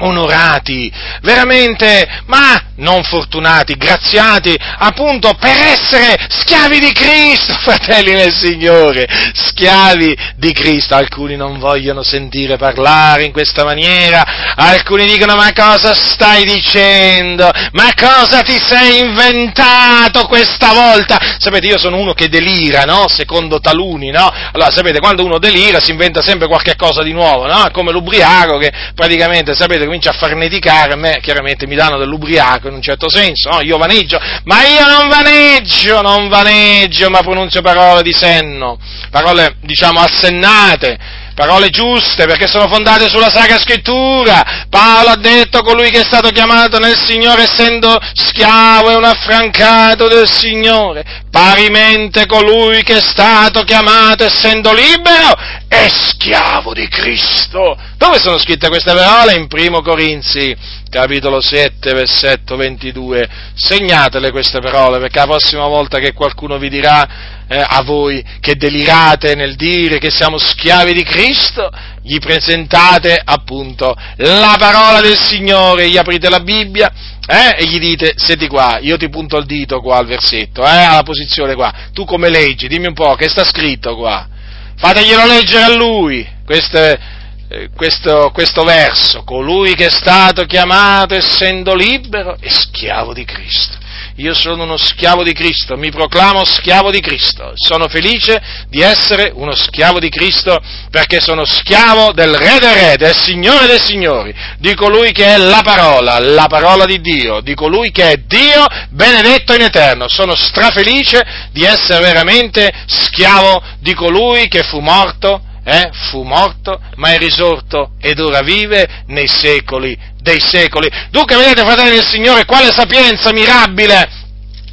onorati, 0.00 0.92
veramente, 1.22 2.08
ma 2.26 2.60
non 2.80 3.02
fortunati, 3.02 3.74
graziati, 3.74 4.56
appunto 4.78 5.34
per 5.34 5.56
essere 5.56 6.16
schiavi 6.28 6.78
di 6.78 6.92
Cristo, 6.92 7.54
fratelli 7.62 8.12
nel 8.12 8.34
Signore, 8.34 9.06
schiavi 9.32 10.16
di 10.36 10.52
Cristo. 10.52 10.94
Alcuni 10.94 11.36
non 11.36 11.58
vogliono 11.58 12.02
sentire 12.02 12.56
parlare 12.56 13.24
in 13.24 13.32
questa 13.32 13.64
maniera, 13.64 14.54
alcuni 14.56 15.06
dicono 15.06 15.36
ma 15.36 15.52
cosa 15.52 15.94
stai 15.94 16.44
dicendo? 16.44 17.50
Ma 17.72 17.90
cosa 17.94 18.42
ti 18.42 18.58
sei 18.60 19.00
inventato 19.00 20.26
questa 20.26 20.72
volta? 20.72 21.18
Sapete, 21.38 21.66
io 21.66 21.78
sono 21.78 21.98
uno 21.98 22.12
che 22.12 22.28
delira, 22.28 22.82
no? 22.82 23.06
Secondo 23.08 23.60
taluni, 23.60 24.10
no? 24.10 24.30
Allora, 24.52 24.70
sapete, 24.70 24.98
quando 24.98 25.24
uno 25.24 25.38
delira 25.38 25.80
si 25.80 25.90
inventa 25.90 26.22
sempre 26.22 26.48
qualche 26.48 26.76
cosa 26.76 27.02
di 27.02 27.12
nuovo, 27.12 27.46
no? 27.46 27.68
Come 27.72 27.92
l'ubriaco 27.92 28.58
che 28.58 28.72
praticamente, 28.94 29.54
sapete, 29.54 29.86
comincia 29.90 30.10
a 30.10 30.12
farneticare, 30.12 30.92
a 30.92 30.96
me 30.96 31.18
chiaramente 31.20 31.66
mi 31.66 31.74
danno 31.74 31.98
dell'ubriaco 31.98 32.68
in 32.68 32.74
un 32.74 32.80
certo 32.80 33.10
senso, 33.10 33.50
no? 33.50 33.60
io 33.60 33.76
vaneggio, 33.76 34.20
ma 34.44 34.64
io 34.64 34.86
non 34.86 35.08
vaneggio, 35.08 36.00
non 36.00 36.28
vaneggio, 36.28 37.10
ma 37.10 37.22
pronunzio 37.22 37.60
parole 37.60 38.02
di 38.02 38.12
senno, 38.12 38.78
parole 39.10 39.56
diciamo 39.62 39.98
assennate, 39.98 40.96
parole 41.40 41.70
giuste 41.70 42.26
perché 42.26 42.46
sono 42.46 42.68
fondate 42.68 43.08
sulla 43.08 43.30
Sacra 43.30 43.58
Scrittura. 43.58 44.66
Paolo 44.68 45.08
ha 45.08 45.16
detto 45.16 45.62
colui 45.62 45.90
che 45.90 46.00
è 46.00 46.04
stato 46.04 46.28
chiamato 46.28 46.78
nel 46.78 46.98
Signore 46.98 47.44
essendo 47.44 47.98
schiavo 48.12 48.90
e 48.90 48.94
un 48.96 49.04
affrancato 49.04 50.06
del 50.06 50.30
Signore, 50.30 51.02
parimente 51.30 52.26
colui 52.26 52.82
che 52.82 52.98
è 52.98 53.00
stato 53.00 53.62
chiamato 53.62 54.24
essendo 54.24 54.74
libero 54.74 55.32
è 55.66 55.88
schiavo 55.88 56.74
di 56.74 56.86
Cristo. 56.88 57.74
Dove 57.96 58.18
sono 58.18 58.38
scritte 58.38 58.68
queste 58.68 58.92
parole? 58.92 59.34
In 59.34 59.46
primo 59.46 59.80
Corinzi, 59.80 60.54
capitolo 60.90 61.40
7, 61.40 61.94
versetto 61.94 62.56
22. 62.56 63.28
Segnatele 63.54 64.30
queste 64.30 64.58
parole 64.60 64.98
perché 64.98 65.20
la 65.20 65.26
prossima 65.26 65.66
volta 65.66 66.00
che 66.00 66.12
qualcuno 66.12 66.58
vi 66.58 66.68
dirà 66.68 67.38
eh, 67.50 67.64
a 67.66 67.82
voi 67.82 68.24
che 68.38 68.54
delirate 68.54 69.34
nel 69.34 69.56
dire 69.56 69.98
che 69.98 70.08
siamo 70.08 70.38
schiavi 70.38 70.92
di 70.92 71.02
Cristo, 71.02 71.68
gli 72.00 72.18
presentate 72.20 73.20
appunto 73.22 73.92
la 74.18 74.54
parola 74.56 75.00
del 75.00 75.18
Signore, 75.18 75.88
gli 75.88 75.96
aprite 75.96 76.30
la 76.30 76.38
Bibbia 76.38 76.92
eh, 77.26 77.56
e 77.58 77.66
gli 77.66 77.80
dite, 77.80 78.12
senti 78.14 78.46
qua, 78.46 78.78
io 78.80 78.96
ti 78.96 79.08
punto 79.08 79.36
il 79.36 79.46
dito 79.46 79.80
qua 79.80 79.98
al 79.98 80.06
versetto, 80.06 80.62
eh, 80.62 80.68
alla 80.68 81.02
posizione 81.02 81.56
qua, 81.56 81.72
tu 81.92 82.04
come 82.04 82.28
leggi, 82.28 82.68
dimmi 82.68 82.86
un 82.86 82.94
po' 82.94 83.16
che 83.16 83.28
sta 83.28 83.44
scritto 83.44 83.96
qua, 83.96 84.28
fateglielo 84.76 85.26
leggere 85.26 85.64
a 85.64 85.74
lui, 85.74 86.24
queste, 86.46 87.00
eh, 87.48 87.68
questo, 87.74 88.30
questo 88.32 88.62
verso, 88.62 89.24
colui 89.24 89.74
che 89.74 89.86
è 89.86 89.90
stato 89.90 90.44
chiamato 90.44 91.16
essendo 91.16 91.74
libero 91.74 92.36
è 92.38 92.48
schiavo 92.48 93.12
di 93.12 93.24
Cristo 93.24 93.79
io 94.20 94.34
sono 94.34 94.64
uno 94.64 94.76
schiavo 94.76 95.22
di 95.22 95.32
Cristo, 95.32 95.78
mi 95.78 95.90
proclamo 95.90 96.44
schiavo 96.44 96.90
di 96.90 97.00
Cristo, 97.00 97.52
sono 97.54 97.88
felice 97.88 98.40
di 98.68 98.82
essere 98.82 99.32
uno 99.34 99.54
schiavo 99.54 99.98
di 99.98 100.10
Cristo 100.10 100.60
perché 100.90 101.20
sono 101.20 101.46
schiavo 101.46 102.12
del 102.12 102.34
Re 102.34 102.58
dei 102.58 102.74
Re, 102.74 102.96
del 102.98 103.14
Signore 103.14 103.66
dei 103.66 103.80
Signori, 103.80 104.34
di 104.58 104.74
colui 104.74 105.12
che 105.12 105.24
è 105.24 105.36
la 105.38 105.62
parola, 105.64 106.18
la 106.18 106.46
parola 106.48 106.84
di 106.84 107.00
Dio, 107.00 107.40
di 107.40 107.54
colui 107.54 107.90
che 107.90 108.10
è 108.10 108.16
Dio 108.26 108.66
benedetto 108.90 109.54
in 109.54 109.62
eterno. 109.62 110.06
Sono 110.06 110.34
strafelice 110.34 111.48
di 111.52 111.64
essere 111.64 112.04
veramente 112.04 112.70
schiavo 112.86 113.62
di 113.78 113.94
colui 113.94 114.48
che 114.48 114.64
fu 114.64 114.80
morto 114.80 115.44
eh, 115.64 115.90
fu 115.92 116.22
morto, 116.22 116.80
ma 116.96 117.12
è 117.12 117.18
risorto 117.18 117.92
ed 118.00 118.20
ora 118.20 118.40
vive 118.40 119.04
nei 119.06 119.28
secoli 119.28 119.96
dei 120.20 120.40
secoli. 120.40 120.90
Dunque, 121.10 121.36
vedete, 121.36 121.62
fratelli 121.62 121.90
del 121.90 122.06
Signore, 122.06 122.44
quale 122.44 122.70
sapienza 122.70 123.32
mirabile! 123.32 124.18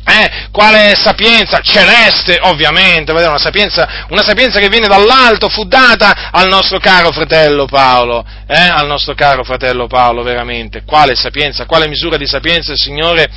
Eh, 0.10 0.48
quale 0.52 0.96
sapienza 0.96 1.60
celeste, 1.60 2.40
ovviamente, 2.44 3.12
una 3.12 3.38
sapienza, 3.38 4.06
una 4.08 4.24
sapienza 4.24 4.58
che 4.58 4.70
viene 4.70 4.88
dall'alto, 4.88 5.50
fu 5.50 5.66
data 5.66 6.30
al 6.32 6.48
nostro 6.48 6.80
caro 6.80 7.12
fratello 7.12 7.66
Paolo, 7.66 8.26
eh, 8.48 8.58
al 8.58 8.88
nostro 8.88 9.14
caro 9.16 9.44
fratello 9.44 9.88
Paolo, 9.88 10.24
veramente. 10.24 10.84
Quale 10.86 11.14
sapienza, 11.16 11.66
quale 11.66 11.90
misura 11.90 12.16
di 12.16 12.26
sapienza 12.26 12.72
il 12.72 12.78
Signore 12.78 13.30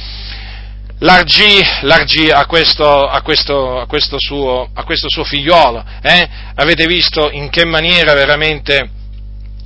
largì, 1.01 1.61
largì 1.83 2.31
a, 2.31 2.47
questo, 2.47 3.07
a, 3.07 3.21
questo, 3.23 3.81
a, 3.81 3.87
questo 3.87 4.17
suo, 4.19 4.71
a, 4.73 4.85
questo, 4.85 5.09
suo, 5.09 5.25
figliuolo. 5.25 5.85
Eh? 6.03 6.29
Avete 6.55 6.87
visto 6.87 7.31
in 7.31 7.51
che 7.51 7.65
maniera 7.65 8.15
veramente 8.15 8.91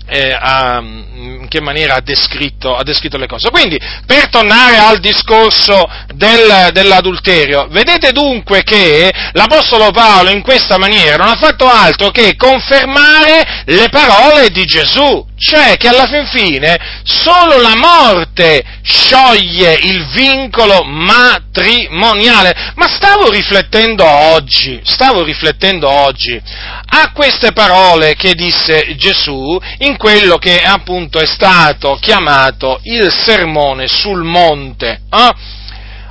eh, 0.06 0.36
ha, 0.38 0.80
in 0.82 1.46
che 1.48 1.60
maniera 1.60 1.94
ha 1.94 2.00
descritto, 2.00 2.76
ha 2.76 2.82
descritto, 2.82 3.16
le 3.16 3.26
cose. 3.26 3.50
Quindi, 3.50 3.78
per 4.06 4.28
tornare 4.28 4.76
al 4.76 4.98
discorso 4.98 5.82
del, 6.14 6.70
dell'adulterio, 6.72 7.66
vedete 7.70 8.12
dunque 8.12 8.62
che 8.62 9.10
l'Apostolo 9.32 9.90
Paolo 9.90 10.30
in 10.30 10.42
questa 10.42 10.78
maniera 10.78 11.16
non 11.16 11.28
ha 11.28 11.36
fatto 11.36 11.66
altro 11.66 12.10
che 12.10 12.36
confermare 12.36 13.62
le 13.66 13.88
parole 13.88 14.50
di 14.50 14.64
Gesù, 14.64 15.26
cioè 15.44 15.76
che 15.76 15.88
alla 15.88 16.06
fin 16.06 16.26
fine 16.26 17.02
solo 17.04 17.60
la 17.60 17.76
morte 17.76 18.64
scioglie 18.82 19.78
il 19.82 20.06
vincolo 20.06 20.84
matrimoniale. 20.84 22.72
Ma 22.76 22.88
stavo 22.88 23.30
riflettendo 23.30 24.06
oggi, 24.06 24.80
stavo 24.84 25.22
riflettendo 25.22 25.86
oggi 25.88 26.40
a 26.86 27.12
queste 27.12 27.52
parole 27.52 28.14
che 28.14 28.32
disse 28.32 28.94
Gesù 28.96 29.60
in 29.78 29.98
quello 29.98 30.38
che 30.38 30.62
appunto 30.62 31.18
è 31.18 31.26
stato 31.26 31.98
chiamato 32.00 32.80
il 32.84 33.12
sermone 33.12 33.86
sul 33.86 34.22
monte. 34.22 35.02
Eh? 35.10 35.32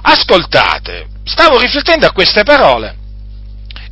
Ascoltate, 0.04 1.08
stavo 1.26 1.58
riflettendo 1.58 2.06
a 2.06 2.12
queste 2.12 2.44
parole 2.44 3.02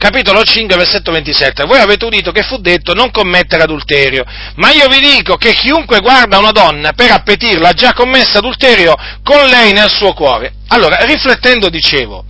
capitolo 0.01 0.43
5, 0.43 0.75
versetto 0.77 1.11
27. 1.11 1.63
Voi 1.65 1.77
avete 1.77 2.05
udito 2.05 2.31
che 2.31 2.41
fu 2.41 2.57
detto 2.57 2.95
non 2.95 3.11
commettere 3.11 3.61
adulterio, 3.61 4.25
ma 4.55 4.71
io 4.71 4.87
vi 4.87 4.99
dico 4.99 5.35
che 5.35 5.53
chiunque 5.53 5.99
guarda 5.99 6.39
una 6.39 6.49
donna 6.49 6.93
per 6.93 7.11
appetirla 7.11 7.69
ha 7.69 7.73
già 7.73 7.93
commesso 7.93 8.39
adulterio 8.39 8.95
con 9.21 9.47
lei 9.47 9.73
nel 9.73 9.91
suo 9.91 10.13
cuore. 10.13 10.53
Allora, 10.69 11.05
riflettendo 11.05 11.69
dicevo, 11.69 12.25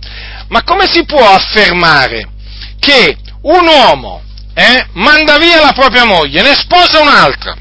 ma 0.48 0.62
come 0.64 0.84
si 0.86 1.06
può 1.06 1.26
affermare 1.26 2.28
che 2.78 3.16
un 3.40 3.66
uomo 3.66 4.20
eh, 4.52 4.88
manda 4.92 5.38
via 5.38 5.62
la 5.62 5.72
propria 5.72 6.04
moglie, 6.04 6.42
ne 6.42 6.54
sposa 6.54 7.00
un'altra, 7.00 7.56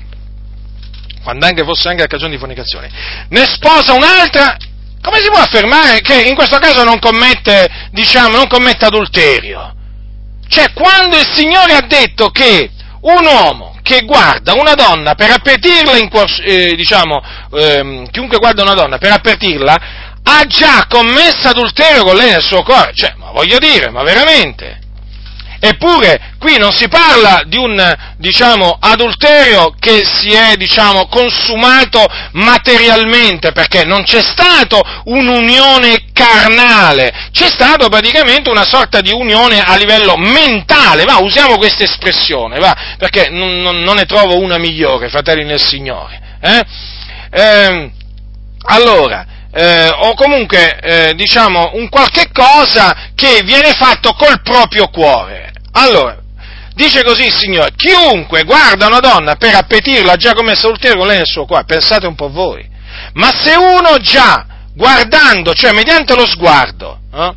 quando 1.24 1.46
anche 1.46 1.64
fosse 1.64 1.88
anche 1.88 2.04
a 2.04 2.08
cagione 2.08 2.32
di 2.32 2.38
fornicazione, 2.38 2.92
ne 3.30 3.46
sposa 3.46 3.94
un'altra, 3.94 4.58
come 5.02 5.20
si 5.22 5.30
può 5.30 5.40
affermare 5.40 6.02
che 6.02 6.22
in 6.22 6.36
questo 6.36 6.58
caso 6.58 6.84
non 6.84 7.00
commette, 7.00 7.88
diciamo, 7.92 8.36
non 8.36 8.48
commette 8.48 8.84
adulterio? 8.84 9.76
Cioè, 10.52 10.74
quando 10.74 11.18
il 11.18 11.30
Signore 11.34 11.76
ha 11.76 11.82
detto 11.88 12.30
che 12.30 12.70
un 13.04 13.26
uomo 13.26 13.78
che 13.82 14.02
guarda 14.02 14.54
una 14.54 14.74
donna 14.74 15.16
per 15.16 15.32
appetirla, 15.32 15.96
in, 15.96 16.10
eh, 16.44 16.76
diciamo, 16.76 17.24
eh, 17.54 18.06
chiunque 18.12 18.38
guarda 18.38 18.62
una 18.62 18.74
donna 18.74 18.98
per 18.98 19.14
appetirla, 19.14 19.78
ha 20.22 20.46
già 20.48 20.88
commesso 20.90 21.48
adulterio 21.48 22.04
con 22.04 22.18
lei 22.18 22.32
nel 22.32 22.42
suo 22.42 22.64
cuore. 22.64 22.92
Cioè, 22.94 23.14
ma 23.16 23.32
voglio 23.32 23.60
dire, 23.60 23.92
ma 23.92 24.04
veramente? 24.04 24.80
Eppure 25.64 26.34
qui 26.40 26.58
non 26.58 26.72
si 26.72 26.88
parla 26.88 27.44
di 27.46 27.56
un, 27.56 27.96
diciamo, 28.18 28.80
adulterio 28.80 29.76
che 29.80 30.04
si 30.04 30.32
è, 30.32 30.56
diciamo, 30.58 31.06
consumato 31.06 32.04
materialmente, 32.32 33.52
perché 33.52 33.86
non 33.86 34.02
c'è 34.02 34.24
stato 34.24 34.82
un'unione 35.04 36.06
carnale, 36.14 37.30
c'è 37.32 37.46
stato 37.46 37.90
praticamente 37.90 38.50
una 38.50 38.66
sorta 38.66 39.02
di 39.02 39.12
unione 39.12 39.62
a 39.62 39.76
livello 39.76 40.18
mentale, 40.18 41.04
va, 41.04 41.18
usiamo 41.18 41.58
questa 41.58 41.84
espressione, 41.84 42.58
va, 42.58 42.76
perché 42.98 43.30
non, 43.30 43.62
non, 43.62 43.84
non, 43.84 43.98
ne 43.98 44.06
trovo 44.06 44.40
una 44.40 44.58
migliore, 44.58 45.10
fratelli 45.10 45.44
nel 45.44 45.62
Signore. 45.62 46.40
Eh? 46.42 46.66
Eh, 47.34 47.92
allora, 48.64 49.26
eh, 49.54 49.90
o 49.90 50.14
comunque 50.14 50.80
eh, 50.80 51.14
diciamo 51.16 51.72
un 51.74 51.90
qualche 51.90 52.30
cosa 52.32 53.10
che 53.16 53.42
viene 53.44 53.72
fatto 53.74 54.14
col 54.14 54.42
proprio 54.42 54.88
cuore. 54.88 55.52
Allora, 55.74 56.18
dice 56.74 57.04
così 57.04 57.26
il 57.26 57.34
Signore, 57.34 57.72
chiunque 57.76 58.44
guarda 58.44 58.88
una 58.88 59.00
donna 59.00 59.36
per 59.36 59.56
appetirla 59.56 60.14
ha 60.14 60.18
già 60.18 60.34
commesso 60.34 60.68
adulterio 60.68 60.98
con 60.98 61.08
lei 61.08 61.18
nel 61.18 61.26
suo 61.28 61.46
cuore, 61.46 61.66
pensate 61.66 62.08
un 62.08 62.16
po' 62.16 62.30
voi. 62.30 62.68
Ma 63.14 63.32
se 63.32 63.56
uno 63.56 63.98
già 64.00 64.46
guardando, 64.74 65.54
cioè 65.54 65.74
mediante 65.74 66.16
lo 66.16 66.26
sguardo, 66.26 67.00
eh, 67.14 67.34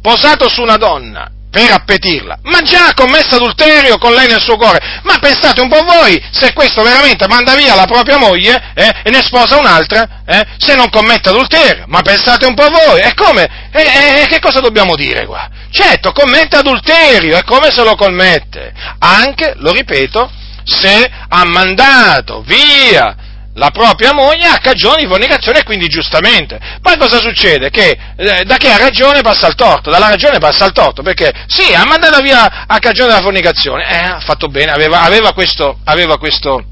posato 0.00 0.48
su 0.48 0.62
una 0.62 0.76
donna, 0.76 1.28
per 1.50 1.70
appetirla, 1.70 2.38
ma 2.42 2.60
già 2.60 2.88
ha 2.88 2.94
commesso 2.94 3.36
adulterio 3.36 3.98
con 3.98 4.12
lei 4.12 4.26
nel 4.28 4.40
suo 4.40 4.56
cuore. 4.56 5.00
Ma 5.02 5.18
pensate 5.18 5.60
un 5.60 5.68
po' 5.68 5.82
voi 5.82 6.22
se 6.30 6.52
questo 6.52 6.82
veramente 6.82 7.26
manda 7.26 7.54
via 7.54 7.74
la 7.74 7.86
propria 7.86 8.18
moglie 8.18 8.72
eh, 8.74 8.92
e 9.04 9.10
ne 9.10 9.22
sposa 9.22 9.58
un'altra, 9.58 10.22
eh, 10.26 10.44
se 10.58 10.74
non 10.74 10.90
commette 10.90 11.30
adulterio. 11.30 11.84
Ma 11.86 12.02
pensate 12.02 12.46
un 12.46 12.54
po' 12.54 12.68
voi, 12.68 13.00
e 13.00 13.14
come? 13.14 13.68
E, 13.72 14.22
e, 14.22 14.26
che 14.26 14.40
cosa 14.40 14.60
dobbiamo 14.60 14.94
dire 14.94 15.26
qua? 15.26 15.48
Certo, 15.70 16.12
commette 16.12 16.56
adulterio, 16.56 17.36
e 17.36 17.44
come 17.44 17.70
se 17.70 17.82
lo 17.82 17.94
commette? 17.94 18.72
Anche, 18.98 19.54
lo 19.56 19.72
ripeto, 19.72 20.30
se 20.64 21.10
ha 21.28 21.44
mandato 21.44 22.42
via 22.42 23.16
la 23.58 23.70
propria 23.70 24.12
moglie 24.12 24.46
a 24.46 24.58
cagione 24.58 25.02
di 25.02 25.08
fornicazione 25.08 25.58
e 25.58 25.64
quindi 25.64 25.88
giustamente. 25.88 26.58
Poi 26.80 26.96
cosa 26.96 27.18
succede? 27.18 27.70
Che 27.70 27.98
eh, 28.16 28.44
da 28.44 28.56
che 28.56 28.70
ha 28.70 28.78
ragione 28.78 29.20
passa 29.20 29.46
al 29.46 29.54
torto, 29.54 29.90
dalla 29.90 30.08
ragione 30.08 30.38
passa 30.38 30.64
al 30.64 30.72
torto, 30.72 31.02
perché 31.02 31.32
sì, 31.46 31.74
ha 31.74 31.84
mandato 31.84 32.20
via 32.22 32.64
a 32.66 32.78
cagione 32.78 33.10
della 33.10 33.22
fornicazione, 33.22 33.86
eh, 33.86 33.96
ha 33.96 34.20
fatto 34.20 34.48
bene, 34.48 34.70
aveva, 34.70 35.02
aveva, 35.02 35.32
questo, 35.32 35.78
aveva 35.84 36.18
questo, 36.18 36.64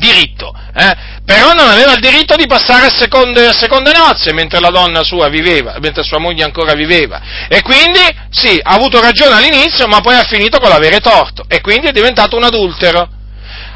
diritto, 0.00 0.52
eh? 0.74 0.96
però 1.24 1.52
non 1.52 1.68
aveva 1.68 1.92
il 1.92 2.00
diritto 2.00 2.34
di 2.34 2.46
passare 2.46 2.86
a 2.86 2.90
seconde, 2.90 3.46
a 3.46 3.52
seconde 3.52 3.92
nozze 3.92 4.32
mentre 4.32 4.58
la 4.58 4.70
donna 4.70 5.04
sua 5.04 5.28
viveva, 5.28 5.76
mentre 5.78 6.02
sua 6.02 6.18
moglie 6.18 6.42
ancora 6.42 6.72
viveva. 6.72 7.20
E 7.48 7.60
quindi, 7.60 8.00
sì, 8.30 8.58
ha 8.60 8.72
avuto 8.72 9.00
ragione 9.00 9.36
all'inizio, 9.36 9.86
ma 9.86 10.00
poi 10.00 10.16
ha 10.16 10.24
finito 10.24 10.58
con 10.58 10.70
l'avere 10.70 10.98
torto, 10.98 11.44
e 11.46 11.60
quindi 11.60 11.88
è 11.88 11.92
diventato 11.92 12.36
un 12.36 12.44
adultero. 12.44 13.18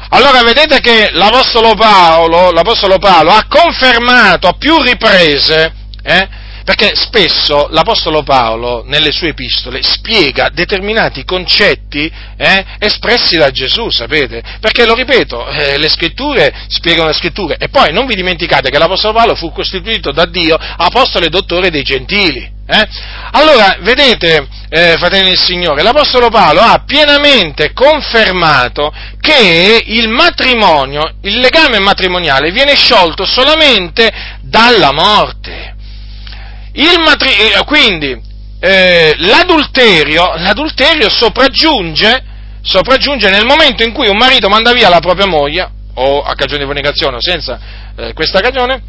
Allora 0.09 0.43
vedete 0.43 0.79
che 0.79 1.09
l'Apostolo 1.11 1.73
Paolo, 1.73 2.51
l'Apostolo 2.51 2.97
Paolo 2.97 3.31
ha 3.31 3.45
confermato 3.47 4.47
a 4.47 4.53
più 4.53 4.79
riprese, 4.81 5.73
eh, 6.03 6.27
perché 6.63 6.95
spesso 6.95 7.67
l'Apostolo 7.69 8.23
Paolo 8.23 8.83
nelle 8.85 9.11
sue 9.11 9.29
epistole 9.29 9.83
spiega 9.83 10.49
determinati 10.49 11.23
concetti 11.23 12.11
eh, 12.37 12.65
espressi 12.79 13.37
da 13.37 13.51
Gesù, 13.51 13.89
sapete? 13.89 14.43
Perché 14.59 14.85
lo 14.85 14.95
ripeto, 14.95 15.47
eh, 15.47 15.77
le 15.77 15.89
scritture 15.89 16.53
spiegano 16.67 17.07
le 17.07 17.13
scritture 17.13 17.57
e 17.57 17.69
poi 17.69 17.91
non 17.91 18.05
vi 18.05 18.15
dimenticate 18.15 18.69
che 18.69 18.77
l'Apostolo 18.77 19.13
Paolo 19.13 19.35
fu 19.35 19.51
costituito 19.51 20.11
da 20.11 20.25
Dio 20.25 20.55
apostolo 20.55 21.25
e 21.25 21.29
dottore 21.29 21.69
dei 21.69 21.83
gentili. 21.83 22.54
Eh? 22.67 22.87
Allora, 23.31 23.77
vedete, 23.81 24.47
eh, 24.69 24.95
fratelli 24.97 25.29
del 25.29 25.37
Signore, 25.37 25.83
l'Apostolo 25.83 26.29
Paolo 26.29 26.61
ha 26.61 26.83
pienamente 26.85 27.73
confermato 27.73 28.91
che 29.19 29.83
il 29.85 30.09
matrimonio, 30.09 31.13
il 31.21 31.37
legame 31.37 31.77
matrimoniale 31.77 32.51
viene 32.51 32.75
sciolto 32.75 33.23
solamente 33.23 34.11
dalla 34.41 34.91
morte. 34.91 35.75
Matri- 37.05 37.29
eh, 37.29 37.63
quindi, 37.65 38.19
eh, 38.59 39.13
l'adulterio, 39.17 40.33
l'adulterio 40.37 41.07
sopraggiunge, 41.07 42.23
sopraggiunge 42.61 43.29
nel 43.29 43.45
momento 43.45 43.83
in 43.83 43.93
cui 43.93 44.07
un 44.07 44.17
marito 44.17 44.49
manda 44.49 44.73
via 44.73 44.89
la 44.89 44.99
propria 44.99 45.27
moglie, 45.27 45.69
o 45.93 46.23
a 46.23 46.33
cagione 46.33 46.61
di 46.61 46.65
fornicazione 46.65 47.17
o 47.17 47.21
senza 47.21 47.59
eh, 47.95 48.13
questa 48.13 48.41
cagione, 48.41 48.81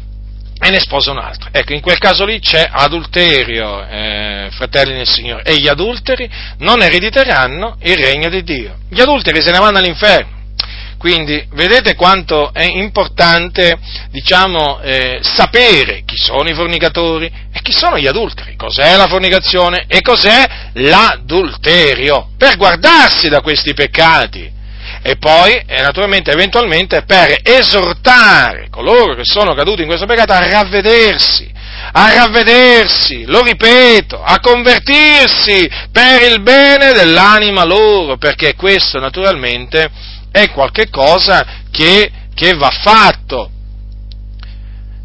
e 0.59 0.69
ne 0.69 0.79
sposa 0.79 1.11
un 1.11 1.19
altro. 1.19 1.49
Ecco, 1.51 1.73
in 1.73 1.81
quel 1.81 1.97
caso 1.97 2.25
lì 2.25 2.39
c'è 2.39 2.67
adulterio, 2.69 3.85
eh, 3.85 4.49
fratelli 4.51 4.93
nel 4.93 5.07
Signore, 5.07 5.43
e 5.43 5.57
gli 5.57 5.67
adulteri 5.67 6.29
non 6.59 6.81
erediteranno 6.81 7.77
il 7.81 7.97
regno 7.97 8.29
di 8.29 8.43
Dio. 8.43 8.77
Gli 8.89 9.01
adulteri 9.01 9.41
se 9.41 9.51
ne 9.51 9.59
vanno 9.59 9.77
all'inferno. 9.77 10.35
Quindi 10.97 11.45
vedete 11.51 11.93
quanto 11.93 12.51
è 12.51 12.63
importante, 12.63 13.77
diciamo, 14.09 14.79
eh, 14.81 15.19
sapere 15.21 16.01
chi 16.05 16.17
sono 16.17 16.49
i 16.49 16.55
fornicatori 16.55 17.31
e 17.53 17.59
chi 17.61 17.71
sono 17.71 17.99
gli 17.99 18.07
adulteri, 18.07 18.55
cos'è 18.55 18.95
la 18.95 19.05
fornicazione 19.05 19.85
e 19.87 20.01
cos'è 20.01 20.43
l'adulterio, 20.73 22.29
per 22.35 22.57
guardarsi 22.57 23.29
da 23.29 23.41
questi 23.41 23.75
peccati 23.75 24.55
e 25.07 25.15
poi, 25.15 25.53
eh, 25.65 25.81
naturalmente, 25.81 26.31
eventualmente, 26.31 27.03
per 27.03 27.39
esortare 27.41 28.67
coloro 28.69 29.15
che 29.15 29.23
sono 29.23 29.53
caduti 29.53 29.83
in 29.83 29.87
questo 29.87 30.05
peccato 30.05 30.33
a 30.33 30.45
ravvedersi, 30.45 31.49
a 31.93 32.13
ravvedersi, 32.13 33.23
lo 33.23 33.41
ripeto, 33.41 34.21
a 34.21 34.41
convertirsi 34.41 35.65
per 35.93 36.23
il 36.23 36.41
bene 36.41 36.91
dell'anima 36.91 37.63
loro, 37.63 38.17
perché 38.17 38.55
questo 38.55 38.99
naturalmente 38.99 39.89
è 40.29 40.49
qualcosa 40.49 41.63
che, 41.71 42.11
che 42.35 42.53
va 42.55 42.69
fatto, 42.69 43.49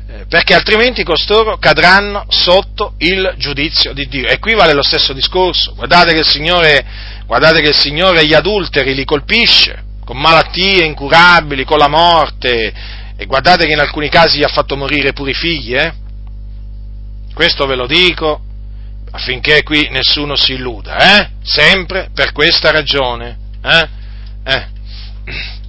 eh, 0.09 0.27
perché 0.29 0.55
altrimenti 0.55 1.05
costoro 1.05 1.59
cadranno 1.59 2.25
sotto 2.29 2.95
il 2.99 3.35
giudizio 3.37 3.93
di 3.93 4.09
Dio. 4.09 4.27
E 4.27 4.41
qui 4.41 4.55
vale 4.55 4.73
lo 4.73 4.83
stesso 4.83 5.13
discorso. 5.13 5.75
Guardate 5.77 6.13
che 6.13 6.19
il 6.19 6.29
Signore, 6.29 6.85
guardate 7.25 7.61
che 7.61 7.69
il 7.69 7.79
Signore 7.79 8.27
gli 8.27 8.35
adulteri 8.35 8.97
li 8.97 9.05
colpisce, 9.05 9.91
con 10.05 10.19
malattie 10.19 10.85
incurabili, 10.85 11.65
con 11.65 11.79
la 11.79 11.89
morte, 11.89 12.73
e 13.17 13.27
guardate 13.27 13.67
che 13.67 13.73
in 13.73 13.79
alcuni 13.79 14.09
casi 14.09 14.39
gli 14.39 14.45
ha 14.45 14.49
fatto 14.49 14.77
morire 14.77 15.13
pure 15.13 15.31
i 15.31 15.35
figli, 15.35 15.75
eh? 15.75 15.93
Questo 17.35 17.67
ve 17.67 17.77
lo 17.77 17.87
dico 17.87 18.43
affinché 19.15 19.63
qui 19.63 19.89
nessuno 19.91 20.37
si 20.37 20.55
illuda, 20.55 21.21
eh? 21.21 21.31
Sempre 21.43 22.11
per 22.15 22.33
questa 22.33 22.71
ragione, 22.71 23.39
eh? 23.63 23.89
Eh. 24.45 24.67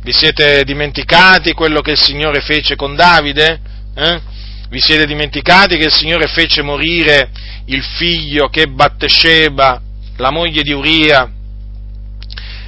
Vi 0.02 0.12
siete 0.12 0.64
dimenticati 0.64 1.54
quello 1.54 1.82
che 1.82 1.92
il 1.92 2.02
Signore 2.02 2.42
fece 2.42 2.76
con 2.76 2.96
Davide? 2.96 3.60
Eh? 3.96 4.22
Vi 4.70 4.82
siete 4.82 5.06
dimenticati 5.06 5.78
che 5.78 5.86
il 5.86 5.94
Signore 5.94 6.28
fece 6.28 6.62
morire 6.62 7.30
il 7.66 7.84
figlio 7.84 8.50
che 8.50 8.68
Battesheba, 8.68 9.82
la 10.18 10.32
moglie 10.32 10.64
di 10.64 10.74
Uria, 10.74 11.30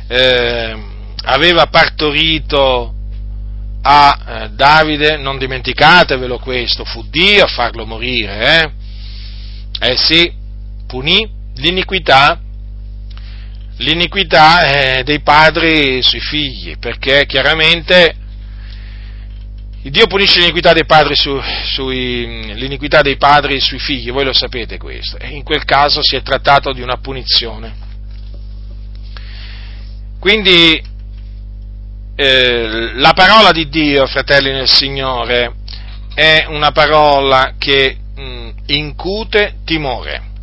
eh, 0.07 0.77
aveva 1.25 1.67
partorito 1.67 2.93
a 3.81 4.17
eh, 4.27 4.49
Davide, 4.49 5.17
non 5.17 5.37
dimenticatevelo 5.37 6.39
questo, 6.39 6.85
fu 6.85 7.05
Dio 7.09 7.43
a 7.43 7.47
farlo 7.47 7.85
morire, 7.85 8.71
eh? 9.79 9.87
Eh 9.87 9.97
sì, 9.97 10.31
punì 10.87 11.29
l'iniquità, 11.55 12.39
l'iniquità 13.77 14.97
eh, 14.97 15.03
dei 15.03 15.21
padri 15.21 16.01
sui 16.01 16.19
figli, 16.19 16.77
perché 16.77 17.25
chiaramente 17.27 18.15
Dio 19.83 20.07
punisce 20.07 20.39
l'iniquità 20.39 20.73
dei 20.73 20.85
padri 20.85 21.15
su, 21.15 21.39
sui, 21.65 22.55
l'iniquità 22.55 23.03
dei 23.03 23.17
padri 23.17 23.59
sui 23.59 23.77
figli, 23.77 24.11
voi 24.11 24.23
lo 24.23 24.33
sapete 24.33 24.77
questo, 24.77 25.17
e 25.19 25.27
in 25.27 25.43
quel 25.43 25.63
caso 25.63 25.99
si 26.01 26.15
è 26.15 26.23
trattato 26.23 26.73
di 26.73 26.81
una 26.81 26.97
punizione. 26.97 27.83
Quindi 30.19 30.81
eh, 32.15 32.91
la 32.95 33.11
parola 33.13 33.51
di 33.51 33.67
Dio, 33.67 34.07
fratelli 34.07 34.51
nel 34.51 34.69
Signore, 34.69 35.53
è 36.13 36.45
una 36.47 36.71
parola 36.71 37.55
che 37.57 37.97
mh, 38.15 38.21
mm, 38.21 38.49
incute 38.67 39.55
timore. 39.65 40.33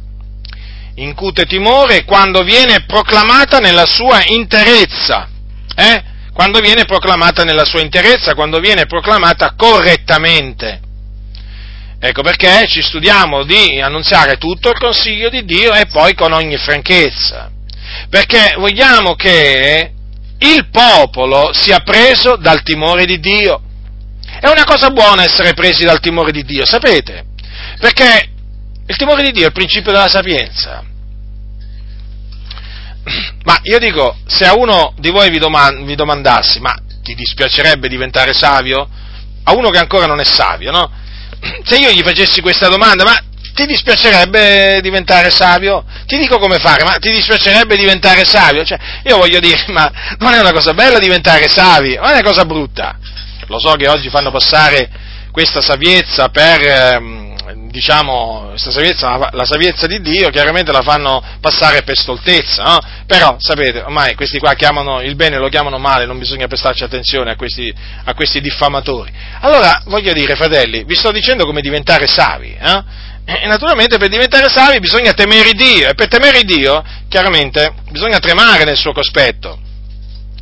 Incute 0.96 1.46
timore 1.46 2.04
quando 2.04 2.42
viene 2.42 2.84
proclamata 2.84 3.58
nella 3.58 3.86
sua 3.86 4.22
interezza. 4.26 5.28
Eh? 5.74 6.02
Quando 6.34 6.60
viene 6.60 6.84
proclamata 6.84 7.44
nella 7.44 7.64
sua 7.64 7.80
interezza, 7.80 8.34
quando 8.34 8.58
viene 8.58 8.84
proclamata 8.84 9.54
correttamente. 9.56 10.80
Ecco 11.98 12.22
perché 12.22 12.66
ci 12.66 12.82
studiamo 12.82 13.44
di 13.44 13.80
annunziare 13.80 14.36
tutto 14.36 14.70
il 14.70 14.78
consiglio 14.78 15.30
di 15.30 15.44
Dio 15.44 15.72
e 15.72 15.86
poi 15.86 16.14
con 16.14 16.32
ogni 16.32 16.56
franchezza. 16.56 17.50
Perché 18.10 18.54
vogliamo 18.58 19.14
che 19.14 19.92
il 20.42 20.68
popolo 20.70 21.52
sia 21.52 21.80
preso 21.80 22.36
dal 22.36 22.62
timore 22.62 23.04
di 23.04 23.18
Dio. 23.20 23.62
È 24.40 24.48
una 24.48 24.64
cosa 24.64 24.90
buona 24.90 25.22
essere 25.22 25.54
presi 25.54 25.84
dal 25.84 26.00
timore 26.00 26.32
di 26.32 26.44
Dio, 26.44 26.66
sapete? 26.66 27.26
Perché 27.78 28.30
il 28.86 28.96
timore 28.96 29.22
di 29.22 29.32
Dio 29.32 29.44
è 29.44 29.46
il 29.46 29.52
principio 29.52 29.92
della 29.92 30.08
sapienza. 30.08 30.84
Ma 33.44 33.58
io 33.62 33.78
dico, 33.78 34.16
se 34.26 34.46
a 34.46 34.54
uno 34.54 34.94
di 34.98 35.10
voi 35.10 35.30
vi, 35.30 35.38
domand- 35.38 35.84
vi 35.84 35.94
domandassi, 35.94 36.60
ma 36.60 36.74
ti 37.02 37.14
dispiacerebbe 37.14 37.88
diventare 37.88 38.32
savio? 38.32 38.88
A 39.44 39.52
uno 39.52 39.70
che 39.70 39.78
ancora 39.78 40.06
non 40.06 40.20
è 40.20 40.24
savio, 40.24 40.70
no? 40.70 40.90
Se 41.64 41.76
io 41.76 41.90
gli 41.90 42.02
facessi 42.02 42.40
questa 42.40 42.68
domanda, 42.68 43.04
ma 43.04 43.18
ti 43.54 43.66
dispiacerebbe 43.66 44.80
diventare 44.80 45.30
savio? 45.30 45.84
Ti 46.06 46.18
dico 46.18 46.38
come 46.38 46.58
fare, 46.58 46.84
ma 46.84 46.94
ti 46.94 47.10
dispiacerebbe 47.10 47.76
diventare 47.76 48.24
savio? 48.24 48.64
Cioè, 48.64 48.78
io 49.04 49.16
voglio 49.16 49.40
dire, 49.40 49.64
ma 49.68 49.90
non 50.18 50.32
è 50.32 50.40
una 50.40 50.52
cosa 50.52 50.74
bella 50.74 50.98
diventare 50.98 51.48
savi, 51.48 51.96
ma 51.96 52.10
è 52.10 52.12
una 52.12 52.22
cosa 52.22 52.44
brutta. 52.44 52.98
Lo 53.46 53.58
so 53.58 53.72
che 53.74 53.88
oggi 53.88 54.08
fanno 54.08 54.30
passare 54.30 54.88
questa 55.30 55.60
saviezza 55.60 56.28
per, 56.28 56.60
ehm, 56.62 57.68
diciamo, 57.70 58.48
questa 58.50 58.70
saviezza, 58.70 59.30
la 59.32 59.44
saviezza 59.44 59.86
di 59.86 60.00
Dio, 60.00 60.28
chiaramente 60.30 60.72
la 60.72 60.82
fanno 60.82 61.22
passare 61.40 61.82
per 61.82 61.98
stoltezza, 61.98 62.62
no? 62.62 62.78
Però, 63.06 63.36
sapete, 63.38 63.80
ormai 63.80 64.14
questi 64.14 64.38
qua 64.38 64.54
chiamano 64.54 65.00
il 65.00 65.16
bene 65.16 65.38
lo 65.38 65.48
chiamano 65.48 65.78
male, 65.78 66.06
non 66.06 66.18
bisogna 66.18 66.46
prestarci 66.46 66.84
attenzione 66.84 67.32
a 67.32 67.36
questi, 67.36 67.72
a 68.04 68.14
questi 68.14 68.40
diffamatori. 68.40 69.10
Allora, 69.40 69.82
voglio 69.86 70.12
dire, 70.12 70.36
fratelli, 70.36 70.84
vi 70.84 70.94
sto 70.94 71.10
dicendo 71.10 71.44
come 71.44 71.62
diventare 71.62 72.06
savi, 72.06 72.56
eh? 72.58 73.10
E 73.24 73.46
naturalmente 73.46 73.98
per 73.98 74.08
diventare 74.08 74.48
savi 74.48 74.80
bisogna 74.80 75.12
temere 75.12 75.52
Dio 75.52 75.88
e 75.88 75.94
per 75.94 76.08
temere 76.08 76.42
Dio 76.42 76.82
chiaramente 77.08 77.72
bisogna 77.90 78.18
tremare 78.18 78.64
nel 78.64 78.76
suo 78.76 78.92
cospetto 78.92 79.60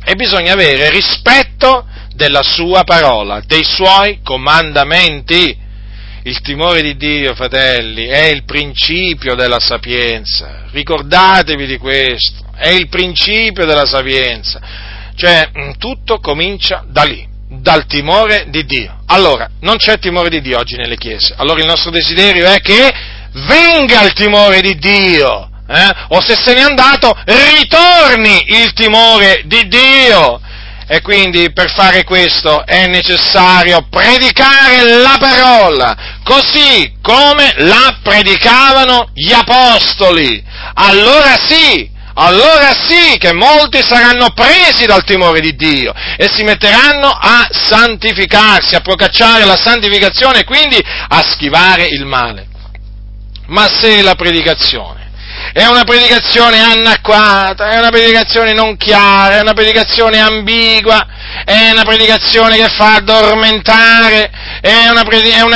e 0.03 0.15
bisogna 0.15 0.53
avere 0.53 0.89
rispetto 0.89 1.85
della 2.15 2.41
sua 2.41 2.83
parola, 2.83 3.41
dei 3.45 3.63
suoi 3.63 4.19
comandamenti. 4.23 5.69
Il 6.23 6.39
timore 6.41 6.83
di 6.83 6.97
Dio, 6.97 7.33
fratelli, 7.33 8.05
è 8.05 8.25
il 8.25 8.43
principio 8.43 9.33
della 9.33 9.59
sapienza. 9.59 10.65
Ricordatevi 10.69 11.65
di 11.65 11.77
questo, 11.77 12.45
è 12.55 12.69
il 12.69 12.89
principio 12.89 13.65
della 13.65 13.87
sapienza. 13.87 14.61
Cioè, 15.15 15.49
tutto 15.79 16.19
comincia 16.19 16.83
da 16.87 17.03
lì 17.03 17.30
dal 17.59 17.85
timore 17.85 18.45
di 18.47 18.63
Dio. 18.65 19.03
Allora, 19.07 19.49
non 19.61 19.77
c'è 19.77 19.99
timore 19.99 20.29
di 20.29 20.41
Dio 20.41 20.57
oggi 20.57 20.77
nelle 20.77 20.95
chiese. 20.95 21.33
Allora 21.37 21.59
il 21.59 21.65
nostro 21.65 21.91
desiderio 21.91 22.45
è 22.47 22.61
che 22.61 22.93
venga 23.47 24.03
il 24.03 24.13
timore 24.13 24.61
di 24.61 24.75
Dio. 24.75 25.49
Eh? 25.67 25.91
O 26.09 26.21
se 26.21 26.35
se 26.35 26.53
n'è 26.53 26.61
andato, 26.61 27.13
ritorni 27.25 28.43
il 28.47 28.71
timore 28.73 29.41
di 29.45 29.67
Dio. 29.67 30.39
E 30.87 31.01
quindi 31.01 31.51
per 31.53 31.71
fare 31.71 32.03
questo 32.03 32.65
è 32.65 32.85
necessario 32.87 33.87
predicare 33.89 34.99
la 34.99 35.15
parola, 35.17 36.19
così 36.23 36.93
come 37.01 37.53
la 37.57 37.97
predicavano 38.03 39.09
gli 39.13 39.31
apostoli. 39.31 40.43
Allora 40.73 41.37
sì, 41.47 41.89
allora 42.13 42.73
sì 42.87 43.17
che 43.17 43.33
molti 43.33 43.81
saranno 43.83 44.31
presi 44.33 44.85
dal 44.85 45.03
timore 45.03 45.39
di 45.39 45.55
Dio 45.55 45.93
e 46.17 46.29
si 46.29 46.43
metteranno 46.43 47.07
a 47.07 47.47
santificarsi, 47.51 48.75
a 48.75 48.81
procacciare 48.81 49.45
la 49.45 49.57
santificazione 49.57 50.39
e 50.39 50.43
quindi 50.43 50.77
a 50.77 51.21
schivare 51.21 51.85
il 51.85 52.05
male. 52.05 52.47
Ma 53.47 53.67
se 53.67 54.01
la 54.01 54.15
predicazione 54.15 55.01
è 55.53 55.65
una 55.65 55.83
predicazione 55.83 56.59
anacquata, 56.59 57.71
è 57.71 57.77
una 57.77 57.89
predicazione 57.89 58.53
non 58.53 58.77
chiara, 58.77 59.37
è 59.37 59.41
una 59.41 59.53
predicazione 59.53 60.19
ambigua, 60.19 61.05
è 61.43 61.71
una 61.71 61.83
predicazione 61.83 62.55
che 62.55 62.69
fa 62.69 62.95
addormentare, 62.95 64.31
è 64.61 64.87
una, 64.89 65.03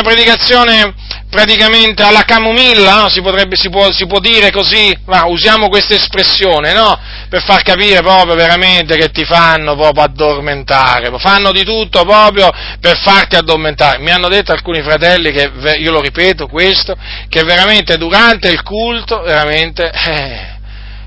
predicazione 0.02 0.94
praticamente 1.36 2.02
alla 2.02 2.24
camomilla, 2.24 3.02
no? 3.02 3.10
si, 3.10 3.22
potrebbe, 3.22 3.58
si, 3.58 3.70
può, 3.70 3.92
si, 3.92 4.08
può, 4.08 4.20
dire 4.20 4.52
così, 4.52 4.98
ma 5.06 5.26
usiamo 5.26 5.68
questa 5.68 5.94
espressione, 5.94 6.72
no? 6.72 6.98
per 7.28 7.44
far 7.44 7.62
capire 7.62 8.02
proprio 8.02 8.36
veramente 8.36 8.96
che 8.96 9.10
ti 9.10 9.26
fanno 9.26 9.76
proprio 9.76 10.06
addormentare, 10.06 11.12
fanno 11.20 11.52
di 11.52 11.66
tutto 11.66 12.06
proprio 12.06 12.50
per 12.80 12.98
farti 13.00 13.36
addormentare. 13.36 14.00
Mi 14.00 14.12
hanno 14.12 14.30
detto 14.30 14.54
alcuni 14.54 14.82
fratelli 14.82 15.34
che, 15.34 15.52
io 15.78 15.92
lo 15.92 16.00
ripeto 16.00 16.48
questo, 16.48 16.96
che 17.28 17.44
veramente 17.44 17.98
durante 17.98 18.48
il 18.48 18.64
culto, 18.64 19.22
veramente, 19.22 19.92
eh, 19.92 20.54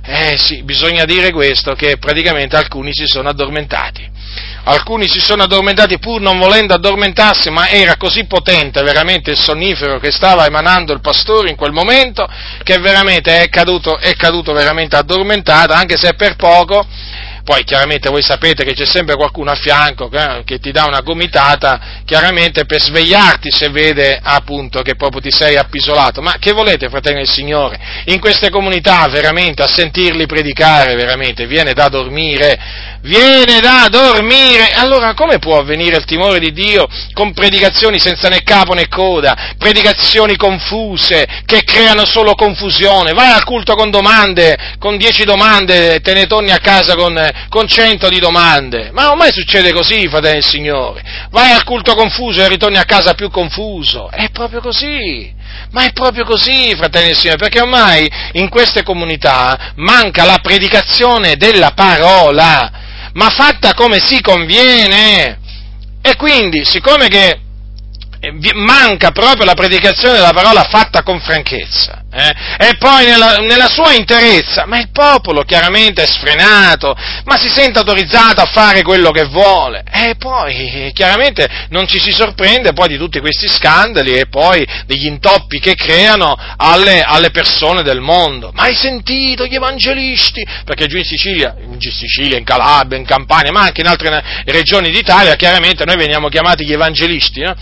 eh 0.04 0.36
sì, 0.36 0.62
bisogna 0.62 1.06
dire 1.06 1.32
questo, 1.32 1.72
che 1.72 1.96
praticamente 1.96 2.54
alcuni 2.54 2.92
si 2.92 3.06
sono 3.06 3.30
addormentati 3.30 4.16
alcuni 4.68 5.08
si 5.08 5.20
sono 5.20 5.44
addormentati 5.44 5.98
pur 5.98 6.20
non 6.20 6.38
volendo 6.38 6.74
addormentarsi, 6.74 7.50
ma 7.50 7.68
era 7.68 7.96
così 7.96 8.26
potente 8.26 8.82
veramente 8.82 9.30
il 9.30 9.38
sonnifero 9.38 9.98
che 9.98 10.10
stava 10.10 10.44
emanando 10.44 10.92
il 10.92 11.00
pastore 11.00 11.48
in 11.48 11.56
quel 11.56 11.72
momento, 11.72 12.28
che 12.62 12.78
veramente 12.78 13.40
è 13.40 13.48
caduto, 13.48 13.96
è 13.98 14.14
caduto 14.14 14.52
veramente 14.52 14.96
addormentato, 14.96 15.72
anche 15.72 15.96
se 15.96 16.14
per 16.14 16.36
poco, 16.36 16.86
poi 17.48 17.64
chiaramente 17.64 18.10
voi 18.10 18.20
sapete 18.20 18.62
che 18.62 18.74
c'è 18.74 18.84
sempre 18.84 19.14
qualcuno 19.16 19.50
a 19.50 19.54
fianco 19.54 20.10
eh, 20.12 20.42
che 20.44 20.58
ti 20.58 20.70
dà 20.70 20.84
una 20.84 21.00
gomitata, 21.00 22.02
chiaramente 22.04 22.66
per 22.66 22.78
svegliarti 22.78 23.50
se 23.50 23.70
vede 23.70 24.20
appunto 24.22 24.82
che 24.82 24.96
proprio 24.96 25.22
ti 25.22 25.30
sei 25.30 25.56
appisolato. 25.56 26.20
Ma 26.20 26.34
che 26.38 26.52
volete, 26.52 26.90
fratelli 26.90 27.20
del 27.20 27.28
Signore? 27.30 27.80
In 28.08 28.20
queste 28.20 28.50
comunità 28.50 29.08
veramente 29.08 29.62
a 29.62 29.66
sentirli 29.66 30.26
predicare 30.26 30.94
veramente 30.94 31.46
viene 31.46 31.72
da 31.72 31.88
dormire, 31.88 32.58
viene 33.00 33.60
da 33.60 33.86
dormire. 33.88 34.68
Allora 34.74 35.14
come 35.14 35.38
può 35.38 35.58
avvenire 35.58 35.96
il 35.96 36.04
timore 36.04 36.40
di 36.40 36.52
Dio 36.52 36.86
con 37.14 37.32
predicazioni 37.32 37.98
senza 37.98 38.28
né 38.28 38.42
capo 38.42 38.74
né 38.74 38.88
coda, 38.88 39.54
predicazioni 39.56 40.36
confuse 40.36 41.26
che 41.46 41.62
creano 41.64 42.04
solo 42.04 42.34
confusione? 42.34 43.14
Vai 43.14 43.30
al 43.30 43.44
culto 43.44 43.74
con 43.74 43.90
domande, 43.90 44.76
con 44.78 44.98
dieci 44.98 45.24
domande, 45.24 46.00
te 46.00 46.12
ne 46.12 46.26
torni 46.26 46.50
a 46.50 46.58
casa 46.58 46.94
con 46.94 47.36
con 47.48 47.66
cento 47.68 48.08
di 48.08 48.18
domande. 48.18 48.90
Ma 48.92 49.10
ormai 49.10 49.32
succede 49.32 49.72
così, 49.72 50.08
fratello 50.08 50.34
del 50.34 50.44
Signore. 50.44 51.02
Vai 51.30 51.52
al 51.52 51.64
culto 51.64 51.94
confuso 51.94 52.42
e 52.42 52.48
ritorni 52.48 52.76
a 52.76 52.84
casa 52.84 53.14
più 53.14 53.30
confuso. 53.30 54.10
È 54.10 54.30
proprio 54.30 54.60
così. 54.60 55.34
Ma 55.70 55.84
è 55.84 55.92
proprio 55.92 56.24
così, 56.24 56.74
fratelli 56.76 57.08
del 57.08 57.16
Signore, 57.16 57.38
perché 57.38 57.60
ormai 57.60 58.10
in 58.32 58.48
queste 58.48 58.82
comunità 58.82 59.72
manca 59.76 60.24
la 60.24 60.38
predicazione 60.40 61.36
della 61.36 61.72
parola, 61.72 62.70
ma 63.12 63.28
fatta 63.28 63.74
come 63.74 63.98
si 63.98 64.20
conviene. 64.20 65.38
E 66.00 66.16
quindi, 66.16 66.64
siccome 66.64 67.08
che 67.08 67.40
manca 68.54 69.10
proprio 69.10 69.44
la 69.44 69.54
predicazione 69.54 70.16
della 70.16 70.32
parola 70.32 70.64
fatta 70.64 71.02
con 71.02 71.20
franchezza, 71.20 72.04
eh? 72.10 72.34
e 72.58 72.76
poi 72.78 73.06
nella, 73.06 73.36
nella, 73.38 73.68
sua 73.68 73.92
interezza, 73.92 74.64
ma 74.64 74.78
il 74.78 74.90
popolo 74.90 75.42
chiaramente 75.42 76.02
è 76.02 76.06
sfrenato, 76.06 76.96
ma 77.24 77.36
si 77.36 77.48
sente 77.48 77.78
autorizzato 77.78 78.40
a 78.40 78.46
fare 78.46 78.82
quello 78.82 79.10
che 79.10 79.24
vuole, 79.24 79.84
e 79.90 80.14
poi 80.16 80.90
chiaramente 80.94 81.66
non 81.68 81.86
ci 81.86 82.00
si 82.00 82.10
sorprende 82.10 82.72
poi 82.72 82.88
di 82.88 82.96
tutti 82.96 83.20
questi 83.20 83.46
scandali 83.46 84.12
e 84.12 84.26
poi 84.26 84.66
degli 84.86 85.06
intoppi 85.06 85.60
che 85.60 85.74
creano 85.74 86.34
alle, 86.56 87.02
alle 87.02 87.30
persone 87.30 87.82
del 87.82 88.00
mondo. 88.00 88.52
Ma 88.54 88.64
hai 88.64 88.74
sentito 88.74 89.44
gli 89.44 89.54
evangelisti? 89.54 90.46
Perché 90.64 90.86
giù 90.86 90.96
in 90.96 91.04
Sicilia, 91.04 91.54
in 91.60 91.78
Sicilia, 91.80 92.38
in 92.38 92.44
Calabria, 92.44 92.98
in 92.98 93.04
Campania, 93.04 93.52
ma 93.52 93.62
anche 93.62 93.82
in 93.82 93.86
altre 93.86 94.22
regioni 94.46 94.90
d'Italia, 94.90 95.36
chiaramente 95.36 95.84
noi 95.84 95.96
veniamo 95.96 96.28
chiamati 96.28 96.64
gli 96.64 96.72
evangelisti, 96.72 97.42
no? 97.42 97.54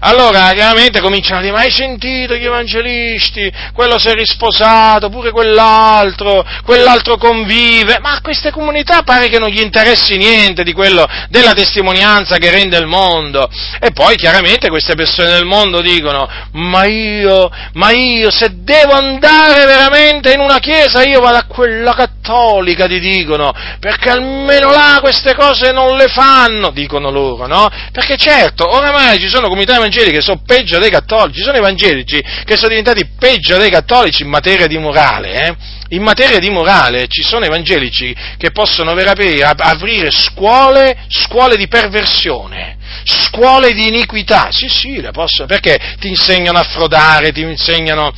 Allora, 0.00 0.52
chiaramente 0.52 1.00
cominciano 1.00 1.38
a 1.38 1.42
dire, 1.42 1.54
ma 1.54 1.60
hai 1.60 1.70
sentito 1.70 2.34
gli 2.34 2.44
evangelisti? 2.44 3.50
Quello 3.76 3.98
si 3.98 4.08
è 4.08 4.14
risposato, 4.14 5.10
pure 5.10 5.30
quell'altro, 5.30 6.42
quell'altro 6.64 7.18
convive, 7.18 7.98
ma 8.00 8.14
a 8.14 8.20
queste 8.22 8.50
comunità 8.50 9.02
pare 9.02 9.28
che 9.28 9.38
non 9.38 9.50
gli 9.50 9.60
interessi 9.60 10.16
niente 10.16 10.64
di 10.64 10.72
quello, 10.72 11.06
della 11.28 11.52
testimonianza 11.52 12.38
che 12.38 12.50
rende 12.50 12.78
il 12.78 12.86
mondo. 12.86 13.50
E 13.78 13.90
poi 13.90 14.16
chiaramente 14.16 14.70
queste 14.70 14.94
persone 14.94 15.32
del 15.32 15.44
mondo 15.44 15.82
dicono, 15.82 16.26
ma 16.52 16.86
io, 16.86 17.50
ma 17.74 17.90
io 17.90 18.30
se 18.30 18.62
devo 18.62 18.92
andare 18.92 19.66
veramente 19.66 20.32
in 20.32 20.40
una 20.40 20.58
chiesa, 20.58 21.04
io 21.04 21.20
vado 21.20 21.36
a 21.36 21.44
quella 21.44 21.92
cattolica, 21.92 22.86
ti 22.86 22.98
dicono, 22.98 23.52
perché 23.78 24.08
almeno 24.08 24.70
là 24.70 25.00
queste 25.02 25.34
cose 25.34 25.72
non 25.72 25.98
le 25.98 26.08
fanno, 26.08 26.70
dicono 26.70 27.10
loro, 27.10 27.46
no? 27.46 27.68
Perché 27.92 28.16
certo, 28.16 28.66
oramai 28.74 29.18
ci 29.18 29.28
sono 29.28 29.48
comunità 29.48 29.76
evangeliche 29.76 30.16
che 30.16 30.22
sono 30.22 30.40
peggio 30.46 30.78
dei 30.78 30.88
cattolici, 30.88 31.40
ci 31.40 31.44
sono 31.44 31.58
evangelici 31.58 32.24
che 32.46 32.56
sono 32.56 32.68
diventati 32.68 33.06
peggio 33.18 33.58
dei 33.58 33.65
cattolici 33.70 34.22
in 34.22 34.28
materia 34.28 34.66
di 34.66 34.78
morale, 34.78 35.46
eh? 35.46 35.56
In 35.90 36.02
materia 36.02 36.38
di 36.38 36.50
morale 36.50 37.06
ci 37.08 37.22
sono 37.22 37.44
evangelici 37.44 38.14
che 38.36 38.50
possono 38.50 38.92
veramente 38.94 39.42
aprire 39.42 40.10
scuole, 40.10 41.04
scuole 41.08 41.56
di 41.56 41.68
perversione, 41.68 42.76
scuole 43.04 43.72
di 43.72 43.86
iniquità, 43.86 44.48
sì 44.50 44.68
sì, 44.68 45.00
le 45.00 45.12
possono, 45.12 45.46
perché 45.46 45.78
ti 46.00 46.08
insegnano 46.08 46.58
a 46.58 46.64
frodare, 46.64 47.30
ti 47.30 47.42
insegnano 47.42 48.12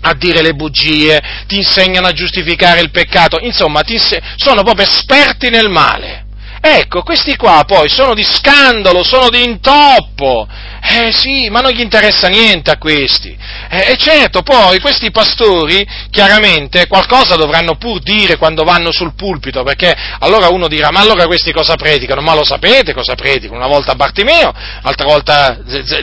a 0.00 0.14
dire 0.14 0.42
le 0.42 0.54
bugie, 0.54 1.20
ti 1.46 1.56
insegnano 1.56 2.08
a 2.08 2.12
giustificare 2.12 2.80
il 2.80 2.90
peccato, 2.90 3.38
insomma, 3.40 3.82
inseg- 3.86 4.22
sono 4.36 4.62
proprio 4.62 4.86
esperti 4.86 5.48
nel 5.48 5.68
male. 5.68 6.24
Ecco, 6.60 7.02
questi 7.02 7.36
qua 7.36 7.62
poi 7.64 7.88
sono 7.88 8.14
di 8.14 8.24
scandalo, 8.24 9.04
sono 9.04 9.30
di 9.30 9.44
intoppo. 9.44 10.48
Eh 10.88 11.10
sì, 11.12 11.50
ma 11.50 11.60
non 11.60 11.72
gli 11.72 11.80
interessa 11.80 12.28
niente 12.28 12.70
a 12.70 12.78
questi. 12.78 13.36
Eh, 13.68 13.92
e 13.92 13.96
certo, 13.96 14.42
poi 14.42 14.78
questi 14.78 15.10
pastori 15.10 15.86
chiaramente 16.10 16.86
qualcosa 16.86 17.34
dovranno 17.34 17.74
pur 17.76 18.00
dire 18.00 18.36
quando 18.36 18.62
vanno 18.62 18.92
sul 18.92 19.14
pulpito, 19.14 19.64
perché 19.64 19.94
allora 20.20 20.48
uno 20.48 20.68
dirà, 20.68 20.90
ma 20.90 21.00
allora 21.00 21.26
questi 21.26 21.52
cosa 21.52 21.74
predicano? 21.74 22.20
Ma 22.20 22.34
lo 22.34 22.44
sapete 22.44 22.94
cosa 22.94 23.16
predicano? 23.16 23.58
Una 23.58 23.66
volta 23.66 23.96
Bartimeo, 23.96 24.52
l'altra 24.82 25.06
volta 25.06 25.58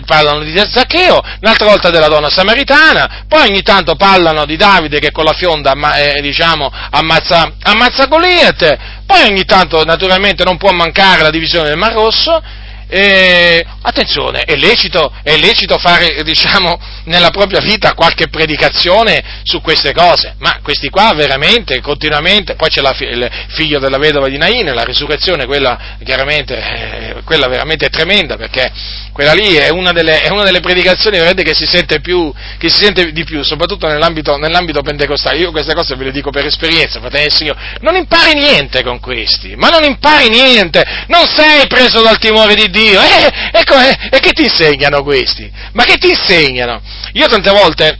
parlano 0.05 0.43
di 0.43 0.53
Zaccheo, 0.53 1.21
un'altra 1.41 1.65
volta 1.65 1.89
della 1.89 2.09
donna 2.09 2.29
samaritana, 2.29 3.23
poi 3.27 3.47
ogni 3.47 3.61
tanto 3.61 3.95
parlano 3.95 4.45
di 4.45 4.57
Davide 4.57 4.99
che 4.99 5.11
con 5.11 5.23
la 5.23 5.33
fionda 5.33 5.73
eh, 5.95 6.21
diciamo, 6.21 6.69
ammazza, 6.91 7.53
ammazza 7.61 8.07
Goliath, 8.07 8.77
poi 9.05 9.27
ogni 9.29 9.45
tanto 9.45 9.83
naturalmente 9.85 10.43
non 10.43 10.57
può 10.57 10.71
mancare 10.71 11.21
la 11.21 11.29
divisione 11.29 11.69
del 11.69 11.77
Mar 11.77 11.93
Rosso, 11.93 12.61
e, 12.95 13.65
attenzione, 13.81 14.43
è 14.43 14.55
lecito, 14.55 15.11
è 15.23 15.35
lecito, 15.35 15.79
fare, 15.79 16.21
diciamo, 16.21 16.79
nella 17.05 17.31
propria 17.31 17.59
vita 17.59 17.95
qualche 17.95 18.27
predicazione 18.27 19.41
su 19.41 19.61
queste 19.61 19.93
cose, 19.93 20.35
ma 20.37 20.59
questi 20.61 20.89
qua 20.89 21.11
veramente, 21.15 21.81
continuamente, 21.81 22.53
poi 22.53 22.69
c'è 22.69 22.81
la, 22.81 22.95
il 22.99 23.31
figlio 23.47 23.79
della 23.79 23.97
vedova 23.97 24.29
di 24.29 24.37
Nain, 24.37 24.71
la 24.75 24.83
risurrezione, 24.83 25.47
quella 25.47 25.97
chiaramente, 26.03 26.55
eh, 26.55 27.21
quella 27.23 27.47
veramente 27.47 27.87
è 27.87 27.89
tremenda, 27.89 28.37
perché 28.37 28.71
quella 29.13 29.33
lì 29.33 29.53
è 29.53 29.69
una 29.69 29.91
delle, 29.91 30.21
è 30.21 30.29
una 30.31 30.43
delle 30.43 30.59
predicazioni 30.59 31.19
che 31.35 31.53
si, 31.53 31.67
sente 31.67 32.01
più, 32.01 32.33
che 32.57 32.69
si 32.69 32.83
sente 32.83 33.11
di 33.11 33.23
più, 33.23 33.43
soprattutto 33.43 33.87
nell'ambito, 33.87 34.37
nell'ambito 34.37 34.81
pentecostale. 34.81 35.37
Io 35.37 35.51
queste 35.51 35.75
cose 35.75 35.95
ve 35.95 36.05
le 36.05 36.11
dico 36.11 36.31
per 36.31 36.45
esperienza, 36.45 36.99
fratelli 36.99 37.25
del 37.25 37.33
Signore. 37.33 37.59
Non 37.81 37.95
impari 37.95 38.33
niente 38.33 38.81
con 38.81 38.99
questi, 38.99 39.55
ma 39.55 39.69
non 39.69 39.83
impari 39.83 40.29
niente, 40.29 40.83
non 41.07 41.25
sei 41.27 41.67
preso 41.67 42.01
dal 42.01 42.17
timore 42.17 42.55
di 42.55 42.69
Dio. 42.71 42.99
Eh, 42.99 43.31
ecco, 43.51 43.75
eh, 43.75 43.95
e 44.09 44.19
che 44.19 44.31
ti 44.31 44.43
insegnano 44.43 45.03
questi? 45.03 45.49
Ma 45.73 45.83
che 45.83 45.97
ti 45.97 46.09
insegnano? 46.09 46.81
Io 47.13 47.27
tante 47.27 47.51
volte 47.51 47.99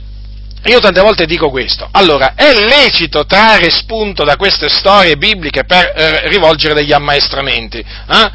io 0.66 0.80
tante 0.80 1.00
volte 1.00 1.26
dico 1.26 1.50
questo. 1.50 1.86
Allora, 1.90 2.32
è 2.34 2.54
lecito 2.54 3.26
trarre 3.26 3.70
spunto 3.70 4.24
da 4.24 4.36
queste 4.36 4.70
storie 4.70 5.16
bibliche 5.16 5.64
per 5.64 5.92
eh, 5.94 6.28
rivolgere 6.28 6.72
degli 6.72 6.92
ammaestramenti. 6.92 7.78
Eh? 7.78 8.30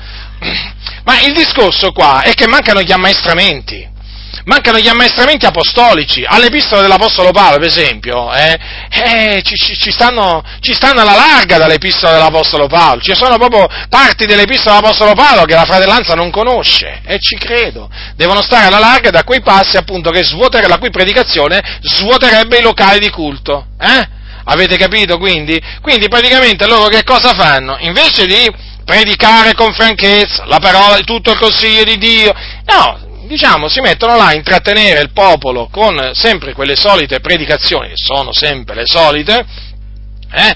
Ma 1.04 1.22
il 1.22 1.34
discorso 1.34 1.92
qua 1.92 2.22
è 2.22 2.34
che 2.34 2.48
mancano 2.48 2.82
gli 2.82 2.92
ammaestramenti. 2.92 3.88
Mancano 4.46 4.80
gli 4.80 4.88
ammaestramenti 4.88 5.46
apostolici. 5.46 6.24
All'epistola 6.26 6.82
dell'Apostolo 6.82 7.32
Paolo, 7.32 7.58
per 7.58 7.68
esempio, 7.68 8.32
eh, 8.34 8.58
eh, 8.90 9.42
ci, 9.44 9.56
ci, 9.56 9.92
stanno, 9.92 10.44
ci, 10.62 10.74
stanno, 10.74 11.02
alla 11.02 11.16
larga 11.16 11.58
dall'epistola 11.58 12.14
dell'Apostolo 12.14 12.68
Paolo. 12.68 13.02
Ci 13.02 13.14
sono 13.16 13.38
proprio 13.38 13.68
parti 13.90 14.26
dell'epistola 14.26 14.76
dell'Apostolo 14.78 15.14
Paolo 15.14 15.44
che 15.46 15.56
la 15.56 15.66
fratellanza 15.66 16.14
non 16.14 16.32
conosce, 16.32 17.02
e 17.06 17.20
ci 17.20 17.38
credo. 17.38 17.90
Devono 18.16 18.42
stare 18.42 18.68
alla 18.68 18.80
larga 18.80 19.10
da 19.10 19.24
quei 19.24 19.42
passi, 19.42 19.78
appunto, 19.78 20.12
svuotere, 20.24 20.68
la 20.68 20.78
cui 20.78 20.90
predicazione 20.90 21.80
svuoterebbe 21.82 22.58
i 22.58 22.62
locali 22.62 23.00
di 23.00 23.10
culto. 23.10 23.68
Eh? 23.80 24.18
Avete 24.46 24.78
capito 24.78 25.18
quindi? 25.18 25.62
Quindi 25.82 26.08
praticamente 26.08 26.66
loro 26.66 26.88
che 26.88 27.04
cosa 27.04 27.34
fanno? 27.34 27.78
Invece 27.82 28.26
di 28.26 28.52
predicare 28.90 29.54
con 29.54 29.72
franchezza 29.72 30.46
la 30.46 30.58
parola 30.58 30.96
di 30.96 31.04
tutto 31.04 31.30
il 31.30 31.38
consiglio 31.38 31.84
di 31.84 32.00
Dio. 32.00 32.34
No, 32.66 33.28
diciamo, 33.28 33.70
si 33.70 33.82
mettono 33.82 34.16
là 34.16 34.28
a 34.28 34.34
intrattenere 34.34 35.00
il 35.02 35.12
popolo 35.12 35.70
con 35.72 36.10
sempre 36.14 36.54
quelle 36.54 36.76
solite 36.76 37.20
predicazioni, 37.20 37.90
che 37.90 37.98
sono 37.98 38.34
sempre 38.34 38.74
le 38.74 38.86
solite, 38.86 39.46
eh? 40.32 40.56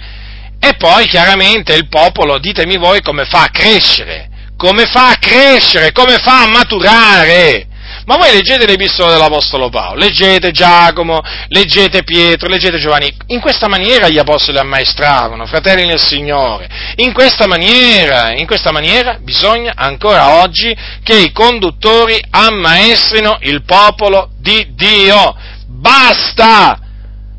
e 0.60 0.74
poi 0.78 1.06
chiaramente 1.06 1.76
il 1.76 1.88
popolo, 1.88 2.40
ditemi 2.40 2.78
voi 2.78 3.02
come 3.02 3.26
fa 3.26 3.44
a 3.44 3.50
crescere, 3.52 4.30
come 4.58 4.86
fa 4.86 5.10
a 5.10 5.18
crescere, 5.20 5.92
come 5.92 6.18
fa 6.18 6.42
a 6.42 6.48
maturare. 6.48 7.68
Ma 8.06 8.18
voi 8.18 8.34
leggete 8.34 8.66
le 8.66 8.74
epistole 8.74 9.14
dell'Apostolo 9.14 9.70
Paolo, 9.70 10.00
leggete 10.00 10.52
Giacomo, 10.52 11.22
leggete 11.48 12.04
Pietro, 12.04 12.50
leggete 12.50 12.78
Giovanni. 12.78 13.16
In 13.28 13.40
questa 13.40 13.70
maniera 13.70 14.10
gli 14.10 14.18
apostoli 14.18 14.58
ammaestravano, 14.58 15.46
fratelli 15.46 15.86
nel 15.86 16.02
Signore. 16.02 16.68
In 16.98 17.14
questa 17.14 17.48
maniera, 17.48 18.34
in 18.34 18.46
questa 18.46 18.72
maniera 18.72 19.18
bisogna 19.22 19.74
ancora 19.76 20.42
oggi 20.42 20.76
che 21.02 21.16
i 21.16 21.32
conduttori 21.32 22.22
ammaestrino 22.30 23.38
il 23.42 23.64
popolo 23.64 24.32
di 24.38 24.68
Dio. 24.76 25.36
Basta! 25.68 26.80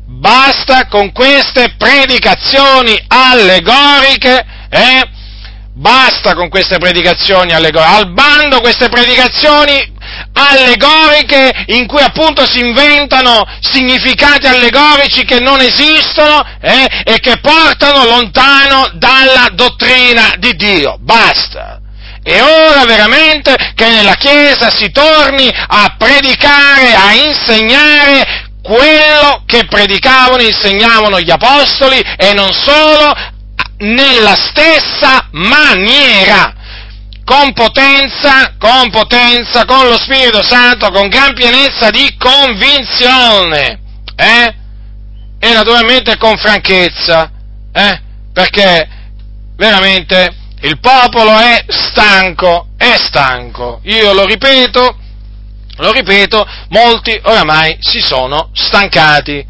Basta 0.07 0.87
con 0.87 1.11
queste 1.11 1.75
predicazioni 1.77 2.97
allegoriche, 3.07 4.45
eh? 4.69 5.09
Basta 5.73 6.33
con 6.35 6.47
queste 6.49 6.77
predicazioni 6.77 7.51
allegoriche, 7.51 7.93
al 7.95 8.13
bando 8.13 8.61
queste 8.61 8.87
predicazioni 8.87 9.93
allegoriche 10.33 11.65
in 11.67 11.85
cui 11.87 12.01
appunto 12.01 12.45
si 12.45 12.59
inventano 12.59 13.43
significati 13.59 14.47
allegorici 14.47 15.23
che 15.25 15.39
non 15.39 15.59
esistono 15.61 16.43
eh, 16.61 16.87
e 17.03 17.19
che 17.19 17.39
portano 17.39 18.05
lontano 18.05 18.89
dalla 18.93 19.49
dottrina 19.53 20.33
di 20.37 20.55
Dio. 20.55 20.97
Basta. 20.99 21.79
È 22.23 22.41
ora 22.41 22.85
veramente 22.85 23.55
che 23.75 23.87
nella 23.87 24.15
Chiesa 24.15 24.71
si 24.71 24.89
torni 24.89 25.47
a 25.47 25.95
predicare, 25.95 26.95
a 26.95 27.13
insegnare 27.13 28.49
quello 28.63 29.43
che 29.45 29.65
predicavano 29.65 30.41
e 30.41 30.47
insegnavano 30.47 31.19
gli 31.19 31.29
apostoli 31.29 32.01
e 32.17 32.33
non 32.33 32.51
solo 32.51 33.13
nella 33.77 34.35
stessa 34.35 35.27
maniera, 35.33 36.51
con 37.25 37.53
potenza, 37.53 38.53
con 38.57 38.91
potenza, 38.91 39.65
con 39.65 39.87
lo 39.87 39.97
Spirito 39.97 40.43
Santo, 40.43 40.91
con 40.91 41.09
gran 41.09 41.33
pienezza 41.33 41.89
di 41.89 42.15
convinzione, 42.17 43.79
eh? 44.15 44.55
E 45.39 45.53
naturalmente 45.53 46.17
con 46.17 46.37
franchezza, 46.37 47.31
eh? 47.73 48.01
Perché 48.31 48.87
veramente 49.57 50.35
il 50.61 50.79
popolo 50.79 51.37
è 51.37 51.65
stanco, 51.67 52.67
è 52.77 52.95
stanco. 52.97 53.81
Io 53.85 54.13
lo 54.13 54.25
ripeto, 54.25 54.97
lo 55.77 55.91
ripeto, 55.91 56.47
molti 56.69 57.19
oramai 57.23 57.77
si 57.81 58.01
sono 58.01 58.51
stancati 58.53 59.45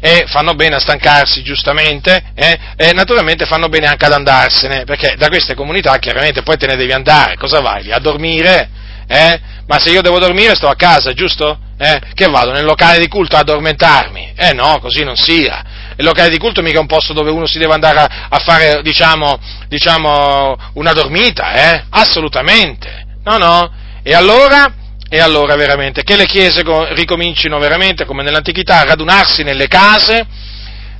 e 0.00 0.24
fanno 0.26 0.54
bene 0.54 0.76
a 0.76 0.80
stancarsi 0.80 1.42
giustamente 1.42 2.22
eh, 2.34 2.58
e 2.76 2.92
naturalmente 2.92 3.46
fanno 3.46 3.68
bene 3.68 3.86
anche 3.86 4.06
ad 4.06 4.12
andarsene, 4.12 4.84
perché 4.84 5.14
da 5.16 5.28
queste 5.28 5.54
comunità 5.54 5.98
chiaramente 5.98 6.42
poi 6.42 6.56
te 6.56 6.66
ne 6.66 6.76
devi 6.76 6.92
andare, 6.92 7.36
cosa 7.36 7.60
vai 7.60 7.84
lì? 7.84 7.92
A 7.92 7.98
dormire? 7.98 8.70
Eh? 9.08 9.40
Ma 9.66 9.78
se 9.78 9.90
io 9.90 10.02
devo 10.02 10.18
dormire 10.18 10.54
sto 10.54 10.68
a 10.68 10.74
casa, 10.74 11.12
giusto? 11.12 11.58
Eh? 11.78 12.00
Che 12.12 12.26
vado 12.26 12.52
nel 12.52 12.64
locale 12.64 12.98
di 12.98 13.08
culto 13.08 13.36
a 13.36 13.40
addormentarmi? 13.40 14.32
Eh 14.36 14.52
no, 14.52 14.78
così 14.80 15.04
non 15.04 15.16
sia. 15.16 15.64
Il 15.96 16.04
locale 16.04 16.28
di 16.28 16.38
culto 16.38 16.62
mica 16.62 16.76
è 16.76 16.80
un 16.80 16.86
posto 16.86 17.12
dove 17.12 17.30
uno 17.30 17.46
si 17.46 17.58
deve 17.58 17.72
andare 17.72 17.98
a, 17.98 18.08
a 18.28 18.38
fare, 18.38 18.82
diciamo, 18.82 19.38
diciamo, 19.68 20.56
una 20.74 20.92
dormita, 20.92 21.52
eh? 21.52 21.84
Assolutamente. 21.90 23.06
No, 23.24 23.36
no. 23.36 23.72
E 24.02 24.14
allora? 24.14 24.72
E 25.10 25.20
allora 25.20 25.56
veramente 25.56 26.02
che 26.02 26.16
le 26.16 26.26
chiese 26.26 26.62
ricomincino 26.94 27.58
veramente 27.58 28.04
come 28.04 28.22
nell'antichità 28.22 28.80
a 28.80 28.84
radunarsi 28.84 29.42
nelle 29.42 29.66
case, 29.66 30.26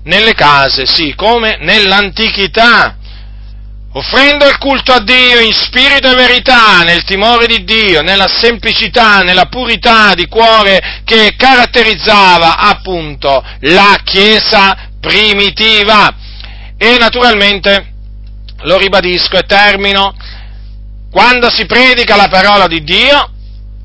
nelle 0.05 0.33
case, 0.33 0.87
sì, 0.87 1.15
come 1.15 1.59
nell'antichità, 1.61 2.97
offrendo 3.93 4.47
il 4.49 4.57
culto 4.57 4.93
a 4.93 5.01
Dio 5.01 5.41
in 5.41 5.53
spirito 5.53 6.11
e 6.11 6.15
verità, 6.15 6.83
nel 6.85 7.05
timore 7.05 7.47
di 7.47 7.65
Dio, 7.65 8.01
nella 8.01 8.29
semplicità, 8.29 9.21
nella 9.21 9.47
purità 9.47 10.15
di 10.15 10.27
cuore 10.27 11.03
che 11.05 11.35
caratterizzava 11.37 12.57
appunto 12.57 13.45
la 13.61 14.01
Chiesa 14.05 14.89
primitiva. 15.01 16.15
E 16.79 16.97
naturalmente, 16.99 17.93
lo 18.63 18.79
ribadisco 18.79 19.37
e 19.37 19.43
termino, 19.43 20.15
quando 21.11 21.51
si 21.51 21.67
predica 21.67 22.17
la 22.17 22.29
parola 22.29 22.67
di 22.67 22.83
Dio, 22.83 23.33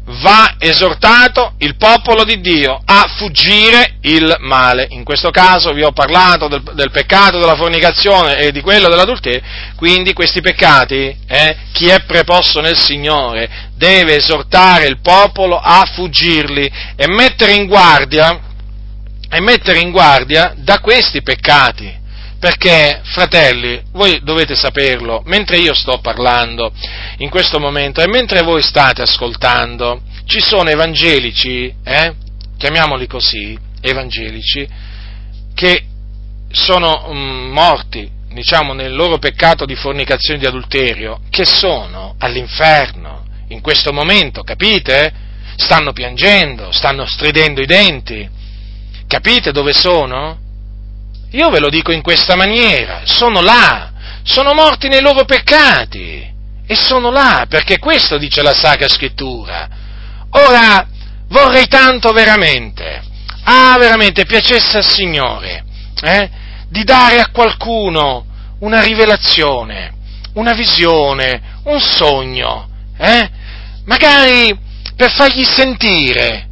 va 0.06 0.56
esortato 0.60 1.54
il 1.60 1.78
popolo 1.78 2.24
di 2.26 2.42
Dio 2.42 2.80
a 2.84 3.14
fuggire 3.16 3.98
il 4.02 4.36
male. 4.40 4.88
In 4.90 5.04
questo 5.04 5.30
caso 5.30 5.72
vi 5.72 5.84
ho 5.84 5.92
parlato 5.92 6.48
del, 6.48 6.62
del 6.74 6.92
peccato 6.92 7.40
della 7.40 7.56
fornicazione 7.56 8.38
e 8.38 8.52
di 8.52 8.62
quello 8.62 8.90
dell'adulterio, 8.90 9.42
quindi 9.76 10.14
questi 10.14 10.42
peccati, 10.42 11.16
eh, 11.28 11.58
chi 11.72 11.88
è 11.88 12.04
preposto 12.04 12.60
nel 12.60 12.78
Signore 12.78 13.72
deve 13.76 14.16
esortare 14.16 14.88
il 14.88 15.00
popolo 15.00 15.58
a 15.58 15.90
fuggirli 15.94 16.72
e 16.96 17.08
mettere 17.08 17.54
in 17.54 17.66
guardia, 17.66 18.40
e 19.30 19.42
mettere 19.42 19.80
in 19.80 19.92
guardia 19.92 20.54
da 20.58 20.80
questi 20.80 21.22
peccati. 21.22 22.02
Perché, 22.44 23.00
fratelli, 23.04 23.82
voi 23.94 24.20
dovete 24.22 24.54
saperlo, 24.54 25.22
mentre 25.28 25.60
io 25.60 25.74
sto 25.74 26.00
parlando 26.00 26.74
in 27.20 27.30
questo 27.30 27.58
momento 27.58 28.02
e 28.02 28.08
mentre 28.10 28.42
voi 28.42 28.62
state 28.62 29.02
ascoltando, 29.02 30.02
ci 30.26 30.42
sono 30.42 30.70
evangelici, 30.70 31.74
eh, 31.86 32.14
chiamiamoli 32.58 33.08
così, 33.08 33.58
evangelici, 33.80 34.68
che 35.56 35.86
sono 36.52 37.08
um, 37.08 37.50
morti, 37.50 38.12
diciamo, 38.34 38.74
nel 38.74 38.94
loro 38.94 39.20
peccato 39.20 39.64
di 39.64 39.76
fornicazione 39.76 40.36
e 40.36 40.42
di 40.42 40.46
adulterio, 40.46 41.22
che 41.30 41.46
sono 41.46 42.16
all'inferno 42.18 43.24
in 43.48 43.62
questo 43.62 43.94
momento, 43.94 44.44
capite? 44.44 45.14
Stanno 45.56 45.94
piangendo, 45.94 46.74
stanno 46.74 47.06
stridendo 47.06 47.62
i 47.62 47.66
denti. 47.66 48.30
Capite 49.08 49.54
dove 49.54 49.72
sono? 49.72 50.43
Io 51.34 51.50
ve 51.50 51.60
lo 51.60 51.70
dico 51.70 51.92
in 51.92 52.04
questa 52.04 52.36
maniera, 52.36 53.02
sono 53.06 53.42
là, 53.42 53.92
sono 54.22 54.54
morti 54.54 54.88
nei 54.88 55.02
loro 55.02 55.26
peccati. 55.26 56.32
E 56.66 56.76
sono 56.76 57.10
là 57.10 57.46
perché 57.50 57.80
questo 57.80 58.18
dice 58.18 58.44
la 58.44 58.54
Sacra 58.54 58.88
Scrittura. 58.88 59.68
Ora 60.30 60.88
vorrei 61.30 61.68
tanto 61.68 62.12
veramente, 62.12 63.04
ah 63.44 63.76
veramente 63.80 64.26
piacesse 64.26 64.78
al 64.78 64.86
Signore, 64.86 65.66
eh, 66.02 66.30
di 66.70 66.84
dare 66.84 67.20
a 67.20 67.30
qualcuno 67.32 68.26
una 68.60 68.82
rivelazione, 68.82 69.94
una 70.36 70.54
visione, 70.54 71.60
un 71.64 71.82
sogno, 71.82 72.70
eh, 72.98 73.30
magari 73.86 74.56
per 74.96 75.12
fargli 75.12 75.44
sentire 75.44 76.48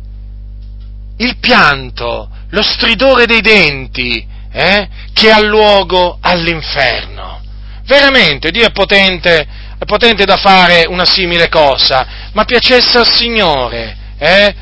il 1.18 1.38
pianto, 1.38 2.30
lo 2.50 2.64
stridore 2.64 3.28
dei 3.28 3.42
denti, 3.42 4.28
eh, 4.52 4.88
che 5.14 5.32
ha 5.32 5.40
luogo 5.42 6.18
all'inferno. 6.22 7.42
Veramente 7.86 8.52
Dio 8.52 8.66
è 8.66 8.72
potente, 8.72 9.48
è 9.78 9.86
potente 9.86 10.26
da 10.26 10.38
fare 10.38 10.86
una 10.88 11.06
simile 11.06 11.50
cosa, 11.50 12.06
ma 12.34 12.46
piacesse 12.46 12.98
al 12.98 13.12
Signore, 13.12 13.98
eh? 14.18 14.56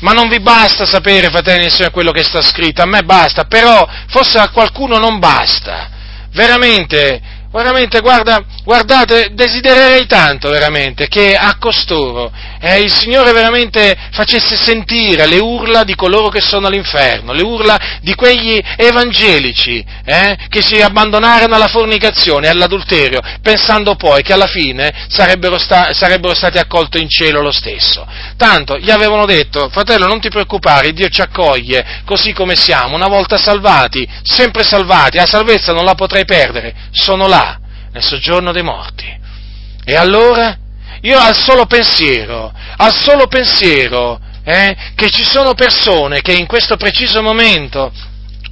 Ma 0.00 0.12
non 0.12 0.28
vi 0.28 0.40
basta 0.40 0.84
sapere, 0.84 1.30
fratelli 1.30 1.66
e 1.66 1.70
sorelle, 1.70 1.90
quello 1.90 2.10
che 2.10 2.24
sta 2.24 2.42
scritto, 2.42 2.82
a 2.82 2.86
me 2.86 3.02
basta, 3.04 3.44
però 3.44 3.88
forse 4.08 4.38
a 4.38 4.50
qualcuno 4.50 4.98
non 4.98 5.18
basta. 5.18 5.88
Veramente 6.32 7.20
veramente, 7.54 8.00
guarda, 8.00 8.44
guardate, 8.64 9.28
desidererei 9.32 10.06
tanto 10.06 10.50
veramente 10.50 11.06
che 11.06 11.36
a 11.36 11.56
costoro 11.58 12.32
eh, 12.60 12.80
il 12.80 12.92
Signore 12.92 13.32
veramente 13.32 13.96
facesse 14.10 14.56
sentire 14.56 15.26
le 15.26 15.38
urla 15.38 15.84
di 15.84 15.94
coloro 15.94 16.30
che 16.30 16.40
sono 16.40 16.66
all'inferno, 16.66 17.32
le 17.32 17.42
urla 17.42 17.78
di 18.00 18.14
quegli 18.16 18.60
evangelici 18.76 19.84
eh, 20.04 20.36
che 20.48 20.62
si 20.62 20.80
abbandonarono 20.80 21.54
alla 21.54 21.68
fornicazione 21.68 22.48
all'adulterio, 22.48 23.20
pensando 23.40 23.94
poi 23.94 24.22
che 24.22 24.32
alla 24.32 24.48
fine 24.48 25.06
sarebbero, 25.08 25.56
sta, 25.58 25.92
sarebbero 25.92 26.34
stati 26.34 26.58
accolti 26.58 27.00
in 27.00 27.08
cielo 27.08 27.40
lo 27.40 27.52
stesso. 27.52 28.04
Tanto 28.36 28.78
gli 28.78 28.90
avevano 28.90 29.26
detto, 29.26 29.68
fratello, 29.70 30.06
non 30.06 30.20
ti 30.20 30.28
preoccupare, 30.28 30.92
Dio 30.92 31.08
ci 31.08 31.20
accoglie 31.20 32.02
così 32.04 32.32
come 32.32 32.56
siamo, 32.56 32.96
una 32.96 33.08
volta 33.08 33.36
salvati, 33.36 34.08
sempre 34.24 34.64
salvati, 34.64 35.18
la 35.18 35.26
salvezza 35.26 35.72
non 35.72 35.84
la 35.84 35.94
potrai 35.94 36.24
perdere, 36.24 36.74
sono 36.90 37.28
là 37.28 37.43
nel 37.94 38.02
soggiorno 38.02 38.52
dei 38.52 38.62
morti. 38.62 39.06
E 39.84 39.94
allora 39.94 40.56
io 41.00 41.18
al 41.18 41.36
solo 41.36 41.64
pensiero, 41.66 42.52
al 42.76 42.92
solo 42.92 43.28
pensiero 43.28 44.18
eh, 44.42 44.76
che 44.94 45.10
ci 45.10 45.24
sono 45.24 45.54
persone 45.54 46.20
che 46.20 46.32
in 46.32 46.46
questo 46.46 46.76
preciso 46.76 47.22
momento 47.22 47.92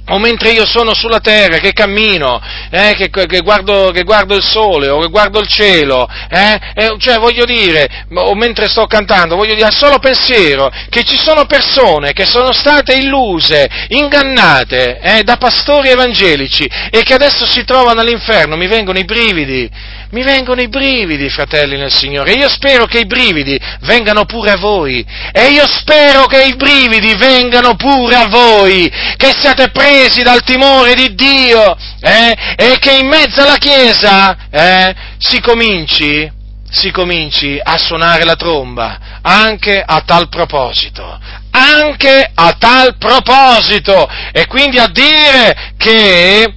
o 0.07 0.19
mentre 0.19 0.51
io 0.51 0.65
sono 0.65 0.93
sulla 0.93 1.19
terra, 1.19 1.59
che 1.59 1.71
cammino, 1.71 2.41
eh, 2.69 2.93
che, 2.95 3.09
che, 3.09 3.39
guardo, 3.39 3.91
che, 3.93 4.03
guardo, 4.03 4.35
il 4.35 4.43
sole 4.43 4.89
o 4.89 4.99
che 4.99 5.07
guardo 5.07 5.39
il 5.39 5.47
cielo, 5.47 6.07
eh, 6.29 6.59
eh, 6.75 6.95
cioè 6.97 7.19
voglio 7.19 7.45
dire, 7.45 8.05
o 8.13 8.35
mentre 8.35 8.67
sto 8.67 8.85
cantando, 8.85 9.35
voglio 9.35 9.53
dire, 9.53 9.67
al 9.67 9.73
solo 9.73 9.99
pensiero 9.99 10.69
che 10.89 11.03
ci 11.03 11.17
sono 11.17 11.45
persone 11.45 12.11
che 12.11 12.25
sono 12.25 12.51
state 12.51 12.95
illuse, 12.95 13.69
ingannate 13.89 14.99
eh, 14.99 15.23
da 15.23 15.37
pastori 15.37 15.89
evangelici 15.89 16.69
e 16.91 17.01
che 17.03 17.13
adesso 17.13 17.45
si 17.45 17.63
trovano 17.63 18.01
all'inferno, 18.01 18.57
mi 18.57 18.67
vengono 18.67 18.99
i 18.99 19.05
brividi, 19.05 19.69
mi 20.11 20.23
vengono 20.23 20.61
i 20.61 20.67
brividi, 20.67 21.29
fratelli 21.29 21.77
nel 21.77 21.91
Signore, 21.91 22.33
e 22.33 22.39
io 22.39 22.49
spero 22.49 22.85
che 22.85 22.99
i 22.99 23.05
brividi 23.05 23.59
vengano 23.81 24.25
pure 24.25 24.51
a 24.51 24.57
voi, 24.57 25.03
e 25.31 25.47
io 25.47 25.65
spero 25.65 26.25
che 26.25 26.43
i 26.43 26.55
brividi 26.55 27.15
vengano 27.15 27.75
pure 27.75 28.15
a 28.15 28.27
voi, 28.27 28.91
che 29.17 29.33
siate 29.35 29.71
presi 29.93 30.23
dal 30.23 30.41
timore 30.41 30.95
di 30.95 31.13
Dio, 31.13 31.77
eh, 32.01 32.35
e 32.57 32.79
che 32.79 32.95
in 32.95 33.07
mezzo 33.07 33.41
alla 33.41 33.57
Chiesa 33.57 34.35
eh, 34.49 34.95
si 35.19 35.39
cominci, 35.39 36.31
si 36.67 36.89
cominci 36.89 37.59
a 37.61 37.77
suonare 37.77 38.23
la 38.23 38.35
tromba, 38.35 39.19
anche 39.21 39.79
a 39.85 40.01
tal 40.03 40.29
proposito, 40.29 41.19
anche 41.51 42.27
a 42.33 42.55
tal 42.57 42.97
proposito, 42.97 44.09
e 44.31 44.47
quindi 44.47 44.79
a 44.79 44.87
dire 44.87 45.73
che 45.77 46.51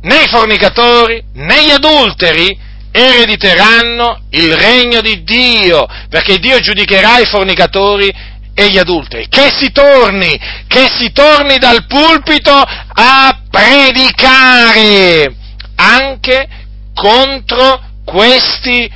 né 0.00 0.22
i 0.22 0.28
fornicatori, 0.28 1.22
né 1.34 1.64
gli 1.64 1.70
adulteri, 1.70 2.58
erediteranno 2.90 4.22
il 4.30 4.56
regno 4.56 5.00
di 5.00 5.22
Dio, 5.22 5.86
perché 6.08 6.38
Dio 6.38 6.58
giudicherà 6.58 7.20
i 7.20 7.26
fornicatori 7.26 8.12
e 8.58 8.70
gli 8.70 8.78
adulteri. 8.78 9.28
Che 9.28 9.52
si 9.56 9.70
torni, 9.70 10.36
che 10.66 10.88
si 10.90 11.12
torni 11.12 11.58
dal 11.58 11.86
pulpito 11.86 12.52
a 12.52 13.40
predicare 13.48 15.32
anche 15.76 16.48
contro 16.92 17.80
questi 18.04 18.90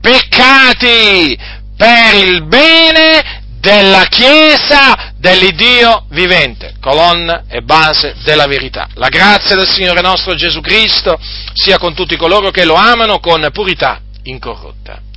peccati 0.00 1.36
per 1.76 2.14
il 2.14 2.44
bene 2.44 3.42
della 3.58 4.04
Chiesa 4.04 5.14
dell'Iddio 5.16 6.04
vivente, 6.10 6.74
colonna 6.80 7.42
e 7.48 7.62
base 7.62 8.14
della 8.22 8.46
verità. 8.46 8.86
La 8.94 9.08
grazia 9.08 9.56
del 9.56 9.66
Signore 9.66 10.00
nostro 10.00 10.36
Gesù 10.36 10.60
Cristo 10.60 11.18
sia 11.54 11.76
con 11.76 11.92
tutti 11.92 12.16
coloro 12.16 12.52
che 12.52 12.64
lo 12.64 12.74
amano 12.74 13.18
con 13.18 13.48
purità 13.52 14.00
incorrotta. 14.22 15.07